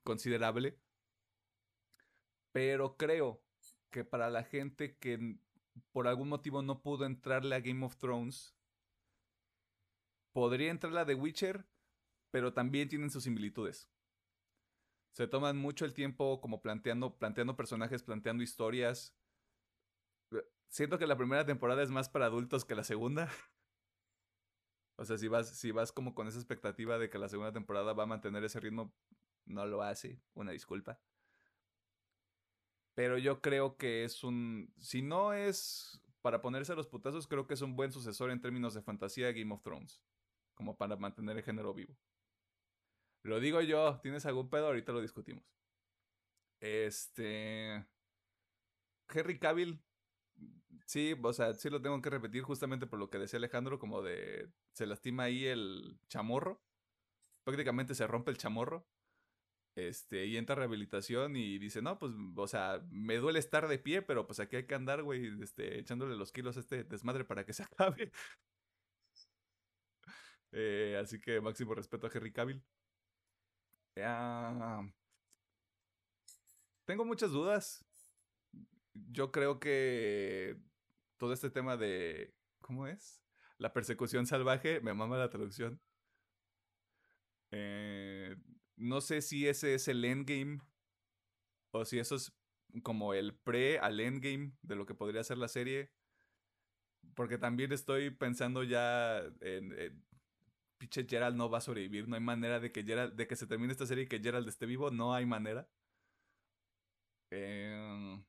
considerable, 0.07 0.81
pero 2.53 2.97
creo 2.97 3.43
que 3.91 4.03
para 4.03 4.31
la 4.31 4.43
gente 4.43 4.97
que 4.97 5.39
por 5.93 6.09
algún 6.09 6.31
motivo 6.31 6.63
no 6.63 6.83
pudo 6.83 7.05
entrarle 7.05 7.55
a 7.55 7.61
Game 7.61 7.85
of 7.85 7.99
Thrones, 7.99 8.57
podría 10.33 10.71
entrarle 10.71 11.01
a 11.01 11.07
The 11.07 11.15
Witcher, 11.15 11.67
pero 12.31 12.55
también 12.55 12.89
tienen 12.89 13.11
sus 13.11 13.25
similitudes. 13.25 13.91
Se 15.13 15.27
toman 15.27 15.57
mucho 15.57 15.85
el 15.85 15.95
tiempo 15.95 16.41
como 16.41 16.61
planteando, 16.61 17.19
planteando 17.19 17.57
personajes, 17.57 18.03
planteando 18.03 18.43
historias. 18.43 19.15
Eh, 20.33 20.45
Siento 20.69 20.99
que 20.99 21.07
la 21.07 21.17
primera 21.17 21.47
temporada 21.47 21.83
es 21.83 21.91
más 21.91 22.09
para 22.09 22.27
adultos 22.27 22.65
que 22.65 22.75
la 22.75 22.85
segunda. 22.85 23.29
O 24.99 25.05
sea, 25.05 25.19
si 25.19 25.29
vas, 25.29 25.51
si 25.59 25.73
vas 25.73 25.93
como 25.93 26.15
con 26.15 26.27
esa 26.27 26.39
expectativa 26.39 26.99
de 26.99 27.11
que 27.11 27.19
la 27.19 27.29
segunda 27.29 27.53
temporada 27.53 27.93
va 27.93 28.05
a 28.05 28.07
mantener 28.07 28.43
ese 28.45 28.61
ritmo, 28.61 28.95
no 29.47 29.67
lo 29.67 29.83
hace. 29.83 30.21
Una 30.35 30.53
disculpa. 30.53 31.01
Pero 32.95 33.19
yo 33.19 33.41
creo 33.41 33.77
que 33.77 34.05
es 34.05 34.25
un. 34.25 34.73
Si 34.79 35.03
no 35.03 35.35
es 35.35 36.01
para 36.23 36.41
ponerse 36.41 36.73
a 36.73 36.77
los 36.77 36.87
putazos, 36.87 37.27
creo 37.27 37.47
que 37.47 37.55
es 37.55 37.61
un 37.63 37.77
buen 37.77 37.93
sucesor 37.93 38.31
en 38.31 38.41
términos 38.41 38.75
de 38.75 38.83
fantasía 38.83 39.27
de 39.27 39.35
Game 39.35 39.55
of 39.55 39.63
Thrones. 39.63 40.03
Como 40.55 40.77
para 40.77 40.97
mantener 40.97 41.37
el 41.37 41.43
género 41.43 41.75
vivo. 41.75 41.95
Lo 43.23 43.39
digo 43.41 43.61
yo, 43.61 44.01
¿tienes 44.03 44.25
algún 44.25 44.49
pedo? 44.49 44.67
Ahorita 44.67 44.93
lo 44.93 45.03
discutimos. 45.03 45.45
Este. 46.61 47.87
Henry 49.09 49.39
Cavill. 49.39 49.83
Sí, 50.87 51.15
o 51.23 51.33
sea, 51.33 51.53
sí 51.55 51.69
lo 51.69 51.83
tengo 51.83 52.01
que 52.01 52.11
repetir 52.11 52.43
justamente 52.43 52.87
por 52.87 52.99
lo 52.99 53.11
que 53.11 53.19
decía 53.19 53.39
Alejandro, 53.39 53.79
como 53.79 54.01
de. 54.03 54.49
Se 54.73 54.87
lastima 54.87 55.25
ahí 55.25 55.45
el 55.47 55.99
chamorro. 56.09 56.63
Prácticamente 57.45 57.95
se 57.95 58.07
rompe 58.07 58.31
el 58.31 58.39
chamorro. 58.39 58.87
Este, 59.77 60.25
y 60.25 60.39
entra 60.39 60.55
a 60.55 60.59
rehabilitación 60.61 61.37
y 61.37 61.59
dice, 61.59 61.83
no, 61.83 61.99
pues, 61.99 62.13
o 62.35 62.49
sea, 62.49 62.83
me 62.91 63.17
duele 63.19 63.39
estar 63.39 63.69
de 63.69 63.79
pie, 63.79 64.01
pero 64.01 64.27
pues 64.27 64.41
aquí 64.41 64.57
hay 64.57 64.67
que 64.67 64.75
andar, 64.75 65.03
güey, 65.03 65.31
este, 65.43 65.79
echándole 65.79 66.17
los 66.17 66.33
kilos 66.33 66.57
a 66.57 66.61
este 66.61 66.83
desmadre 66.85 67.25
para 67.27 67.45
que 67.45 67.53
se 67.53 67.63
acabe. 67.65 68.11
Eh, 70.53 70.97
así 71.01 71.21
que 71.21 71.41
máximo 71.41 71.75
respeto 71.75 72.07
a 72.07 72.11
Henry 72.13 72.33
Cavill. 72.33 72.65
Ah, 73.99 74.83
tengo 76.87 77.05
muchas 77.05 77.31
dudas. 77.31 77.85
Yo 78.95 79.31
creo 79.31 79.61
que 79.61 80.57
todo 81.19 81.33
este 81.35 81.51
tema 81.51 81.77
de, 81.77 82.35
¿cómo 82.61 82.87
es? 82.87 83.23
La 83.59 83.73
persecución 83.73 84.27
salvaje, 84.27 84.81
me 84.81 84.95
mama 84.95 85.19
la 85.19 85.31
traducción. 85.31 85.81
Eh, 87.51 88.37
no 88.77 89.01
sé 89.01 89.23
si 89.23 89.49
ese 89.49 89.75
es 89.75 89.89
el 89.89 90.05
endgame 90.05 90.61
o 91.73 91.85
si 91.85 91.99
eso 91.99 92.17
es 92.17 92.33
como 92.83 93.15
el 93.15 93.35
pre 93.35 93.79
al 93.79 94.01
endgame 94.01 94.53
de 94.63 94.77
lo 94.77 94.87
que 94.87 94.95
podría 94.95 95.25
ser 95.25 95.39
la 95.39 95.49
serie. 95.49 95.91
Porque 97.15 97.39
también 97.39 97.73
estoy 97.73 98.11
pensando 98.11 98.63
ya 98.63 99.19
en, 99.41 100.05
pinche 100.79 101.07
Gerald 101.09 101.37
no 101.37 101.49
va 101.51 101.59
a 101.59 101.61
sobrevivir, 101.61 102.09
no 102.09 102.17
hay 102.17 102.23
manera 102.23 102.61
de 102.61 102.73
que 102.73 102.85
Gerald, 102.85 103.15
de 103.15 103.27
que 103.27 103.37
se 103.37 103.47
termine 103.47 103.73
esta 103.73 103.87
serie 103.87 104.05
y 104.05 104.09
que 104.09 104.21
Gerald 104.21 104.49
esté 104.49 104.67
vivo, 104.67 104.91
no 104.91 105.15
hay 105.15 105.25
manera. 105.27 105.69
Em, 107.31 108.25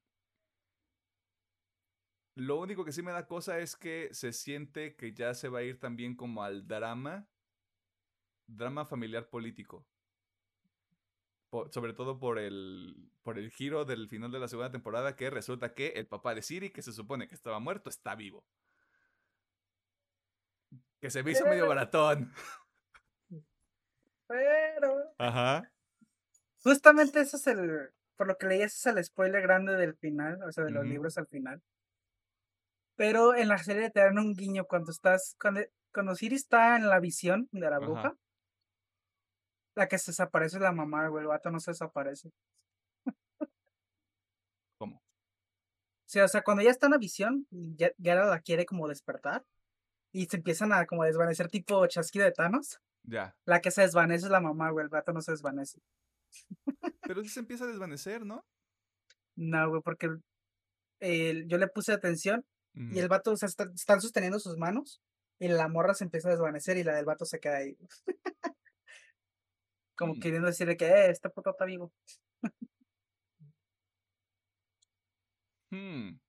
lo 2.36 2.60
único 2.60 2.86
que 2.86 2.91
sí 2.91 3.02
me 3.02 3.11
da 3.11 3.28
cosa 3.28 3.60
es 3.60 3.76
que 3.76 4.10
se 4.14 4.32
siente 4.32 4.95
que 4.95 5.14
ya 5.14 5.34
se 5.34 5.49
va 5.49 5.60
a 5.60 5.64
ir 5.64 5.80
también 5.80 6.15
como 6.15 6.44
al 6.44 6.68
drama, 6.68 7.28
drama 8.48 8.86
familiar 8.86 9.30
político 9.30 9.86
sobre 11.72 11.94
todo 11.94 12.19
por 12.19 12.40
el, 12.40 13.10
por 13.24 13.38
el 13.38 13.52
giro 13.52 13.86
del 13.86 14.10
final 14.10 14.32
de 14.32 14.40
la 14.40 14.48
segunda 14.48 14.72
temporada, 14.72 15.15
que 15.15 15.30
resulta 15.30 15.74
que 15.74 15.90
el 15.95 16.07
papá 16.07 16.36
de 16.36 16.41
Siri, 16.41 16.72
que 16.72 16.82
se 16.82 16.94
supone 16.94 17.28
que 17.28 17.36
estaba 17.36 17.60
muerto, 17.60 17.90
está 17.90 18.15
vivo. 18.15 18.45
Que 20.99 21.10
se 21.10 21.24
me 21.24 21.32
hizo 21.32 21.45
medio 21.45 21.68
baratón. 21.68 22.34
Pero. 24.28 25.14
Ajá. 25.18 25.72
Justamente 26.64 27.22
eso 27.22 27.38
es 27.38 27.48
el. 27.48 27.91
Por 28.15 28.28
lo 28.28 28.38
que 28.38 28.48
leí, 28.48 28.61
ese 28.61 28.90
es 28.90 28.95
el 28.95 29.03
spoiler 29.03 29.41
grande 29.41 29.76
del 29.76 29.95
final, 29.95 30.41
o 30.41 30.52
sea, 30.52 30.64
de 30.64 30.72
los 30.72 30.86
libros 30.86 31.18
al 31.18 31.28
final. 31.28 31.61
Pero 32.95 33.36
en 33.36 33.48
la 33.48 33.60
serie 33.60 33.91
te 33.91 33.99
dan 33.99 34.18
un 34.18 34.34
guiño 34.34 34.65
cuando 34.65 34.91
estás. 34.91 35.36
Cuando, 35.40 35.61
cuando 35.94 36.15
Siri 36.15 36.36
está 36.36 36.76
en 36.76 36.88
la 36.90 36.99
visión 36.99 37.48
de 37.52 37.69
la 37.69 37.80
bruja. 37.80 38.18
La 39.77 39.87
que 39.87 39.99
se 39.99 40.09
desaparece 40.09 40.57
es 40.57 40.63
la 40.63 40.71
mamá, 40.71 41.07
güey. 41.07 41.21
El 41.21 41.27
vato 41.27 41.51
no 41.51 41.59
se 41.59 41.69
desaparece. 41.69 42.31
¿Cómo? 44.79 45.03
Sí, 46.05 46.19
o 46.19 46.27
sea, 46.27 46.41
cuando 46.41 46.63
ya 46.63 46.71
está 46.71 46.87
en 46.87 46.93
la 46.93 46.97
visión, 46.97 47.45
ya, 47.51 47.91
ya 47.99 48.15
la 48.15 48.39
quiere 48.41 48.65
como 48.65 48.87
despertar. 48.87 49.45
Y 50.11 50.25
se 50.25 50.37
empiezan 50.37 50.73
a 50.73 50.87
como 50.87 51.03
desvanecer 51.03 51.47
tipo 51.47 51.85
chasquido 51.85 52.25
de 52.25 52.31
Thanos. 52.31 52.79
Ya. 53.03 53.35
La 53.45 53.61
que 53.61 53.69
se 53.69 53.81
desvanece 53.83 54.25
es 54.25 54.31
la 54.31 54.41
mamá, 54.41 54.71
güey. 54.71 54.83
El 54.83 54.89
vato 54.89 55.13
no 55.13 55.21
se 55.21 55.31
desvanece. 55.31 55.79
Pero 57.01 57.21
sí 57.21 57.29
se 57.29 57.41
empieza 57.41 57.65
a 57.65 57.67
desvanecer, 57.67 58.25
¿no? 58.25 58.43
No, 59.35 59.69
güey, 59.69 59.83
porque 59.83 60.09
yo 60.99 61.57
le 61.59 61.67
puse 61.67 61.93
atención 61.93 62.43
y 62.73 62.97
el 62.97 63.09
vato, 63.09 63.31
o 63.31 63.37
sea, 63.37 63.47
están 63.47 64.01
sosteniendo 64.01 64.39
sus 64.39 64.57
manos 64.57 65.03
y 65.37 65.49
la 65.49 65.67
morra 65.67 65.93
se 65.93 66.03
empieza 66.03 66.29
a 66.29 66.31
desvanecer 66.31 66.77
y 66.77 66.83
la 66.83 66.95
del 66.95 67.05
vato 67.05 67.25
se 67.25 67.39
queda 67.39 67.57
ahí. 67.57 67.77
Como 69.98 70.14
mm. 70.14 70.19
queriendo 70.19 70.48
decirle 70.48 70.78
que 70.78 70.86
eh, 70.86 71.10
este 71.10 71.30
puto 71.30 71.49
está 71.52 71.65
vivo. 71.65 71.91
hmm. 75.72 76.19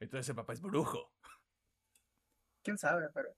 Entonces 0.00 0.26
ese 0.26 0.34
papá 0.34 0.52
es 0.52 0.60
brujo. 0.60 1.12
Quién 2.62 2.76
sabe, 2.78 3.08
pero. 3.14 3.34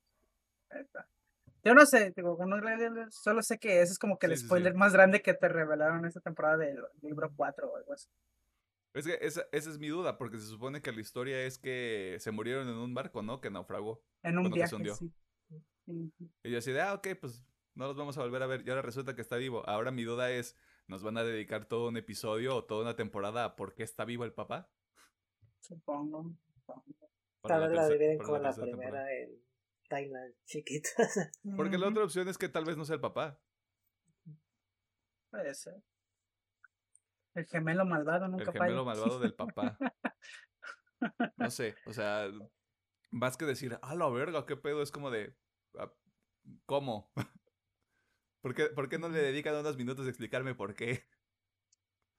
Yo 1.63 1.75
no 1.75 1.85
sé, 1.85 2.13
digo, 2.17 2.39
solo 3.11 3.43
sé 3.43 3.59
que 3.59 3.83
ese 3.83 3.93
es 3.93 3.99
como 3.99 4.19
que 4.19 4.27
el 4.27 4.37
spoiler 4.37 4.75
más 4.75 4.93
grande 4.93 5.21
que 5.21 5.35
te 5.35 5.49
revelaron 5.49 6.05
esta 6.07 6.21
temporada 6.21 6.59
del 6.59 6.79
libro 7.03 7.33
4 7.37 7.69
o 7.69 7.77
algo 7.77 7.93
así. 7.93 8.09
Es 8.95 9.05
que 9.05 9.19
esa, 9.21 9.45
esa, 9.53 9.71
es 9.71 9.79
mi 9.79 9.89
duda, 9.89 10.17
porque 10.17 10.39
se 10.39 10.47
supone 10.47 10.81
que 10.81 10.93
la 10.93 11.01
historia 11.01 11.43
es 11.43 11.59
que 11.59 12.17
se 12.21 12.31
murieron 12.31 12.69
en 12.69 12.77
un 12.77 12.95
barco, 12.95 13.23
¿no? 13.23 13.41
Que 13.41 13.51
naufragó. 13.51 14.03
En 14.23 14.39
un 14.39 14.51
viaje, 14.51 14.77
sí. 14.95 15.13
Y 16.43 16.51
yo 16.51 16.59
así 16.59 16.73
de, 16.73 16.81
ah, 16.81 16.95
ok, 16.95 17.09
pues 17.21 17.45
no 17.77 17.87
los 17.87 17.97
vamos 17.97 18.17
a 18.17 18.23
volver 18.23 18.43
a 18.43 18.47
ver 18.47 18.67
y 18.67 18.71
ahora 18.71 18.83
resulta 18.83 19.15
que 19.15 19.21
está 19.21 19.37
vivo. 19.37 19.63
Ahora 19.69 19.91
mi 19.91 20.03
duda 20.03 20.31
es, 20.33 20.57
¿nos 20.87 21.03
van 21.03 21.19
a 21.19 21.25
dedicar 21.25 21.67
todo 21.67 21.89
un 21.89 21.97
episodio 21.97 22.57
o 22.57 22.65
toda 22.65 22.83
una 22.83 22.97
temporada 22.97 23.45
a 23.45 23.57
por 23.57 23.75
qué 23.75 23.83
está 23.83 24.05
vivo 24.05 24.25
el 24.25 24.33
papá? 24.33 24.71
Supongo. 25.61 26.35
Tal 27.43 27.69
vez 27.69 27.73
la 27.73 27.89
dividen 27.89 28.19
con 28.19 28.43
la, 28.43 28.53
primera 28.55 29.13
en 29.13 29.41
Thailand 29.89 30.35
chiquita. 30.47 30.89
Porque 31.57 31.79
la 31.79 31.89
otra 31.89 32.05
opción 32.05 32.27
es 32.29 32.39
que 32.39 32.49
tal 32.49 32.65
vez 32.65 32.77
no 32.77 32.85
sea 32.85 32.95
el 32.95 33.01
papá. 33.01 33.39
Puede 35.31 35.55
ser. 35.55 35.83
El 37.35 37.45
gemelo 37.45 37.85
malvado 37.85 38.27
nunca 38.27 38.51
El 38.51 38.53
gemelo 38.53 38.85
malvado 38.85 39.21
del 39.21 39.35
papá. 39.35 39.79
No 41.37 41.51
sé, 41.51 41.75
o 41.85 41.93
sea, 41.93 42.27
más 43.11 43.37
que 43.37 43.45
decir, 43.45 43.79
a 43.83 43.95
la 43.95 44.09
verga, 44.09 44.47
qué 44.47 44.57
pedo, 44.57 44.81
es 44.81 44.91
como 44.91 45.11
de, 45.11 45.37
ah, 45.79 45.93
¿cómo? 46.65 47.13
¿Por 48.47 48.55
qué, 48.55 48.67
¿Por 48.67 48.89
qué 48.89 48.97
no 48.97 49.09
le 49.09 49.21
dedican 49.21 49.57
unos 49.57 49.77
minutos 49.77 50.07
a 50.07 50.09
explicarme 50.09 50.55
por 50.55 50.77
qué? 50.77 51.03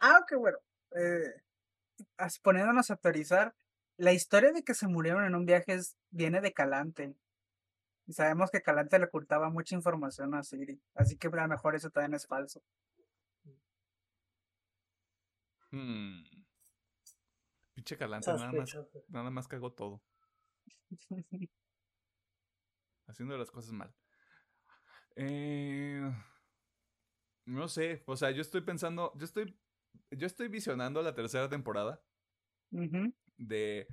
Ah, 0.02 0.20
ok, 0.22 0.34
bueno. 0.38 0.58
Eh, 0.94 1.42
poniéndonos 2.44 2.90
a 2.90 2.96
autorizar, 2.96 3.56
la 3.96 4.12
historia 4.12 4.52
de 4.52 4.62
que 4.62 4.74
se 4.74 4.90
murieron 4.90 5.24
en 5.24 5.36
un 5.36 5.46
viaje 5.46 5.80
viene 6.10 6.42
de 6.42 6.52
Calante. 6.52 7.16
Y 8.08 8.12
sabemos 8.12 8.52
que 8.52 8.62
Calante 8.62 9.00
le 9.00 9.06
ocultaba 9.06 9.50
mucha 9.50 9.74
información 9.74 10.36
a 10.36 10.44
Siri. 10.44 10.82
Así 10.96 11.16
que 11.16 11.28
a 11.30 11.32
lo 11.32 11.48
mejor 11.48 11.76
eso 11.78 11.90
también 11.92 12.16
es 12.16 12.28
falso. 12.28 12.62
Hmm. 15.72 16.24
Pinche 17.74 17.96
Calante, 17.98 18.34
nada 18.34 18.52
más, 18.52 18.78
nada 19.08 19.30
más 19.30 19.48
cagó 19.48 19.72
todo. 19.72 20.02
Haciendo 23.08 23.38
las 23.38 23.50
cosas 23.50 23.72
mal. 23.72 23.96
Eh, 25.20 26.14
no 27.46 27.68
sé, 27.68 28.04
o 28.06 28.16
sea, 28.16 28.30
yo 28.30 28.42
estoy 28.42 28.62
pensando, 28.62 29.12
yo 29.16 29.26
estoy, 29.26 29.58
yo 30.12 30.28
estoy 30.28 30.48
visionando 30.48 31.02
la 31.02 31.16
tercera 31.16 31.50
temporada 31.50 32.00
de, 32.70 33.88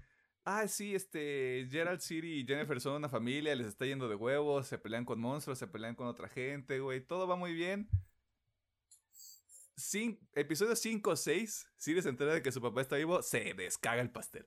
ah, 0.45 0.69
sí, 0.69 0.95
este, 0.95 1.67
Gerald 1.71 2.01
City 2.01 2.41
y 2.41 2.47
Jennifer 2.47 2.79
son 2.79 2.97
una 2.97 3.09
familia, 3.09 3.55
les 3.55 3.69
está 3.69 3.87
yendo 3.87 4.07
de 4.07 4.17
huevos, 4.17 4.67
se 4.67 4.77
pelean 4.77 5.07
con 5.07 5.19
monstruos, 5.19 5.59
se 5.59 5.67
pelean 5.67 5.95
con 5.95 6.09
otra 6.09 6.29
gente, 6.29 6.79
güey, 6.81 7.01
todo 7.01 7.27
va 7.27 7.37
muy 7.37 7.55
bien. 7.55 7.89
Cin 9.77 10.21
episodio 10.35 10.77
5 10.77 11.11
o 11.11 11.17
6, 11.17 11.73
Siri 11.79 12.03
se 12.03 12.11
entera 12.11 12.35
de 12.35 12.43
que 12.43 12.53
su 12.53 12.61
papá 12.61 12.83
está 12.83 12.97
vivo, 12.97 13.23
se 13.23 13.55
descaga 13.55 14.03
el 14.03 14.11
pastel. 14.11 14.47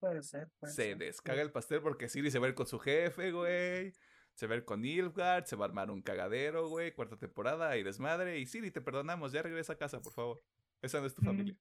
Puede 0.00 0.22
ser. 0.22 0.50
se 0.64 0.96
descaga 0.96 1.42
el 1.42 1.52
pastel 1.52 1.80
porque 1.80 2.08
Siri 2.08 2.32
se 2.32 2.40
va 2.40 2.46
a 2.46 2.48
ir 2.48 2.54
con 2.56 2.66
su 2.66 2.80
jefe, 2.80 3.30
güey 3.30 3.94
se 4.38 4.46
va 4.46 4.52
a 4.52 4.56
ver 4.58 4.64
con 4.64 4.82
Nilfgaard, 4.82 5.46
se 5.46 5.56
va 5.56 5.64
a 5.64 5.68
armar 5.68 5.90
un 5.90 6.00
cagadero, 6.00 6.68
güey, 6.68 6.92
cuarta 6.92 7.16
temporada 7.16 7.76
y 7.76 7.82
desmadre. 7.82 8.38
Y 8.38 8.46
Siri, 8.46 8.70
te 8.70 8.80
perdonamos, 8.80 9.32
ya 9.32 9.42
regresa 9.42 9.72
a 9.72 9.76
casa, 9.76 10.00
por 10.00 10.12
favor. 10.12 10.40
Esa 10.80 11.00
no 11.00 11.06
es 11.06 11.14
tu 11.16 11.22
familia. 11.22 11.56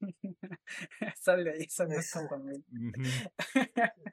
Sale 1.16 1.50
ahí, 1.50 1.62
esa 1.64 1.86
no 1.86 1.94
es 1.94 2.08
tu 2.08 2.20
familia. 2.28 2.64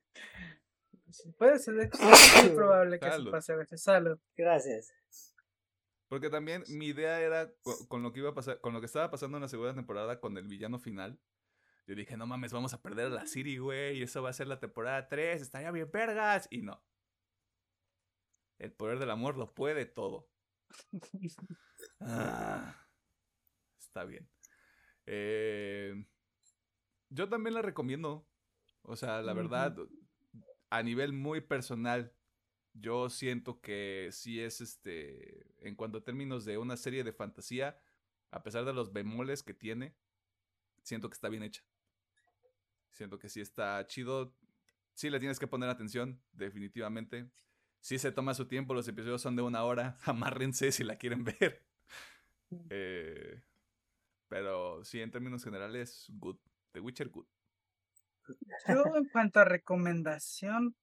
Puede 1.38 1.60
ser, 1.60 1.76
de 1.76 1.86
hecho, 1.86 2.00
es 2.02 2.44
muy 2.44 2.50
probable 2.56 3.00
que 3.00 3.12
se 3.12 3.24
pase 3.30 3.54
a 3.54 3.56
veces. 3.58 3.84
Salud. 3.84 4.18
Gracias. 4.36 4.96
Porque 6.08 6.32
también 6.32 6.64
mi 6.70 6.88
idea 6.88 7.22
era 7.22 7.54
con, 7.88 8.02
lo 8.02 8.12
que 8.14 8.22
iba 8.22 8.32
a 8.32 8.34
pasar, 8.34 8.60
con 8.62 8.74
lo 8.74 8.80
que 8.80 8.88
estaba 8.88 9.12
pasando 9.12 9.38
en 9.38 9.44
la 9.44 9.48
segunda 9.48 9.76
temporada 9.76 10.20
con 10.20 10.36
el 10.40 10.48
villano 10.48 10.80
final, 10.80 11.20
Yo 11.86 11.94
dije, 11.94 12.18
no 12.18 12.26
mames, 12.26 12.52
vamos 12.52 12.74
a 12.74 12.82
perder 12.82 13.06
a 13.06 13.10
la 13.10 13.28
Siri, 13.28 13.60
güey, 13.60 14.00
y 14.00 14.02
eso 14.02 14.24
va 14.24 14.32
a 14.32 14.34
ser 14.34 14.48
la 14.48 14.60
temporada 14.60 15.08
3, 15.08 15.40
estaría 15.40 15.70
bien 15.70 15.92
vergas. 15.92 16.48
Y 16.50 16.64
no. 16.64 16.84
El 18.62 18.72
poder 18.72 19.00
del 19.00 19.10
amor 19.10 19.38
lo 19.38 19.56
puede 19.56 19.88
todo. 19.88 20.30
Ah, 22.00 22.88
está 23.80 24.06
bien. 24.06 24.30
Eh, 25.08 26.06
yo 27.10 27.28
también 27.28 27.56
la 27.56 27.64
recomiendo. 27.64 28.28
O 28.84 28.96
sea, 28.96 29.24
la 29.24 29.34
verdad, 29.34 29.76
a 30.70 30.84
nivel 30.84 31.12
muy 31.12 31.42
personal, 31.42 32.14
yo 32.74 33.10
siento 33.10 33.62
que 33.62 34.10
sí 34.12 34.40
es 34.40 34.62
este, 34.62 35.44
en 35.68 35.76
cuanto 35.76 35.98
a 35.98 36.04
términos 36.04 36.46
de 36.46 36.60
una 36.60 36.78
serie 36.78 37.04
de 37.04 37.14
fantasía, 37.14 37.82
a 38.30 38.44
pesar 38.44 38.64
de 38.64 38.74
los 38.74 38.94
bemoles 38.94 39.42
que 39.42 39.56
tiene, 39.56 39.96
siento 40.84 41.10
que 41.10 41.16
está 41.16 41.30
bien 41.30 41.42
hecha. 41.42 41.64
Siento 42.92 43.18
que 43.18 43.28
sí 43.28 43.42
está 43.42 43.88
chido. 43.88 44.36
Sí 44.94 45.10
le 45.10 45.20
tienes 45.20 45.40
que 45.40 45.48
poner 45.48 45.70
atención, 45.70 46.22
definitivamente. 46.32 47.32
Sí 47.82 47.98
se 47.98 48.12
toma 48.12 48.36
su 48.36 48.48
tiempo, 48.48 48.74
los 48.74 48.88
episodios 48.88 49.22
son 49.22 49.36
de 49.36 49.42
una 49.42 49.64
hora. 49.64 49.98
Amárrense 50.06 50.72
si 50.72 50.84
la 50.84 50.98
quieren 50.98 51.24
ver. 51.24 51.64
Eh, 52.70 53.42
pero 54.28 54.84
sí, 54.86 55.02
en 55.02 55.12
términos 55.12 55.44
generales, 55.44 56.08
good. 56.10 56.38
The 56.72 56.80
Witcher, 56.80 57.10
good. 57.10 57.26
Yo 58.68 58.84
en 58.96 59.06
cuanto 59.10 59.40
a 59.40 59.46
recomendación, 59.46 60.76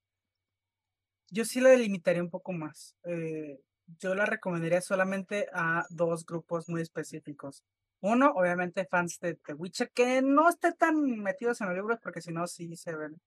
yo 1.31 1.45
sí 1.45 1.61
la 1.61 1.69
delimitaría 1.69 2.21
un 2.21 2.29
poco 2.29 2.51
más. 2.51 2.95
Eh, 3.03 3.61
yo 3.97 4.13
la 4.13 4.25
recomendaría 4.25 4.81
solamente 4.81 5.47
a 5.53 5.85
dos 5.89 6.25
grupos 6.25 6.69
muy 6.69 6.81
específicos. 6.81 7.63
Uno, 8.01 8.31
obviamente, 8.35 8.85
fans 8.85 9.19
de 9.19 9.35
The 9.35 9.53
Witcher, 9.53 9.91
que 9.91 10.21
no 10.21 10.49
estén 10.49 10.75
tan 10.77 10.95
metidos 11.19 11.59
en 11.61 11.67
los 11.67 11.75
libros, 11.75 11.99
porque 12.01 12.21
si 12.21 12.31
no, 12.31 12.45
sí 12.47 12.75
se 12.75 12.95
ven. 12.95 13.19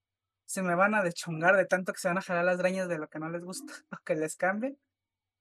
Se 0.52 0.62
me 0.62 0.74
van 0.74 0.94
a 0.94 1.02
deschongar 1.02 1.56
de 1.56 1.64
tanto 1.64 1.94
que 1.94 1.98
se 1.98 2.08
van 2.08 2.18
a 2.18 2.20
jalar 2.20 2.44
las 2.44 2.58
drañas 2.58 2.86
de 2.86 2.98
lo 2.98 3.08
que 3.08 3.18
no 3.18 3.30
les 3.30 3.42
gusta 3.42 3.72
o 3.90 3.96
que 4.04 4.14
les 4.14 4.36
cambien. 4.36 4.78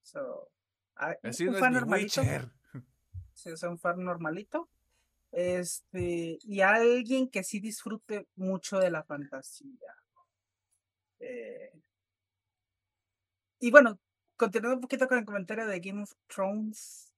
So, 0.03 0.49
Así 0.95 1.47
un 1.47 1.51
no 1.51 1.59
fan 1.59 1.75
es 1.75 1.81
normalito. 1.81 2.21
Sí, 3.33 3.49
es 3.49 3.61
un 3.63 3.77
fan 3.77 4.01
normalito. 4.05 4.69
Este, 5.33 6.39
y 6.41 6.61
alguien 6.61 7.29
que 7.29 7.43
sí 7.43 7.59
disfrute 7.59 8.29
mucho 8.35 8.79
de 8.79 8.89
la 8.89 9.03
fantasía. 9.03 9.93
Eh, 11.19 11.73
y 13.59 13.69
bueno, 13.69 13.99
continuando 14.37 14.75
un 14.75 14.81
poquito 14.81 15.09
con 15.09 15.17
el 15.17 15.25
comentario 15.25 15.67
de 15.67 15.81
Game 15.81 16.03
of 16.03 16.13
Thrones. 16.27 17.11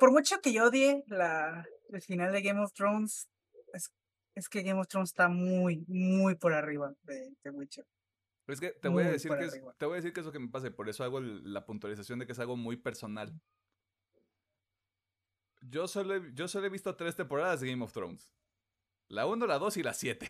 por 0.00 0.10
mucho 0.10 0.40
que 0.40 0.54
yo 0.54 0.68
odie 0.68 1.04
la, 1.06 1.66
el 1.90 2.00
final 2.00 2.32
de 2.32 2.40
Game 2.40 2.62
of 2.62 2.72
Thrones, 2.72 3.28
es, 3.74 3.92
es 4.34 4.48
que 4.48 4.62
Game 4.62 4.80
of 4.80 4.88
Thrones 4.88 5.10
está 5.10 5.28
muy, 5.28 5.84
muy 5.88 6.34
por 6.34 6.52
arriba 6.52 6.94
de, 7.02 7.34
The 7.42 7.50
Witcher. 7.50 7.86
Pero 8.44 8.54
es 8.54 8.60
que 8.60 8.70
te 8.70 8.88
voy, 8.88 9.04
a 9.04 9.10
decir 9.10 9.30
que 9.36 9.44
es, 9.44 9.62
te 9.78 9.86
voy 9.86 9.94
a 9.94 9.96
decir 9.96 10.12
que 10.12 10.20
es 10.20 10.26
lo 10.26 10.32
que 10.32 10.40
me 10.40 10.48
pasa, 10.48 10.70
por 10.70 10.88
eso 10.88 11.04
hago 11.04 11.20
la 11.20 11.64
puntualización 11.64 12.18
de 12.18 12.26
que 12.26 12.32
es 12.32 12.38
algo 12.38 12.56
muy 12.56 12.76
personal. 12.76 13.32
Yo 15.60 15.86
solo, 15.86 16.16
he, 16.16 16.34
yo 16.34 16.48
solo 16.48 16.66
he 16.66 16.70
visto 16.70 16.96
tres 16.96 17.14
temporadas 17.14 17.60
de 17.60 17.68
Game 17.68 17.84
of 17.84 17.92
Thrones. 17.92 18.32
La 19.08 19.26
1, 19.26 19.46
la 19.46 19.58
2 19.58 19.76
y 19.76 19.82
la 19.82 19.94
7. 19.94 20.28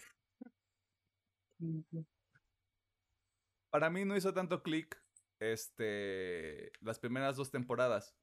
Para 3.71 3.89
mí 3.89 4.05
no 4.05 4.17
hizo 4.17 4.35
tanto 4.35 4.63
clic 4.63 5.03
este, 5.39 6.73
las 6.81 6.99
primeras 6.99 7.37
dos 7.37 7.51
temporadas. 7.51 8.15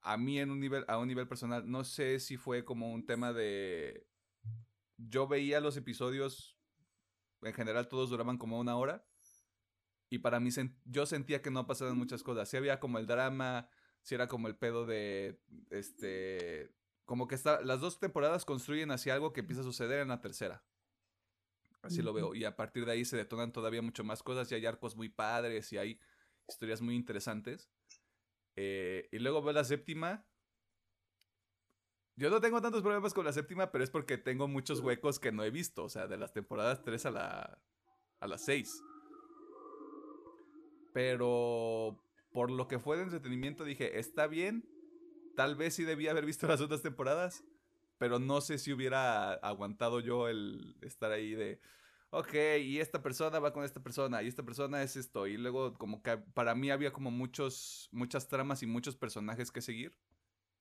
A, 0.00 0.16
mí 0.16 0.38
en 0.38 0.50
un 0.50 0.60
nivel, 0.60 0.84
a 0.88 0.98
un 0.98 1.08
nivel 1.08 1.28
personal, 1.28 1.70
no 1.70 1.84
sé 1.84 2.20
si 2.20 2.36
fue 2.36 2.64
como 2.64 2.92
un 2.92 3.04
tema 3.04 3.32
de... 3.32 4.06
Yo 5.08 5.26
veía 5.26 5.60
los 5.60 5.76
episodios, 5.76 6.58
en 7.42 7.54
general 7.54 7.88
todos 7.88 8.10
duraban 8.10 8.38
como 8.38 8.58
una 8.58 8.76
hora. 8.76 9.06
Y 10.08 10.18
para 10.18 10.40
mí 10.40 10.50
yo 10.84 11.06
sentía 11.06 11.40
que 11.40 11.50
no 11.50 11.66
pasaban 11.66 11.96
muchas 11.96 12.22
cosas. 12.22 12.48
Sí 12.48 12.56
había 12.56 12.80
como 12.80 12.98
el 12.98 13.06
drama, 13.06 13.68
si 14.02 14.14
era 14.14 14.28
como 14.28 14.48
el 14.48 14.56
pedo 14.56 14.84
de, 14.84 15.40
este, 15.70 16.74
como 17.04 17.26
que 17.26 17.34
está, 17.34 17.62
las 17.62 17.80
dos 17.80 17.98
temporadas 17.98 18.44
construyen 18.44 18.90
hacia 18.90 19.14
algo 19.14 19.32
que 19.32 19.40
empieza 19.40 19.62
a 19.62 19.64
suceder 19.64 20.00
en 20.00 20.08
la 20.08 20.20
tercera. 20.20 20.64
Así 21.82 22.00
lo 22.00 22.12
veo. 22.12 22.34
Y 22.34 22.44
a 22.44 22.56
partir 22.56 22.84
de 22.84 22.92
ahí 22.92 23.04
se 23.04 23.16
detonan 23.16 23.52
todavía 23.52 23.82
mucho 23.82 24.04
más 24.04 24.22
cosas 24.22 24.50
y 24.50 24.54
hay 24.54 24.66
arcos 24.66 24.96
muy 24.96 25.08
padres 25.08 25.72
y 25.72 25.78
hay 25.78 25.98
historias 26.48 26.80
muy 26.80 26.94
interesantes. 26.94 27.70
Eh, 28.54 29.08
y 29.10 29.18
luego 29.18 29.42
veo 29.42 29.52
la 29.52 29.64
séptima. 29.64 30.24
Yo 32.16 32.28
no 32.28 32.40
tengo 32.40 32.60
tantos 32.60 32.82
problemas 32.82 33.14
con 33.14 33.24
la 33.24 33.32
séptima, 33.32 33.72
pero 33.72 33.82
es 33.82 33.90
porque 33.90 34.18
tengo 34.18 34.46
muchos 34.46 34.80
huecos 34.80 35.18
que 35.18 35.32
no 35.32 35.44
he 35.44 35.50
visto. 35.50 35.84
O 35.84 35.88
sea, 35.88 36.06
de 36.06 36.18
las 36.18 36.32
temporadas 36.32 36.82
3 36.82 37.06
a 37.06 37.10
la, 37.10 37.58
a 38.20 38.26
las 38.26 38.44
6. 38.44 38.82
Pero 40.92 41.98
por 42.32 42.50
lo 42.50 42.68
que 42.68 42.78
fue 42.78 42.96
de 42.96 43.04
entretenimiento, 43.04 43.64
dije, 43.64 43.98
está 43.98 44.26
bien. 44.26 44.68
Tal 45.36 45.56
vez 45.56 45.74
sí 45.74 45.84
debía 45.84 46.10
haber 46.10 46.26
visto 46.26 46.46
las 46.48 46.60
otras 46.60 46.82
temporadas. 46.82 47.44
Pero 47.98 48.18
no 48.18 48.40
sé 48.40 48.58
si 48.58 48.72
hubiera 48.72 49.34
aguantado 49.34 50.00
yo 50.00 50.28
el 50.28 50.76
estar 50.82 51.12
ahí 51.12 51.34
de. 51.34 51.60
Ok, 52.10 52.34
y 52.60 52.78
esta 52.80 53.02
persona 53.02 53.38
va 53.38 53.54
con 53.54 53.64
esta 53.64 53.82
persona, 53.82 54.22
y 54.22 54.28
esta 54.28 54.42
persona 54.42 54.82
es 54.82 54.96
esto. 54.96 55.26
Y 55.26 55.38
luego, 55.38 55.72
como 55.78 56.02
que 56.02 56.18
para 56.18 56.54
mí 56.54 56.70
había 56.70 56.92
como 56.92 57.10
muchos, 57.10 57.88
muchas 57.90 58.28
tramas 58.28 58.62
y 58.62 58.66
muchos 58.66 58.96
personajes 58.96 59.50
que 59.50 59.62
seguir. 59.62 59.96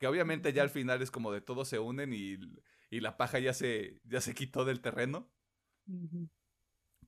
Que 0.01 0.07
obviamente 0.07 0.51
ya 0.51 0.63
al 0.63 0.71
final 0.71 0.99
es 1.03 1.11
como 1.11 1.31
de 1.31 1.41
todos 1.41 1.67
se 1.67 1.77
unen 1.77 2.11
y, 2.11 2.35
y 2.89 3.01
la 3.01 3.17
paja 3.17 3.37
ya 3.37 3.53
se, 3.53 4.01
ya 4.03 4.19
se 4.19 4.33
quitó 4.33 4.65
del 4.65 4.81
terreno. 4.81 5.31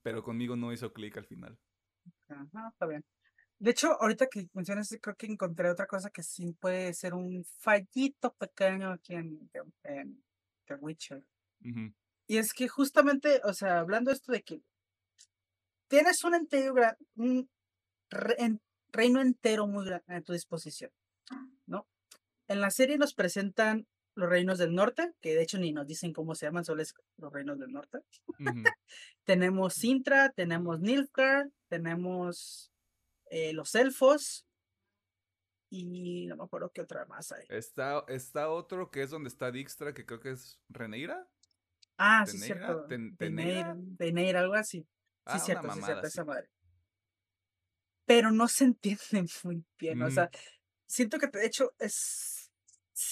Pero 0.04 0.22
conmigo 0.22 0.56
no 0.56 0.72
hizo 0.72 0.94
clic 0.94 1.18
al 1.18 1.26
final. 1.26 1.58
Ajá, 2.28 2.70
está 2.72 2.86
bien. 2.86 3.04
De 3.58 3.72
hecho, 3.72 4.00
ahorita 4.00 4.28
que 4.28 4.48
mencionas, 4.54 4.96
creo 5.02 5.16
que 5.16 5.26
encontré 5.26 5.72
otra 5.72 5.88
cosa 5.88 6.12
que 6.12 6.22
sí 6.22 6.54
puede 6.54 6.94
ser 6.94 7.16
un 7.16 7.44
fallito 7.58 8.32
pequeño 8.36 8.92
aquí 8.92 9.16
en, 9.16 9.50
The 10.68 10.76
Witcher. 10.76 11.26
Y 12.28 12.38
es 12.38 12.54
que 12.54 12.68
justamente, 12.68 13.42
o 13.44 13.56
sea, 13.56 13.80
hablando 13.80 14.12
esto 14.12 14.32
de 14.32 14.44
que 14.44 14.62
tienes 15.88 16.24
un, 16.24 16.36
entero, 16.36 16.76
un 17.16 17.50
reino 18.92 19.20
entero 19.20 19.66
muy 19.66 19.84
grande 19.84 20.16
a 20.16 20.22
tu 20.22 20.34
disposición. 20.34 20.92
En 22.54 22.62
la 22.62 22.70
serie 22.70 23.00
nos 23.00 23.16
presentan 23.16 23.88
los 24.14 24.30
reinos 24.30 24.60
del 24.60 24.76
norte, 24.76 25.12
que 25.22 25.34
de 25.34 25.42
hecho 25.42 25.58
ni 25.58 25.72
nos 25.74 25.88
dicen 25.88 26.14
cómo 26.14 26.36
se 26.36 26.46
llaman, 26.46 26.64
solo 26.64 26.84
es 26.84 26.94
los 27.18 27.34
reinos 27.34 27.58
del 27.58 27.72
norte. 27.72 27.98
tenemos 29.24 29.74
Sintra, 29.74 30.30
tenemos 30.30 30.80
Nilfgaard, 30.80 31.50
tenemos 31.68 32.72
eh, 33.32 33.54
los 33.54 33.74
elfos. 33.74 34.46
Y 35.72 36.28
no 36.28 36.36
me 36.36 36.44
acuerdo 36.44 36.70
qué 36.72 36.82
otra 36.82 37.08
más 37.08 37.32
hay. 37.32 37.44
Está, 37.50 38.06
está 38.08 38.50
otro 38.50 38.92
que 38.92 39.02
es 39.02 39.10
donde 39.10 39.30
está 39.30 39.52
Dijkstra, 39.52 39.96
que 39.96 40.06
creo 40.06 40.20
que 40.20 40.30
es 40.30 40.60
Reneira. 40.70 41.28
Ah, 41.98 42.24
sí, 42.28 42.38
cierto. 42.38 42.86
Teneira, 43.18 44.42
algo 44.42 44.54
así. 44.54 44.82
Sí, 44.82 44.88
ah, 45.26 45.40
cierto, 45.40 45.74
sí, 45.74 45.82
cierto, 45.82 46.06
esa 46.06 46.24
madre. 46.24 46.52
Pero 48.06 48.30
no 48.30 48.48
se 48.48 48.66
entiende 48.66 49.26
muy 49.44 49.66
bien. 49.80 50.04
O 50.04 50.12
sea, 50.12 50.30
siento 50.86 51.18
que 51.18 51.26
de 51.26 51.48
hecho 51.48 51.74
es. 51.80 52.33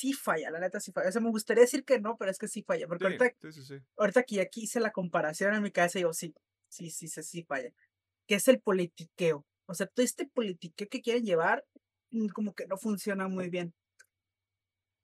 Sí 0.02 0.14
falla, 0.14 0.50
la 0.50 0.60
neta 0.60 0.80
sí 0.80 0.92
falla. 0.92 1.10
O 1.10 1.12
sea, 1.12 1.22
me 1.22 1.30
gustaría 1.30 1.62
decir 1.62 1.86
que 1.86 2.00
no, 2.00 2.18
pero 2.18 2.32
es 2.32 2.40
que 2.40 2.48
sí 2.48 2.64
falla. 2.64 2.88
Porque 2.88 3.06
ahorita, 3.06 3.36
ahorita 3.98 4.20
aquí, 4.22 4.40
aquí 4.40 4.64
hice 4.64 4.80
la 4.80 4.92
comparación 4.92 5.54
en 5.54 5.62
mi 5.62 5.70
cabeza 5.70 6.00
y 6.00 6.02
digo, 6.02 6.14
sí, 6.14 6.34
sí, 6.70 6.90
sí, 6.90 7.08
sí, 7.08 7.22
sí 7.22 7.44
falla. 7.44 7.72
Que 8.26 8.34
es 8.36 8.48
el 8.48 8.60
politiqueo. 8.60 9.46
O 9.68 9.76
sea, 9.76 9.86
todo 9.86 10.04
este 10.04 10.26
politiqueo 10.26 10.90
que 10.90 11.04
quieren 11.04 11.24
llevar, 11.24 11.64
mm, 12.10 12.30
como 12.30 12.56
que 12.56 12.66
no 12.66 12.78
funciona 12.78 13.28
muy 13.28 13.52
bien. 13.52 13.76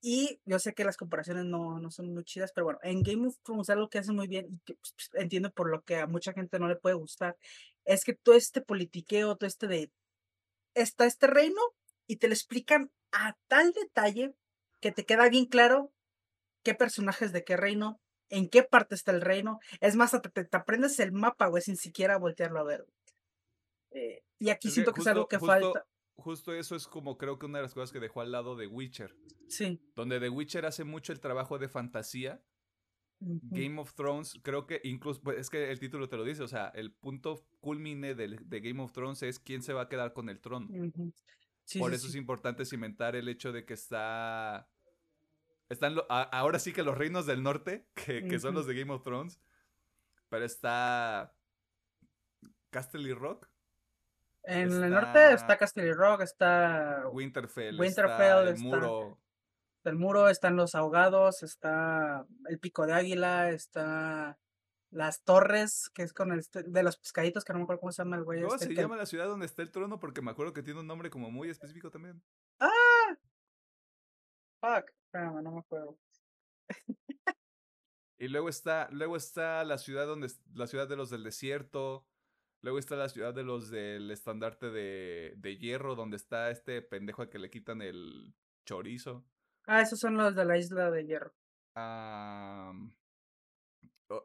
Y 0.01 0.41
yo 0.45 0.57
sé 0.57 0.73
que 0.73 0.83
las 0.83 0.97
comparaciones 0.97 1.45
no, 1.45 1.79
no 1.79 1.91
son 1.91 2.11
muy 2.11 2.23
chidas, 2.23 2.51
pero 2.51 2.65
bueno, 2.65 2.79
en 2.81 3.03
Game 3.03 3.27
of 3.27 3.37
Thrones 3.43 3.69
algo 3.69 3.89
que 3.89 3.99
hace 3.99 4.13
muy 4.13 4.27
bien 4.27 4.47
y 4.49 4.59
que 4.65 4.73
pues, 4.73 4.93
pues, 4.93 5.09
entiendo 5.21 5.51
por 5.51 5.69
lo 5.69 5.83
que 5.83 5.97
a 5.97 6.07
mucha 6.07 6.33
gente 6.33 6.57
no 6.57 6.67
le 6.67 6.75
puede 6.75 6.95
gustar, 6.95 7.37
es 7.85 8.03
que 8.03 8.13
todo 8.13 8.33
este 8.33 8.61
politiqueo, 8.61 9.35
todo 9.35 9.47
este 9.47 9.67
de, 9.67 9.91
está 10.73 11.05
este 11.05 11.27
reino 11.27 11.61
y 12.07 12.15
te 12.17 12.27
lo 12.27 12.33
explican 12.33 12.91
a 13.11 13.37
tal 13.47 13.73
detalle 13.73 14.33
que 14.79 14.91
te 14.91 15.05
queda 15.05 15.29
bien 15.29 15.45
claro 15.45 15.91
qué 16.63 16.73
personajes 16.73 17.31
de 17.31 17.43
qué 17.43 17.57
reino, 17.57 17.99
en 18.29 18.49
qué 18.49 18.63
parte 18.63 18.95
está 18.95 19.11
el 19.11 19.21
reino. 19.21 19.59
Es 19.79 19.95
más, 19.95 20.11
te, 20.11 20.45
te 20.45 20.57
aprendes 20.57 20.99
el 20.99 21.11
mapa, 21.11 21.47
güey, 21.47 21.63
sin 21.63 21.77
siquiera 21.77 22.17
voltearlo 22.17 22.59
a 22.59 22.63
ver. 22.63 22.85
Eh, 23.91 24.23
y 24.39 24.49
aquí 24.49 24.69
siento 24.69 24.93
que, 24.93 25.01
es 25.01 25.07
algo 25.07 25.27
que 25.27 25.39
falta. 25.39 25.85
Justo 26.15 26.53
eso 26.53 26.75
es 26.75 26.87
como 26.87 27.17
creo 27.17 27.37
que 27.37 27.45
una 27.45 27.59
de 27.59 27.63
las 27.63 27.73
cosas 27.73 27.91
que 27.91 27.99
dejó 27.99 28.21
al 28.21 28.31
lado 28.31 28.55
de 28.55 28.67
Witcher. 28.67 29.15
Sí. 29.47 29.79
Donde 29.95 30.19
The 30.19 30.29
Witcher 30.29 30.65
hace 30.65 30.83
mucho 30.83 31.13
el 31.13 31.19
trabajo 31.19 31.57
de 31.57 31.69
fantasía. 31.69 32.41
Game 33.19 33.81
of 33.81 33.95
Thrones, 33.95 34.39
creo 34.43 34.67
que 34.67 34.79
incluso, 34.83 35.19
pues 35.21 35.39
es 35.39 35.49
que 35.49 35.71
el 35.71 35.79
título 35.79 36.07
te 36.07 36.17
lo 36.17 36.23
dice, 36.23 36.43
o 36.43 36.47
sea, 36.47 36.67
el 36.75 36.91
punto 36.91 37.47
culmine 37.61 38.13
de, 38.13 38.37
de 38.39 38.59
Game 38.59 38.79
of 38.83 38.91
Thrones 38.91 39.23
es 39.23 39.39
quién 39.39 39.63
se 39.63 39.73
va 39.73 39.83
a 39.83 39.89
quedar 39.89 40.13
con 40.13 40.29
el 40.29 40.39
trono. 40.39 40.67
Por 41.80 41.94
eso 41.94 42.07
es 42.07 42.15
importante 42.15 42.65
cimentar 42.65 43.15
el 43.15 43.27
hecho 43.27 43.52
de 43.52 43.65
que 43.65 43.73
está 43.73 44.68
Están 45.69 45.95
lo- 45.95 46.06
a- 46.10 46.23
ahora 46.23 46.60
sí 46.60 46.72
que 46.72 46.81
los 46.84 46.98
reinos 46.98 47.26
del 47.26 47.44
norte, 47.44 47.85
que, 48.22 48.26
que 48.27 48.39
son 48.39 48.53
los 48.56 48.65
de 48.68 48.73
Game 48.80 48.94
of 48.94 49.03
Thrones. 49.03 49.39
Pero 50.30 50.45
está 50.45 51.34
Castle 52.69 53.10
y 53.10 53.14
Rock, 53.14 53.48
En 54.44 54.72
el 54.72 54.84
Está- 54.85 54.89
norte 54.89 55.34
está 55.34 55.57
Castle 55.57 55.94
Rock, 55.94 56.22
está 56.22 57.03
Winterfell, 57.11 57.77
Winterfell 57.80 58.14
está 58.22 58.41
el 58.41 58.48
está- 58.49 58.64
muro. 58.64 59.19
el 59.84 59.95
muro, 59.95 60.30
están 60.30 60.56
los 60.56 60.73
ahogados, 60.76 61.44
está 61.44 62.26
el 62.48 62.60
pico 62.60 62.85
de 62.85 62.94
águila, 62.94 63.49
está 63.49 64.38
las 64.97 65.23
torres, 65.23 65.89
que 65.93 66.03
es 66.03 66.11
con 66.13 66.31
el 66.31 66.39
este- 66.39 66.63
de 66.63 66.83
los 66.83 66.97
pescaditos, 66.97 67.43
que 67.45 67.53
no 67.53 67.59
me 67.59 67.63
acuerdo 67.63 67.79
cómo 67.81 67.91
se 67.91 68.01
llama 68.03 68.17
el 68.17 68.23
güey. 68.23 68.41
¿Cómo 68.41 68.55
este, 68.55 68.67
se 68.67 68.73
que- 68.75 68.81
llama 68.81 68.97
la 68.97 69.05
ciudad 69.05 69.27
donde 69.27 69.45
está 69.45 69.61
el 69.61 69.71
trono? 69.71 69.99
Porque 69.99 70.21
me 70.21 70.31
acuerdo 70.31 70.53
que 70.53 70.63
tiene 70.63 70.79
un 70.79 70.87
nombre 70.87 71.09
como 71.09 71.31
muy 71.31 71.49
específico 71.49 71.89
también. 71.91 72.21
¡Ah! 72.59 72.69
Fuck. 74.61 74.89
Espérame, 75.05 75.41
no 75.43 75.51
me 75.51 75.59
acuerdo. 75.59 75.97
Y 78.19 78.27
luego 78.29 78.49
está, 78.49 78.89
luego 78.91 79.15
está 79.15 79.63
la 79.63 79.77
ciudad 79.77 80.07
donde 80.07 80.31
la 80.53 80.65
ciudad 80.67 80.87
de 80.89 80.95
los 80.95 81.09
del 81.11 81.23
desierto. 81.23 82.07
Luego 82.63 82.79
está 82.79 82.95
la 82.95 83.09
ciudad 83.09 83.33
de 83.35 83.43
los 83.43 83.69
del 83.69 84.09
estandarte 84.09 84.71
de, 84.71 85.35
de 85.37 85.57
hierro, 85.57 85.93
donde 85.95 86.17
está 86.17 86.49
este 86.49 86.81
pendejo 86.81 87.21
al 87.21 87.29
que 87.29 87.37
le 87.37 87.51
quitan 87.51 87.83
el 87.83 88.33
chorizo. 88.65 89.23
Ah, 89.67 89.81
esos 89.81 89.99
son 89.99 90.17
los 90.17 90.35
de 90.35 90.43
la 90.45 90.57
isla 90.57 90.89
de 90.89 91.05
hierro. 91.05 91.33
O- 91.75 92.73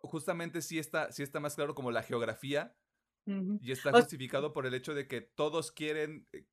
justamente 0.02 0.62
sí 0.62 0.78
está, 0.78 1.10
sí 1.12 1.22
está 1.22 1.40
más 1.40 1.54
claro 1.54 1.74
como 1.74 1.90
la 1.90 2.02
geografía. 2.02 2.76
Y 3.24 3.70
está 3.70 3.92
justificado 3.92 4.52
por 4.52 4.66
el 4.66 4.74
hecho 4.74 4.94
de 4.94 5.06
que 5.06 5.20
todos 5.20 5.70
quieren, 5.70 6.26
eh, 6.32 6.44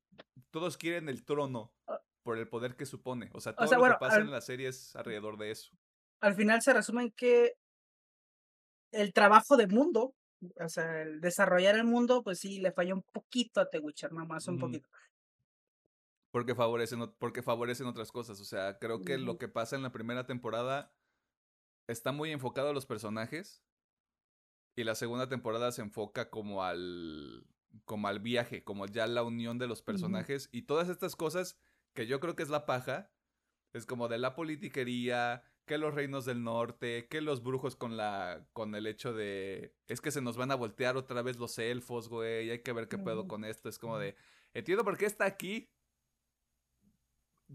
todos 0.52 0.76
quieren 0.76 1.08
el 1.08 1.24
trono 1.24 1.72
por 2.22 2.38
el 2.38 2.48
poder 2.48 2.76
que 2.76 2.86
supone. 2.86 3.28
O 3.32 3.40
sea, 3.40 3.56
todo 3.56 3.66
sea, 3.66 3.78
lo 3.78 3.82
bueno, 3.82 3.96
que 3.96 4.00
pasa 4.00 4.16
al- 4.16 4.22
en 4.22 4.30
la 4.30 4.40
serie 4.40 4.68
es 4.68 4.94
alrededor 4.94 5.36
de 5.36 5.50
eso. 5.50 5.70
Al 6.20 6.34
final 6.34 6.62
se 6.62 6.72
resume 6.72 7.02
en 7.02 7.10
que 7.10 7.54
el 8.92 9.12
trabajo 9.12 9.56
de 9.56 9.66
mundo, 9.66 10.14
o 10.58 10.68
sea, 10.68 11.02
el 11.02 11.20
desarrollar 11.20 11.74
el 11.76 11.84
mundo, 11.84 12.22
pues 12.22 12.38
sí, 12.38 12.60
le 12.60 12.72
falló 12.72 12.94
un 12.94 13.02
poquito 13.02 13.60
a 13.60 13.68
The 13.68 13.78
Witcher, 13.80 14.12
nomás 14.12 14.46
un 14.48 14.58
poquito. 14.58 14.88
Porque 16.30 16.54
favorecen, 16.54 17.12
porque 17.18 17.42
favorecen 17.42 17.86
otras 17.88 18.12
cosas. 18.12 18.40
O 18.40 18.44
sea, 18.44 18.78
creo 18.78 19.02
que 19.02 19.18
lo 19.18 19.38
que 19.38 19.48
pasa 19.48 19.74
en 19.76 19.82
la 19.82 19.90
primera 19.92 20.26
temporada 20.26 20.92
está 21.90 22.12
muy 22.12 22.30
enfocado 22.30 22.70
a 22.70 22.72
los 22.72 22.86
personajes. 22.86 23.62
Y 24.76 24.84
la 24.84 24.94
segunda 24.94 25.28
temporada 25.28 25.72
se 25.72 25.82
enfoca 25.82 26.30
como 26.30 26.62
al. 26.62 27.46
como 27.84 28.08
al 28.08 28.20
viaje, 28.20 28.64
como 28.64 28.86
ya 28.86 29.06
la 29.06 29.22
unión 29.22 29.58
de 29.58 29.66
los 29.66 29.82
personajes. 29.82 30.48
Y 30.52 30.62
todas 30.62 30.88
estas 30.88 31.16
cosas 31.16 31.58
que 31.92 32.06
yo 32.06 32.20
creo 32.20 32.36
que 32.36 32.42
es 32.42 32.48
la 32.48 32.66
paja. 32.66 33.10
Es 33.72 33.86
como 33.86 34.08
de 34.08 34.18
la 34.18 34.34
politiquería, 34.34 35.44
que 35.64 35.78
los 35.78 35.94
reinos 35.94 36.24
del 36.24 36.42
norte, 36.42 37.06
que 37.06 37.20
los 37.20 37.42
brujos 37.42 37.76
con 37.76 37.96
la. 37.96 38.46
con 38.52 38.74
el 38.74 38.86
hecho 38.86 39.12
de. 39.12 39.76
Es 39.86 40.00
que 40.00 40.10
se 40.10 40.20
nos 40.20 40.36
van 40.36 40.50
a 40.50 40.56
voltear 40.56 40.96
otra 40.96 41.22
vez 41.22 41.36
los 41.38 41.58
elfos, 41.58 42.08
güey. 42.08 42.50
Hay 42.50 42.62
que 42.62 42.72
ver 42.72 42.88
qué 42.88 42.98
pedo 42.98 43.28
con 43.28 43.44
esto. 43.44 43.68
Es 43.68 43.78
como 43.78 43.98
de. 43.98 44.16
Entiendo 44.54 44.84
por 44.84 44.96
qué 44.96 45.06
está 45.06 45.26
aquí. 45.26 45.70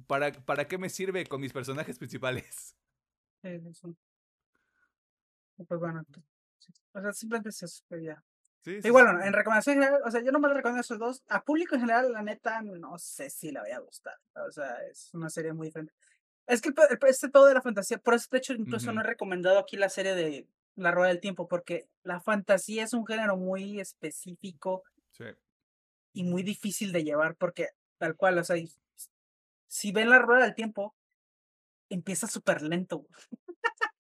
¿Para, 0.07 0.32
¿Para 0.32 0.68
qué 0.68 0.78
me 0.78 0.90
sirve 0.90 1.26
con 1.26 1.41
mis 1.41 1.53
personajes 1.53 1.98
principales? 1.99 2.78
Y 3.44 3.60
Pues 5.57 5.80
bueno, 5.80 6.03
pues, 6.11 6.26
sí, 6.60 6.73
o 6.94 7.02
sea, 7.02 7.14
simplemente 7.14 7.49
es 7.49 7.64
eso, 7.64 7.84
pero 7.88 8.02
ya. 8.02 8.23
Sí, 8.61 8.82
sí, 8.82 8.88
Y 8.88 8.91
bueno, 8.91 9.23
en 9.23 9.32
recomendación 9.32 9.76
general, 9.76 10.02
o 10.03 10.11
sea, 10.11 10.23
yo 10.23 10.32
no 10.32 10.40
me 10.40 10.48
recomiendo 10.52 10.82
esos 10.82 10.98
dos. 10.98 11.23
A 11.27 11.44
público 11.44 11.76
en 11.76 11.82
general, 11.82 12.11
la 12.11 12.23
neta, 12.23 12.61
no 12.61 12.98
sé 12.98 13.30
si 13.30 13.52
le 13.52 13.60
vaya 13.60 13.77
a 13.77 13.82
gustar. 13.82 14.15
O 14.48 14.52
sea, 14.52 14.76
es 14.90 15.14
una 15.14 15.30
serie 15.30 15.53
muy 15.53 15.68
diferente. 15.68 15.94
Es 16.48 16.61
que 16.61 16.69
el, 16.69 16.76
este 17.07 17.30
todo 17.30 17.45
de 17.45 17.53
la 17.53 17.61
fantasía, 17.61 17.98
por 17.98 18.14
eso 18.15 18.27
de 18.32 18.38
hecho 18.40 18.53
incluso 18.53 18.91
no 18.91 19.02
he 19.02 19.03
recomendado 19.03 19.60
aquí 19.60 19.77
la 19.77 19.90
serie 19.90 20.15
de 20.15 20.48
La 20.76 20.91
Rueda 20.91 21.10
del 21.10 21.19
Tiempo, 21.19 21.48
porque 21.48 21.88
la 22.03 22.19
fantasía 22.19 22.84
es 22.84 22.94
un 22.94 23.06
género 23.06 23.38
muy 23.38 23.80
específico 23.80 24.84
Sí. 25.11 25.26
y 26.14 26.23
muy 26.23 26.44
difícil 26.44 26.91
de 26.91 27.03
llevar, 27.03 27.36
porque 27.36 27.69
tal 27.98 28.15
cual, 28.15 28.38
o 28.38 28.44
sea, 28.44 28.57
si 29.68 29.91
ven 29.91 30.10
La 30.10 30.19
Rueda 30.19 30.44
del 30.44 30.56
Tiempo, 30.56 30.95
empieza 31.90 32.27
súper 32.27 32.61
lento. 32.61 33.07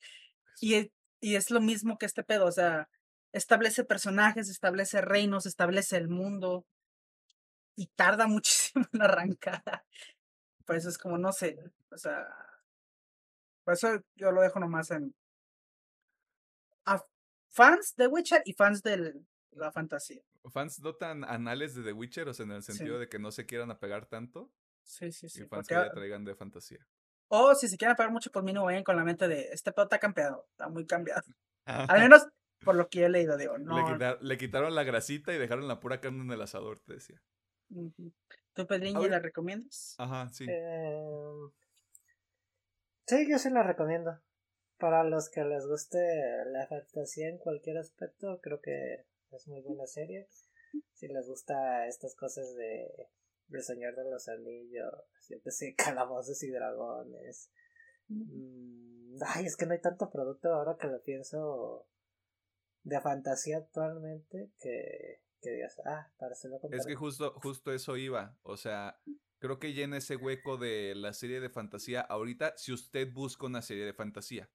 y, 0.61 0.91
y 1.21 1.35
es 1.35 1.49
lo 1.51 1.61
mismo 1.61 1.97
que 1.97 2.05
este 2.05 2.23
pedo, 2.23 2.45
o 2.45 2.51
sea, 2.51 2.89
establece 3.33 3.83
personajes, 3.83 4.49
establece 4.49 5.01
reinos, 5.01 5.45
establece 5.45 5.97
el 5.97 6.07
mundo 6.09 6.65
y 7.75 7.87
tarda 7.95 8.27
muchísimo 8.27 8.85
en 8.93 9.01
arrancar. 9.01 9.63
Por 10.65 10.75
eso 10.75 10.89
es 10.89 10.97
como, 10.97 11.17
no 11.17 11.31
sé, 11.31 11.57
o 11.91 11.97
sea, 11.97 12.25
por 13.63 13.73
eso 13.73 13.99
yo 14.15 14.31
lo 14.31 14.41
dejo 14.41 14.59
nomás 14.59 14.91
en 14.91 15.13
a 16.85 17.01
fans 17.51 17.95
de 17.97 18.07
Witcher 18.07 18.41
y 18.45 18.53
fans 18.53 18.81
de 18.83 19.13
la 19.51 19.71
fantasía. 19.71 20.21
Fans 20.51 20.79
no 20.79 20.93
tan 20.95 21.23
anales 21.23 21.73
de 21.75 21.83
The 21.83 21.93
Witcher, 21.93 22.27
o 22.29 22.33
sea, 22.33 22.45
en 22.45 22.51
el 22.51 22.63
sentido 22.63 22.95
Sí. 22.95 22.99
de 22.99 23.09
que 23.09 23.19
no 23.19 23.31
se 23.31 23.45
quieran 23.45 23.71
apegar 23.71 24.05
tanto. 24.05 24.51
Sí, 24.83 25.11
sí, 25.11 25.29
sí. 25.29 25.39
y 25.43 25.45
fans 25.47 25.67
porque 25.67 25.75
que 25.75 25.87
ya 25.87 25.91
traigan 25.91 26.25
de 26.25 26.35
fantasía. 26.35 26.85
O 27.27 27.55
si 27.55 27.67
se 27.67 27.77
quieren 27.77 27.95
pegar 27.95 28.11
mucho, 28.11 28.31
pues 28.31 28.43
mínimo 28.45 28.65
vayan 28.65 28.83
con 28.83 28.95
la 28.95 29.03
mente 29.03 29.27
de 29.27 29.49
este 29.51 29.71
pedo 29.71 29.85
está 29.85 29.99
cambiado, 29.99 30.45
está 30.51 30.69
muy 30.69 30.85
cambiado. 30.85 31.23
Al 31.65 31.99
menos 31.99 32.27
por 32.63 32.75
lo 32.75 32.89
que 32.89 32.99
yo 32.99 33.05
he 33.05 33.09
leído, 33.09 33.37
digo, 33.37 33.57
le, 33.57 33.65
no. 33.65 34.17
le 34.19 34.37
quitaron 34.37 34.73
la 34.75 34.83
grasita 34.83 35.33
y 35.33 35.37
dejaron 35.37 35.67
la 35.67 35.79
pura 35.79 36.01
carne 36.01 36.23
en 36.23 36.31
el 36.31 36.41
asador, 36.41 36.79
te 36.79 36.93
decía. 36.93 37.21
Ujú. 37.69 38.11
¿Tú, 38.53 38.67
Pedriño, 38.67 39.07
la 39.07 39.19
recomiendas? 39.19 39.95
Ajá, 39.97 40.29
sí. 40.29 40.45
Eh, 40.47 41.03
sí, 43.05 43.29
yo 43.29 43.37
sí 43.37 43.49
la 43.49 43.63
recomiendo. 43.63 44.19
Para 44.77 45.03
los 45.03 45.29
que 45.29 45.43
les 45.43 45.65
guste 45.67 45.99
la 46.47 46.67
fantasía 46.67 47.29
en 47.29 47.37
cualquier 47.37 47.77
aspecto, 47.77 48.39
creo 48.41 48.61
que 48.61 49.05
es 49.31 49.47
muy 49.47 49.61
buena 49.61 49.87
serie. 49.87 50.27
Si 50.93 51.07
les 51.07 51.27
gusta 51.27 51.87
estas 51.87 52.15
cosas 52.15 52.55
de 52.55 53.09
El 53.51 53.63
Señor 53.63 53.95
de 53.95 54.09
los 54.09 54.27
Anillos, 54.27 54.93
yo 55.29 55.41
que 55.41 55.51
sé, 55.51 55.75
calabozos 55.77 56.41
y 56.43 56.49
dragones. 56.49 57.49
Mm, 58.09 59.17
ay, 59.25 59.45
es 59.45 59.55
que 59.55 59.65
no 59.65 59.73
hay 59.73 59.81
tanto 59.81 60.09
producto 60.09 60.53
ahora 60.53 60.77
que 60.79 60.87
lo 60.87 61.01
pienso 61.01 61.87
de 62.83 63.01
fantasía 63.01 63.57
actualmente 63.57 64.51
que, 64.59 65.21
que 65.41 65.49
digas, 65.51 65.79
ah, 65.85 66.11
para 66.17 66.33
hacerlo 66.33 66.59
Es 66.71 66.85
que 66.85 66.95
justo, 66.95 67.33
justo 67.41 67.71
eso 67.73 67.97
iba. 67.97 68.37
O 68.43 68.57
sea, 68.57 68.99
creo 69.39 69.59
que 69.59 69.73
llena 69.73 69.97
ese 69.97 70.15
hueco 70.15 70.57
de 70.57 70.93
la 70.95 71.13
serie 71.13 71.39
de 71.39 71.49
fantasía 71.49 72.01
ahorita 72.01 72.53
si 72.57 72.71
usted 72.73 73.11
busca 73.11 73.45
una 73.45 73.61
serie 73.61 73.85
de 73.85 73.93
fantasía. 73.93 74.49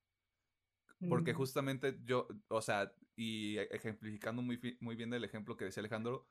Porque 1.08 1.32
Ujú. 1.32 1.42
justamente 1.42 1.98
yo, 2.04 2.28
o 2.48 2.60
sea, 2.60 2.92
y 3.16 3.58
ejemplificando 3.58 4.42
muy, 4.42 4.58
fi- 4.58 4.76
muy 4.80 4.96
bien 4.96 5.12
el 5.12 5.24
ejemplo 5.24 5.56
que 5.56 5.64
decía 5.64 5.80
Alejandro, 5.80 6.28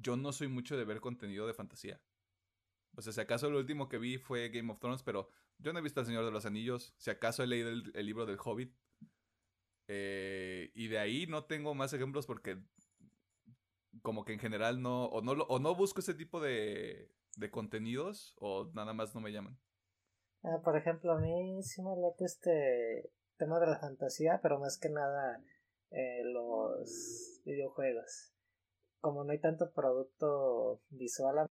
yo 0.00 0.16
no 0.16 0.32
soy 0.32 0.48
mucho 0.48 0.76
de 0.76 0.84
ver 0.84 1.00
contenido 1.00 1.46
de 1.46 1.54
fantasía. 1.54 2.00
O 2.96 3.02
sea, 3.02 3.12
si 3.12 3.20
acaso 3.20 3.50
lo 3.50 3.58
último 3.58 3.88
que 3.88 3.98
vi 3.98 4.18
fue 4.18 4.48
Game 4.48 4.72
of 4.72 4.80
Thrones, 4.80 5.02
pero 5.02 5.28
yo 5.58 5.72
no 5.72 5.78
he 5.78 5.82
visto 5.82 6.00
El 6.00 6.06
Señor 6.06 6.24
de 6.24 6.30
los 6.30 6.46
Anillos. 6.46 6.94
Si 6.96 7.10
acaso 7.10 7.42
he 7.42 7.46
leído 7.46 7.70
el, 7.70 8.06
libro 8.06 8.26
del 8.26 8.38
Hobbit. 8.42 8.74
Eh, 9.88 10.70
y 10.74 10.88
de 10.88 10.98
ahí 10.98 11.26
no 11.26 11.44
tengo 11.44 11.74
más 11.74 11.92
ejemplos 11.92 12.26
porque 12.26 12.58
como 14.02 14.24
que 14.24 14.32
en 14.32 14.38
general 14.38 14.80
no, 14.80 15.06
o 15.06 15.20
no, 15.20 15.32
o 15.32 15.58
no 15.58 15.74
busco 15.74 16.00
ese 16.00 16.14
tipo 16.14 16.40
de, 16.40 17.10
de 17.36 17.50
contenidos 17.50 18.34
o 18.38 18.70
nada 18.72 18.92
más 18.92 19.14
no 19.14 19.20
me 19.20 19.32
llaman. 19.32 19.58
Ah, 20.42 20.60
por 20.64 20.76
ejemplo, 20.76 21.12
a 21.12 21.18
mí 21.18 21.62
sí 21.62 21.82
me 21.82 21.96
late 21.96 22.24
este 22.24 23.10
tema 23.36 23.58
de 23.60 23.66
la 23.66 23.78
fantasía, 23.78 24.40
pero 24.42 24.58
más 24.58 24.78
que 24.78 24.88
nada 24.88 25.42
eh, 25.90 26.22
los 26.24 27.40
videojuegos. 27.44 28.29
Como 29.00 29.24
no 29.24 29.32
hay 29.32 29.38
tanto 29.40 29.70
producto 29.72 30.80
visual, 30.90 31.38
a- 31.38 31.46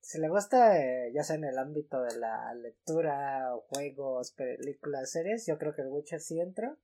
si 0.00 0.18
le 0.18 0.28
gusta, 0.28 0.78
eh, 0.78 1.12
ya 1.14 1.22
sea 1.22 1.36
en 1.36 1.44
el 1.44 1.58
ámbito 1.58 2.02
de 2.02 2.18
la 2.18 2.52
lectura, 2.54 3.54
o 3.54 3.60
juegos, 3.62 4.32
películas, 4.32 5.10
series, 5.12 5.46
yo 5.46 5.56
creo 5.58 5.74
que 5.74 5.82
el 5.82 5.88
Witcher 5.88 6.20
sí 6.20 6.40
entra. 6.40 6.76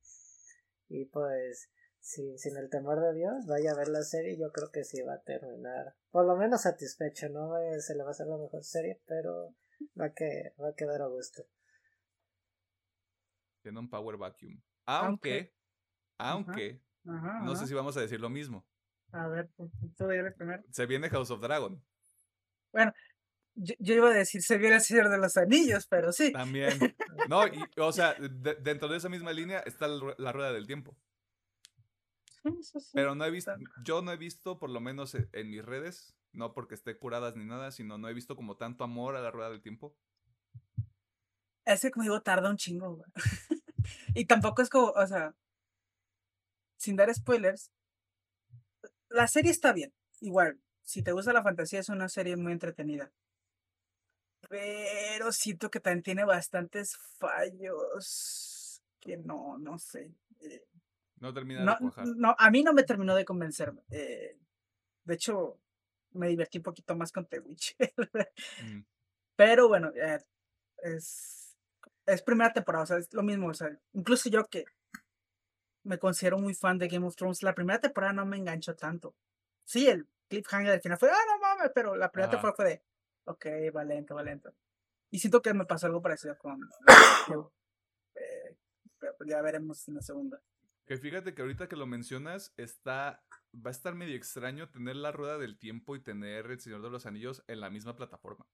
Y 0.89 1.07
pues, 1.07 1.69
sin, 2.01 2.39
sin 2.39 2.57
el 2.57 2.71
temor 2.71 3.01
de 3.01 3.15
Dios, 3.15 3.47
vaya 3.47 3.73
a 3.73 3.77
ver 3.77 3.89
la 3.89 4.03
serie, 4.03 4.39
yo 4.39 4.53
creo 4.53 4.71
que 4.71 4.85
sí 4.85 5.03
va 5.03 5.15
a 5.15 5.23
terminar, 5.23 5.97
por 6.13 6.25
lo 6.25 6.37
menos 6.37 6.63
satisfecho, 6.63 7.29
no 7.29 7.49
va- 7.49 7.81
se 7.81 7.97
le 7.97 8.03
va 8.05 8.11
a 8.11 8.13
hacer 8.13 8.29
la 8.29 8.37
mejor 8.39 8.63
serie, 8.63 9.03
pero 9.07 9.55
va 10.01 10.07
a, 10.07 10.15
que, 10.15 10.55
va 10.63 10.69
a 10.69 10.75
quedar 10.75 11.03
a 11.03 11.07
gusto. 11.09 11.43
Tiene 13.63 13.81
un 13.81 13.91
Power 13.91 14.17
Vacuum. 14.17 14.63
Aunque, 14.85 15.53
aunque, 16.19 16.81
Ajá, 17.09 17.41
no 17.43 17.55
sé 17.57 17.67
si 17.67 17.75
vamos 17.75 17.97
a 17.97 18.01
decir 18.01 18.21
lo 18.21 18.29
mismo. 18.31 18.65
A 19.13 19.27
ver, 19.29 19.49
tú 19.57 19.71
tú 19.97 20.09
dile 20.09 20.33
primero. 20.33 20.63
Se 20.71 20.87
viene 20.87 21.09
House 21.11 21.31
of 21.31 21.41
Dragon. 21.41 21.83
Yo, 23.59 23.75
yo 23.79 23.95
iba 23.95 24.11
a 24.11 24.13
decir, 24.13 24.43
se 24.43 24.59
vio 24.59 24.75
el 24.75 24.81
Señor 24.83 25.09
de 25.09 25.17
los 25.17 25.37
Anillos, 25.39 25.87
pero 25.87 26.13
sí. 26.13 26.33
También. 26.33 26.71
No, 27.31 27.47
y, 27.47 27.65
o 27.79 27.91
sea, 27.93 28.15
de- 28.15 28.55
dentro 28.57 28.89
de 28.89 28.99
esa 28.99 29.09
misma 29.09 29.33
línea 29.33 29.61
está 29.61 29.89
la 29.89 30.33
rueda 30.33 30.53
del 30.53 30.67
tiempo. 30.67 30.97
Sí, 32.43 32.63
sí. 32.63 32.91
Pero 32.93 33.15
no 33.15 33.25
he 33.25 33.31
visto, 33.31 33.53
yo 33.83 34.03
no 34.03 34.13
he 34.13 34.17
visto, 34.17 34.59
por 34.59 34.71
lo 34.71 34.81
menos 34.81 35.15
e- 35.15 35.29
en 35.33 35.51
mis 35.51 35.65
redes, 35.65 36.15
no 36.33 36.53
porque 36.53 36.75
esté 36.75 36.97
curadas 36.99 37.35
ni 37.35 37.45
nada, 37.47 37.73
sino 37.73 37.97
no 37.99 38.09
he 38.09 38.15
visto 38.15 38.37
como 38.37 38.57
tanto 38.57 38.85
amor 38.85 39.17
a 39.17 39.23
la 39.23 39.31
rueda 39.31 39.51
del 39.51 39.63
tiempo. 39.63 39.97
Ese, 41.65 41.91
como 41.91 42.03
digo, 42.05 42.21
tarda 42.23 42.51
un 42.51 42.57
chingo, 42.59 42.95
güey. 42.97 43.11
y 44.15 44.27
tampoco 44.27 44.63
es 44.63 44.69
como, 44.69 44.89
o 44.91 45.07
sea, 45.07 45.35
sin 46.77 46.97
dar 46.97 47.13
spoilers, 47.15 47.71
la 49.09 49.27
serie 49.29 49.51
está 49.51 49.73
bien. 49.73 49.93
Igual, 50.21 50.61
si 50.83 51.03
te 51.03 51.13
gusta 51.13 51.33
la 51.33 51.43
fantasía, 51.43 51.81
es 51.81 51.89
una 51.89 52.09
serie 52.09 52.37
muy 52.37 52.53
entretenida. 52.53 53.11
Pero 54.49 55.33
siento 55.33 55.71
que 55.71 55.81
también 55.81 56.03
tiene 56.03 56.25
bastantes 56.25 56.97
fallos 57.19 58.83
que 59.01 59.17
no, 59.17 59.59
no 59.59 59.79
sé. 59.79 60.13
eh, 60.41 60.65
No 61.21 61.33
termina 61.35 61.65
no, 61.65 61.73
de 61.73 61.79
cuajar. 61.79 62.07
no, 62.17 62.35
a 62.39 62.51
mí 62.51 62.63
no 62.63 62.73
me 62.73 62.85
terminó 62.85 63.15
de 63.15 63.25
convencer. 63.25 63.73
eh, 63.91 64.39
de 65.05 65.15
hecho, 65.15 65.59
me 66.13 66.29
divertí 66.29 66.59
un 66.59 66.65
poquito 66.65 66.97
más 66.97 67.13
con 67.13 67.27
The 67.27 67.41
Witcher. 67.41 67.93
Mm. 68.63 68.81
Pero 69.37 69.69
bueno, 69.69 69.93
eh, 69.95 70.19
es, 70.83 71.57
es 72.07 72.23
primera 72.23 72.53
temporada, 72.53 72.85
o 72.85 72.87
sea, 72.87 72.99
es 72.99 73.13
lo 73.13 73.23
mismo. 73.23 73.49
O 73.49 73.55
sea, 73.55 73.77
incluso 73.93 74.29
yo 74.31 74.47
que 74.47 74.65
me 75.87 75.99
considero 75.99 76.39
muy 76.39 76.55
fan 76.55 76.79
de 76.79 76.89
Game 76.89 77.07
of 77.07 77.17
Thrones, 77.17 77.43
la 77.43 77.55
primera 77.55 77.81
temporada 77.81 78.13
no 78.13 78.27
me 78.27 78.37
enganchó 78.37 78.75
tanto. 78.75 79.15
Sí, 79.65 79.89
el 79.89 80.07
cliffhanger 80.29 80.73
del 80.73 80.81
final 80.81 80.99
fue, 80.99 81.11
ah, 81.11 81.25
no 81.29 81.39
mames, 81.39 81.71
pero 81.75 81.97
la 81.97 82.11
primera 82.11 82.31
temporada 82.31 82.57
fue 82.57 82.65
de, 82.67 82.83
ok, 83.25 83.47
va 83.75 83.85
lento, 83.85 84.15
va 84.15 84.23
lento. 84.23 84.53
Y 85.11 85.19
siento 85.19 85.41
que 85.41 85.55
me 85.55 85.65
pasó 85.65 85.87
algo 85.87 86.03
parecido 86.03 86.37
con... 86.37 86.61
eh, 88.15 88.57
pero 88.99 89.15
ya 89.25 89.41
veremos 89.41 89.87
en 89.89 89.95
la 89.95 90.03
segunda. 90.03 90.43
Que 90.87 90.97
fíjate 90.97 91.35
que 91.35 91.43
ahorita 91.43 91.69
que 91.69 91.77
lo 91.77 91.87
mencionas, 91.87 92.53
está. 92.57 93.25
Va 93.55 93.71
a 93.71 93.73
estar 93.73 93.95
medio 93.95 94.15
extraño 94.15 94.69
tener 94.69 94.97
la 94.97 95.11
rueda 95.11 95.39
del 95.39 95.59
tiempo 95.59 95.97
y 95.97 96.03
tener 96.03 96.51
el 96.51 96.61
Señor 96.61 96.83
de 96.83 96.91
los 96.91 97.07
Anillos 97.07 97.43
en 97.49 97.61
la 97.61 97.71
misma 97.71 97.97
plataforma. 97.97 98.47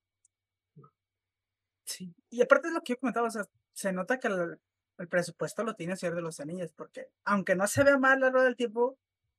Sí. 1.84 2.14
Y 2.30 2.40
aparte 2.40 2.68
de 2.68 2.74
lo 2.74 2.80
que 2.82 2.94
yo 2.94 2.98
comentaba, 2.98 3.26
o 3.26 3.30
sea, 3.30 3.44
se 3.72 3.92
nota 3.92 4.18
que 4.18 4.28
el, 4.28 4.60
el 5.02 5.08
presupuesto 5.08 5.64
lo 5.64 5.74
tiene 5.74 5.96
Señor 5.96 6.14
de 6.14 6.22
los 6.22 6.40
Anillos, 6.40 6.72
porque 6.72 7.08
aunque 7.24 7.54
no 7.54 7.66
se 7.66 7.84
vea 7.84 7.98
mal 7.98 8.20
la 8.20 8.30
rueda 8.30 8.46
del 8.46 8.56
tiempo, 8.56 8.98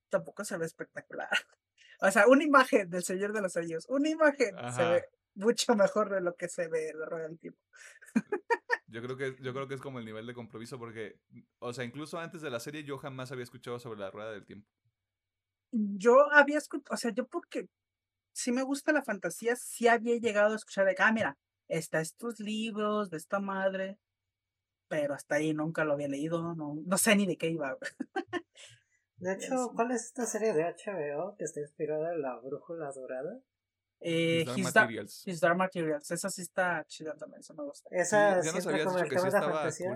tampoco 0.10 0.46
se 0.46 0.58
ve 0.58 0.66
espectacular. 0.66 1.30
O 2.02 2.12
sea, 2.12 2.28
una 2.28 2.44
imagen 2.44 2.90
del 2.90 3.02
Señor 3.02 3.32
de 3.32 3.40
los 3.40 3.56
Anillos, 3.56 3.86
una 3.88 4.10
imagen 4.10 4.56
se 4.76 4.84
ve 4.84 5.06
mucho 5.36 5.74
mejor 5.74 6.10
de 6.10 6.20
lo 6.20 6.36
que 6.36 6.50
se 6.50 6.68
ve 6.68 6.90
en 6.90 7.00
la 7.00 7.06
rueda 7.06 7.30
del 7.30 7.40
tiempo. 7.40 7.62
Yo 8.88 9.02
creo 9.02 9.16
que 9.16 9.38
yo 9.42 9.54
creo 9.54 9.68
que 9.70 9.76
es 9.76 9.80
como 9.80 10.00
el 10.00 10.06
nivel 10.06 10.28
de 10.28 10.34
compromiso 10.34 10.78
porque, 10.78 11.18
o 11.60 11.72
sea, 11.72 11.86
incluso 11.86 12.20
antes 12.20 12.42
de 12.42 12.50
la 12.50 12.60
serie 12.60 12.84
yo 12.84 12.98
jamás 12.98 13.32
había 13.32 13.46
escuchado 13.46 13.80
sobre 13.80 14.02
la 14.02 14.12
rueda 14.12 14.32
del 14.32 14.46
tiempo. 14.46 14.68
Yo 15.72 16.30
había 16.34 16.58
escuchado, 16.58 16.94
o 16.94 16.98
sea, 16.98 17.12
yo 17.12 17.26
porque 17.26 17.70
sí 18.34 18.52
me 18.52 18.64
gusta 18.64 18.92
la 18.92 19.04
fantasía, 19.04 19.56
sí 19.56 19.88
había 19.88 20.18
llegado 20.18 20.54
a 20.54 20.58
escuchar 20.58 20.86
de, 20.86 20.96
ah, 21.00 21.12
mira, 21.14 21.38
está 21.70 22.02
estos 22.02 22.40
libros 22.40 23.10
de 23.10 23.18
esta 23.18 23.40
madre, 23.40 23.98
pero 24.94 25.16
hasta 25.16 25.36
ahí 25.36 25.54
nunca 25.56 25.84
lo 25.86 25.94
había 25.94 26.08
leído, 26.08 26.54
no, 26.54 26.76
no 26.86 26.98
sé 27.00 27.16
ni 27.16 27.26
de 27.26 27.36
qué 27.36 27.48
iba. 27.50 27.76
De 29.18 29.34
hecho. 29.34 29.72
¿cuál 29.74 29.90
es 29.90 30.06
esta 30.06 30.28
serie 30.28 30.54
de 30.54 30.64
HBO 30.66 31.36
que 31.36 31.46
está 31.46 31.62
inspirada 31.62 32.14
en 32.14 32.22
la 32.22 32.38
brújula 32.40 32.92
dorada? 32.92 33.40
Eh, 34.02 34.42
His 34.42 34.46
Dark 34.46 34.58
His, 34.60 34.76
Materials. 34.76 35.28
His 35.28 35.40
Dark 35.40 35.58
Materials, 35.58 36.12
esa 36.12 36.30
sí 36.30 36.44
está 36.44 36.86
chida 36.86 37.16
también, 37.16 37.40
eso 37.40 37.56
me 37.56 37.64
gusta. 37.64 37.90
Esa 37.92 38.36
ya 38.36 38.42
sí 38.44 38.58
entra 38.58 38.72
habías 38.72 38.86
como 38.86 39.00
el 39.00 39.10
que 39.10 39.18
sí 39.18 39.26
tema 39.26 39.40
de 39.40 39.52
fantasía. 39.54 39.90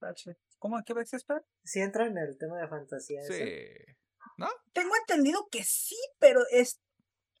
cool. 0.00 0.36
¿Cómo? 0.58 0.82
¿Qué 0.84 0.94
ves, 0.94 1.14
espera? 1.14 1.44
Sí 1.62 1.80
entra 1.80 2.06
en 2.06 2.18
el 2.18 2.36
tema 2.38 2.58
de 2.60 2.66
fantasía. 2.66 3.22
Sí. 3.22 3.44
¿No? 4.36 4.48
Tengo 4.72 4.96
entendido 4.96 5.46
que 5.48 5.62
sí, 5.62 5.96
pero 6.18 6.40
es. 6.50 6.80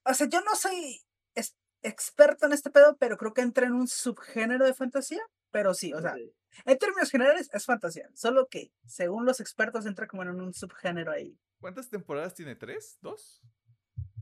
O 0.04 0.14
sea, 0.14 0.28
yo 0.28 0.40
no 0.42 0.54
soy 0.54 1.00
es- 1.34 1.56
experto 1.82 2.46
en 2.46 2.52
este 2.52 2.70
pedo, 2.70 2.96
pero 2.98 3.16
creo 3.16 3.32
que 3.32 3.40
entra 3.40 3.66
en 3.66 3.72
un 3.72 3.88
subgénero 3.88 4.64
de 4.64 4.74
fantasía. 4.74 5.22
Pero 5.52 5.74
sí, 5.74 5.92
o 5.92 6.00
sea, 6.00 6.14
Sí. 6.16 6.34
en 6.64 6.78
términos 6.78 7.10
generales 7.10 7.48
es 7.52 7.64
fantasía. 7.64 8.10
Solo 8.14 8.48
que, 8.48 8.72
según 8.84 9.24
los 9.24 9.38
expertos, 9.38 9.86
entra 9.86 10.08
como 10.08 10.22
en 10.24 10.30
un 10.30 10.52
subgénero 10.52 11.12
ahí. 11.12 11.38
¿Cuántas 11.60 11.88
temporadas 11.88 12.34
tiene? 12.34 12.56
¿Tres? 12.56 12.98
¿Dos? 13.00 13.40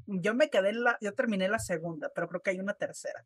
Yo 0.07 0.35
me 0.35 0.51
quedé 0.51 0.69
en 0.71 0.85
la. 0.85 0.99
Yo 1.01 1.15
terminé 1.15 1.49
la 1.49 1.59
segunda, 1.61 2.11
pero 2.15 2.29
creo 2.29 2.43
que 2.43 2.51
hay 2.51 2.59
una 2.61 2.75
tercera. 2.75 3.25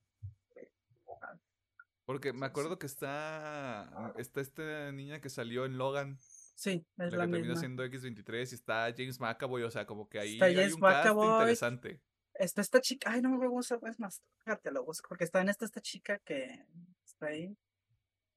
Porque 2.04 2.34
me 2.34 2.44
acuerdo 2.46 2.78
que 2.78 2.86
está. 2.86 4.12
Está 4.18 4.40
esta 4.42 4.92
niña 4.92 5.20
que 5.20 5.30
salió 5.30 5.64
en 5.64 5.78
Logan, 5.78 6.18
Sí, 6.56 6.86
es 6.98 6.98
la 6.98 7.10
que 7.10 7.16
la 7.16 7.22
termina 7.24 7.38
misma. 7.54 7.60
siendo 7.60 7.84
X23, 7.84 8.52
y 8.52 8.54
está 8.54 8.92
James 8.96 9.18
McAvoy, 9.18 9.62
o 9.64 9.70
sea, 9.70 9.86
como 9.86 10.08
que 10.08 10.18
ahí 10.20 10.34
Está 10.34 10.44
hay 10.44 10.54
James 10.54 10.74
un 10.74 10.80
cast 10.80 10.98
McAvoy. 11.06 11.32
interesante. 11.40 12.00
Está 12.34 12.60
esta 12.60 12.80
chica. 12.80 13.10
Ay, 13.10 13.22
no 13.22 13.30
me 13.30 13.48
gusta. 13.48 13.78
Es 13.88 13.98
más, 13.98 14.22
fíjate, 14.44 14.70
lo 14.70 14.84
busco. 14.84 15.08
Porque 15.08 15.24
está 15.24 15.40
en 15.40 15.48
esta, 15.48 15.64
esta 15.64 15.80
chica 15.80 16.18
que 16.18 16.66
está 17.04 17.26
ahí. 17.26 17.56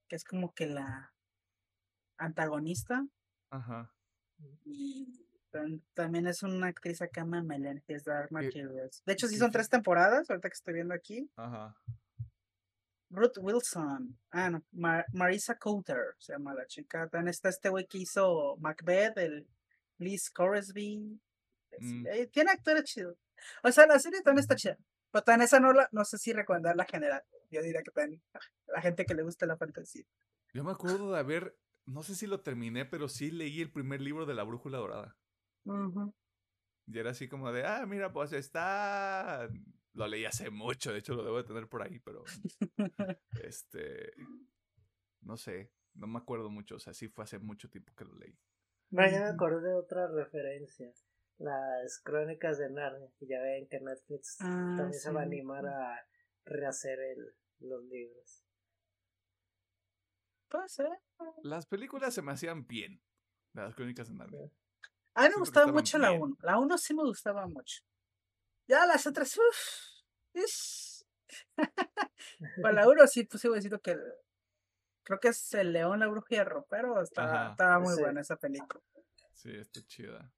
Que 0.07 0.15
es 0.15 0.23
como 0.23 0.53
que 0.53 0.67
la 0.67 1.13
antagonista. 2.17 3.05
Ajá. 3.49 3.93
Y 4.65 5.25
tam- 5.51 5.81
también 5.93 6.27
es 6.27 6.43
una 6.43 6.67
actriz 6.67 7.01
acá 7.01 7.25
Melén, 7.25 7.81
que 7.85 7.93
es 7.95 8.03
Dark 8.03 8.31
Materials. 8.31 9.03
De 9.05 9.13
hecho, 9.13 9.27
sí 9.27 9.37
son 9.37 9.51
tres 9.51 9.69
temporadas, 9.69 10.29
ahorita 10.29 10.49
que 10.49 10.53
estoy 10.53 10.73
viendo 10.75 10.93
aquí. 10.93 11.29
Ajá. 11.35 11.75
Ruth 13.09 13.37
Wilson. 13.39 14.19
Ah, 14.31 14.49
no. 14.49 14.63
Ma- 14.71 15.05
Marisa 15.13 15.55
Coulter 15.55 16.15
se 16.19 16.33
llama 16.33 16.53
la 16.53 16.65
chica. 16.67 17.07
También 17.07 17.29
está 17.29 17.49
este 17.49 17.69
güey 17.69 17.85
que 17.87 17.99
hizo 17.99 18.57
Macbeth, 18.57 19.17
el 19.17 19.47
Liz 19.97 20.29
Coresby. 20.29 21.19
es- 21.71 21.83
Mm. 21.83 22.07
eh, 22.07 22.27
tiene 22.27 22.51
actores 22.51 22.83
chidos. 22.85 23.17
O 23.63 23.71
sea, 23.71 23.85
la 23.87 23.99
serie 23.99 24.21
también 24.21 24.39
está 24.41 24.55
chida. 24.55 24.77
Pero 25.11 25.23
también 25.23 25.45
esa 25.45 25.59
no, 25.59 25.73
la, 25.73 25.87
no 25.91 26.05
sé 26.05 26.17
si 26.17 26.33
recomendarla 26.33 26.85
general. 26.85 27.23
Yo 27.49 27.61
diría 27.61 27.81
que 27.81 27.91
también 27.91 28.21
la 28.67 28.81
gente 28.81 29.05
que 29.05 29.15
le 29.15 29.23
gusta 29.23 29.45
la 29.45 29.57
fantasía. 29.57 30.05
Yo 30.53 30.63
me 30.63 30.71
acuerdo 30.71 31.11
de 31.11 31.19
haber. 31.19 31.57
No 31.85 32.03
sé 32.03 32.15
si 32.15 32.27
lo 32.27 32.41
terminé, 32.41 32.85
pero 32.85 33.07
sí 33.07 33.31
leí 33.31 33.61
el 33.61 33.71
primer 33.71 34.01
libro 34.01 34.25
de 34.25 34.33
la 34.33 34.43
Brújula 34.43 34.77
Dorada. 34.77 35.15
Y 36.87 36.99
era 36.99 37.11
así 37.11 37.27
como 37.27 37.51
de, 37.51 37.65
ah, 37.65 37.85
mira, 37.85 38.11
pues 38.11 38.33
está. 38.33 39.49
Lo 39.93 40.07
leí 40.07 40.25
hace 40.25 40.49
mucho, 40.49 40.91
de 40.91 40.99
hecho 40.99 41.15
lo 41.15 41.23
debo 41.23 41.37
de 41.37 41.43
tener 41.43 41.67
por 41.67 41.81
ahí, 41.81 41.99
pero. 41.99 42.23
este. 43.43 44.13
No 45.21 45.35
sé, 45.35 45.71
no 45.93 46.07
me 46.07 46.19
acuerdo 46.19 46.49
mucho, 46.49 46.75
o 46.75 46.79
sea, 46.79 46.93
sí 46.93 47.07
fue 47.09 47.23
hace 47.23 47.39
mucho 47.39 47.69
tiempo 47.69 47.93
que 47.95 48.05
lo 48.05 48.15
leí. 48.15 48.37
Pero 48.89 49.11
ya 49.11 49.19
me 49.19 49.29
acordé 49.29 49.69
de 49.69 49.75
otra 49.75 50.07
referencia. 50.07 50.91
Las 51.37 51.99
crónicas 52.03 52.57
de 52.57 52.69
Narnia. 52.69 53.09
Que 53.19 53.27
ya 53.27 53.41
ven 53.41 53.67
que 53.67 53.79
Netflix 53.79 54.37
Ah, 54.41 54.75
también 54.77 54.93
se 54.93 55.11
va 55.11 55.21
a 55.21 55.23
animar 55.23 55.65
a 55.65 56.07
rehacer 56.45 56.99
el, 56.99 57.35
los 57.59 57.83
libros. 57.85 58.43
Puede 60.49 60.69
ser. 60.69 60.89
Las 61.43 61.65
películas 61.65 62.13
se 62.13 62.21
me 62.21 62.31
hacían 62.31 62.65
bien. 62.65 63.01
Las 63.53 63.75
crónicas 63.75 64.07
de 64.07 64.15
Narnia. 64.15 64.49
A 65.13 65.23
mí 65.23 65.29
me 65.29 65.35
gustaba 65.39 65.71
mucho 65.71 65.97
la 65.97 66.09
bien. 66.11 66.21
1. 66.21 66.37
La 66.41 66.59
1 66.59 66.77
sí 66.77 66.93
me 66.93 67.03
gustaba 67.03 67.47
mucho. 67.47 67.81
Ya 68.67 68.85
las 68.85 69.05
otras, 69.07 69.35
uff. 69.37 70.33
Para 72.61 72.73
la 72.73 72.87
1 72.87 73.07
sí, 73.07 73.23
pues 73.23 73.41
sigo 73.41 73.55
diciendo 73.55 73.79
que 73.81 73.97
creo 75.03 75.19
que 75.19 75.29
es 75.29 75.53
el 75.55 75.73
León, 75.73 75.99
la 75.99 76.07
Bruja 76.07 76.35
y 76.35 76.37
el 76.37 76.45
Ropero. 76.45 77.01
Estaba, 77.01 77.51
estaba 77.51 77.79
muy 77.79 77.95
Sí. 77.95 78.01
buena 78.01 78.21
esa 78.21 78.35
película. 78.37 78.81
Sí, 79.33 79.51
está 79.55 79.81
chida. 79.85 80.31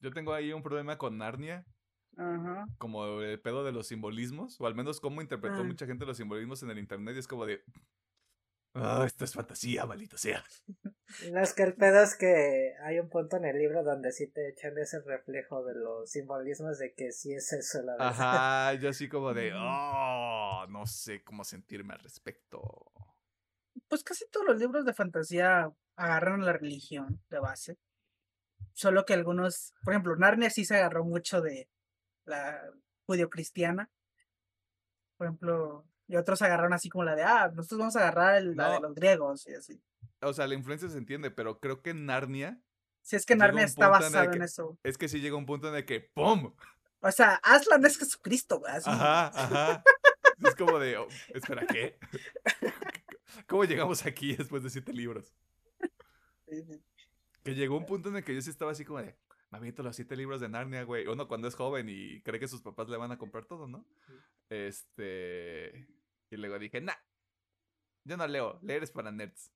Yo 0.00 0.10
tengo 0.12 0.32
ahí 0.34 0.52
un 0.52 0.62
problema 0.62 0.98
con 0.98 1.18
Narnia, 1.18 1.64
Ajá. 2.16 2.66
como 2.78 3.20
el 3.22 3.40
pedo 3.40 3.64
de 3.64 3.72
los 3.72 3.86
simbolismos, 3.88 4.60
o 4.60 4.66
al 4.66 4.74
menos 4.74 5.00
cómo 5.00 5.22
interpretó 5.22 5.60
Ah. 5.60 5.64
mucha 5.64 5.86
gente 5.86 6.06
los 6.06 6.16
simbolismos 6.16 6.62
en 6.62 6.70
el 6.70 6.78
internet, 6.78 7.16
y 7.16 7.18
es 7.20 7.28
como 7.28 7.46
de. 7.46 7.62
Ah, 8.78 9.04
esto 9.06 9.24
es 9.24 9.32
fantasía, 9.32 9.86
maldito 9.86 10.18
sea. 10.18 10.44
No 11.32 11.40
es 11.40 11.54
que 11.54 11.62
el 11.62 11.74
pedo 11.74 12.02
es 12.02 12.14
que 12.14 12.74
hay 12.84 12.98
un 12.98 13.08
punto 13.08 13.38
en 13.38 13.46
el 13.46 13.56
libro 13.56 13.82
donde 13.82 14.12
sí 14.12 14.26
te 14.26 14.50
echan 14.50 14.76
ese 14.76 15.00
reflejo 15.00 15.64
de 15.64 15.74
los 15.74 16.10
simbolismos 16.10 16.78
de 16.78 16.92
que 16.94 17.10
sí 17.10 17.32
es 17.32 17.50
eso 17.54 17.80
la 17.82 17.92
verdad. 17.92 18.08
Ajá, 18.08 18.74
yo 18.74 18.90
así 18.90 19.08
como 19.08 19.32
de. 19.32 19.52
Oh, 19.54 20.66
no 20.68 20.84
sé 20.86 21.22
cómo 21.24 21.42
sentirme 21.44 21.94
al 21.94 22.00
respecto. 22.00 22.92
Pues 23.88 24.02
casi 24.04 24.28
todos 24.30 24.46
los 24.46 24.58
libros 24.58 24.84
de 24.84 24.92
fantasía 24.92 25.70
agarran 25.96 26.44
la 26.44 26.52
religión 26.52 27.22
de 27.30 27.38
base. 27.38 27.78
Solo 28.76 29.06
que 29.06 29.14
algunos, 29.14 29.72
por 29.82 29.94
ejemplo, 29.94 30.14
Narnia 30.16 30.50
sí 30.50 30.66
se 30.66 30.76
agarró 30.76 31.02
mucho 31.02 31.40
de 31.40 31.66
la 32.26 32.62
judio-cristiana. 33.06 33.88
Por 35.16 35.28
ejemplo, 35.28 35.86
y 36.06 36.16
otros 36.16 36.42
agarraron 36.42 36.74
así 36.74 36.90
como 36.90 37.02
la 37.02 37.16
de, 37.16 37.22
ah, 37.22 37.50
nosotros 37.54 37.78
vamos 37.78 37.96
a 37.96 38.00
agarrar 38.00 38.36
el- 38.36 38.54
la 38.54 38.72
de 38.72 38.80
los 38.80 38.94
griegos 38.94 39.46
y 39.48 39.54
así. 39.54 39.80
O 40.20 40.34
sea, 40.34 40.46
la 40.46 40.52
influencia 40.54 40.90
se 40.90 40.98
entiende, 40.98 41.30
pero 41.30 41.58
creo 41.58 41.80
que 41.80 41.94
Narnia. 41.94 42.60
Si 43.00 43.16
es 43.16 43.24
que 43.24 43.34
Narnia 43.34 43.64
está 43.64 43.86
en 43.86 43.90
basado 43.92 44.30
que- 44.30 44.36
en 44.36 44.42
eso. 44.42 44.78
Es 44.82 44.98
que 44.98 45.08
sí 45.08 45.20
llega 45.20 45.36
un 45.36 45.46
punto 45.46 45.70
en 45.70 45.74
el 45.76 45.86
que 45.86 46.00
¡Pum! 46.00 46.54
O 47.00 47.10
sea, 47.12 47.36
Aslan 47.44 47.82
es 47.86 47.96
Jesucristo, 47.98 48.58
güey. 48.58 48.74
Ajá, 48.84 49.28
ajá. 49.28 49.82
Es 50.44 50.54
como 50.54 50.78
de. 50.78 50.98
oh, 50.98 51.08
espera, 51.32 51.66
¿qué? 51.66 51.98
¿Cómo 53.46 53.64
llegamos 53.64 54.04
aquí 54.04 54.36
después 54.36 54.62
de 54.62 54.68
siete 54.68 54.92
libros? 54.92 55.32
Sí, 57.46 57.50
sí. 57.50 57.54
Que 57.54 57.60
llegó 57.60 57.76
un 57.76 57.86
punto 57.86 58.08
en 58.08 58.16
el 58.16 58.24
que 58.24 58.34
yo 58.34 58.42
sí 58.42 58.50
estaba 58.50 58.72
así 58.72 58.84
como 58.84 59.00
de. 59.00 59.16
Me 59.50 59.58
aviento 59.58 59.82
los 59.82 59.94
siete 59.94 60.16
libros 60.16 60.40
de 60.40 60.48
Narnia, 60.48 60.82
güey. 60.82 61.06
Uno 61.06 61.28
cuando 61.28 61.46
es 61.46 61.54
joven 61.54 61.88
y 61.88 62.20
cree 62.22 62.40
que 62.40 62.48
sus 62.48 62.62
papás 62.62 62.88
le 62.88 62.96
van 62.96 63.12
a 63.12 63.18
comprar 63.18 63.44
todo, 63.46 63.68
¿no? 63.68 63.86
Este. 64.48 65.88
Y 66.30 66.36
luego 66.36 66.58
dije, 66.58 66.80
nah. 66.80 66.94
Yo 68.04 68.16
no 68.16 68.26
leo, 68.26 68.58
leer 68.62 68.82
es 68.82 68.90
para 68.90 69.10
nerds. 69.10 69.52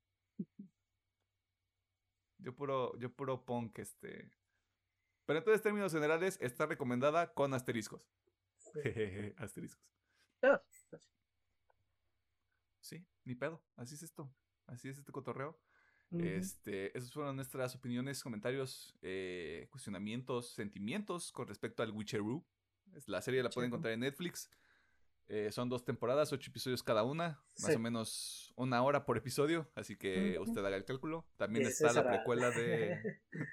Yo 2.38 2.54
puro, 2.54 2.96
yo 2.98 3.12
puro 3.12 3.44
punk, 3.44 3.78
este. 3.78 4.30
Pero 5.26 5.38
en 5.38 5.44
todos 5.44 5.62
términos 5.62 5.92
generales, 5.92 6.38
está 6.40 6.66
recomendada 6.66 7.32
con 7.32 7.54
asteriscos. 7.54 8.02
Jejeje, 8.82 9.34
asteriscos. 9.38 9.84
Ah, 10.42 10.62
pues, 10.90 11.02
Sí, 12.80 13.06
ni 13.24 13.34
pedo. 13.34 13.62
Así 13.76 13.94
es 13.94 14.02
esto. 14.02 14.32
Así 14.66 14.88
es 14.88 14.98
este 14.98 15.12
cotorreo. 15.12 15.60
Este, 16.18 16.96
esas 16.98 17.12
fueron 17.12 17.36
nuestras 17.36 17.74
opiniones, 17.76 18.22
comentarios, 18.22 18.96
eh, 19.02 19.68
cuestionamientos, 19.70 20.50
sentimientos 20.54 21.30
con 21.30 21.46
respecto 21.46 21.82
al 21.82 21.92
Witcheroo. 21.92 22.44
La 23.06 23.22
serie 23.22 23.42
la 23.42 23.50
pueden 23.50 23.68
encontrar 23.68 23.94
en 23.94 24.00
Netflix. 24.00 24.50
Eh, 25.28 25.52
son 25.52 25.68
dos 25.68 25.84
temporadas, 25.84 26.32
ocho 26.32 26.50
episodios 26.50 26.82
cada 26.82 27.04
una, 27.04 27.40
más 27.62 27.76
o 27.76 27.78
menos 27.78 28.52
una 28.56 28.82
hora 28.82 29.04
por 29.04 29.16
episodio, 29.16 29.70
así 29.76 29.94
que 29.96 30.36
usted 30.40 30.64
haga 30.64 30.76
el 30.76 30.84
cálculo. 30.84 31.24
También 31.36 31.66
está 31.66 31.86
la 31.92 32.02
será- 32.02 32.08
precuela 32.10 32.50
de 32.50 33.20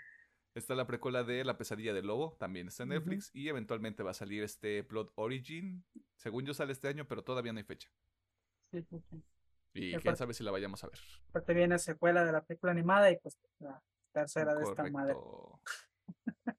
está 0.56 0.74
la 0.74 0.88
precuela 0.88 1.24
de 1.24 1.46
La 1.46 1.56
pesadilla 1.60 1.94
del 1.94 2.08
lobo, 2.08 2.36
también 2.40 2.70
está 2.70 2.82
en. 2.82 2.90
Netflix 2.90 3.30
y 3.36 3.48
eventualmente 3.50 4.02
va 4.02 4.10
a 4.10 4.16
salir 4.16 4.42
este 4.42 4.84
Plot 4.84 5.12
Origin. 5.14 5.86
Según 6.16 6.46
yo 6.48 6.56
sale 6.56 6.72
este 6.72 6.88
año, 6.88 7.08
pero 7.08 7.24
todavía 7.24 7.54
no 7.54 7.60
hay 7.60 7.64
fecha. 7.66 7.92
Sí, 8.72 8.82
sí, 8.82 9.00
sí. 9.12 9.24
Y 9.78 9.96
quién 9.98 10.16
sabe 10.16 10.34
si 10.34 10.44
la 10.44 10.52
vayamos 10.52 10.84
a 10.84 10.88
ver. 10.88 11.00
Aparte 11.30 11.54
viene 11.54 11.78
secuela 11.78 12.26
de 12.26 12.32
la 12.32 12.44
película 12.44 12.72
animada 12.72 13.12
y 13.12 13.18
pues 13.18 13.38
la 13.60 13.84
tercera 14.12 14.56
de 14.56 14.64
esta 14.64 14.90
madre. 14.90 15.14
Va 15.14 15.60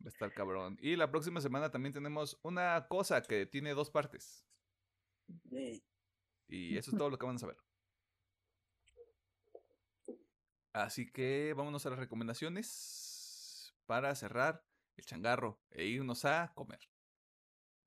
a 0.04 0.08
estar 0.08 0.32
cabrón. 0.32 0.78
Y 0.80 0.96
la 0.96 1.10
próxima 1.10 1.40
semana 1.40 1.70
también 1.70 1.92
tenemos 1.92 2.38
una 2.42 2.86
cosa 2.88 3.22
que 3.22 3.46
tiene 3.46 3.74
dos 3.74 3.90
partes. 3.90 4.46
Yay. 5.50 5.82
Y 6.46 6.76
eso 6.76 6.92
es 6.92 6.96
todo 6.96 7.10
lo 7.10 7.18
que 7.18 7.26
vamos 7.26 7.42
a 7.42 7.48
ver. 7.48 7.56
Así 10.72 11.10
que 11.10 11.54
vámonos 11.56 11.84
a 11.86 11.90
las 11.90 11.98
recomendaciones 11.98 13.74
para 13.86 14.14
cerrar 14.14 14.64
el 14.96 15.04
changarro 15.04 15.60
e 15.70 15.86
irnos 15.86 16.24
a 16.24 16.52
comer. 16.54 16.80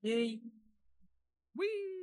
Yay. 0.02 0.42
¡Wii! 1.54 2.01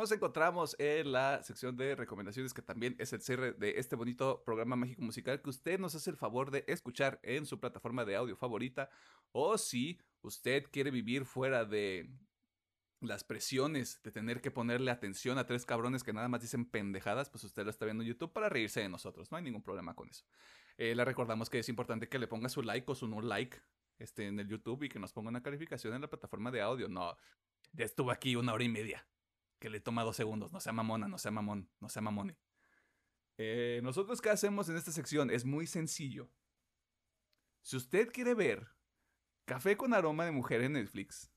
Nos 0.00 0.12
encontramos 0.12 0.76
en 0.78 1.10
la 1.10 1.42
sección 1.42 1.76
de 1.76 1.96
recomendaciones 1.96 2.54
que 2.54 2.62
también 2.62 2.94
es 3.00 3.12
el 3.12 3.20
cierre 3.20 3.52
de 3.54 3.80
este 3.80 3.96
bonito 3.96 4.44
programa 4.44 4.76
mágico 4.76 5.02
musical 5.02 5.42
que 5.42 5.50
usted 5.50 5.80
nos 5.80 5.96
hace 5.96 6.08
el 6.10 6.16
favor 6.16 6.52
de 6.52 6.64
escuchar 6.68 7.18
en 7.24 7.46
su 7.46 7.58
plataforma 7.58 8.04
de 8.04 8.14
audio 8.14 8.36
favorita 8.36 8.90
o 9.32 9.58
si 9.58 9.98
usted 10.22 10.66
quiere 10.70 10.92
vivir 10.92 11.24
fuera 11.24 11.64
de 11.64 12.08
las 13.00 13.24
presiones 13.24 14.00
de 14.04 14.12
tener 14.12 14.40
que 14.40 14.52
ponerle 14.52 14.92
atención 14.92 15.36
a 15.36 15.46
tres 15.46 15.66
cabrones 15.66 16.04
que 16.04 16.12
nada 16.12 16.28
más 16.28 16.42
dicen 16.42 16.64
pendejadas, 16.64 17.28
pues 17.28 17.42
usted 17.42 17.64
lo 17.64 17.70
está 17.70 17.84
viendo 17.84 18.04
en 18.04 18.08
YouTube 18.08 18.32
para 18.32 18.48
reírse 18.48 18.78
de 18.78 18.88
nosotros, 18.88 19.32
no 19.32 19.36
hay 19.36 19.42
ningún 19.42 19.62
problema 19.62 19.96
con 19.96 20.08
eso. 20.08 20.24
Eh, 20.76 20.94
le 20.94 21.04
recordamos 21.04 21.50
que 21.50 21.58
es 21.58 21.68
importante 21.68 22.08
que 22.08 22.20
le 22.20 22.28
ponga 22.28 22.48
su 22.48 22.62
like 22.62 22.88
o 22.88 22.94
su 22.94 23.08
no 23.08 23.20
like 23.20 23.58
este, 23.98 24.28
en 24.28 24.38
el 24.38 24.46
YouTube 24.46 24.84
y 24.84 24.88
que 24.88 25.00
nos 25.00 25.12
ponga 25.12 25.30
una 25.30 25.42
calificación 25.42 25.92
en 25.94 26.02
la 26.02 26.08
plataforma 26.08 26.52
de 26.52 26.60
audio. 26.60 26.88
No, 26.88 27.16
ya 27.72 27.84
estuvo 27.84 28.12
aquí 28.12 28.36
una 28.36 28.52
hora 28.52 28.62
y 28.62 28.68
media 28.68 29.04
que 29.58 29.70
le 29.70 29.80
toma 29.80 30.04
dos 30.04 30.16
segundos. 30.16 30.52
No 30.52 30.60
sea 30.60 30.72
mamona, 30.72 31.08
no 31.08 31.18
sea 31.18 31.30
mamón, 31.30 31.70
no 31.80 31.88
sea 31.88 32.02
mamone. 32.02 32.38
Eh, 33.36 33.80
nosotros, 33.82 34.20
¿qué 34.20 34.30
hacemos 34.30 34.68
en 34.68 34.76
esta 34.76 34.92
sección? 34.92 35.30
Es 35.30 35.44
muy 35.44 35.66
sencillo. 35.66 36.30
Si 37.62 37.76
usted 37.76 38.10
quiere 38.10 38.34
ver 38.34 38.68
Café 39.48 39.78
con 39.78 39.94
aroma 39.94 40.26
de 40.26 40.30
mujer 40.30 40.60
en 40.60 40.74
Netflix, 40.74 41.32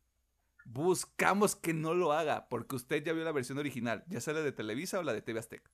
buscamos 0.65 1.55
que 1.55 1.73
no 1.73 1.93
lo 1.93 2.11
haga, 2.11 2.49
porque 2.49 2.75
usted 2.75 3.01
ya 3.01 3.13
vio 3.13 3.23
la 3.23 3.31
versión 3.31 3.57
original, 3.57 4.03
ya 4.07 4.19
sea 4.19 4.33
la 4.33 4.41
de 4.41 4.51
Televisa 4.51 4.99
o 4.99 5.03
la 5.03 5.13
de 5.13 5.21
TV 5.21 5.39
Azteca. 5.39 5.71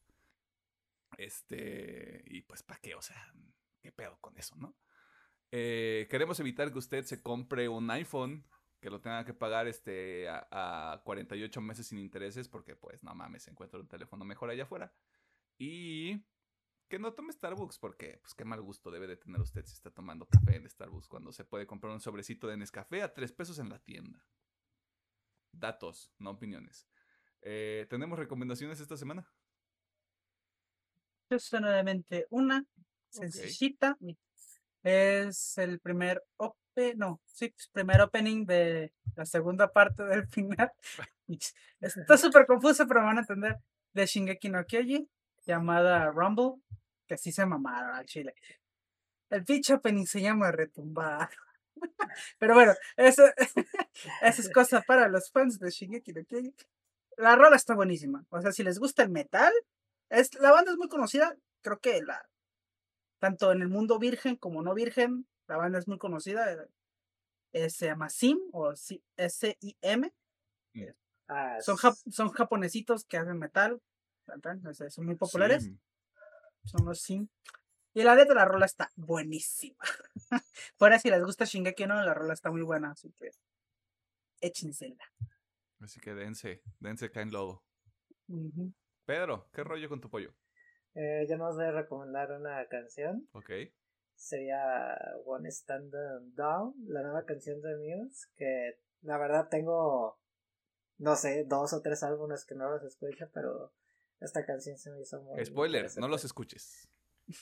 Este, 1.18 2.24
y 2.28 2.41
pues, 2.41 2.61
¿para 2.61 2.80
qué? 2.80 2.94
O 2.94 3.02
sea, 3.02 3.34
¿qué 3.82 3.91
pedo 3.91 4.19
con 4.22 4.38
eso, 4.38 4.56
no? 4.56 4.78
Eh, 5.52 6.07
queremos 6.11 6.40
evitar 6.40 6.72
que 6.72 6.78
usted 6.78 7.06
se 7.06 7.24
compre 7.24 7.69
un 7.69 7.90
iPhone 7.90 8.45
que 8.79 8.89
lo 8.89 9.01
tenga 9.01 9.25
que 9.25 9.33
pagar 9.33 9.67
este, 9.67 10.29
a, 10.29 10.93
a 10.93 11.03
48 11.03 11.61
meses 11.61 11.87
sin 11.87 11.99
intereses, 11.99 12.47
porque 12.47 12.75
pues 12.75 13.03
no 13.03 13.13
mames, 13.15 13.43
se 13.43 13.51
encuentra 13.51 13.79
un 13.79 13.87
teléfono 13.87 14.25
mejor 14.25 14.49
allá 14.49 14.63
afuera. 14.63 14.93
Y 15.57 16.23
que 16.87 16.99
no 16.99 17.13
tome 17.13 17.33
Starbucks, 17.33 17.79
porque 17.79 18.19
pues 18.21 18.33
qué 18.33 18.45
mal 18.45 18.61
gusto 18.61 18.91
debe 18.91 19.07
de 19.07 19.17
tener 19.17 19.41
usted 19.41 19.65
si 19.65 19.73
está 19.73 19.91
tomando 19.91 20.27
café 20.27 20.55
en 20.55 20.69
Starbucks 20.69 21.07
cuando 21.07 21.31
se 21.31 21.43
puede 21.43 21.67
comprar 21.67 21.93
un 21.93 21.99
sobrecito 21.99 22.47
de 22.47 22.57
Nescafé 22.57 23.01
a 23.01 23.13
3 23.13 23.31
pesos 23.33 23.59
en 23.59 23.69
la 23.69 23.79
tienda. 23.79 24.25
Datos, 25.51 26.11
no 26.17 26.31
opiniones. 26.31 26.87
Eh, 27.41 27.87
¿Tenemos 27.89 28.17
recomendaciones 28.17 28.79
esta 28.79 28.95
semana? 28.95 29.27
Yo 31.29 31.39
solamente 31.39 32.25
una, 32.29 32.65
sencillita. 33.09 33.97
Es 34.83 35.57
el 35.57 35.79
primer 35.79 36.23
no, 36.95 37.21
sí, 37.25 37.49
pues, 37.49 37.69
primer 37.71 38.01
opening 38.01 38.45
de 38.45 38.93
la 39.15 39.25
segunda 39.25 39.71
parte 39.71 40.03
del 40.03 40.27
final. 40.29 40.71
Está 41.81 42.17
súper 42.17 42.45
confuso, 42.45 42.87
pero 42.87 43.03
van 43.03 43.17
a 43.17 43.21
entender. 43.21 43.57
De 43.93 44.05
Shingeki 44.05 44.49
no 44.49 44.63
Kyoji, 44.65 45.09
llamada 45.45 46.11
Rumble, 46.11 46.61
que 47.07 47.15
así 47.15 47.31
se 47.31 47.45
mamaron 47.45 47.95
al 47.95 48.05
chile. 48.05 48.35
El 49.29 49.43
pinche 49.43 49.73
opening 49.73 50.05
se 50.05 50.21
llama 50.21 50.51
Retumbar. 50.51 51.29
Pero 52.39 52.53
bueno, 52.53 52.73
eso, 52.95 53.23
eso 53.37 54.41
es 54.41 54.49
cosa 54.51 54.81
para 54.81 55.07
los 55.07 55.31
fans 55.31 55.59
de 55.59 55.69
Shingeki 55.69 56.13
no 56.13 56.23
Kyoji. 56.25 56.53
La 57.17 57.35
rola 57.35 57.55
está 57.55 57.73
buenísima. 57.73 58.23
O 58.29 58.41
sea, 58.41 58.51
si 58.51 58.63
les 58.63 58.77
gusta 58.77 59.03
el 59.03 59.09
metal, 59.09 59.51
es, 60.09 60.33
la 60.35 60.51
banda 60.51 60.71
es 60.71 60.77
muy 60.77 60.87
conocida. 60.87 61.35
Creo 61.61 61.79
que 61.79 62.01
la, 62.03 62.23
tanto 63.19 63.51
en 63.51 63.61
el 63.61 63.69
mundo 63.69 63.99
virgen 63.99 64.35
como 64.35 64.61
no 64.61 64.73
virgen, 64.73 65.27
la 65.48 65.57
banda 65.57 65.80
es 65.80 65.88
muy 65.88 65.98
conocida. 65.98 66.68
eh, 67.53 67.69
se 67.69 67.86
llama 67.88 68.10
SIM 68.10 68.40
o 68.52 68.76
Si- 68.76 69.03
S-I-M. 69.15 70.14
Ah, 71.30 71.57
Son, 71.61 71.78
son 72.11 72.30
japonesitos 72.30 73.03
que 73.06 73.18
hacen 73.18 73.38
metal. 73.38 73.82
Son 74.90 75.06
muy 75.06 75.15
populares. 75.15 75.69
Son 76.65 76.86
los 76.86 77.02
SIM. 77.02 77.28
Y 77.94 78.03
la 78.03 78.14
letra 78.15 78.34
de 78.34 78.40
la 78.40 78.45
rola 78.45 78.65
está 78.65 78.91
buenísima. 78.95 79.78
Fuera 80.78 80.99
si 80.99 81.10
les 81.10 81.24
gusta 81.24 81.45
Shingeki 81.45 81.84
o 81.84 81.88
no, 81.88 82.03
la 82.03 82.14
rola 82.14 82.34
está 82.34 82.52
muy 82.52 82.61
buena. 82.61 82.91
Así 82.91 83.11
que 83.14 83.32
échensela. 84.41 85.03
Así 85.80 85.99
que 85.99 86.14
dense, 86.14 86.61
dense 86.80 87.06
acá 87.06 87.22
en 87.22 87.32
lodo. 87.32 87.64
Pedro, 89.06 89.49
¿qué 89.53 89.64
rollo 89.64 89.90
con 89.90 90.02
tu 90.02 90.10
pollo? 90.10 90.34
eh, 90.95 91.26
yo 91.30 91.38
nos 91.38 91.56
voy 91.56 91.65
a 91.65 91.72
recomendar 91.72 92.32
una 92.32 92.65
canción. 92.68 93.28
Ok. 93.34 93.49
Sería 94.18 94.98
One 95.26 95.48
Stand 95.49 95.94
Down, 96.35 96.73
la 96.88 97.03
nueva 97.03 97.23
canción 97.26 97.61
de 97.61 97.77
Muse. 97.77 98.27
Que 98.35 98.80
la 99.03 99.18
verdad 99.18 99.48
tengo, 99.49 100.19
no 100.98 101.15
sé, 101.15 101.45
dos 101.45 101.72
o 101.73 101.81
tres 101.81 102.03
álbumes 102.03 102.44
que 102.44 102.56
no 102.56 102.69
los 102.69 102.84
escucho, 102.84 103.30
pero 103.34 103.72
esta 104.19 104.45
canción 104.45 104.77
se 104.77 104.91
me 104.91 105.02
hizo 105.02 105.22
muy. 105.22 105.45
Spoiler, 105.45 105.88
no 105.98 106.07
los 106.07 106.26
escuches. 106.26 106.89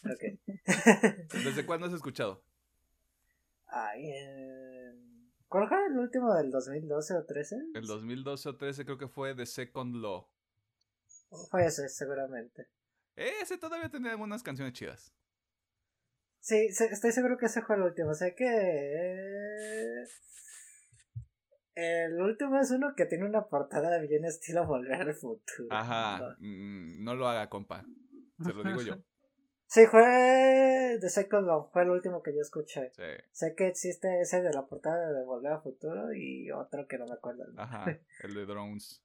Ok. 0.04 0.40
¿Desde 1.44 1.66
cuándo 1.66 1.88
has 1.88 1.94
escuchado? 1.94 2.44
Ay, 3.68 4.12
eh, 4.12 4.94
¿Cuál 5.48 5.70
fue 5.70 5.86
el 5.88 5.98
último 5.98 6.34
del 6.36 6.52
2012 6.52 7.14
o 7.14 7.26
13? 7.26 7.56
El 7.76 7.88
2012 7.88 8.50
o 8.50 8.58
13 8.58 8.84
creo 8.84 8.98
que 8.98 9.08
fue 9.08 9.34
The 9.34 9.46
Second 9.46 9.96
Law. 9.96 10.28
Fue 11.50 11.66
ese, 11.66 11.88
seguramente. 11.88 12.68
Ese 13.16 13.58
todavía 13.58 13.90
tenía 13.90 14.12
algunas 14.12 14.44
canciones 14.44 14.74
chidas. 14.74 15.14
Sí, 16.46 16.68
estoy 16.68 17.12
seguro 17.12 17.40
que 17.40 17.48
ese 17.48 17.64
fue 17.64 17.76
el 17.76 17.82
último. 17.82 18.14
Sé 18.14 18.36
que. 18.36 18.46
eh, 21.74 22.06
El 22.06 22.22
último 22.22 22.60
es 22.60 22.70
uno 22.70 22.94
que 22.96 23.08
tiene 23.08 23.26
una 23.26 23.48
portada 23.48 23.98
bien 23.98 24.26
estilo 24.26 24.68
Volver 24.68 25.02
al 25.02 25.16
Futuro. 25.16 25.70
Ajá, 25.72 26.20
¿no? 26.20 26.36
mm, 26.38 27.04
no 27.04 27.16
lo 27.16 27.28
haga, 27.28 27.50
compa. 27.50 27.84
Se 28.44 28.54
lo 28.54 28.64
digo 28.64 28.82
yo. 28.82 28.96
Sí, 29.68 29.88
fue 29.88 31.00
The 31.02 31.10
Second 31.10 31.48
Law, 31.48 31.72
fue 31.74 31.82
el 31.82 31.90
último 31.90 32.22
que 32.22 32.32
yo 32.36 32.40
escuché. 32.40 32.92
Sí. 32.96 33.02
Sé 33.32 33.56
que 33.56 33.68
existe 33.68 34.22
ese 34.22 34.44
de 34.44 34.54
la 34.54 34.68
portada 34.68 35.12
de 35.12 35.26
Volver 35.26 35.54
al 35.54 35.64
Futuro 35.64 36.14
y 36.14 36.52
otro 36.52 36.86
que 36.88 37.00
no 37.00 37.08
me 37.08 37.14
acuerdo. 37.16 37.46
Ajá, 37.58 37.86
el 38.22 38.34
de 38.36 38.46
Drones. 38.46 39.04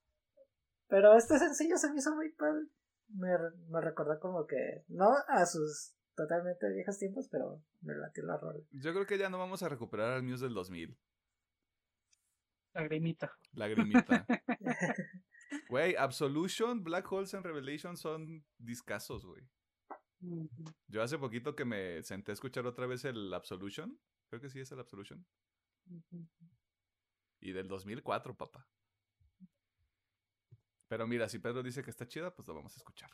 Pero 0.89 1.17
este 1.17 1.39
sencillo 1.39 1.79
se 1.79 1.91
me 1.91 1.97
hizo 2.01 2.15
muy 2.15 2.31
padre. 2.33 2.67
Me, 3.09 3.31
me 3.71 3.81
recordó 3.81 4.21
como 4.21 4.47
que, 4.47 4.85
no 4.89 5.09
a 5.29 5.47
sus 5.47 5.95
totalmente 6.15 6.71
viejos 6.73 6.99
tiempos, 6.99 7.29
pero 7.31 7.63
me 7.81 7.95
latió 7.95 8.25
la 8.25 8.37
rola. 8.37 8.61
Yo 8.71 8.93
creo 8.93 9.07
que 9.07 9.19
ya 9.19 9.29
no 9.29 9.39
vamos 9.39 9.63
a 9.63 9.69
recuperar 9.69 10.13
al 10.13 10.23
Muse 10.23 10.45
del 10.45 10.55
2000. 10.55 10.97
Lagrimita. 12.75 13.33
Lagrimita. 13.53 14.27
Güey, 15.69 15.97
Absolution, 15.97 16.85
Black 16.85 17.11
Holes 17.11 17.35
and 17.35 17.45
Revelation 17.45 17.97
son 17.97 18.45
discasos, 18.59 19.25
güey. 19.25 19.49
Yo 20.87 21.03
hace 21.03 21.19
poquito 21.19 21.57
que 21.57 21.65
me 21.65 22.03
senté 22.03 22.33
a 22.33 22.35
escuchar 22.35 22.67
otra 22.67 22.87
vez 22.87 23.05
el 23.05 23.33
Absolution. 23.33 23.99
Creo 24.29 24.41
que 24.41 24.51
sí 24.51 24.61
es 24.61 24.71
el 24.71 24.79
Absolution. 24.79 25.27
Y 27.41 27.53
del 27.53 27.69
2004, 27.69 28.37
papá. 28.37 28.69
Pero 30.89 31.07
mira, 31.07 31.29
si 31.29 31.39
Pedro 31.39 31.63
dice 31.63 31.83
que 31.83 31.91
está 31.91 32.07
chida, 32.07 32.35
pues 32.35 32.47
lo 32.49 32.55
vamos 32.55 32.75
a 32.75 32.79
escuchar. 32.79 33.11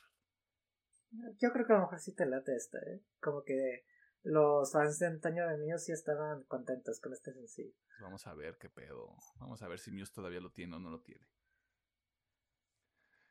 Yo 1.11 1.51
creo 1.53 1.66
que 1.66 1.73
a 1.73 1.77
lo 1.77 1.83
mejor 1.83 2.01
sí 2.01 2.15
te 2.15 2.27
late 2.27 2.55
esta, 2.55 2.78
¿eh? 2.78 3.03
Como 3.20 3.43
que 3.43 3.85
los 4.23 4.73
fans 4.73 4.99
de 4.99 5.07
antaño 5.07 5.47
de 5.47 5.57
mío 5.59 5.78
sí 5.78 5.93
estaban 5.93 6.43
contentos 6.45 7.01
con 7.01 7.12
este 7.12 7.33
sencillo. 7.33 7.73
Pues 7.87 8.01
vamos 8.01 8.27
a 8.27 8.35
ver 8.35 8.57
qué 8.59 8.69
pedo. 8.69 9.16
Vamos 9.37 9.62
a 9.62 9.69
ver 9.69 9.78
si 9.78 9.93
Muse 9.93 10.12
todavía 10.12 10.41
lo 10.41 10.51
tiene 10.51 10.77
o 10.77 10.78
no 10.78 10.91
lo 10.91 11.01
tiene. 11.01 11.27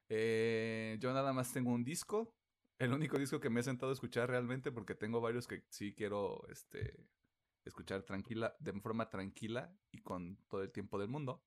Eh, 0.08 0.98
yo 1.00 1.14
nada 1.14 1.34
más 1.34 1.52
tengo 1.52 1.72
un 1.72 1.84
disco. 1.84 2.34
El 2.78 2.94
único 2.94 3.18
disco 3.18 3.40
que 3.40 3.50
me 3.50 3.60
he 3.60 3.64
sentado 3.64 3.92
a 3.92 3.94
escuchar 3.94 4.30
realmente, 4.30 4.72
porque 4.72 4.96
tengo 4.96 5.22
varios 5.22 5.48
que 5.48 5.64
sí 5.70 5.94
quiero 5.94 6.48
este, 6.50 7.08
escuchar 7.64 8.04
tranquila, 8.04 8.56
de 8.60 8.74
forma 8.80 9.10
tranquila 9.10 9.74
y 9.92 10.02
con 10.02 10.38
todo 10.48 10.62
el 10.62 10.72
tiempo 10.72 11.00
del 11.00 11.10
mundo. 11.10 11.44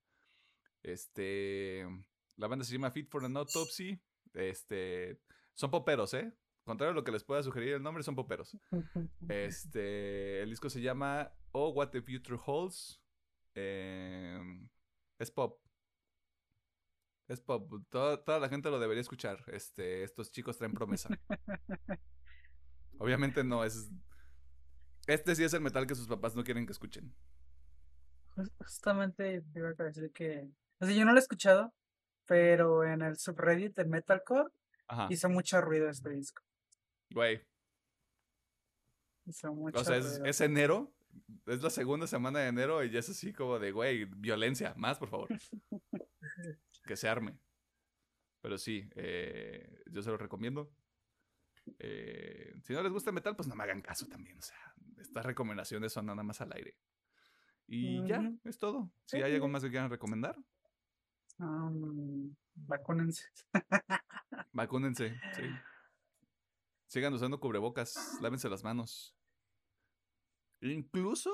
Este, 0.83 1.87
la 2.37 2.49
banda 2.49 2.65
se 2.65 2.73
llama 2.73 2.91
Fit 2.91 3.11
for 3.11 3.25
an 3.25 3.37
Autopsy. 3.37 4.01
Este, 4.35 5.21
son 5.59 5.71
poperos, 5.71 6.15
¿eh? 6.15 6.33
Contrario 6.65 6.93
a 6.93 6.95
lo 6.95 7.03
que 7.05 7.13
les 7.13 7.25
pueda 7.25 7.43
sugerir 7.43 7.75
el 7.75 7.83
nombre, 7.83 8.03
son 8.03 8.15
poperos. 8.15 8.57
Este, 9.29 10.43
el 10.43 10.51
disco 10.51 10.71
se 10.71 10.81
llama 10.81 11.33
Oh 11.53 11.71
What 11.71 11.91
the 11.91 12.01
Future 12.03 12.39
Holds. 12.45 13.03
Em, 13.55 14.69
es 15.19 15.31
pop. 15.31 15.61
Es 17.29 17.41
pop. 17.41 17.71
Toda, 17.91 18.23
toda 18.25 18.39
la 18.39 18.49
gente 18.49 18.71
lo 18.71 18.79
debería 18.79 19.01
escuchar. 19.01 19.43
Este, 19.49 20.03
estos 20.05 20.31
chicos 20.31 20.57
traen 20.57 20.73
promesa. 20.73 21.09
Obviamente 22.99 23.43
no 23.45 23.65
es. 23.65 23.91
Este 25.07 25.35
sí 25.35 25.45
es 25.45 25.55
el 25.55 25.61
metal 25.63 25.87
que 25.87 25.95
sus 25.95 26.07
papás 26.07 26.35
no 26.37 26.45
quieren 26.45 26.67
que 26.67 26.73
escuchen. 26.73 27.15
Jus- 28.37 28.53
Justamente 28.59 29.43
te 29.53 29.59
iba 29.59 29.71
a 29.71 29.83
decir 29.85 30.11
que. 30.13 30.49
O 30.81 30.87
sea, 30.87 30.95
yo 30.95 31.05
no 31.05 31.13
lo 31.13 31.19
he 31.19 31.21
escuchado, 31.23 31.73
pero 32.27 32.85
en 32.85 33.03
el 33.03 33.17
subreddit 33.19 33.75
de 33.77 33.85
Metalcore 33.85 34.51
Ajá. 34.89 35.07
hizo 35.11 35.29
mucho 35.29 35.61
ruido 35.61 35.89
este 35.89 36.11
disco. 36.11 36.43
Güey. 37.11 37.41
Hizo 39.27 39.53
mucho 39.53 39.79
O 39.79 39.85
sea, 39.85 39.97
es, 39.97 40.11
ruido. 40.13 40.25
es 40.25 40.41
enero. 40.41 40.93
Es 41.47 41.63
la 41.63 41.71
segunda 41.71 42.07
semana 42.07 42.41
de 42.41 42.49
enero 42.49 42.83
y 42.85 42.91
ya 42.91 43.01
es 43.01 43.09
así 43.09 43.33
como 43.33 43.59
de, 43.59 43.73
güey, 43.73 44.05
violencia. 44.05 44.75
Más, 44.77 44.99
por 44.99 45.09
favor. 45.11 45.29
que 46.87 46.97
se 46.97 47.09
arme. 47.09 47.39
Pero 48.41 48.57
sí, 48.57 48.89
eh, 48.95 49.83
yo 49.91 50.03
se 50.03 50.11
lo 50.11 50.17
recomiendo. 50.17 50.71
Eh, 51.79 52.55
si 52.63 52.73
no 52.73 52.83
les 52.83 52.93
gusta 52.93 53.11
el 53.11 53.15
metal, 53.15 53.37
pues 53.37 53.49
no 53.49 53.55
me 53.55 53.65
hagan 53.65 53.83
caso 53.83 54.07
también. 54.07 54.39
O 54.39 54.43
sea, 54.43 54.57
estas 54.99 55.25
recomendaciones 55.27 55.93
son 55.93 56.07
nada 56.07 56.23
más 56.23 56.41
al 56.41 56.53
aire. 56.53 56.77
Y 57.67 58.07
ya, 58.07 58.33
es 58.45 58.57
todo. 58.57 58.91
Si 59.05 59.19
Sí, 59.19 59.23
hay 59.23 59.35
algo 59.35 59.49
más 59.49 59.63
que 59.63 59.71
quieran 59.71 59.91
recomendar, 59.91 60.37
Um, 61.41 62.35
vacúnense. 62.57 63.25
vacúnense. 64.53 65.21
Sí. 65.35 65.43
Sigan 66.87 67.13
usando 67.13 67.39
cubrebocas, 67.39 68.19
lávense 68.21 68.49
las 68.49 68.65
manos. 68.65 69.15
Incluso, 70.61 71.33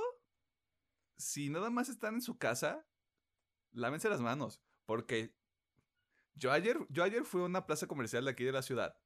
si 1.17 1.49
nada 1.49 1.71
más 1.71 1.89
están 1.89 2.15
en 2.15 2.23
su 2.23 2.37
casa, 2.39 2.85
lávense 3.73 4.09
las 4.09 4.21
manos. 4.21 4.61
Porque 4.85 5.35
yo 6.35 6.53
ayer, 6.53 6.79
yo 6.91 7.05
ayer 7.05 7.25
fui 7.25 7.43
a 7.43 7.45
una 7.45 7.67
plaza 7.67 7.87
comercial 7.87 8.25
de 8.25 8.33
aquí 8.33 8.45
de 8.45 8.53
la 8.53 8.63
ciudad. 8.63 8.99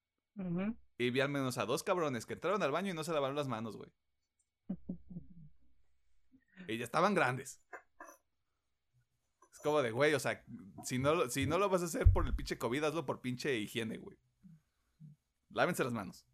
Y 0.96 1.10
vi 1.10 1.20
al 1.20 1.28
menos 1.28 1.58
a 1.58 1.66
dos 1.66 1.82
cabrones 1.82 2.24
que 2.24 2.34
entraron 2.34 2.62
al 2.62 2.70
baño 2.70 2.92
y 2.92 2.94
no 2.94 3.04
se 3.04 3.12
lavaron 3.12 3.36
las 3.36 3.48
manos, 3.48 3.76
güey. 3.76 3.92
Y 6.66 6.76
ya 6.76 6.84
estaban 6.84 7.14
grandes. 7.14 7.62
Es 9.58 9.62
como 9.64 9.82
de, 9.82 9.90
güey, 9.90 10.14
o 10.14 10.20
sea, 10.20 10.44
si 10.84 11.00
no, 11.00 11.16
lo- 11.16 11.28
si 11.30 11.44
no 11.44 11.58
lo 11.58 11.68
vas 11.68 11.82
a 11.82 11.86
hacer 11.86 12.12
por 12.12 12.24
el 12.28 12.32
pinche 12.36 12.56
COVID, 12.58 12.84
hazlo 12.84 13.04
por 13.04 13.20
pinche 13.20 13.56
higiene, 13.56 13.98
güey. 13.98 14.16
Lávense 15.50 15.82
las 15.82 15.92
manos. 15.92 16.24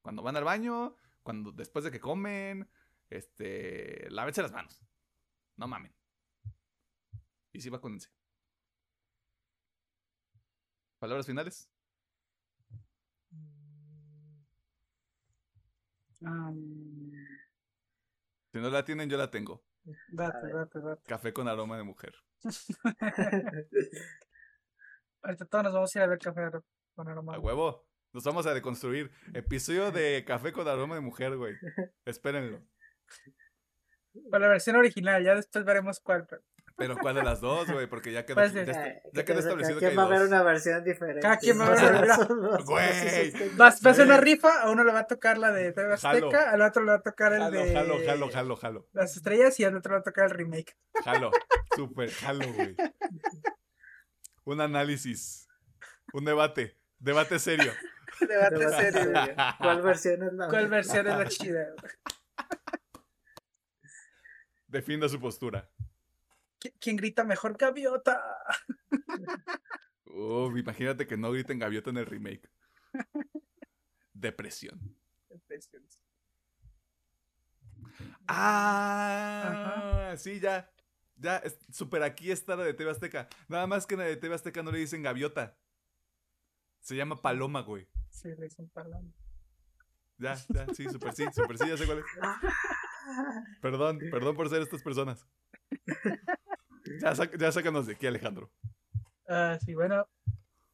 Cuando 0.00 0.22
van 0.22 0.36
al 0.36 0.44
baño, 0.44 0.94
cuando 1.24 1.50
después 1.50 1.84
de 1.84 1.90
que 1.90 1.98
comen, 1.98 2.70
este, 3.10 4.08
lávense 4.10 4.42
las 4.42 4.52
manos. 4.52 4.80
No 5.56 5.66
mamen. 5.66 5.92
Y 7.52 7.60
sí, 7.60 7.68
vacúnense. 7.68 8.10
¿Palabras 11.00 11.26
finales? 11.26 11.68
Um, 16.22 17.12
Si 18.52 18.58
no 18.60 18.70
la 18.70 18.84
tienen, 18.84 19.10
yo 19.10 19.16
la 19.16 19.32
tengo. 19.32 19.64
Date, 20.08 20.52
date, 20.52 20.80
date. 20.80 21.02
Café 21.06 21.32
con 21.32 21.48
aroma 21.48 21.76
de 21.76 21.82
mujer. 21.84 22.14
Ahorita 25.22 25.44
todos 25.46 25.64
nos 25.64 25.74
vamos 25.74 25.94
a 25.94 25.98
ir 25.98 26.02
a 26.04 26.06
ver 26.06 26.18
café 26.18 26.42
con 26.94 27.08
aroma. 27.08 27.34
A 27.34 27.38
huevo. 27.38 27.86
Nos 28.12 28.24
vamos 28.24 28.46
a 28.46 28.54
deconstruir. 28.54 29.10
Episodio 29.34 29.92
de 29.92 30.24
Café 30.26 30.52
con 30.52 30.66
aroma 30.66 30.94
de 30.94 31.02
mujer, 31.02 31.36
güey. 31.36 31.54
Espérenlo. 32.06 32.62
Para 34.30 34.46
la 34.46 34.52
versión 34.52 34.76
original, 34.76 35.22
ya 35.22 35.34
después 35.34 35.64
veremos 35.64 36.00
cuál. 36.00 36.26
pero 36.26 36.42
Pero 36.78 36.96
¿cuál 36.96 37.16
de 37.16 37.24
las 37.24 37.40
dos, 37.40 37.68
güey? 37.70 37.88
Porque 37.88 38.12
ya 38.12 38.24
quedó, 38.24 38.36
Pues, 38.36 38.52
ya, 38.54 38.62
quedó 39.24 39.40
establecido 39.40 39.80
que 39.80 39.86
hay 39.86 39.90
quien 39.94 39.98
va 39.98 40.04
a 40.04 40.06
haber 40.06 40.22
una 40.22 40.42
versión 40.44 40.84
diferente. 40.84 41.20
Cada 41.20 41.36
quien 41.36 41.60
va 41.60 41.66
a 41.66 41.70
los- 42.06 42.28
los 42.30 42.64
Güey. 42.64 43.32
Vas, 43.56 43.84
a 43.84 43.90
una 44.04 44.04
Güey. 44.04 44.20
rifa, 44.20 44.62
a 44.62 44.70
uno 44.70 44.84
le 44.84 44.92
va 44.92 45.00
a 45.00 45.06
tocar 45.08 45.38
la 45.38 45.50
de 45.50 45.72
TV 45.72 45.96
Jalo. 45.96 46.28
Azteca, 46.28 46.50
al 46.52 46.62
otro 46.62 46.84
le 46.84 46.92
va 46.92 46.98
a 46.98 47.02
tocar 47.02 47.32
el 47.32 47.40
Jalo, 47.40 47.50
de 47.60 47.72
jalo, 47.74 47.98
jalo, 48.06 48.30
jalo, 48.30 48.56
jalo. 48.56 48.88
las 48.92 49.16
estrellas 49.16 49.58
y 49.58 49.64
al 49.64 49.76
otro 49.76 49.90
le 49.90 49.96
va 49.96 50.00
a 50.00 50.04
tocar 50.04 50.26
el 50.26 50.30
remake. 50.30 50.76
Jalo. 51.04 51.32
Súper 51.74 52.12
jalo, 52.12 52.52
güey. 52.52 52.76
Un 54.44 54.60
análisis. 54.60 55.48
Un 56.12 56.24
debate. 56.26 56.78
Debate 57.00 57.40
serio. 57.40 57.72
Debate 58.20 58.56
Debate 58.56 58.92
serio. 58.92 59.10
güey. 59.10 59.36
¿Cuál 59.58 59.82
versión 59.82 60.22
es 60.22 60.32
la 60.32 60.48
¿Cuál 60.48 60.68
versión 60.68 61.06
es 61.08 61.16
la 61.18 61.26
chida? 61.26 61.66
Defienda 64.68 65.08
su 65.08 65.18
postura. 65.20 65.68
¿Qui- 66.60 66.74
¿Quién 66.80 66.96
grita 66.96 67.24
mejor 67.24 67.56
gaviota? 67.56 68.20
Uf, 70.06 70.56
imagínate 70.56 71.06
que 71.06 71.16
no 71.16 71.30
griten 71.32 71.58
gaviota 71.58 71.90
en 71.90 71.98
el 71.98 72.06
remake. 72.06 72.48
Depresión. 74.12 74.96
Ah, 78.26 80.14
sí, 80.18 80.40
ya. 80.40 80.70
Ya, 81.16 81.38
es- 81.38 81.58
super 81.72 82.02
aquí 82.02 82.30
está 82.30 82.54
la 82.56 82.64
de 82.64 82.74
TV 82.74 82.90
Azteca. 82.90 83.28
Nada 83.48 83.66
más 83.66 83.86
que 83.86 83.94
en 83.94 84.00
la 84.00 84.06
de 84.06 84.16
TV 84.16 84.34
Azteca 84.34 84.62
no 84.62 84.70
le 84.70 84.78
dicen 84.78 85.02
gaviota. 85.02 85.56
Se 86.80 86.94
llama 86.96 87.20
paloma, 87.20 87.62
güey. 87.62 87.88
Sí, 88.08 88.28
le 88.36 88.44
dicen 88.44 88.68
paloma. 88.68 89.10
Ya, 90.18 90.34
ya, 90.48 90.66
sí, 90.74 90.88
super 90.88 91.12
sí, 91.14 91.24
super 91.32 91.58
sí, 91.58 91.68
ya 91.68 91.76
sé 91.76 91.86
cuál 91.86 91.98
es. 91.98 92.04
Perdón, 93.62 93.98
perdón 94.10 94.36
por 94.36 94.48
ser 94.50 94.60
estas 94.62 94.82
personas. 94.82 95.26
Ya, 97.00 97.12
ya 97.38 97.52
sácanos 97.52 97.86
de 97.86 97.94
aquí, 97.94 98.06
Alejandro. 98.06 98.50
Ah, 99.28 99.58
sí, 99.64 99.74
bueno. 99.74 100.08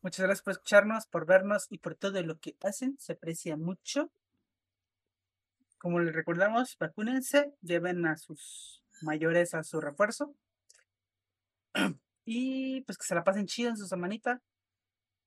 Muchas 0.03 0.27
gracias 0.27 0.43
por 0.43 0.53
escucharnos, 0.53 1.07
por 1.07 1.25
vernos 1.25 1.67
y 1.71 1.79
por 1.79 1.95
todo 1.95 2.23
lo 2.23 2.39
que 2.39 2.57
hacen. 2.63 2.97
Se 2.99 3.15
aprecia 3.15 3.57
mucho. 3.57 4.11
Como 5.79 5.99
les 6.01 6.15
recordamos, 6.15 6.77
vacúnense, 6.79 7.55
lleven 7.63 8.07
a 8.07 8.17
sus 8.17 8.83
mayores 9.03 9.55
a 9.55 9.63
su 9.63 9.81
refuerzo. 9.81 10.35
Y 12.27 12.83
pues 12.83 12.97
que 12.99 13.05
se 13.05 13.15
la 13.15 13.25
pasen 13.25 13.47
chido 13.47 13.71
en 13.71 13.77
su 13.77 13.87
semanita. 13.87 14.41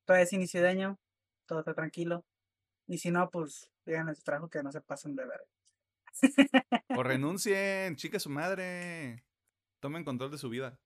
Todavía 0.06 0.24
es 0.24 0.34
inicio 0.34 0.62
de 0.62 0.70
año, 0.70 1.00
todo 1.46 1.60
está 1.60 1.74
tranquilo. 1.74 2.26
Y 2.88 3.00
si 3.00 3.12
no, 3.12 3.30
pues 3.30 3.70
digan 3.86 4.10
a 4.10 4.16
su 4.16 4.24
trabajo 4.24 4.50
que 4.50 4.64
no 4.64 4.72
se 4.72 4.82
pasen 4.82 5.16
de 5.16 5.26
ver. 5.26 5.42
O 6.96 7.04
renuncien, 7.04 7.96
chica 7.96 8.20
su 8.20 8.30
madre. 8.30 9.24
Tomen 9.80 10.04
control 10.04 10.32
de 10.32 10.38
su 10.38 10.50
vida. 10.50 10.80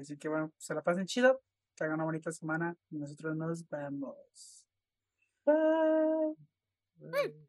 Así 0.00 0.18
que 0.18 0.28
bueno, 0.28 0.52
se 0.58 0.74
la 0.74 0.82
pasen 0.82 1.06
chido, 1.06 1.42
que 1.74 1.84
hagan 1.84 1.96
una 1.96 2.04
bonita 2.04 2.32
semana 2.32 2.76
y 2.90 2.98
nosotros 2.98 3.36
nos 3.36 3.68
vemos. 3.68 4.66
Bye. 5.44 6.36
Ay. 7.12 7.48